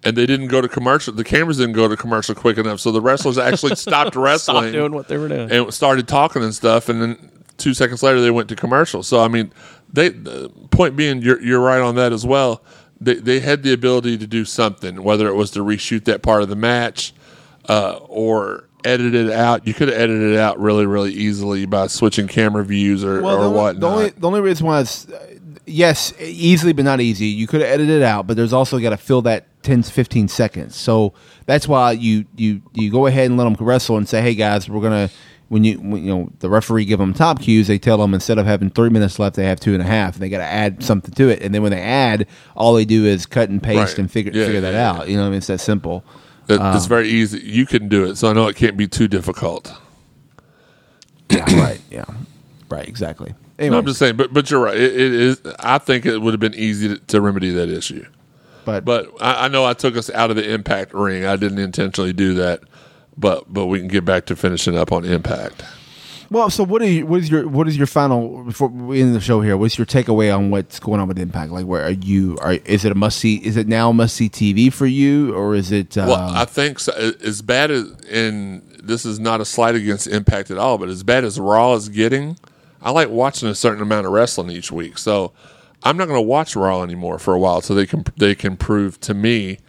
and 0.04 0.16
they 0.16 0.26
didn't 0.26 0.48
go 0.48 0.62
to 0.62 0.68
commercial. 0.70 1.14
The 1.14 1.24
cameras 1.24 1.58
didn't 1.58 1.74
go 1.74 1.88
to 1.88 1.98
commercial 1.98 2.36
quick 2.36 2.58
enough, 2.58 2.80
so 2.80 2.92
the 2.92 3.02
wrestlers 3.02 3.38
actually 3.38 3.76
stopped 3.88 4.16
wrestling, 4.16 4.64
Stop 4.66 4.72
doing 4.74 4.92
what 4.94 5.08
they 5.08 5.18
were 5.18 5.28
doing. 5.28 5.52
and 5.52 5.74
started 5.74 6.08
talking 6.08 6.44
and 6.44 6.54
stuff. 6.54 6.88
And 6.90 7.02
then 7.02 7.32
two 7.58 7.74
seconds 7.74 8.04
later, 8.04 8.22
they 8.22 8.32
went 8.32 8.48
to 8.50 8.56
commercial. 8.56 9.04
So 9.04 9.22
I 9.22 9.28
mean, 9.28 9.52
they 9.92 10.10
the 10.10 10.50
point 10.72 10.96
being, 10.96 11.22
you're 11.22 11.42
you're 11.42 11.62
right 11.62 11.82
on 11.82 11.96
that 11.96 12.14
as 12.14 12.26
well. 12.26 12.64
They 13.00 13.16
they 13.16 13.40
had 13.40 13.64
the 13.64 13.74
ability 13.74 14.18
to 14.18 14.28
do 14.28 14.46
something, 14.46 15.04
whether 15.04 15.28
it 15.28 15.36
was 15.36 15.52
to 15.52 15.60
reshoot 15.60 16.06
that 16.06 16.22
part 16.22 16.44
of 16.44 16.50
the 16.50 16.56
match 16.56 17.14
uh, 17.68 18.00
or 18.08 18.68
edit 18.84 19.16
it 19.16 19.32
out. 19.32 19.68
You 19.68 19.74
could 19.74 19.88
have 19.88 19.98
edited 19.98 20.34
it 20.34 20.40
out 20.40 20.60
really 20.60 20.86
really 20.86 21.14
easily 21.14 21.66
by 21.66 21.88
switching 21.88 22.28
camera 22.28 22.64
views 22.64 23.04
or 23.04 23.22
well, 23.22 23.38
or 23.38 23.44
the, 23.44 23.50
whatnot. 23.50 23.82
the 23.82 23.88
only 23.88 24.10
the 24.12 24.28
only 24.28 24.42
reason 24.42 24.68
why 24.68 24.82
it's 24.82 25.10
uh, 25.10 25.36
yes, 25.66 26.14
easily 26.20 26.74
but 26.74 26.86
not 26.86 27.02
easy. 27.02 27.28
You 27.28 27.48
could 27.48 27.62
have 27.62 27.70
edited 27.70 28.02
it 28.02 28.04
out, 28.04 28.28
but 28.28 28.38
there's 28.38 28.54
also 28.54 28.80
got 28.80 28.92
to 28.92 28.98
fill 28.98 29.22
that 29.24 29.48
10 29.64 29.84
to 29.84 29.92
15 29.92 30.28
seconds. 30.28 30.76
So 30.76 31.14
that's 31.46 31.68
why 31.68 31.94
you 31.94 32.26
you 32.36 32.62
you 32.74 32.92
go 32.92 33.08
ahead 33.08 33.26
and 33.26 33.38
let 33.38 33.44
them 33.46 33.56
wrestle 33.66 33.98
and 33.98 34.08
say, 34.08 34.22
"Hey 34.22 34.36
guys, 34.36 34.70
we're 34.70 34.82
gonna." 34.82 35.10
When 35.48 35.64
you 35.64 35.78
when, 35.78 36.04
you 36.04 36.10
know 36.16 36.30
the 36.40 36.50
referee 36.50 36.86
give 36.86 36.98
them 37.00 37.14
top 37.14 37.40
cues, 37.40 37.68
they 37.68 37.78
tell 37.78 37.98
them 38.00 38.14
instead 38.16 38.40
of 38.40 38.46
having 38.48 38.70
three 38.72 38.90
minutes 38.90 39.20
left, 39.20 39.36
they 39.36 39.46
have 39.46 39.60
two 39.60 39.74
and 39.74 39.82
a 39.82 39.86
half. 39.86 40.16
And 40.16 40.24
they 40.24 40.30
got 40.30 40.40
to 40.40 40.44
add 40.44 40.84
something 40.84 41.14
to 41.14 41.30
it, 41.30 41.42
and 41.44 41.54
then 41.54 41.62
when 41.62 41.72
they 41.72 41.82
add, 41.82 42.26
all 42.56 42.74
they 42.74 42.86
do 42.86 43.06
is 43.06 43.26
cut 43.28 43.50
and 43.50 43.62
paste 43.62 43.78
Right. 43.94 44.00
and 44.00 44.12
figure 44.12 44.32
Yeah, 44.34 44.46
figure 44.46 44.56
yeah, 44.62 44.72
that 44.72 44.74
yeah. 44.74 44.92
out. 45.02 45.08
You 45.10 45.18
know, 45.18 45.22
what 45.22 45.28
I 45.28 45.30
mean, 45.32 45.38
it's 45.38 45.48
that 45.48 45.60
simple. 45.60 46.04
That- 46.48 46.60
Um, 46.62 46.76
it's 46.76 46.88
very 46.88 47.08
easy. 47.10 47.40
You 47.44 47.66
can 47.68 47.88
do 47.90 48.06
it, 48.06 48.16
so 48.18 48.28
I 48.30 48.34
know 48.34 48.48
it 48.48 48.56
can't 48.56 48.76
be 48.78 48.88
too 48.88 49.08
difficult. 49.08 49.72
Yeah, 51.30 51.44
right. 51.62 51.82
Yeah, 51.92 52.06
right. 52.70 52.88
Exactly. 52.88 53.30
No, 53.30 53.36
Anyway, 53.66 53.78
I'm 53.78 53.86
just 53.86 54.00
saying, 54.00 54.16
but 54.18 54.34
but 54.34 54.50
you're 54.52 54.60
right. 54.60 54.76
It, 54.78 54.94
it 54.94 55.14
is. 55.14 55.42
I 55.60 55.78
think 55.78 56.06
it 56.06 56.18
would 56.20 56.34
have 56.34 56.40
been 56.42 56.56
easy 56.56 56.90
to, 56.90 56.98
to 56.98 57.22
remedy 57.22 57.52
that 57.52 57.70
issue. 57.70 58.06
but 58.66 58.84
But 58.84 59.10
I, 59.22 59.46
I 59.46 59.48
know 59.48 59.64
I 59.66 59.74
took 59.74 59.96
us 59.96 60.10
out 60.10 60.30
of 60.30 60.36
the 60.36 60.52
Impact 60.54 60.94
ring. 60.94 61.26
I 61.26 61.36
didn't 61.36 61.60
intentionally 61.60 62.14
do 62.14 62.34
that. 62.36 62.62
But 63.18 63.52
but 63.52 63.68
we 63.68 63.80
can 63.80 63.88
get 63.88 64.06
back 64.06 64.26
to 64.28 64.36
finishing 64.36 64.78
up 64.78 64.92
on 64.92 65.06
Impact. 65.06 65.64
Well, 66.32 66.50
so 66.50 66.64
what 66.64 66.82
are 66.82 66.88
you, 66.88 67.06
what 67.06 67.22
is 67.22 67.30
your 67.30 67.48
what 67.48 67.68
is 67.68 67.78
your 67.78 67.88
final 67.88 68.44
before 68.44 68.68
we 68.68 69.02
end 69.02 69.14
the 69.16 69.22
show 69.22 69.42
here? 69.42 69.56
What's 69.56 69.78
your 69.78 69.86
takeaway 69.86 70.36
on 70.36 70.50
what's 70.50 70.80
going 70.80 71.00
on 71.00 71.08
with 71.08 71.20
Impact? 71.20 71.52
Like, 71.52 71.66
where 71.66 71.84
are 71.84 71.92
you? 71.92 72.38
Are 72.42 72.54
is 72.54 72.84
it 72.84 72.92
a 72.92 72.96
must 72.96 73.20
see? 73.20 73.36
Is 73.38 73.58
it 73.58 73.68
now 73.68 73.92
must 73.92 74.16
see 74.16 74.28
TV 74.30 74.74
for 74.74 74.88
you, 74.88 75.34
or 75.36 75.56
is 75.56 75.72
it? 75.72 75.98
Uh, 75.98 76.06
Well, 76.08 76.30
I 76.36 76.46
think 76.46 76.80
so, 76.80 76.92
as 77.24 77.42
bad 77.42 77.70
as 77.72 77.92
and 78.12 78.64
this 78.84 79.06
is 79.06 79.20
not 79.20 79.40
a 79.40 79.46
slight 79.46 79.76
against 79.76 80.08
Impact 80.08 80.50
at 80.52 80.58
all, 80.58 80.78
but 80.78 80.90
as 80.90 81.04
bad 81.04 81.24
as 81.24 81.40
Raw 81.40 81.74
is 81.76 81.90
getting, 81.90 82.38
I 82.82 82.92
like 82.92 83.10
watching 83.10 83.48
a 83.48 83.56
certain 83.56 83.82
amount 83.84 84.08
of 84.08 84.12
wrestling 84.12 84.50
each 84.50 84.72
week. 84.72 84.98
So 84.98 85.32
I'm 85.84 85.96
not 85.96 86.08
going 86.08 86.18
to 86.18 86.22
watch 86.28 86.56
Raw 86.56 86.82
anymore 86.82 87.20
for 87.20 87.34
a 87.36 87.40
while, 87.40 87.62
so 87.62 87.76
they 87.76 87.86
can 87.86 88.04
they 88.18 88.34
can 88.34 88.58
prove 88.58 89.00
to 89.02 89.14
me 89.14 89.60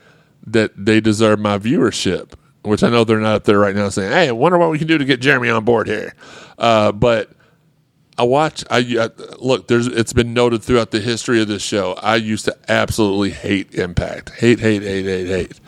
that 0.47 0.73
they 0.75 1.01
deserve 1.01 1.39
my 1.39 1.59
viewership. 1.59 2.33
Which 2.67 2.83
I 2.83 2.91
know 2.91 3.05
they're 3.05 3.19
not 3.19 3.35
up 3.37 3.45
there 3.45 3.59
right 3.59 3.75
now 3.75 3.89
saying, 3.89 4.13
"Hey, 4.13 4.29
I 4.29 4.33
wonder 4.33 4.59
what 4.59 4.71
we 4.71 4.79
can 4.79 4.87
do 4.87 4.99
to 4.99 5.05
get 5.05 5.21
Jeremy 5.21 5.51
on 5.51 5.65
board 5.65 5.87
here." 5.87 6.15
Uh, 6.59 6.93
but 6.93 7.31
I 8.19 8.23
watch. 8.23 8.65
I, 8.71 8.79
I 8.79 9.11
look. 9.39 9.69
There's. 9.69 9.87
It's 9.87 10.13
been 10.13 10.33
noted 10.33 10.63
throughout 10.63 10.91
the 10.91 11.01
history 11.01 11.41
of 11.41 11.49
this 11.49 11.63
show. 11.63 11.95
I 11.95 12.17
used 12.17 12.47
to 12.47 12.57
absolutely 12.69 13.31
hate 13.31 13.75
Impact. 13.75 14.31
Hate, 14.31 14.61
hate, 14.61 14.83
hate, 14.83 15.05
hate, 15.05 15.27
hate. 15.27 15.61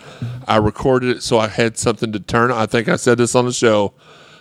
I 0.46 0.56
recorded 0.56 1.16
it 1.16 1.22
so 1.22 1.38
I 1.38 1.48
had 1.48 1.76
something 1.76 2.10
to 2.12 2.20
turn. 2.20 2.50
On. 2.50 2.56
I 2.58 2.66
think 2.66 2.88
I 2.88 2.96
said 2.96 3.18
this 3.18 3.34
on 3.34 3.44
the 3.44 3.52
show, 3.52 3.92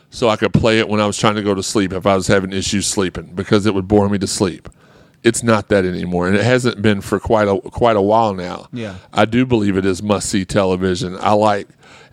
so 0.09 0.29
I 0.29 0.37
could 0.37 0.53
play 0.53 0.79
it 0.79 0.87
when 0.87 1.01
I 1.01 1.05
was 1.05 1.17
trying 1.17 1.35
to 1.35 1.43
go 1.43 1.53
to 1.53 1.63
sleep 1.63 1.91
if 1.91 2.05
I 2.05 2.15
was 2.15 2.27
having 2.27 2.53
issues 2.53 2.87
sleeping 2.87 3.33
because 3.35 3.65
it 3.65 3.73
would 3.73 3.87
bore 3.87 4.07
me 4.07 4.17
to 4.19 4.27
sleep. 4.27 4.69
It's 5.23 5.43
not 5.43 5.67
that 5.67 5.83
anymore, 5.83 6.27
and 6.27 6.37
it 6.37 6.43
hasn't 6.43 6.81
been 6.81 7.01
for 7.01 7.19
quite 7.19 7.49
a 7.49 7.59
quite 7.59 7.97
a 7.97 8.01
while 8.01 8.33
now. 8.33 8.67
Yeah. 8.71 8.95
I 9.11 9.25
do 9.25 9.45
believe 9.45 9.75
it 9.75 9.85
is 9.85 10.01
must 10.01 10.29
see 10.29 10.45
television. 10.45 11.17
I 11.19 11.33
like, 11.33 11.67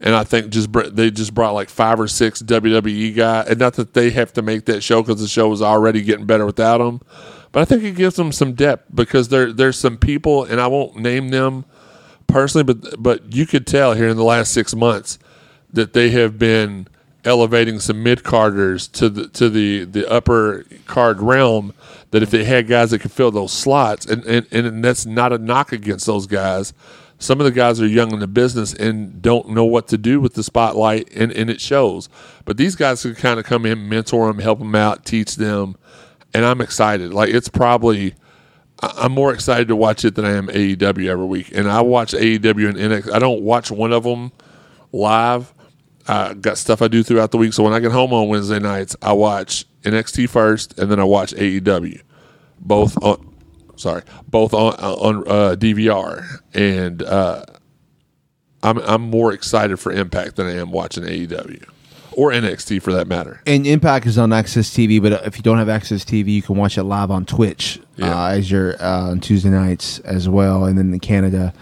and 0.05 0.15
I 0.15 0.23
think 0.23 0.51
just 0.51 0.71
they 0.95 1.11
just 1.11 1.35
brought 1.35 1.55
like 1.55 1.71
five 1.71 1.99
or 1.99 2.07
six 2.07 2.43
WWE 2.43 3.17
guys, 3.17 3.49
and 3.49 3.59
not 3.59 3.73
that 3.75 3.95
they 3.95 4.11
have 4.11 4.35
to 4.35 4.43
make 4.43 4.67
that 4.67 4.83
show 4.83 5.03
because 5.03 5.21
the 5.21 5.27
show 5.27 5.49
was 5.49 5.63
already 5.63 6.03
getting 6.03 6.27
better 6.27 6.45
without 6.45 6.79
them, 6.79 7.01
but 7.51 7.63
I 7.63 7.65
think 7.65 7.83
it 7.83 7.97
gives 7.97 8.17
them 8.17 8.31
some 8.31 8.53
depth 8.53 8.95
because 8.95 9.31
there 9.31 9.51
there's 9.51 9.79
some 9.79 9.97
people, 9.97 10.45
and 10.45 10.61
I 10.61 10.67
won't 10.67 10.97
name 10.97 11.31
them 11.31 11.65
personally, 12.27 12.65
but 12.65 13.03
but 13.03 13.35
you 13.35 13.47
could 13.47 13.67
tell 13.67 13.95
here 13.95 14.09
in 14.09 14.19
the 14.19 14.25
last 14.25 14.53
six 14.53 14.75
months 14.75 15.19
that 15.73 15.95
they 15.95 16.11
have 16.11 16.39
been 16.39 16.87
elevating 17.25 17.81
some 17.81 18.03
mid 18.03 18.23
carders 18.23 18.87
to 18.89 19.09
the 19.09 19.29
to 19.29 19.49
the 19.49 19.85
the 19.85 20.07
upper 20.11 20.67
card 20.87 21.23
realm. 21.23 21.73
That 22.11 22.23
if 22.23 22.31
they 22.31 22.45
had 22.45 22.69
guys 22.69 22.91
that 22.91 23.01
could 23.01 23.11
fill 23.11 23.31
those 23.31 23.53
slots, 23.53 24.05
and 24.05 24.23
and, 24.27 24.47
and 24.53 24.85
that's 24.85 25.07
not 25.07 25.33
a 25.33 25.39
knock 25.39 25.73
against 25.73 26.05
those 26.05 26.27
guys. 26.27 26.75
Some 27.25 27.41
of 27.41 27.47
the 27.47 27.53
guys 27.53 27.81
are 27.81 27.87
young 27.87 28.13
in 28.13 28.19
the 28.19 28.27
business 28.27 28.75
and 28.75 29.23
don't 29.23 29.49
know 29.51 29.65
what 29.65 29.89
to 29.89 29.99
do 29.99 30.21
with 30.21 30.35
the 30.35 30.43
spotlight, 30.43 31.11
and, 31.15 31.33
and 31.33 31.49
it 31.49 31.61
shows. 31.61 32.11
But 32.45 32.59
these 32.59 32.77
guys 32.77 33.03
can 33.03 33.15
kind 33.15 33.41
of 33.41 33.47
come 33.47 33.65
in, 33.65 33.89
mentor 33.89 34.27
them, 34.27 34.41
help 34.41 34.59
them 34.59 34.75
out, 34.75 35.07
teach 35.07 35.37
them, 35.37 35.77
and 36.35 36.45
I'm 36.45 36.61
excited. 36.61 37.15
Like 37.15 37.31
it's 37.31 37.49
probably 37.49 38.15
I'm 38.81 39.13
more 39.13 39.33
excited 39.33 39.69
to 39.69 39.77
watch 39.77 40.05
it 40.05 40.15
than 40.17 40.25
I 40.25 40.33
am 40.33 40.49
AEW 40.49 41.09
every 41.09 41.25
week. 41.25 41.51
And 41.55 41.71
I 41.71 41.81
watch 41.81 42.13
AEW 42.13 42.69
and 42.69 42.77
NXT. 42.77 43.13
I 43.13 43.19
don't 43.19 43.43
watch 43.43 43.71
one 43.71 43.93
of 43.93 44.03
them 44.03 44.33
live. 44.93 45.55
I 46.07 46.35
got 46.35 46.59
stuff 46.59 46.83
I 46.83 46.89
do 46.89 47.03
throughout 47.03 47.31
the 47.31 47.39
week. 47.39 47.55
So 47.55 47.63
when 47.63 47.73
I 47.73 47.81
get 47.81 47.93
home 47.93 48.13
on 48.13 48.29
Wednesday 48.29 48.59
nights, 48.59 48.95
I 49.01 49.15
watch 49.15 49.65
NXT 49.83 50.29
first, 50.29 50.79
and 50.79 50.91
then 50.91 51.01
I 51.01 51.05
watch 51.05 51.33
AEW, 51.35 52.03
both 52.61 53.03
on. 53.03 53.34
Sorry, 53.77 54.03
both 54.29 54.55
on 54.55 54.75
on 54.75 55.17
uh, 55.29 55.57
DVR, 55.59 56.25
and 56.55 57.03
uh, 57.03 57.45
I'm 58.63 58.79
I'm 58.79 59.03
more 59.03 59.33
excited 59.33 59.79
for 59.79 59.93
Impact 59.93 60.37
than 60.37 60.47
I 60.47 60.57
am 60.57 60.71
watching 60.71 61.05
AEW 61.05 61.65
or 62.13 62.31
NXT 62.31 62.81
for 62.81 62.93
that 62.93 63.09
matter. 63.09 63.41
And 63.45 63.67
Impact 63.67 64.07
is 64.07 64.17
on 64.19 64.31
AXS 64.31 64.71
TV, 64.71 65.03
but 65.03 65.27
if 65.27 65.37
you 65.37 65.43
don't 65.43 65.59
have 65.59 65.67
AXS 65.69 66.05
TV, 66.05 66.29
you 66.29 66.43
can 66.43 66.55
watch 66.57 66.79
it 66.79 66.85
live 66.85 67.11
on 67.11 67.27
Twitch 67.27 67.81
Yeah. 67.97 68.27
uh, 68.27 68.29
as 68.29 68.51
your 68.51 68.81
uh, 68.81 69.11
on 69.11 69.21
Tuesday 69.21 69.51
nights 69.51 69.99
as 70.01 70.29
well. 70.29 70.65
And 70.65 70.79
then 70.79 70.93
in 70.93 71.01
Canada, 71.01 71.53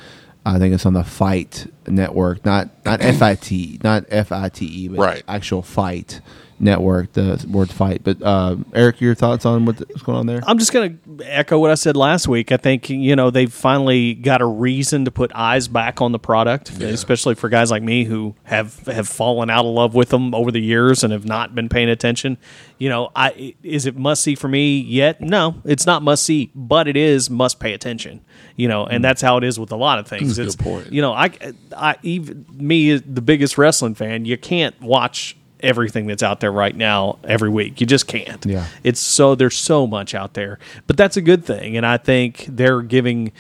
I 0.45 0.59
think 0.59 0.75
it's 0.75 0.85
on 0.85 0.93
the 0.93 1.05
Fight 1.05 1.67
Network, 1.89 2.45
not 2.45 2.71
not 2.85 3.01
FIT, 3.03 3.83
not 3.85 4.05
F 4.09 4.33
I 4.33 4.49
T 4.49 4.65
E, 4.67 4.89
but 4.89 4.99
Right. 4.99 5.23
actual 5.29 5.63
Fight 5.63 6.21
Network, 6.61 7.13
the 7.15 7.45
word 7.51 7.71
Fight. 7.71 8.03
But 8.05 8.23
uh, 8.23 8.55
Eric, 8.73 9.01
your 9.01 9.17
thoughts 9.17 9.45
on 9.45 9.65
what's 9.65 9.83
going 10.03 10.19
on 10.19 10.27
there? 10.27 10.43
I'm 10.47 10.59
just 10.59 10.73
going 10.73 11.01
to 11.19 11.25
echo 11.25 11.59
what 11.59 11.73
I 11.73 11.75
said 11.75 11.97
last 11.97 12.29
week. 12.29 12.53
I 12.53 12.57
think 12.57 12.89
you 12.89 13.17
know 13.17 13.31
they've 13.31 13.53
finally 13.53 14.15
got 14.15 14.41
a 14.41 14.47
reason 14.47 15.05
to 15.07 15.11
put 15.11 15.33
eyes 15.35 15.67
back 15.67 16.01
on 16.01 16.13
the 16.13 16.21
product, 16.21 16.71
especially 16.81 17.35
for 17.35 17.49
guys 17.49 17.73
like 17.73 17.83
me 17.83 18.05
who 18.05 18.37
have 18.45 18.79
have 18.87 19.09
fallen 19.09 19.51
out 19.51 19.65
of 19.65 19.73
love 19.75 19.95
with 19.95 20.11
them 20.11 20.35
over 20.37 20.53
the 20.53 20.61
years 20.61 21.03
and 21.03 21.13
have 21.13 21.25
not 21.25 21.55
been 21.55 21.69
paying 21.69 21.89
attention. 21.89 22.39
You 22.79 22.89
know, 22.91 23.11
I 23.17 23.55
is 23.65 23.87
it 23.87 23.97
must 23.97 24.23
see 24.23 24.37
for 24.37 24.47
me 24.49 24.79
yet? 24.79 25.21
No, 25.21 25.57
it's 25.65 25.87
not 25.87 26.03
must 26.03 26.23
see, 26.25 26.53
but 26.55 26.87
it 26.87 26.97
is 26.97 27.29
must 27.29 27.59
pay 27.59 27.73
attention. 27.73 28.25
You 28.55 28.69
know, 28.69 28.85
and 28.87 29.03
that's 29.03 29.23
how 29.23 29.39
it 29.39 29.45
is 29.45 29.59
with 29.59 29.73
a 29.73 29.77
lot 29.77 29.99
of 29.99 30.07
things. 30.07 30.37
That's 30.37 30.39
a 30.39 30.43
it's 30.43 30.57
good 30.57 30.63
point. 30.65 30.93
you 30.93 31.01
know, 31.01 31.13
I, 31.13 31.31
I 31.77 31.97
even 32.03 32.47
me, 32.53 32.97
the 32.97 33.23
biggest 33.23 33.59
wrestling 33.59 33.95
fan, 33.95 34.25
you 34.25 34.37
can't 34.37 34.81
watch 34.81 35.37
everything 35.61 36.07
that's 36.07 36.23
out 36.23 36.41
there 36.41 36.53
right 36.53 36.75
now 36.75 37.19
every 37.25 37.49
week. 37.49 37.81
You 37.81 37.87
just 37.87 38.07
can't. 38.07 38.45
Yeah. 38.45 38.67
It's 38.83 39.01
so 39.01 39.35
there's 39.35 39.57
so 39.57 39.87
much 39.87 40.15
out 40.15 40.35
there, 40.35 40.59
but 40.87 40.97
that's 40.97 41.17
a 41.17 41.23
good 41.23 41.45
thing, 41.45 41.77
and 41.77 41.87
I 41.87 41.97
think 41.97 42.47
they're 42.49 42.83
giving 42.83 43.33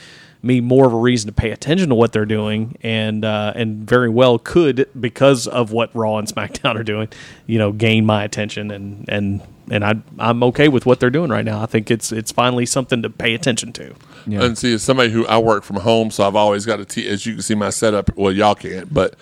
me 0.44 0.60
more 0.60 0.86
of 0.86 0.92
a 0.92 0.96
reason 0.96 1.28
to 1.28 1.32
pay 1.32 1.52
attention 1.52 1.88
to 1.88 1.94
what 1.94 2.12
they're 2.12 2.26
doing, 2.26 2.76
and 2.82 3.24
uh, 3.24 3.52
and 3.54 3.88
very 3.88 4.09
well 4.09 4.38
could 4.38 4.88
because 4.98 5.46
of 5.46 5.72
what 5.72 5.94
Raw 5.94 6.18
and 6.18 6.28
SmackDown 6.28 6.76
are 6.76 6.84
doing, 6.84 7.09
you 7.46 7.59
know, 7.59 7.72
gain 7.72 8.04
my 8.04 8.24
attention, 8.24 8.70
and 8.70 9.04
and 9.09 9.40
and 9.73 9.85
I 9.85 9.94
I'm 10.19 10.43
okay 10.44 10.69
with 10.69 10.85
what 10.85 11.01
they're 11.01 11.11
doing 11.11 11.31
right 11.31 11.44
now. 11.44 11.62
I 11.62 11.66
think 11.66 11.90
it's 11.90 12.12
it's 12.12 12.31
finally 12.31 12.66
something 12.66 13.03
to 13.03 13.11
pay 13.11 13.35
attention 13.35 13.73
to. 13.74 13.94
Yeah. 14.27 14.44
And 14.44 14.57
see, 14.57 14.74
as 14.74 14.82
somebody 14.82 15.11
who 15.11 15.27
I 15.27 15.39
work 15.39 15.65
from 15.65 15.77
home, 15.77 16.11
so 16.11 16.24
I've 16.24 16.36
always 16.36 16.66
got 16.66 16.78
a 16.78 16.85
T. 16.85 17.09
As 17.09 17.24
you 17.27 17.35
can 17.35 17.43
see, 17.43 17.55
my 17.55 17.70
setup. 17.70 18.15
Well, 18.16 18.32
y'all 18.32 18.55
can't, 18.55 18.93
but 18.93 19.15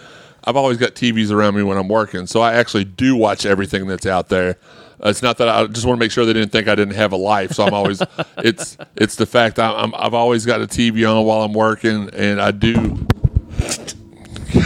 I've 0.45 0.57
always 0.57 0.77
got 0.77 0.95
TVs 0.95 1.31
around 1.31 1.55
me 1.55 1.63
when 1.63 1.79
I'm 1.79 1.89
working. 1.89 2.27
So 2.27 2.41
I 2.41 2.55
actually 2.55 2.85
do 2.85 3.15
watch 3.15 3.47
everything 3.47 3.87
that's 3.87 4.07
out 4.07 4.29
there. 4.29 4.57
Uh, 5.03 5.09
it's 5.09 5.23
not 5.23 5.39
that 5.39 5.49
I 5.49 5.67
just 5.67 5.87
want 5.87 5.99
to 5.99 6.05
make 6.05 6.11
sure 6.11 6.27
they 6.27 6.33
didn't 6.33 6.51
think 6.51 6.67
I 6.67 6.75
didn't 6.75 6.95
have 6.95 7.13
a 7.13 7.17
life. 7.17 7.53
So 7.53 7.65
I'm 7.65 7.73
always. 7.73 8.03
it's 8.39 8.77
it's 8.97 9.15
the 9.15 9.27
fact 9.27 9.61
I, 9.61 9.73
I'm 9.73 9.95
I've 9.95 10.15
always 10.15 10.45
got 10.45 10.61
a 10.61 10.67
TV 10.67 11.09
on 11.09 11.25
while 11.25 11.43
I'm 11.43 11.55
working, 11.55 12.11
and 12.13 12.41
I 12.41 12.51
do. 12.51 13.07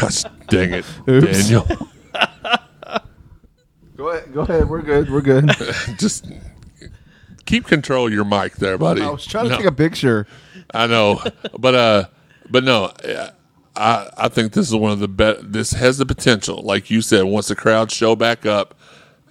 Gosh 0.01 0.24
dang 0.48 0.73
it, 0.73 0.86
Daniel! 1.06 1.66
Go 3.96 4.08
ahead. 4.10 4.32
Go 4.32 4.40
ahead. 4.40 4.68
We're 4.68 4.82
good. 4.82 5.10
We're 5.10 5.20
good. 5.20 5.50
just 5.98 6.26
keep 7.46 7.66
control 7.66 8.06
of 8.06 8.12
your 8.12 8.24
mic 8.24 8.56
there, 8.56 8.76
buddy. 8.78 9.02
I 9.02 9.10
was 9.10 9.24
trying 9.24 9.44
to 9.44 9.50
No. 9.50 9.56
take 9.58 9.66
a 9.66 9.72
picture. 9.72 10.26
I 10.72 10.86
know, 10.86 11.20
but 11.58 11.74
uh, 11.74 12.04
but 12.50 12.64
no, 12.64 12.92
I 13.76 14.08
I 14.16 14.28
think 14.28 14.52
this 14.52 14.68
is 14.68 14.74
one 14.74 14.90
of 14.92 14.98
the 14.98 15.08
best. 15.08 15.52
This 15.52 15.72
has 15.72 15.98
the 15.98 16.06
potential, 16.06 16.62
like 16.62 16.90
you 16.90 17.00
said, 17.02 17.22
once 17.24 17.48
the 17.48 17.56
crowds 17.56 17.94
show 17.94 18.16
back 18.16 18.44
up, 18.46 18.74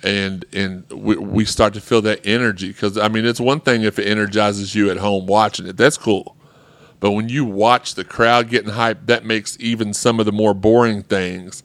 and 0.04 0.46
and 0.54 0.90
we, 0.92 1.18
we 1.18 1.44
start 1.46 1.74
to 1.74 1.82
feel 1.82 2.02
that 2.04 2.26
energy. 2.26 2.70
Because 2.70 2.98
I 2.98 3.10
mean, 3.10 3.26
it's 3.26 3.42
one 3.42 3.60
thing 3.60 3.82
if 3.84 4.00
it 4.00 4.08
energizes 4.08 4.76
you 4.76 4.90
at 4.90 4.98
home 4.98 5.26
watching 5.26 5.68
it, 5.68 5.76
that's 5.76 5.98
cool. 5.98 6.38
But 7.02 7.12
when 7.12 7.28
you 7.28 7.44
watch 7.44 7.96
the 7.96 8.06
crowd 8.06 8.48
getting 8.50 8.72
hyped, 8.72 9.08
that 9.08 9.26
makes 9.26 9.58
even 9.60 9.94
some 9.94 10.22
of 10.22 10.26
the 10.26 10.32
more 10.32 10.54
boring 10.54 11.04
things 11.04 11.62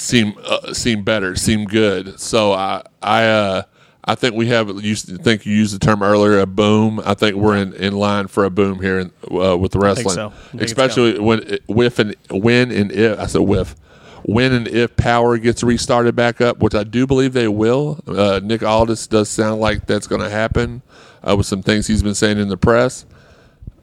seem 0.00 0.34
uh, 0.44 0.72
seem 0.72 1.04
better, 1.04 1.36
seem 1.36 1.66
good. 1.66 2.18
So 2.18 2.52
I 2.52 2.82
I 3.02 3.24
uh, 3.26 3.62
I 4.04 4.14
think 4.14 4.34
we 4.34 4.46
have. 4.48 4.68
You 4.82 4.94
think 4.96 5.46
you 5.46 5.54
used 5.54 5.74
the 5.74 5.78
term 5.78 6.02
earlier, 6.02 6.38
a 6.40 6.46
boom. 6.46 7.00
I 7.04 7.14
think 7.14 7.36
we're 7.36 7.56
in, 7.56 7.74
in 7.74 7.94
line 7.94 8.26
for 8.26 8.44
a 8.44 8.50
boom 8.50 8.80
here 8.80 8.98
in, 8.98 9.12
uh, 9.30 9.56
with 9.56 9.72
the 9.72 9.78
wrestling, 9.78 10.14
so. 10.14 10.28
I 10.28 10.50
think 10.50 10.62
especially 10.62 11.18
when 11.18 11.58
with 11.68 11.98
and 11.98 12.16
when 12.30 12.70
and 12.70 12.90
if 12.90 13.18
I 13.18 13.26
said 13.26 13.42
with. 13.42 13.76
When 14.22 14.52
and 14.52 14.68
if 14.68 14.96
Power 14.96 15.38
gets 15.38 15.62
restarted 15.62 16.14
back 16.14 16.42
up, 16.42 16.58
which 16.58 16.74
I 16.74 16.84
do 16.84 17.06
believe 17.06 17.32
they 17.32 17.48
will, 17.48 18.00
uh, 18.06 18.38
Nick 18.44 18.62
Aldis 18.62 19.06
does 19.06 19.30
sound 19.30 19.62
like 19.62 19.86
that's 19.86 20.06
going 20.06 20.20
to 20.20 20.28
happen 20.28 20.82
uh, 21.26 21.36
with 21.36 21.46
some 21.46 21.62
things 21.62 21.86
he's 21.86 22.02
been 22.02 22.14
saying 22.14 22.38
in 22.38 22.48
the 22.48 22.58
press. 22.58 23.06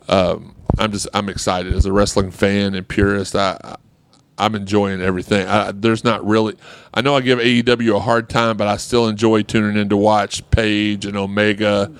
Um, 0.08 0.56
I'm 0.78 0.92
just 0.92 1.08
I'm 1.12 1.28
excited 1.28 1.74
as 1.74 1.88
a 1.88 1.92
wrestling 1.92 2.30
fan 2.30 2.76
and 2.76 2.88
purist. 2.88 3.36
I, 3.36 3.58
I 3.64 3.76
I'm 4.38 4.56
enjoying 4.56 5.02
everything. 5.02 5.48
I, 5.48 5.72
there's 5.72 6.04
not 6.04 6.26
really. 6.26 6.56
I 6.94 7.02
know 7.02 7.16
I 7.16 7.22
give 7.22 7.40
AEW 7.40 7.96
a 7.96 8.00
hard 8.00 8.30
time, 8.30 8.58
but 8.58 8.68
I 8.68 8.78
still 8.78 9.08
enjoy 9.08 9.44
tuning 9.44 9.80
in 9.80 9.90
to 9.90 9.98
watch 9.98 10.48
Page 10.52 11.06
and 11.06 11.18
Omega. 11.18 11.92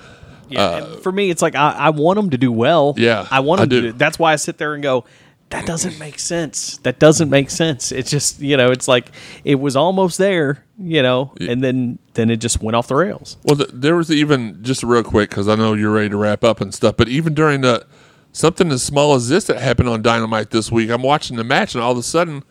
Yeah, 0.48 0.76
and 0.76 0.86
uh, 0.86 0.96
for 0.98 1.12
me, 1.12 1.30
it's 1.30 1.42
like 1.42 1.54
I, 1.54 1.72
I 1.72 1.90
want 1.90 2.16
them 2.16 2.30
to 2.30 2.38
do 2.38 2.50
well. 2.52 2.94
Yeah, 2.96 3.26
I 3.30 3.40
want 3.40 3.60
I 3.60 3.64
them 3.64 3.70
to. 3.70 3.80
do. 3.80 3.92
Do, 3.92 3.98
that's 3.98 4.18
why 4.18 4.32
I 4.32 4.36
sit 4.36 4.58
there 4.58 4.74
and 4.74 4.82
go, 4.82 5.04
that 5.50 5.66
doesn't 5.66 5.98
make 5.98 6.18
sense. 6.18 6.78
That 6.78 6.98
doesn't 6.98 7.30
make 7.30 7.50
sense. 7.50 7.90
It's 7.92 8.10
just 8.10 8.40
you 8.40 8.56
know, 8.56 8.70
it's 8.70 8.88
like 8.88 9.10
it 9.44 9.56
was 9.56 9.76
almost 9.76 10.18
there, 10.18 10.64
you 10.78 11.02
know, 11.02 11.32
and 11.40 11.62
then 11.62 11.98
then 12.14 12.30
it 12.30 12.36
just 12.36 12.62
went 12.62 12.76
off 12.76 12.88
the 12.88 12.96
rails. 12.96 13.36
Well, 13.44 13.56
th 13.56 13.70
there 13.72 13.96
was 13.96 14.10
even 14.10 14.62
just 14.62 14.82
real 14.82 15.02
quick 15.02 15.30
because 15.30 15.48
I 15.48 15.54
know 15.54 15.74
you're 15.74 15.92
ready 15.92 16.10
to 16.10 16.16
wrap 16.16 16.44
up 16.44 16.60
and 16.60 16.74
stuff. 16.74 16.96
But 16.96 17.08
even 17.08 17.34
during 17.34 17.62
the 17.62 17.86
something 18.32 18.70
as 18.70 18.82
small 18.82 19.14
as 19.14 19.28
this 19.28 19.44
that 19.44 19.60
happened 19.60 19.88
on 19.88 20.02
Dynamite 20.02 20.50
this 20.50 20.70
week, 20.70 20.90
I'm 20.90 21.02
watching 21.02 21.36
the 21.36 21.44
match 21.44 21.74
and 21.74 21.82
all 21.82 21.92
of 21.92 21.98
a 21.98 22.02
sudden 22.02 22.42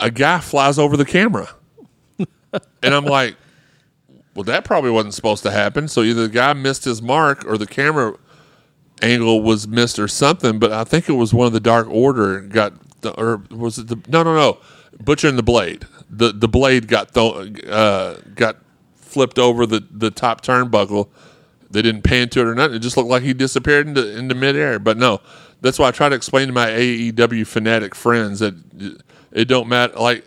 a 0.00 0.10
guy 0.10 0.40
flies 0.40 0.78
over 0.78 0.96
the 0.96 1.04
camera, 1.04 1.50
and 2.18 2.94
I'm 2.94 3.04
like, 3.04 3.36
well, 4.34 4.44
that 4.44 4.64
probably 4.64 4.90
wasn't 4.90 5.14
supposed 5.14 5.42
to 5.44 5.50
happen. 5.50 5.88
So 5.88 6.02
either 6.02 6.22
the 6.22 6.32
guy 6.32 6.52
missed 6.52 6.84
his 6.84 7.00
mark 7.00 7.44
or 7.46 7.56
the 7.56 7.66
camera 7.66 8.16
angle 9.02 9.42
was 9.42 9.68
missed 9.68 9.98
or 9.98 10.08
something. 10.08 10.58
But 10.58 10.72
I 10.72 10.84
think 10.84 11.08
it 11.08 11.12
was 11.12 11.32
one 11.32 11.46
of 11.46 11.52
the 11.52 11.60
Dark 11.60 11.88
Order 11.88 12.40
got 12.40 12.72
the, 13.02 13.12
or 13.12 13.42
was 13.50 13.78
it 13.78 13.88
the 13.88 14.00
no 14.08 14.22
no 14.22 14.34
no 14.34 14.58
Butcher 15.00 15.28
and 15.28 15.38
the 15.38 15.42
Blade. 15.42 15.86
The 16.10 16.32
the 16.32 16.48
blade 16.48 16.86
got 16.88 17.10
thrown 17.10 17.56
uh, 17.68 18.18
got 18.34 18.58
flipped 18.94 19.38
over 19.38 19.66
the, 19.66 19.84
the 19.90 20.10
top 20.10 20.42
turnbuckle. 20.42 21.08
They 21.74 21.82
didn't 21.82 22.02
pan 22.02 22.30
to 22.30 22.40
it 22.40 22.46
or 22.46 22.54
nothing. 22.54 22.76
It 22.76 22.80
just 22.80 22.96
looked 22.96 23.10
like 23.10 23.22
he 23.24 23.34
disappeared 23.34 23.88
into 23.88 24.16
into 24.16 24.34
midair. 24.34 24.78
But 24.78 24.96
no, 24.98 25.20
that's 25.60 25.78
why 25.78 25.88
I 25.88 25.92
try 25.92 26.08
to 26.08 26.16
explain 26.16 26.48
to 26.48 26.54
my 26.54 26.68
AEW 26.68 27.46
fanatic 27.46 27.94
friends 27.94 28.40
that 28.40 28.54
It 29.32 29.46
don't 29.46 29.68
matter. 29.68 29.94
Like 29.98 30.26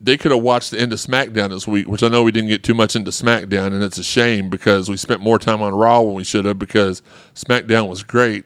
they 0.00 0.18
could 0.18 0.32
have 0.32 0.42
watched 0.42 0.72
the 0.72 0.80
end 0.80 0.92
of 0.92 0.98
SmackDown 0.98 1.50
this 1.50 1.66
week, 1.66 1.88
which 1.88 2.02
I 2.02 2.08
know 2.08 2.22
we 2.22 2.32
didn't 2.32 2.50
get 2.50 2.62
too 2.62 2.74
much 2.74 2.96
into 2.96 3.10
SmackDown, 3.10 3.68
and 3.68 3.82
it's 3.82 3.98
a 3.98 4.04
shame 4.04 4.50
because 4.50 4.90
we 4.90 4.96
spent 4.96 5.20
more 5.20 5.38
time 5.38 5.62
on 5.62 5.74
Raw 5.74 6.02
when 6.02 6.14
we 6.14 6.24
should 6.24 6.44
have 6.44 6.58
because 6.58 7.02
SmackDown 7.34 7.88
was 7.88 8.02
great. 8.02 8.44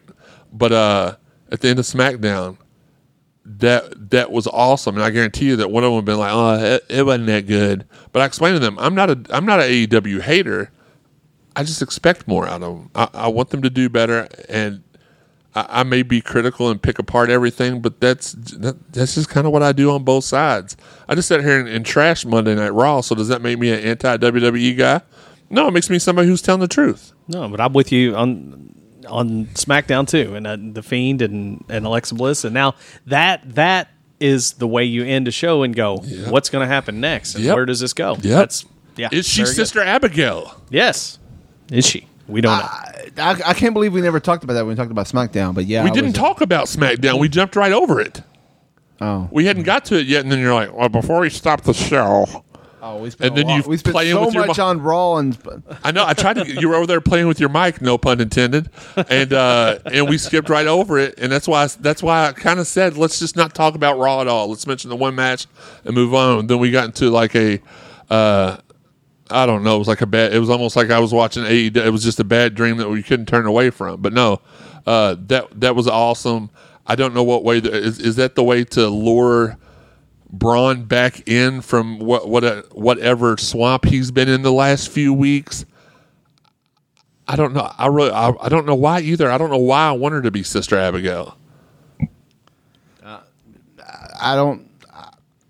But 0.53 0.71
uh, 0.71 1.15
at 1.51 1.61
the 1.61 1.69
end 1.69 1.79
of 1.79 1.85
SmackDown, 1.85 2.57
that 3.45 4.11
that 4.11 4.31
was 4.31 4.47
awesome, 4.47 4.95
and 4.95 5.03
I 5.03 5.09
guarantee 5.09 5.47
you 5.47 5.55
that 5.57 5.71
one 5.71 5.83
of 5.83 5.93
them 5.93 6.05
been 6.05 6.19
like, 6.19 6.31
"Oh, 6.33 6.63
it, 6.63 6.85
it 6.89 7.05
wasn't 7.05 7.27
that 7.27 7.47
good." 7.47 7.85
But 8.11 8.21
I 8.21 8.25
explained 8.25 8.55
to 8.55 8.59
them, 8.59 8.77
I'm 8.79 8.95
not 8.95 9.09
a 9.09 9.19
I'm 9.29 9.45
not 9.45 9.59
an 9.59 9.67
AEW 9.67 10.21
hater. 10.21 10.71
I 11.55 11.63
just 11.63 11.81
expect 11.81 12.27
more 12.27 12.47
out 12.47 12.61
of 12.63 12.77
them. 12.77 12.89
I, 12.95 13.09
I 13.13 13.27
want 13.27 13.49
them 13.49 13.61
to 13.63 13.69
do 13.69 13.89
better, 13.89 14.27
and 14.47 14.83
I, 15.53 15.65
I 15.81 15.83
may 15.83 16.01
be 16.03 16.21
critical 16.21 16.69
and 16.69 16.81
pick 16.81 16.97
apart 16.99 17.29
everything, 17.29 17.81
but 17.81 17.99
that's 17.99 18.31
that, 18.33 18.93
that's 18.93 19.15
just 19.15 19.29
kind 19.29 19.45
of 19.45 19.53
what 19.53 19.63
I 19.63 19.71
do 19.71 19.91
on 19.91 20.03
both 20.03 20.23
sides. 20.23 20.77
I 21.09 21.15
just 21.15 21.27
sat 21.27 21.41
here 21.41 21.59
and, 21.59 21.67
and 21.67 21.85
trash 21.85 22.25
Monday 22.25 22.55
Night 22.55 22.69
Raw. 22.73 23.01
So 23.01 23.15
does 23.15 23.27
that 23.27 23.41
make 23.41 23.59
me 23.59 23.71
an 23.71 23.79
anti 23.79 24.17
WWE 24.17 24.77
guy? 24.77 25.01
No, 25.49 25.67
it 25.67 25.71
makes 25.71 25.89
me 25.89 25.99
somebody 25.99 26.27
who's 26.29 26.41
telling 26.41 26.61
the 26.61 26.67
truth. 26.69 27.11
No, 27.27 27.49
but 27.49 27.59
I'm 27.59 27.73
with 27.73 27.91
you 27.91 28.15
on 28.15 28.73
on 29.09 29.47
SmackDown 29.47 30.07
too, 30.07 30.35
and 30.35 30.47
uh, 30.47 30.57
the 30.57 30.81
Fiend 30.83 31.21
and 31.21 31.65
and 31.67 31.85
Alexa 31.85 32.15
Bliss, 32.15 32.45
and 32.45 32.53
now 32.53 32.75
that 33.07 33.41
that 33.55 33.89
is 34.21 34.53
the 34.53 34.67
way 34.67 34.85
you 34.85 35.03
end 35.03 35.27
a 35.27 35.31
show 35.31 35.63
and 35.63 35.75
go, 35.75 35.97
what's 36.29 36.49
going 36.49 36.65
to 36.65 36.71
happen 36.73 37.01
next, 37.01 37.33
and 37.35 37.43
Yep. 37.43 37.55
where 37.55 37.65
does 37.65 37.79
this 37.79 37.91
go? 37.93 38.11
Yep. 38.11 38.21
That's 38.21 38.65
yeah. 38.95 39.09
Is 39.11 39.27
she 39.27 39.41
very 39.41 39.49
good. 39.49 39.55
Sister 39.55 39.81
Abigail? 39.81 40.61
Yes, 40.69 41.17
is 41.71 41.87
she? 41.87 42.07
We 42.27 42.39
don't 42.41 42.59
know. 42.59 42.67
I, 43.23 43.41
I 43.47 43.53
can't 43.53 43.73
believe 43.73 43.91
we 43.93 44.01
never 44.01 44.19
talked 44.19 44.43
about 44.43 44.53
that 44.53 44.61
when 44.61 44.69
we 44.69 44.75
talked 44.75 44.91
about 44.91 45.07
SmackDown. 45.07 45.53
But 45.55 45.65
yeah, 45.65 45.83
we 45.83 45.89
I 45.89 45.93
didn't 45.93 46.11
was- 46.11 46.17
talk 46.19 46.41
about 46.41 46.67
SmackDown. 46.67 47.19
We 47.19 47.27
jumped 47.29 47.55
right 47.55 47.71
over 47.73 47.99
it. 47.99 48.21
Oh, 49.01 49.27
We 49.31 49.45
hadn't 49.45 49.63
got 49.63 49.85
to 49.85 49.97
it 49.99 50.05
yet, 50.05 50.21
and 50.23 50.31
then 50.31 50.39
you're 50.39 50.53
like, 50.53 50.71
"Well, 50.73 50.87
before 50.87 51.21
we 51.21 51.29
stop 51.31 51.61
the 51.61 51.73
show." 51.73 52.43
oh, 52.83 52.97
we 52.97 53.09
spent 53.09 53.29
And 53.29 53.37
then 53.37 53.47
lot- 53.47 53.63
you 53.65 53.69
we 53.69 53.77
spent 53.77 53.93
playing 53.95 54.13
so 54.13 54.25
with 54.25 54.33
your 54.35 54.45
much 54.45 54.57
mo- 54.59 54.65
on 54.65 54.81
Raw 54.81 55.15
and 55.17 55.37
I 55.83 55.91
know. 55.91 56.05
I 56.05 56.13
tried 56.13 56.35
to. 56.35 56.47
You 56.47 56.69
were 56.69 56.75
over 56.75 56.85
there 56.87 57.01
playing 57.01 57.27
with 57.27 57.39
your 57.39 57.49
mic, 57.49 57.81
no 57.81 57.97
pun 57.97 58.21
intended, 58.21 58.69
and 59.09 59.33
uh, 59.33 59.79
and 59.91 60.07
we 60.07 60.17
skipped 60.19 60.49
right 60.49 60.67
over 60.67 60.99
it, 60.99 61.15
and 61.17 61.31
that's 61.31 61.47
why 61.47 61.65
that's 61.79 62.03
why 62.03 62.27
I 62.27 62.31
kind 62.33 62.59
of 62.59 62.67
said 62.67 62.95
let's 62.95 63.17
just 63.19 63.35
not 63.35 63.55
talk 63.55 63.73
about 63.75 63.97
Raw 63.97 64.21
at 64.21 64.27
all. 64.27 64.47
Let's 64.49 64.67
mention 64.67 64.89
the 64.91 64.95
one 64.95 65.15
match 65.15 65.47
and 65.83 65.95
move 65.95 66.13
on. 66.13 66.45
Then 66.47 66.59
we 66.59 66.69
got 66.71 66.85
into 66.85 67.09
like 67.09 67.35
a. 67.35 67.59
Uh, 68.09 68.57
I 69.31 69.45
don't 69.45 69.63
know. 69.63 69.75
It 69.75 69.79
was 69.79 69.87
like 69.87 70.01
a 70.01 70.05
bad. 70.05 70.33
It 70.33 70.39
was 70.39 70.49
almost 70.49 70.75
like 70.75 70.89
I 70.89 70.99
was 70.99 71.13
watching 71.13 71.43
AEW. 71.43 71.77
It 71.77 71.89
was 71.89 72.03
just 72.03 72.19
a 72.19 72.23
bad 72.23 72.55
dream 72.55 72.77
that 72.77 72.89
we 72.89 73.03
couldn't 73.03 73.27
turn 73.27 73.45
away 73.45 73.69
from. 73.69 74.01
But 74.01 74.13
no, 74.13 74.41
uh, 74.85 75.15
that 75.27 75.59
that 75.61 75.75
was 75.75 75.87
awesome. 75.87 76.49
I 76.85 76.95
don't 76.95 77.13
know 77.13 77.23
what 77.23 77.43
way 77.43 77.59
the, 77.59 77.71
is 77.71 77.99
is 77.99 78.15
that 78.17 78.35
the 78.35 78.43
way 78.43 78.63
to 78.65 78.87
lure 78.87 79.57
Braun 80.29 80.83
back 80.85 81.27
in 81.27 81.61
from 81.61 81.99
what 81.99 82.27
what 82.27 82.43
uh, 82.43 82.63
whatever 82.71 83.37
swamp 83.37 83.85
he's 83.85 84.11
been 84.11 84.29
in 84.29 84.41
the 84.41 84.53
last 84.53 84.89
few 84.89 85.13
weeks. 85.13 85.65
I 87.27 87.35
don't 87.35 87.53
know. 87.53 87.71
I 87.77 87.87
really 87.87 88.11
I, 88.11 88.33
I 88.41 88.49
don't 88.49 88.65
know 88.65 88.75
why 88.75 88.99
either. 89.01 89.31
I 89.31 89.37
don't 89.37 89.51
know 89.51 89.57
why 89.57 89.87
I 89.87 89.91
want 89.93 90.13
her 90.13 90.21
to 90.21 90.31
be 90.31 90.43
Sister 90.43 90.77
Abigail. 90.77 91.37
I 94.21 94.35
don't. 94.35 94.69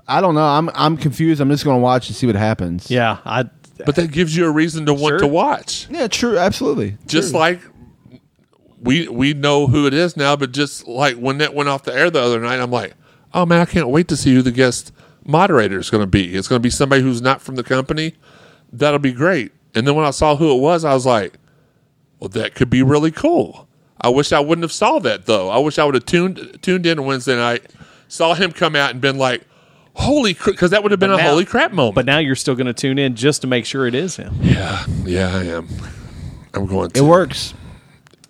I 0.08 0.22
don't 0.22 0.36
know. 0.36 0.44
I'm 0.44 0.70
I'm 0.74 0.98
confused. 0.98 1.42
I'm 1.42 1.50
just 1.50 1.64
going 1.64 1.78
to 1.78 1.82
watch 1.82 2.08
and 2.08 2.16
see 2.16 2.26
what 2.26 2.36
happens. 2.36 2.90
Yeah, 2.90 3.18
I. 3.26 3.50
But 3.86 3.96
that 3.96 4.12
gives 4.12 4.36
you 4.36 4.46
a 4.46 4.52
reason 4.52 4.86
to 4.88 4.94
want 4.94 5.12
Sure. 5.14 5.20
to 5.20 5.28
watch. 5.28 5.88
Yeah. 5.90 6.08
True. 6.08 6.38
Absolutely. 6.38 6.98
Just 7.08 7.32
True. 7.32 7.40
like 7.40 7.60
we 8.80 9.08
we 9.08 9.34
know 9.34 9.68
who 9.68 9.86
it 9.88 9.94
is 9.94 10.18
now, 10.18 10.36
but 10.36 10.52
just 10.52 10.88
like 10.88 11.16
when 11.16 11.38
that 11.40 11.54
went 11.54 11.70
off 11.70 11.84
the 11.84 11.94
air 11.94 12.10
the 12.10 12.22
other 12.22 12.40
night, 12.40 12.60
I'm 12.60 12.72
like, 12.72 12.94
oh 13.34 13.46
man, 13.46 13.62
I 13.62 13.66
can't 13.66 13.90
wait 13.90 14.08
to 14.10 14.18
see 14.18 14.34
who 14.34 14.42
the 14.42 14.52
guest 14.52 14.92
moderator 15.26 15.78
is 15.80 15.90
going 15.90 16.02
to 16.02 16.08
be. 16.08 16.36
It's 16.36 16.48
going 16.48 16.60
to 16.60 16.64
be 16.64 16.70
somebody 16.72 17.02
who's 17.02 17.22
not 17.22 17.42
from 17.42 17.56
the 17.56 17.64
company. 17.64 18.16
That'll 18.74 19.00
be 19.00 19.12
great. 19.14 19.52
And 19.76 19.86
then 19.88 19.96
when 19.96 20.06
I 20.06 20.12
saw 20.12 20.36
who 20.36 20.52
it 20.56 20.60
was, 20.62 20.84
I 20.84 20.94
was 20.94 21.06
like, 21.06 21.34
well, 22.20 22.30
that 22.30 22.56
could 22.56 22.70
be 22.70 22.82
really 22.84 23.12
cool. 23.12 23.68
I 24.02 24.10
wish 24.10 24.32
I 24.32 24.40
wouldn't 24.40 24.64
have 24.64 24.72
saw 24.72 24.98
that 25.00 25.28
though. 25.28 25.50
I 25.50 25.60
wish 25.60 25.78
I 25.78 25.84
would 25.86 25.94
have 25.94 26.06
tuned 26.06 26.58
tuned 26.62 26.86
in 26.88 27.06
Wednesday 27.06 27.36
night, 27.36 27.64
saw 28.08 28.34
him 28.34 28.52
come 28.52 28.76
out 28.76 28.90
and 28.92 29.00
been 29.00 29.18
like, 29.20 29.44
holy, 29.96 30.34
crap 30.34 30.56
because 30.56 30.72
that 30.72 30.84
would 30.84 30.92
have 30.92 31.00
been 31.00 31.12
a 31.12 31.18
now- 31.18 31.30
holy 31.30 31.46
crap 31.46 31.72
moment. 31.72 31.96
But 31.96 32.06
now 32.06 32.18
you're 32.20 32.36
still 32.36 32.56
going 32.56 32.68
to 32.68 32.74
tune 32.74 32.98
in 33.00 33.16
just 33.16 33.42
to 33.42 33.48
make 33.48 33.66
sure 33.66 33.88
it 33.88 33.96
is 33.96 34.16
him. 34.16 34.36
yeah, 34.42 34.86
yeah, 35.04 35.36
I 35.36 35.44
am. 35.44 35.68
I'm 36.54 36.66
going. 36.66 36.92
To. 36.92 37.00
it 37.00 37.08
works. 37.08 37.54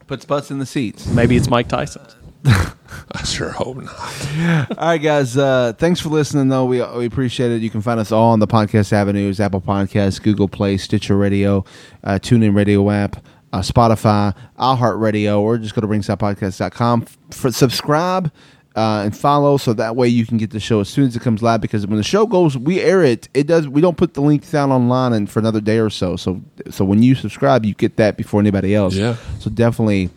Puts 0.07 0.25
butts 0.25 0.51
in 0.51 0.59
the 0.59 0.65
seats. 0.65 1.07
Maybe 1.07 1.35
it's 1.37 1.49
Mike 1.49 1.67
Tyson. 1.69 2.05
I 2.45 3.23
sure 3.23 3.51
hope 3.51 3.77
not. 3.77 4.69
All 4.77 4.87
right, 4.87 4.97
guys. 4.97 5.37
Uh, 5.37 5.73
thanks 5.77 5.99
for 5.99 6.09
listening. 6.09 6.49
Though 6.49 6.65
we 6.65 6.81
we 6.97 7.05
appreciate 7.05 7.51
it. 7.51 7.61
You 7.61 7.69
can 7.69 7.81
find 7.81 7.99
us 7.99 8.11
all 8.11 8.31
on 8.31 8.39
the 8.39 8.47
podcast 8.47 8.91
avenues: 8.93 9.39
Apple 9.39 9.61
Podcasts, 9.61 10.21
Google 10.21 10.47
Play, 10.47 10.77
Stitcher 10.77 11.15
Radio, 11.17 11.63
uh, 12.03 12.13
TuneIn 12.15 12.55
Radio 12.55 12.89
app, 12.89 13.23
uh, 13.53 13.59
Spotify, 13.59 14.35
iHeartRadio, 14.59 15.39
or 15.39 15.57
just 15.57 15.75
go 15.75 15.81
to 15.81 15.87
ringsidepodcast.com. 15.87 17.05
For 17.31 17.51
subscribe 17.51 18.31
uh, 18.75 19.01
and 19.03 19.15
follow, 19.15 19.57
so 19.57 19.73
that 19.73 19.95
way 19.95 20.07
you 20.07 20.25
can 20.25 20.37
get 20.37 20.51
the 20.51 20.59
show 20.59 20.79
as 20.79 20.89
soon 20.89 21.05
as 21.07 21.15
it 21.15 21.21
comes 21.21 21.43
live. 21.43 21.61
Because 21.61 21.85
when 21.85 21.97
the 21.97 22.03
show 22.03 22.25
goes, 22.25 22.57
we 22.57 22.79
air 22.79 23.03
it. 23.03 23.27
It 23.33 23.47
does. 23.47 23.67
We 23.67 23.81
don't 23.81 23.97
put 23.97 24.13
the 24.13 24.21
link 24.21 24.49
down 24.49 24.71
online 24.71 25.13
and 25.13 25.29
for 25.29 25.39
another 25.39 25.61
day 25.61 25.79
or 25.79 25.89
so. 25.89 26.15
So 26.15 26.41
so 26.69 26.85
when 26.85 27.03
you 27.03 27.15
subscribe, 27.15 27.65
you 27.65 27.73
get 27.73 27.97
that 27.97 28.17
before 28.17 28.39
anybody 28.39 28.73
else. 28.73 28.95
Yeah. 28.95 29.17
So 29.39 29.49
definitely 29.49 30.09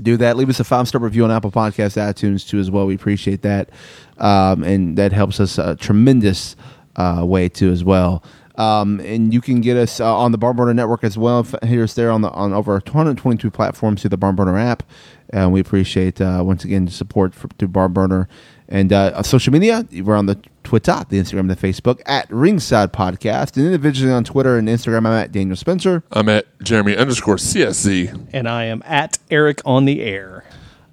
do 0.00 0.16
that. 0.16 0.36
Leave 0.36 0.48
us 0.48 0.60
a 0.60 0.64
five 0.64 0.88
star 0.88 1.00
review 1.00 1.24
on 1.24 1.30
Apple 1.30 1.50
Podcasts, 1.50 2.00
iTunes 2.00 2.48
too, 2.48 2.58
as 2.58 2.70
well. 2.70 2.86
We 2.86 2.94
appreciate 2.94 3.42
that, 3.42 3.70
um, 4.18 4.62
and 4.64 4.96
that 4.96 5.12
helps 5.12 5.38
us 5.40 5.58
a 5.58 5.76
tremendous 5.76 6.56
uh, 6.96 7.22
way 7.26 7.48
too, 7.48 7.70
as 7.70 7.84
well. 7.84 8.22
Um, 8.62 9.00
and 9.00 9.32
you 9.34 9.40
can 9.40 9.60
get 9.60 9.76
us 9.76 10.00
uh, 10.00 10.16
on 10.16 10.32
the 10.32 10.38
Barn 10.38 10.56
Burner 10.56 10.74
Network 10.74 11.04
as 11.04 11.18
well. 11.18 11.40
F- 11.40 11.68
Hear 11.68 11.84
us 11.84 11.94
there 11.94 12.10
on 12.10 12.22
the 12.22 12.30
on 12.30 12.52
over 12.52 12.80
222 12.80 13.50
platforms 13.50 14.02
through 14.02 14.10
the 14.10 14.16
Barn 14.16 14.36
Burner 14.36 14.58
app, 14.58 14.82
and 15.30 15.52
we 15.52 15.60
appreciate 15.60 16.20
uh, 16.20 16.42
once 16.44 16.64
again 16.64 16.84
the 16.84 16.90
support 16.90 17.34
for, 17.34 17.48
to 17.58 17.66
Barn 17.68 17.92
Burner. 17.92 18.28
And 18.68 18.92
uh, 18.92 19.12
on 19.16 19.24
social 19.24 19.52
media, 19.52 19.86
we're 20.02 20.16
on 20.16 20.26
the 20.26 20.38
Twitter, 20.64 21.04
the 21.08 21.18
Instagram, 21.18 21.40
and 21.40 21.50
the 21.50 21.56
Facebook 21.56 22.00
at 22.06 22.30
Ringside 22.30 22.92
Podcast, 22.92 23.56
and 23.56 23.66
individually 23.66 24.12
on 24.12 24.24
Twitter 24.24 24.56
and 24.56 24.68
Instagram, 24.68 24.98
I'm 24.98 25.06
at 25.06 25.32
Daniel 25.32 25.56
Spencer. 25.56 26.02
I'm 26.10 26.28
at 26.28 26.46
Jeremy 26.62 26.96
underscore 26.96 27.36
CSC. 27.36 28.28
And 28.32 28.48
I 28.48 28.64
am 28.64 28.82
at 28.86 29.18
Eric 29.30 29.60
on 29.66 29.84
the 29.84 30.00
air. 30.02 30.44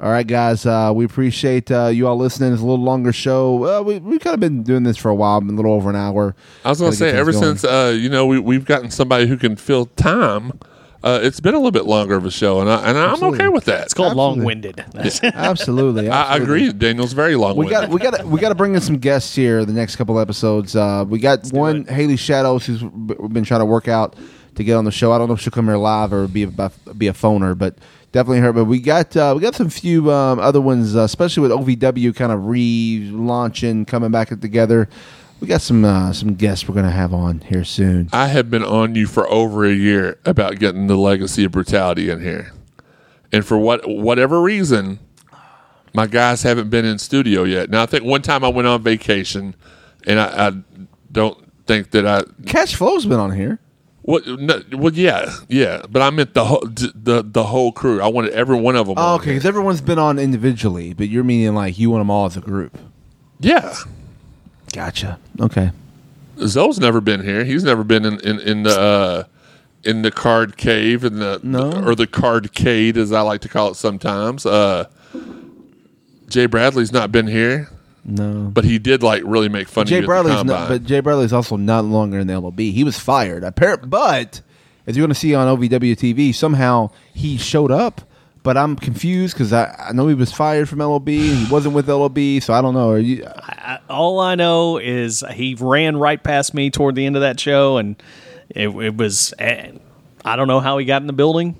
All 0.02 0.10
right, 0.10 0.26
guys. 0.26 0.66
Uh, 0.66 0.94
we 0.96 1.04
appreciate 1.04 1.70
uh, 1.70 1.88
you 1.88 2.08
all 2.08 2.16
listening. 2.16 2.54
It's 2.54 2.62
a 2.62 2.66
little 2.66 2.84
longer 2.84 3.12
show. 3.12 3.80
Uh, 3.80 3.82
we 3.82 4.00
we 4.00 4.18
kind 4.18 4.34
of 4.34 4.40
been 4.40 4.64
doing 4.64 4.84
this 4.84 4.96
for 4.96 5.10
a 5.10 5.16
while, 5.16 5.42
been 5.42 5.56
a 5.56 5.58
little 5.58 5.74
over 5.74 5.90
an 5.90 5.98
hour. 5.98 6.38
I 6.64 6.70
was 6.70 6.80
going 6.80 6.92
to 6.92 6.98
say, 6.98 7.12
ever 7.12 7.34
going. 7.34 7.44
since 7.44 7.66
uh, 7.66 7.94
you 8.00 8.08
know 8.08 8.26
we 8.26 8.40
we've 8.40 8.64
gotten 8.64 8.92
somebody 8.92 9.28
who 9.28 9.36
can 9.36 9.58
fill 9.58 9.88
time, 9.88 10.58
uh, 11.04 11.20
it's 11.22 11.42
been 11.42 11.54
a 11.54 11.58
little 11.58 11.72
bit 11.72 11.84
longer 11.84 12.16
of 12.16 12.24
a 12.24 12.32
show, 12.32 12.62
and 12.62 12.70
I, 12.70 12.88
and 12.88 12.98
I'm 12.98 13.22
okay 13.34 13.50
with 13.50 13.66
that. 13.66 13.84
It's 13.84 13.94
called 13.94 14.12
Absolutely. 14.12 14.38
long 14.38 14.46
winded. 14.46 14.86
absolutely, 15.36 16.08
I, 16.08 16.36
I 16.36 16.38
agree. 16.38 16.72
Daniel's 16.72 17.12
very 17.12 17.36
long. 17.36 17.58
We 17.58 17.68
got 17.68 17.90
we 17.90 18.00
got 18.00 18.24
we 18.24 18.40
got 18.40 18.50
to 18.50 18.56
bring 18.56 18.76
in 18.76 18.82
some 18.82 19.00
guests 19.00 19.36
here 19.36 19.66
the 19.66 19.74
next 19.74 19.98
couple 19.98 20.18
episodes. 20.18 20.78
Uh, 20.78 21.04
we 21.06 21.20
got 21.20 21.46
one 21.52 21.84
Haley 21.88 22.16
Shadows 22.16 22.66
who's 22.66 22.82
been 22.82 23.44
trying 23.44 23.60
to 23.60 23.66
work 23.66 23.90
out 23.90 24.16
to 24.56 24.64
get 24.64 24.76
on 24.76 24.86
the 24.86 24.92
show. 24.92 25.12
I 25.12 25.18
don't 25.18 25.28
know 25.28 25.34
if 25.34 25.42
she'll 25.42 25.52
come 25.52 25.66
here 25.66 25.78
live 25.78 26.14
or 26.14 26.28
be 26.28 26.44
a, 26.44 26.48
be 26.94 27.08
a 27.08 27.14
phoner, 27.14 27.58
but 27.58 27.78
definitely 28.12 28.40
her. 28.40 28.54
But 28.54 28.66
we 28.66 28.80
got 28.80 29.16
uh, 29.16 29.34
we 29.36 29.42
got 29.42 29.56
some 29.56 29.70
few 29.70 30.12
um, 30.12 30.40
other 30.40 30.62
ones, 30.62 30.96
uh, 30.96 31.02
especially 31.02 31.42
with 31.42 31.52
OVW 31.52 32.16
kind 32.16 32.32
of 32.32 32.42
relaunching, 32.42 33.88
coming 33.88 34.12
back 34.12 34.30
together. 34.40 34.90
We 35.40 35.48
got 35.48 35.62
some 35.62 35.86
uh, 35.86 36.12
some 36.14 36.36
guests 36.36 36.68
we're 36.68 36.76
gonna 36.76 36.92
have 36.92 37.14
on 37.14 37.40
here 37.42 37.64
soon. 37.64 38.10
I 38.12 38.28
have 38.28 38.50
been 38.50 38.64
on 38.64 38.96
you 38.96 39.08
for 39.08 39.30
over 39.30 39.66
a 39.66 39.74
year 39.74 40.20
about 40.26 40.60
getting 40.60 40.88
the 40.88 40.98
legacy 40.98 41.46
of 41.46 41.52
brutality 41.52 42.10
in 42.10 42.22
here, 42.22 42.52
and 43.32 43.46
for 43.46 43.58
what 43.58 43.88
whatever 43.88 44.42
reason, 44.42 45.00
my 45.94 46.08
guys 46.08 46.44
haven't 46.44 46.70
been 46.70 46.86
in 46.86 46.98
studio 47.00 47.44
yet. 47.44 47.70
Now 47.70 47.84
I 47.84 47.86
think 47.86 48.04
one 48.04 48.22
time 48.22 48.44
I 48.44 48.50
went 48.50 48.68
on 48.68 48.84
vacation, 48.84 49.56
and 50.06 50.20
I, 50.20 50.48
I 50.48 50.52
don't 51.12 51.38
think 51.66 51.92
that 51.92 52.06
I 52.06 52.24
Cash 52.46 52.76
Flow's 52.76 53.06
been 53.06 53.20
on 53.20 53.32
here. 53.32 53.60
What? 54.02 54.26
No, 54.26 54.62
well, 54.72 54.94
yeah, 54.94 55.30
yeah, 55.50 55.84
but 55.90 56.02
I 56.02 56.10
meant 56.10 56.34
the 56.34 56.46
whole 56.46 56.62
the 56.66 57.22
the 57.24 57.44
whole 57.44 57.72
crew. 57.72 58.02
I 58.02 58.08
wanted 58.08 58.32
every 58.32 58.60
one 58.60 58.76
of 58.76 58.88
them. 58.88 58.96
Oh, 58.98 59.16
okay, 59.16 59.32
because 59.32 59.46
everyone's 59.46 59.82
been 59.82 60.00
on 60.00 60.18
individually, 60.18 60.94
but 60.94 61.10
you're 61.10 61.24
meaning 61.24 61.54
like 61.54 61.78
you 61.78 61.90
want 61.92 62.02
them 62.02 62.10
all 62.10 62.26
as 62.26 62.38
a 62.38 62.42
group. 62.42 62.78
Yeah, 63.40 63.76
Gotcha. 64.74 65.20
Okay. 65.40 65.72
Zoe's 66.40 66.80
never 66.80 67.02
been 67.02 67.22
here. 67.24 67.44
He's 67.44 67.64
never 67.64 67.84
been 67.84 68.06
in 68.06 68.20
in, 68.22 68.40
in 68.40 68.64
the 68.64 68.80
uh, 68.80 69.24
in 69.84 70.02
the 70.02 70.12
card 70.12 70.56
cave 70.58 71.04
in 71.04 71.20
the 71.20 71.40
No. 71.44 71.72
or 71.86 71.94
the 71.96 72.08
cardcade 72.08 72.96
as 72.98 73.12
I 73.12 73.22
like 73.22 73.42
to 73.42 73.50
call 73.50 73.72
it 73.72 73.76
sometimes. 73.76 74.46
Uh, 74.46 74.86
Jay 76.30 76.46
Bradley's 76.46 76.92
not 76.94 77.12
been 77.12 77.28
here, 77.28 77.70
No. 78.06 78.50
but 78.54 78.64
he 78.64 78.80
did 78.80 79.04
like 79.04 79.24
really 79.26 79.50
make 79.50 79.68
fun 79.68 79.86
Jay 79.86 79.98
of 79.98 80.04
you 80.04 80.04
at 80.04 80.04
the 80.04 80.08
Bradley's 80.08 80.36
combine. 80.38 80.60
not, 80.62 80.68
but 80.70 80.84
Jay 80.86 81.00
Bradley's 81.02 81.34
also 81.34 81.58
not 81.58 81.86
longer 81.86 82.20
in 82.20 82.28
the 82.28 82.40
LOB. 82.40 82.60
He 82.60 82.84
was 82.84 82.98
fired. 82.98 83.44
Appar- 83.44 83.90
but 83.90 84.42
as 84.88 84.96
you're 84.98 85.04
going 85.06 85.14
to 85.14 85.20
see 85.20 85.36
on 85.36 85.48
OVW 85.58 85.96
TV, 85.96 86.34
somehow 86.34 86.90
he 87.14 87.38
showed 87.38 87.72
up, 87.72 88.02
but 88.42 88.58
I'm 88.58 88.76
confused 88.76 89.36
because 89.36 89.52
I, 89.54 89.76
I 89.90 89.92
know 89.92 90.08
he 90.08 90.16
was 90.16 90.32
fired 90.32 90.68
from 90.70 90.80
LOB 90.80 91.08
he 91.10 91.46
wasn't 91.52 91.76
with 91.76 91.88
LOB, 91.90 92.18
so 92.42 92.54
I 92.54 92.62
don't 92.62 92.74
know. 92.74 92.92
Are 92.92 92.98
you? 93.00 93.28
All 93.90 94.20
I 94.20 94.36
know 94.36 94.78
is 94.78 95.24
he 95.34 95.56
ran 95.60 95.98
right 95.98 96.24
past 96.24 96.54
me 96.54 96.70
toward 96.72 96.96
the 96.96 97.06
end 97.06 97.16
of 97.16 97.22
that 97.22 97.40
show, 97.40 97.78
and 97.78 98.02
it, 98.50 98.70
it 98.70 98.96
was. 98.98 99.34
eh, 99.40 99.72
I 100.26 100.36
don't 100.36 100.48
know 100.48 100.60
how 100.62 100.78
he 100.78 100.86
got 100.86 101.02
in 101.02 101.08
the 101.08 101.14
building, 101.14 101.56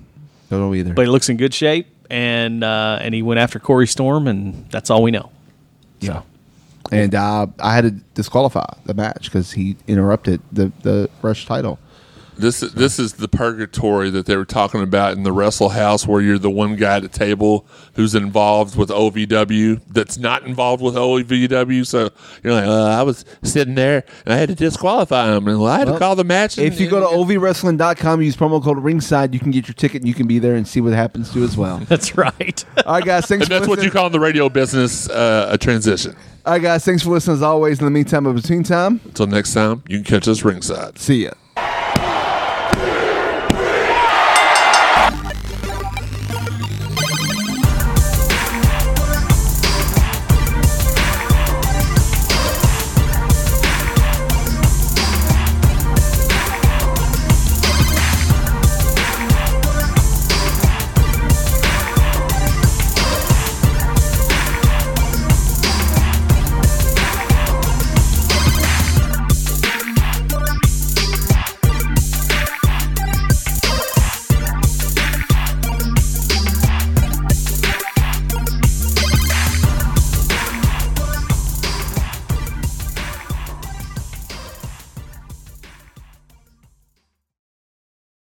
don't 0.50 0.60
know 0.60 0.74
either. 0.74 0.94
but 0.94 1.02
he 1.02 1.08
looks 1.08 1.28
in 1.28 1.36
good 1.36 1.54
shape, 1.54 1.86
and 2.10 2.64
uh, 2.64 2.98
and 3.00 3.14
he 3.14 3.22
went 3.22 3.38
after 3.40 3.58
Corey 3.58 3.86
Storm, 3.86 4.26
and 4.26 4.68
that's 4.70 4.90
all 4.90 5.02
we 5.02 5.10
know. 5.10 5.30
yeah. 6.00 6.22
And 6.90 7.14
uh, 7.14 7.46
I 7.60 7.74
had 7.74 7.84
to 7.84 7.90
disqualify 8.14 8.66
the 8.84 8.94
match 8.94 9.24
because 9.24 9.52
he 9.52 9.76
interrupted 9.86 10.40
the 10.52 10.72
the 10.82 11.08
Rush 11.22 11.46
title. 11.46 11.78
This 12.36 12.60
this 12.60 12.98
is 12.98 13.14
the 13.14 13.28
purgatory 13.28 14.08
that 14.10 14.24
they 14.24 14.34
were 14.34 14.46
talking 14.46 14.82
about 14.82 15.12
in 15.12 15.24
the 15.24 15.32
Wrestle 15.32 15.68
House, 15.68 16.06
where 16.06 16.22
you're 16.22 16.38
the 16.38 16.48
one 16.50 16.74
guy 16.76 16.96
at 16.96 17.02
the 17.02 17.08
table 17.08 17.66
who's 17.96 18.14
involved 18.14 18.76
with 18.78 18.88
OVW 18.88 19.82
that's 19.90 20.16
not 20.16 20.44
involved 20.44 20.82
with 20.82 20.94
OVW. 20.94 21.86
So 21.86 22.08
you're 22.42 22.54
like, 22.54 22.64
uh, 22.64 22.84
I 22.98 23.02
was 23.02 23.26
sitting 23.42 23.74
there 23.74 24.04
and 24.24 24.32
I 24.32 24.38
had 24.38 24.48
to 24.48 24.54
disqualify 24.54 25.36
him, 25.36 25.48
and 25.48 25.62
I 25.62 25.80
had 25.80 25.88
to 25.88 25.98
call 25.98 26.16
the 26.16 26.24
match. 26.24 26.56
and- 26.56 26.66
If 26.66 26.80
you 26.80 26.88
go 26.88 27.00
to 27.00 27.14
ovwrestling.com, 27.14 28.22
use 28.22 28.36
promo 28.36 28.62
code 28.64 28.78
ringside, 28.78 29.34
you 29.34 29.40
can 29.40 29.50
get 29.50 29.68
your 29.68 29.74
ticket 29.74 30.00
and 30.00 30.08
you 30.08 30.14
can 30.14 30.26
be 30.26 30.38
there 30.38 30.54
and 30.54 30.66
see 30.66 30.80
what 30.80 30.94
happens 30.94 31.30
to 31.34 31.42
as 31.44 31.58
well. 31.58 31.78
That's 31.88 32.16
right. 32.16 32.64
All 32.86 32.94
right, 32.94 33.04
guys. 33.04 33.26
Thanks 33.26 33.44
and 33.46 33.50
that's 33.52 33.64
for 33.66 33.70
what 33.70 33.82
you 33.82 33.90
call 33.90 34.06
in 34.06 34.12
the 34.12 34.20
radio 34.20 34.48
business 34.48 35.10
uh, 35.10 35.48
a 35.50 35.58
transition. 35.58 36.16
All 36.46 36.54
right, 36.54 36.62
guys. 36.62 36.84
Thanks 36.84 37.02
for 37.02 37.10
listening 37.10 37.36
as 37.36 37.42
always. 37.42 37.78
In 37.80 37.84
the 37.84 37.90
meantime, 37.90 38.26
in 38.26 38.34
between 38.34 38.62
time, 38.62 39.00
Until 39.04 39.26
next 39.26 39.52
time, 39.54 39.82
you 39.88 39.98
can 39.98 40.04
catch 40.04 40.26
us 40.28 40.42
ringside. 40.42 40.98
see 40.98 41.24
ya. 41.24 41.30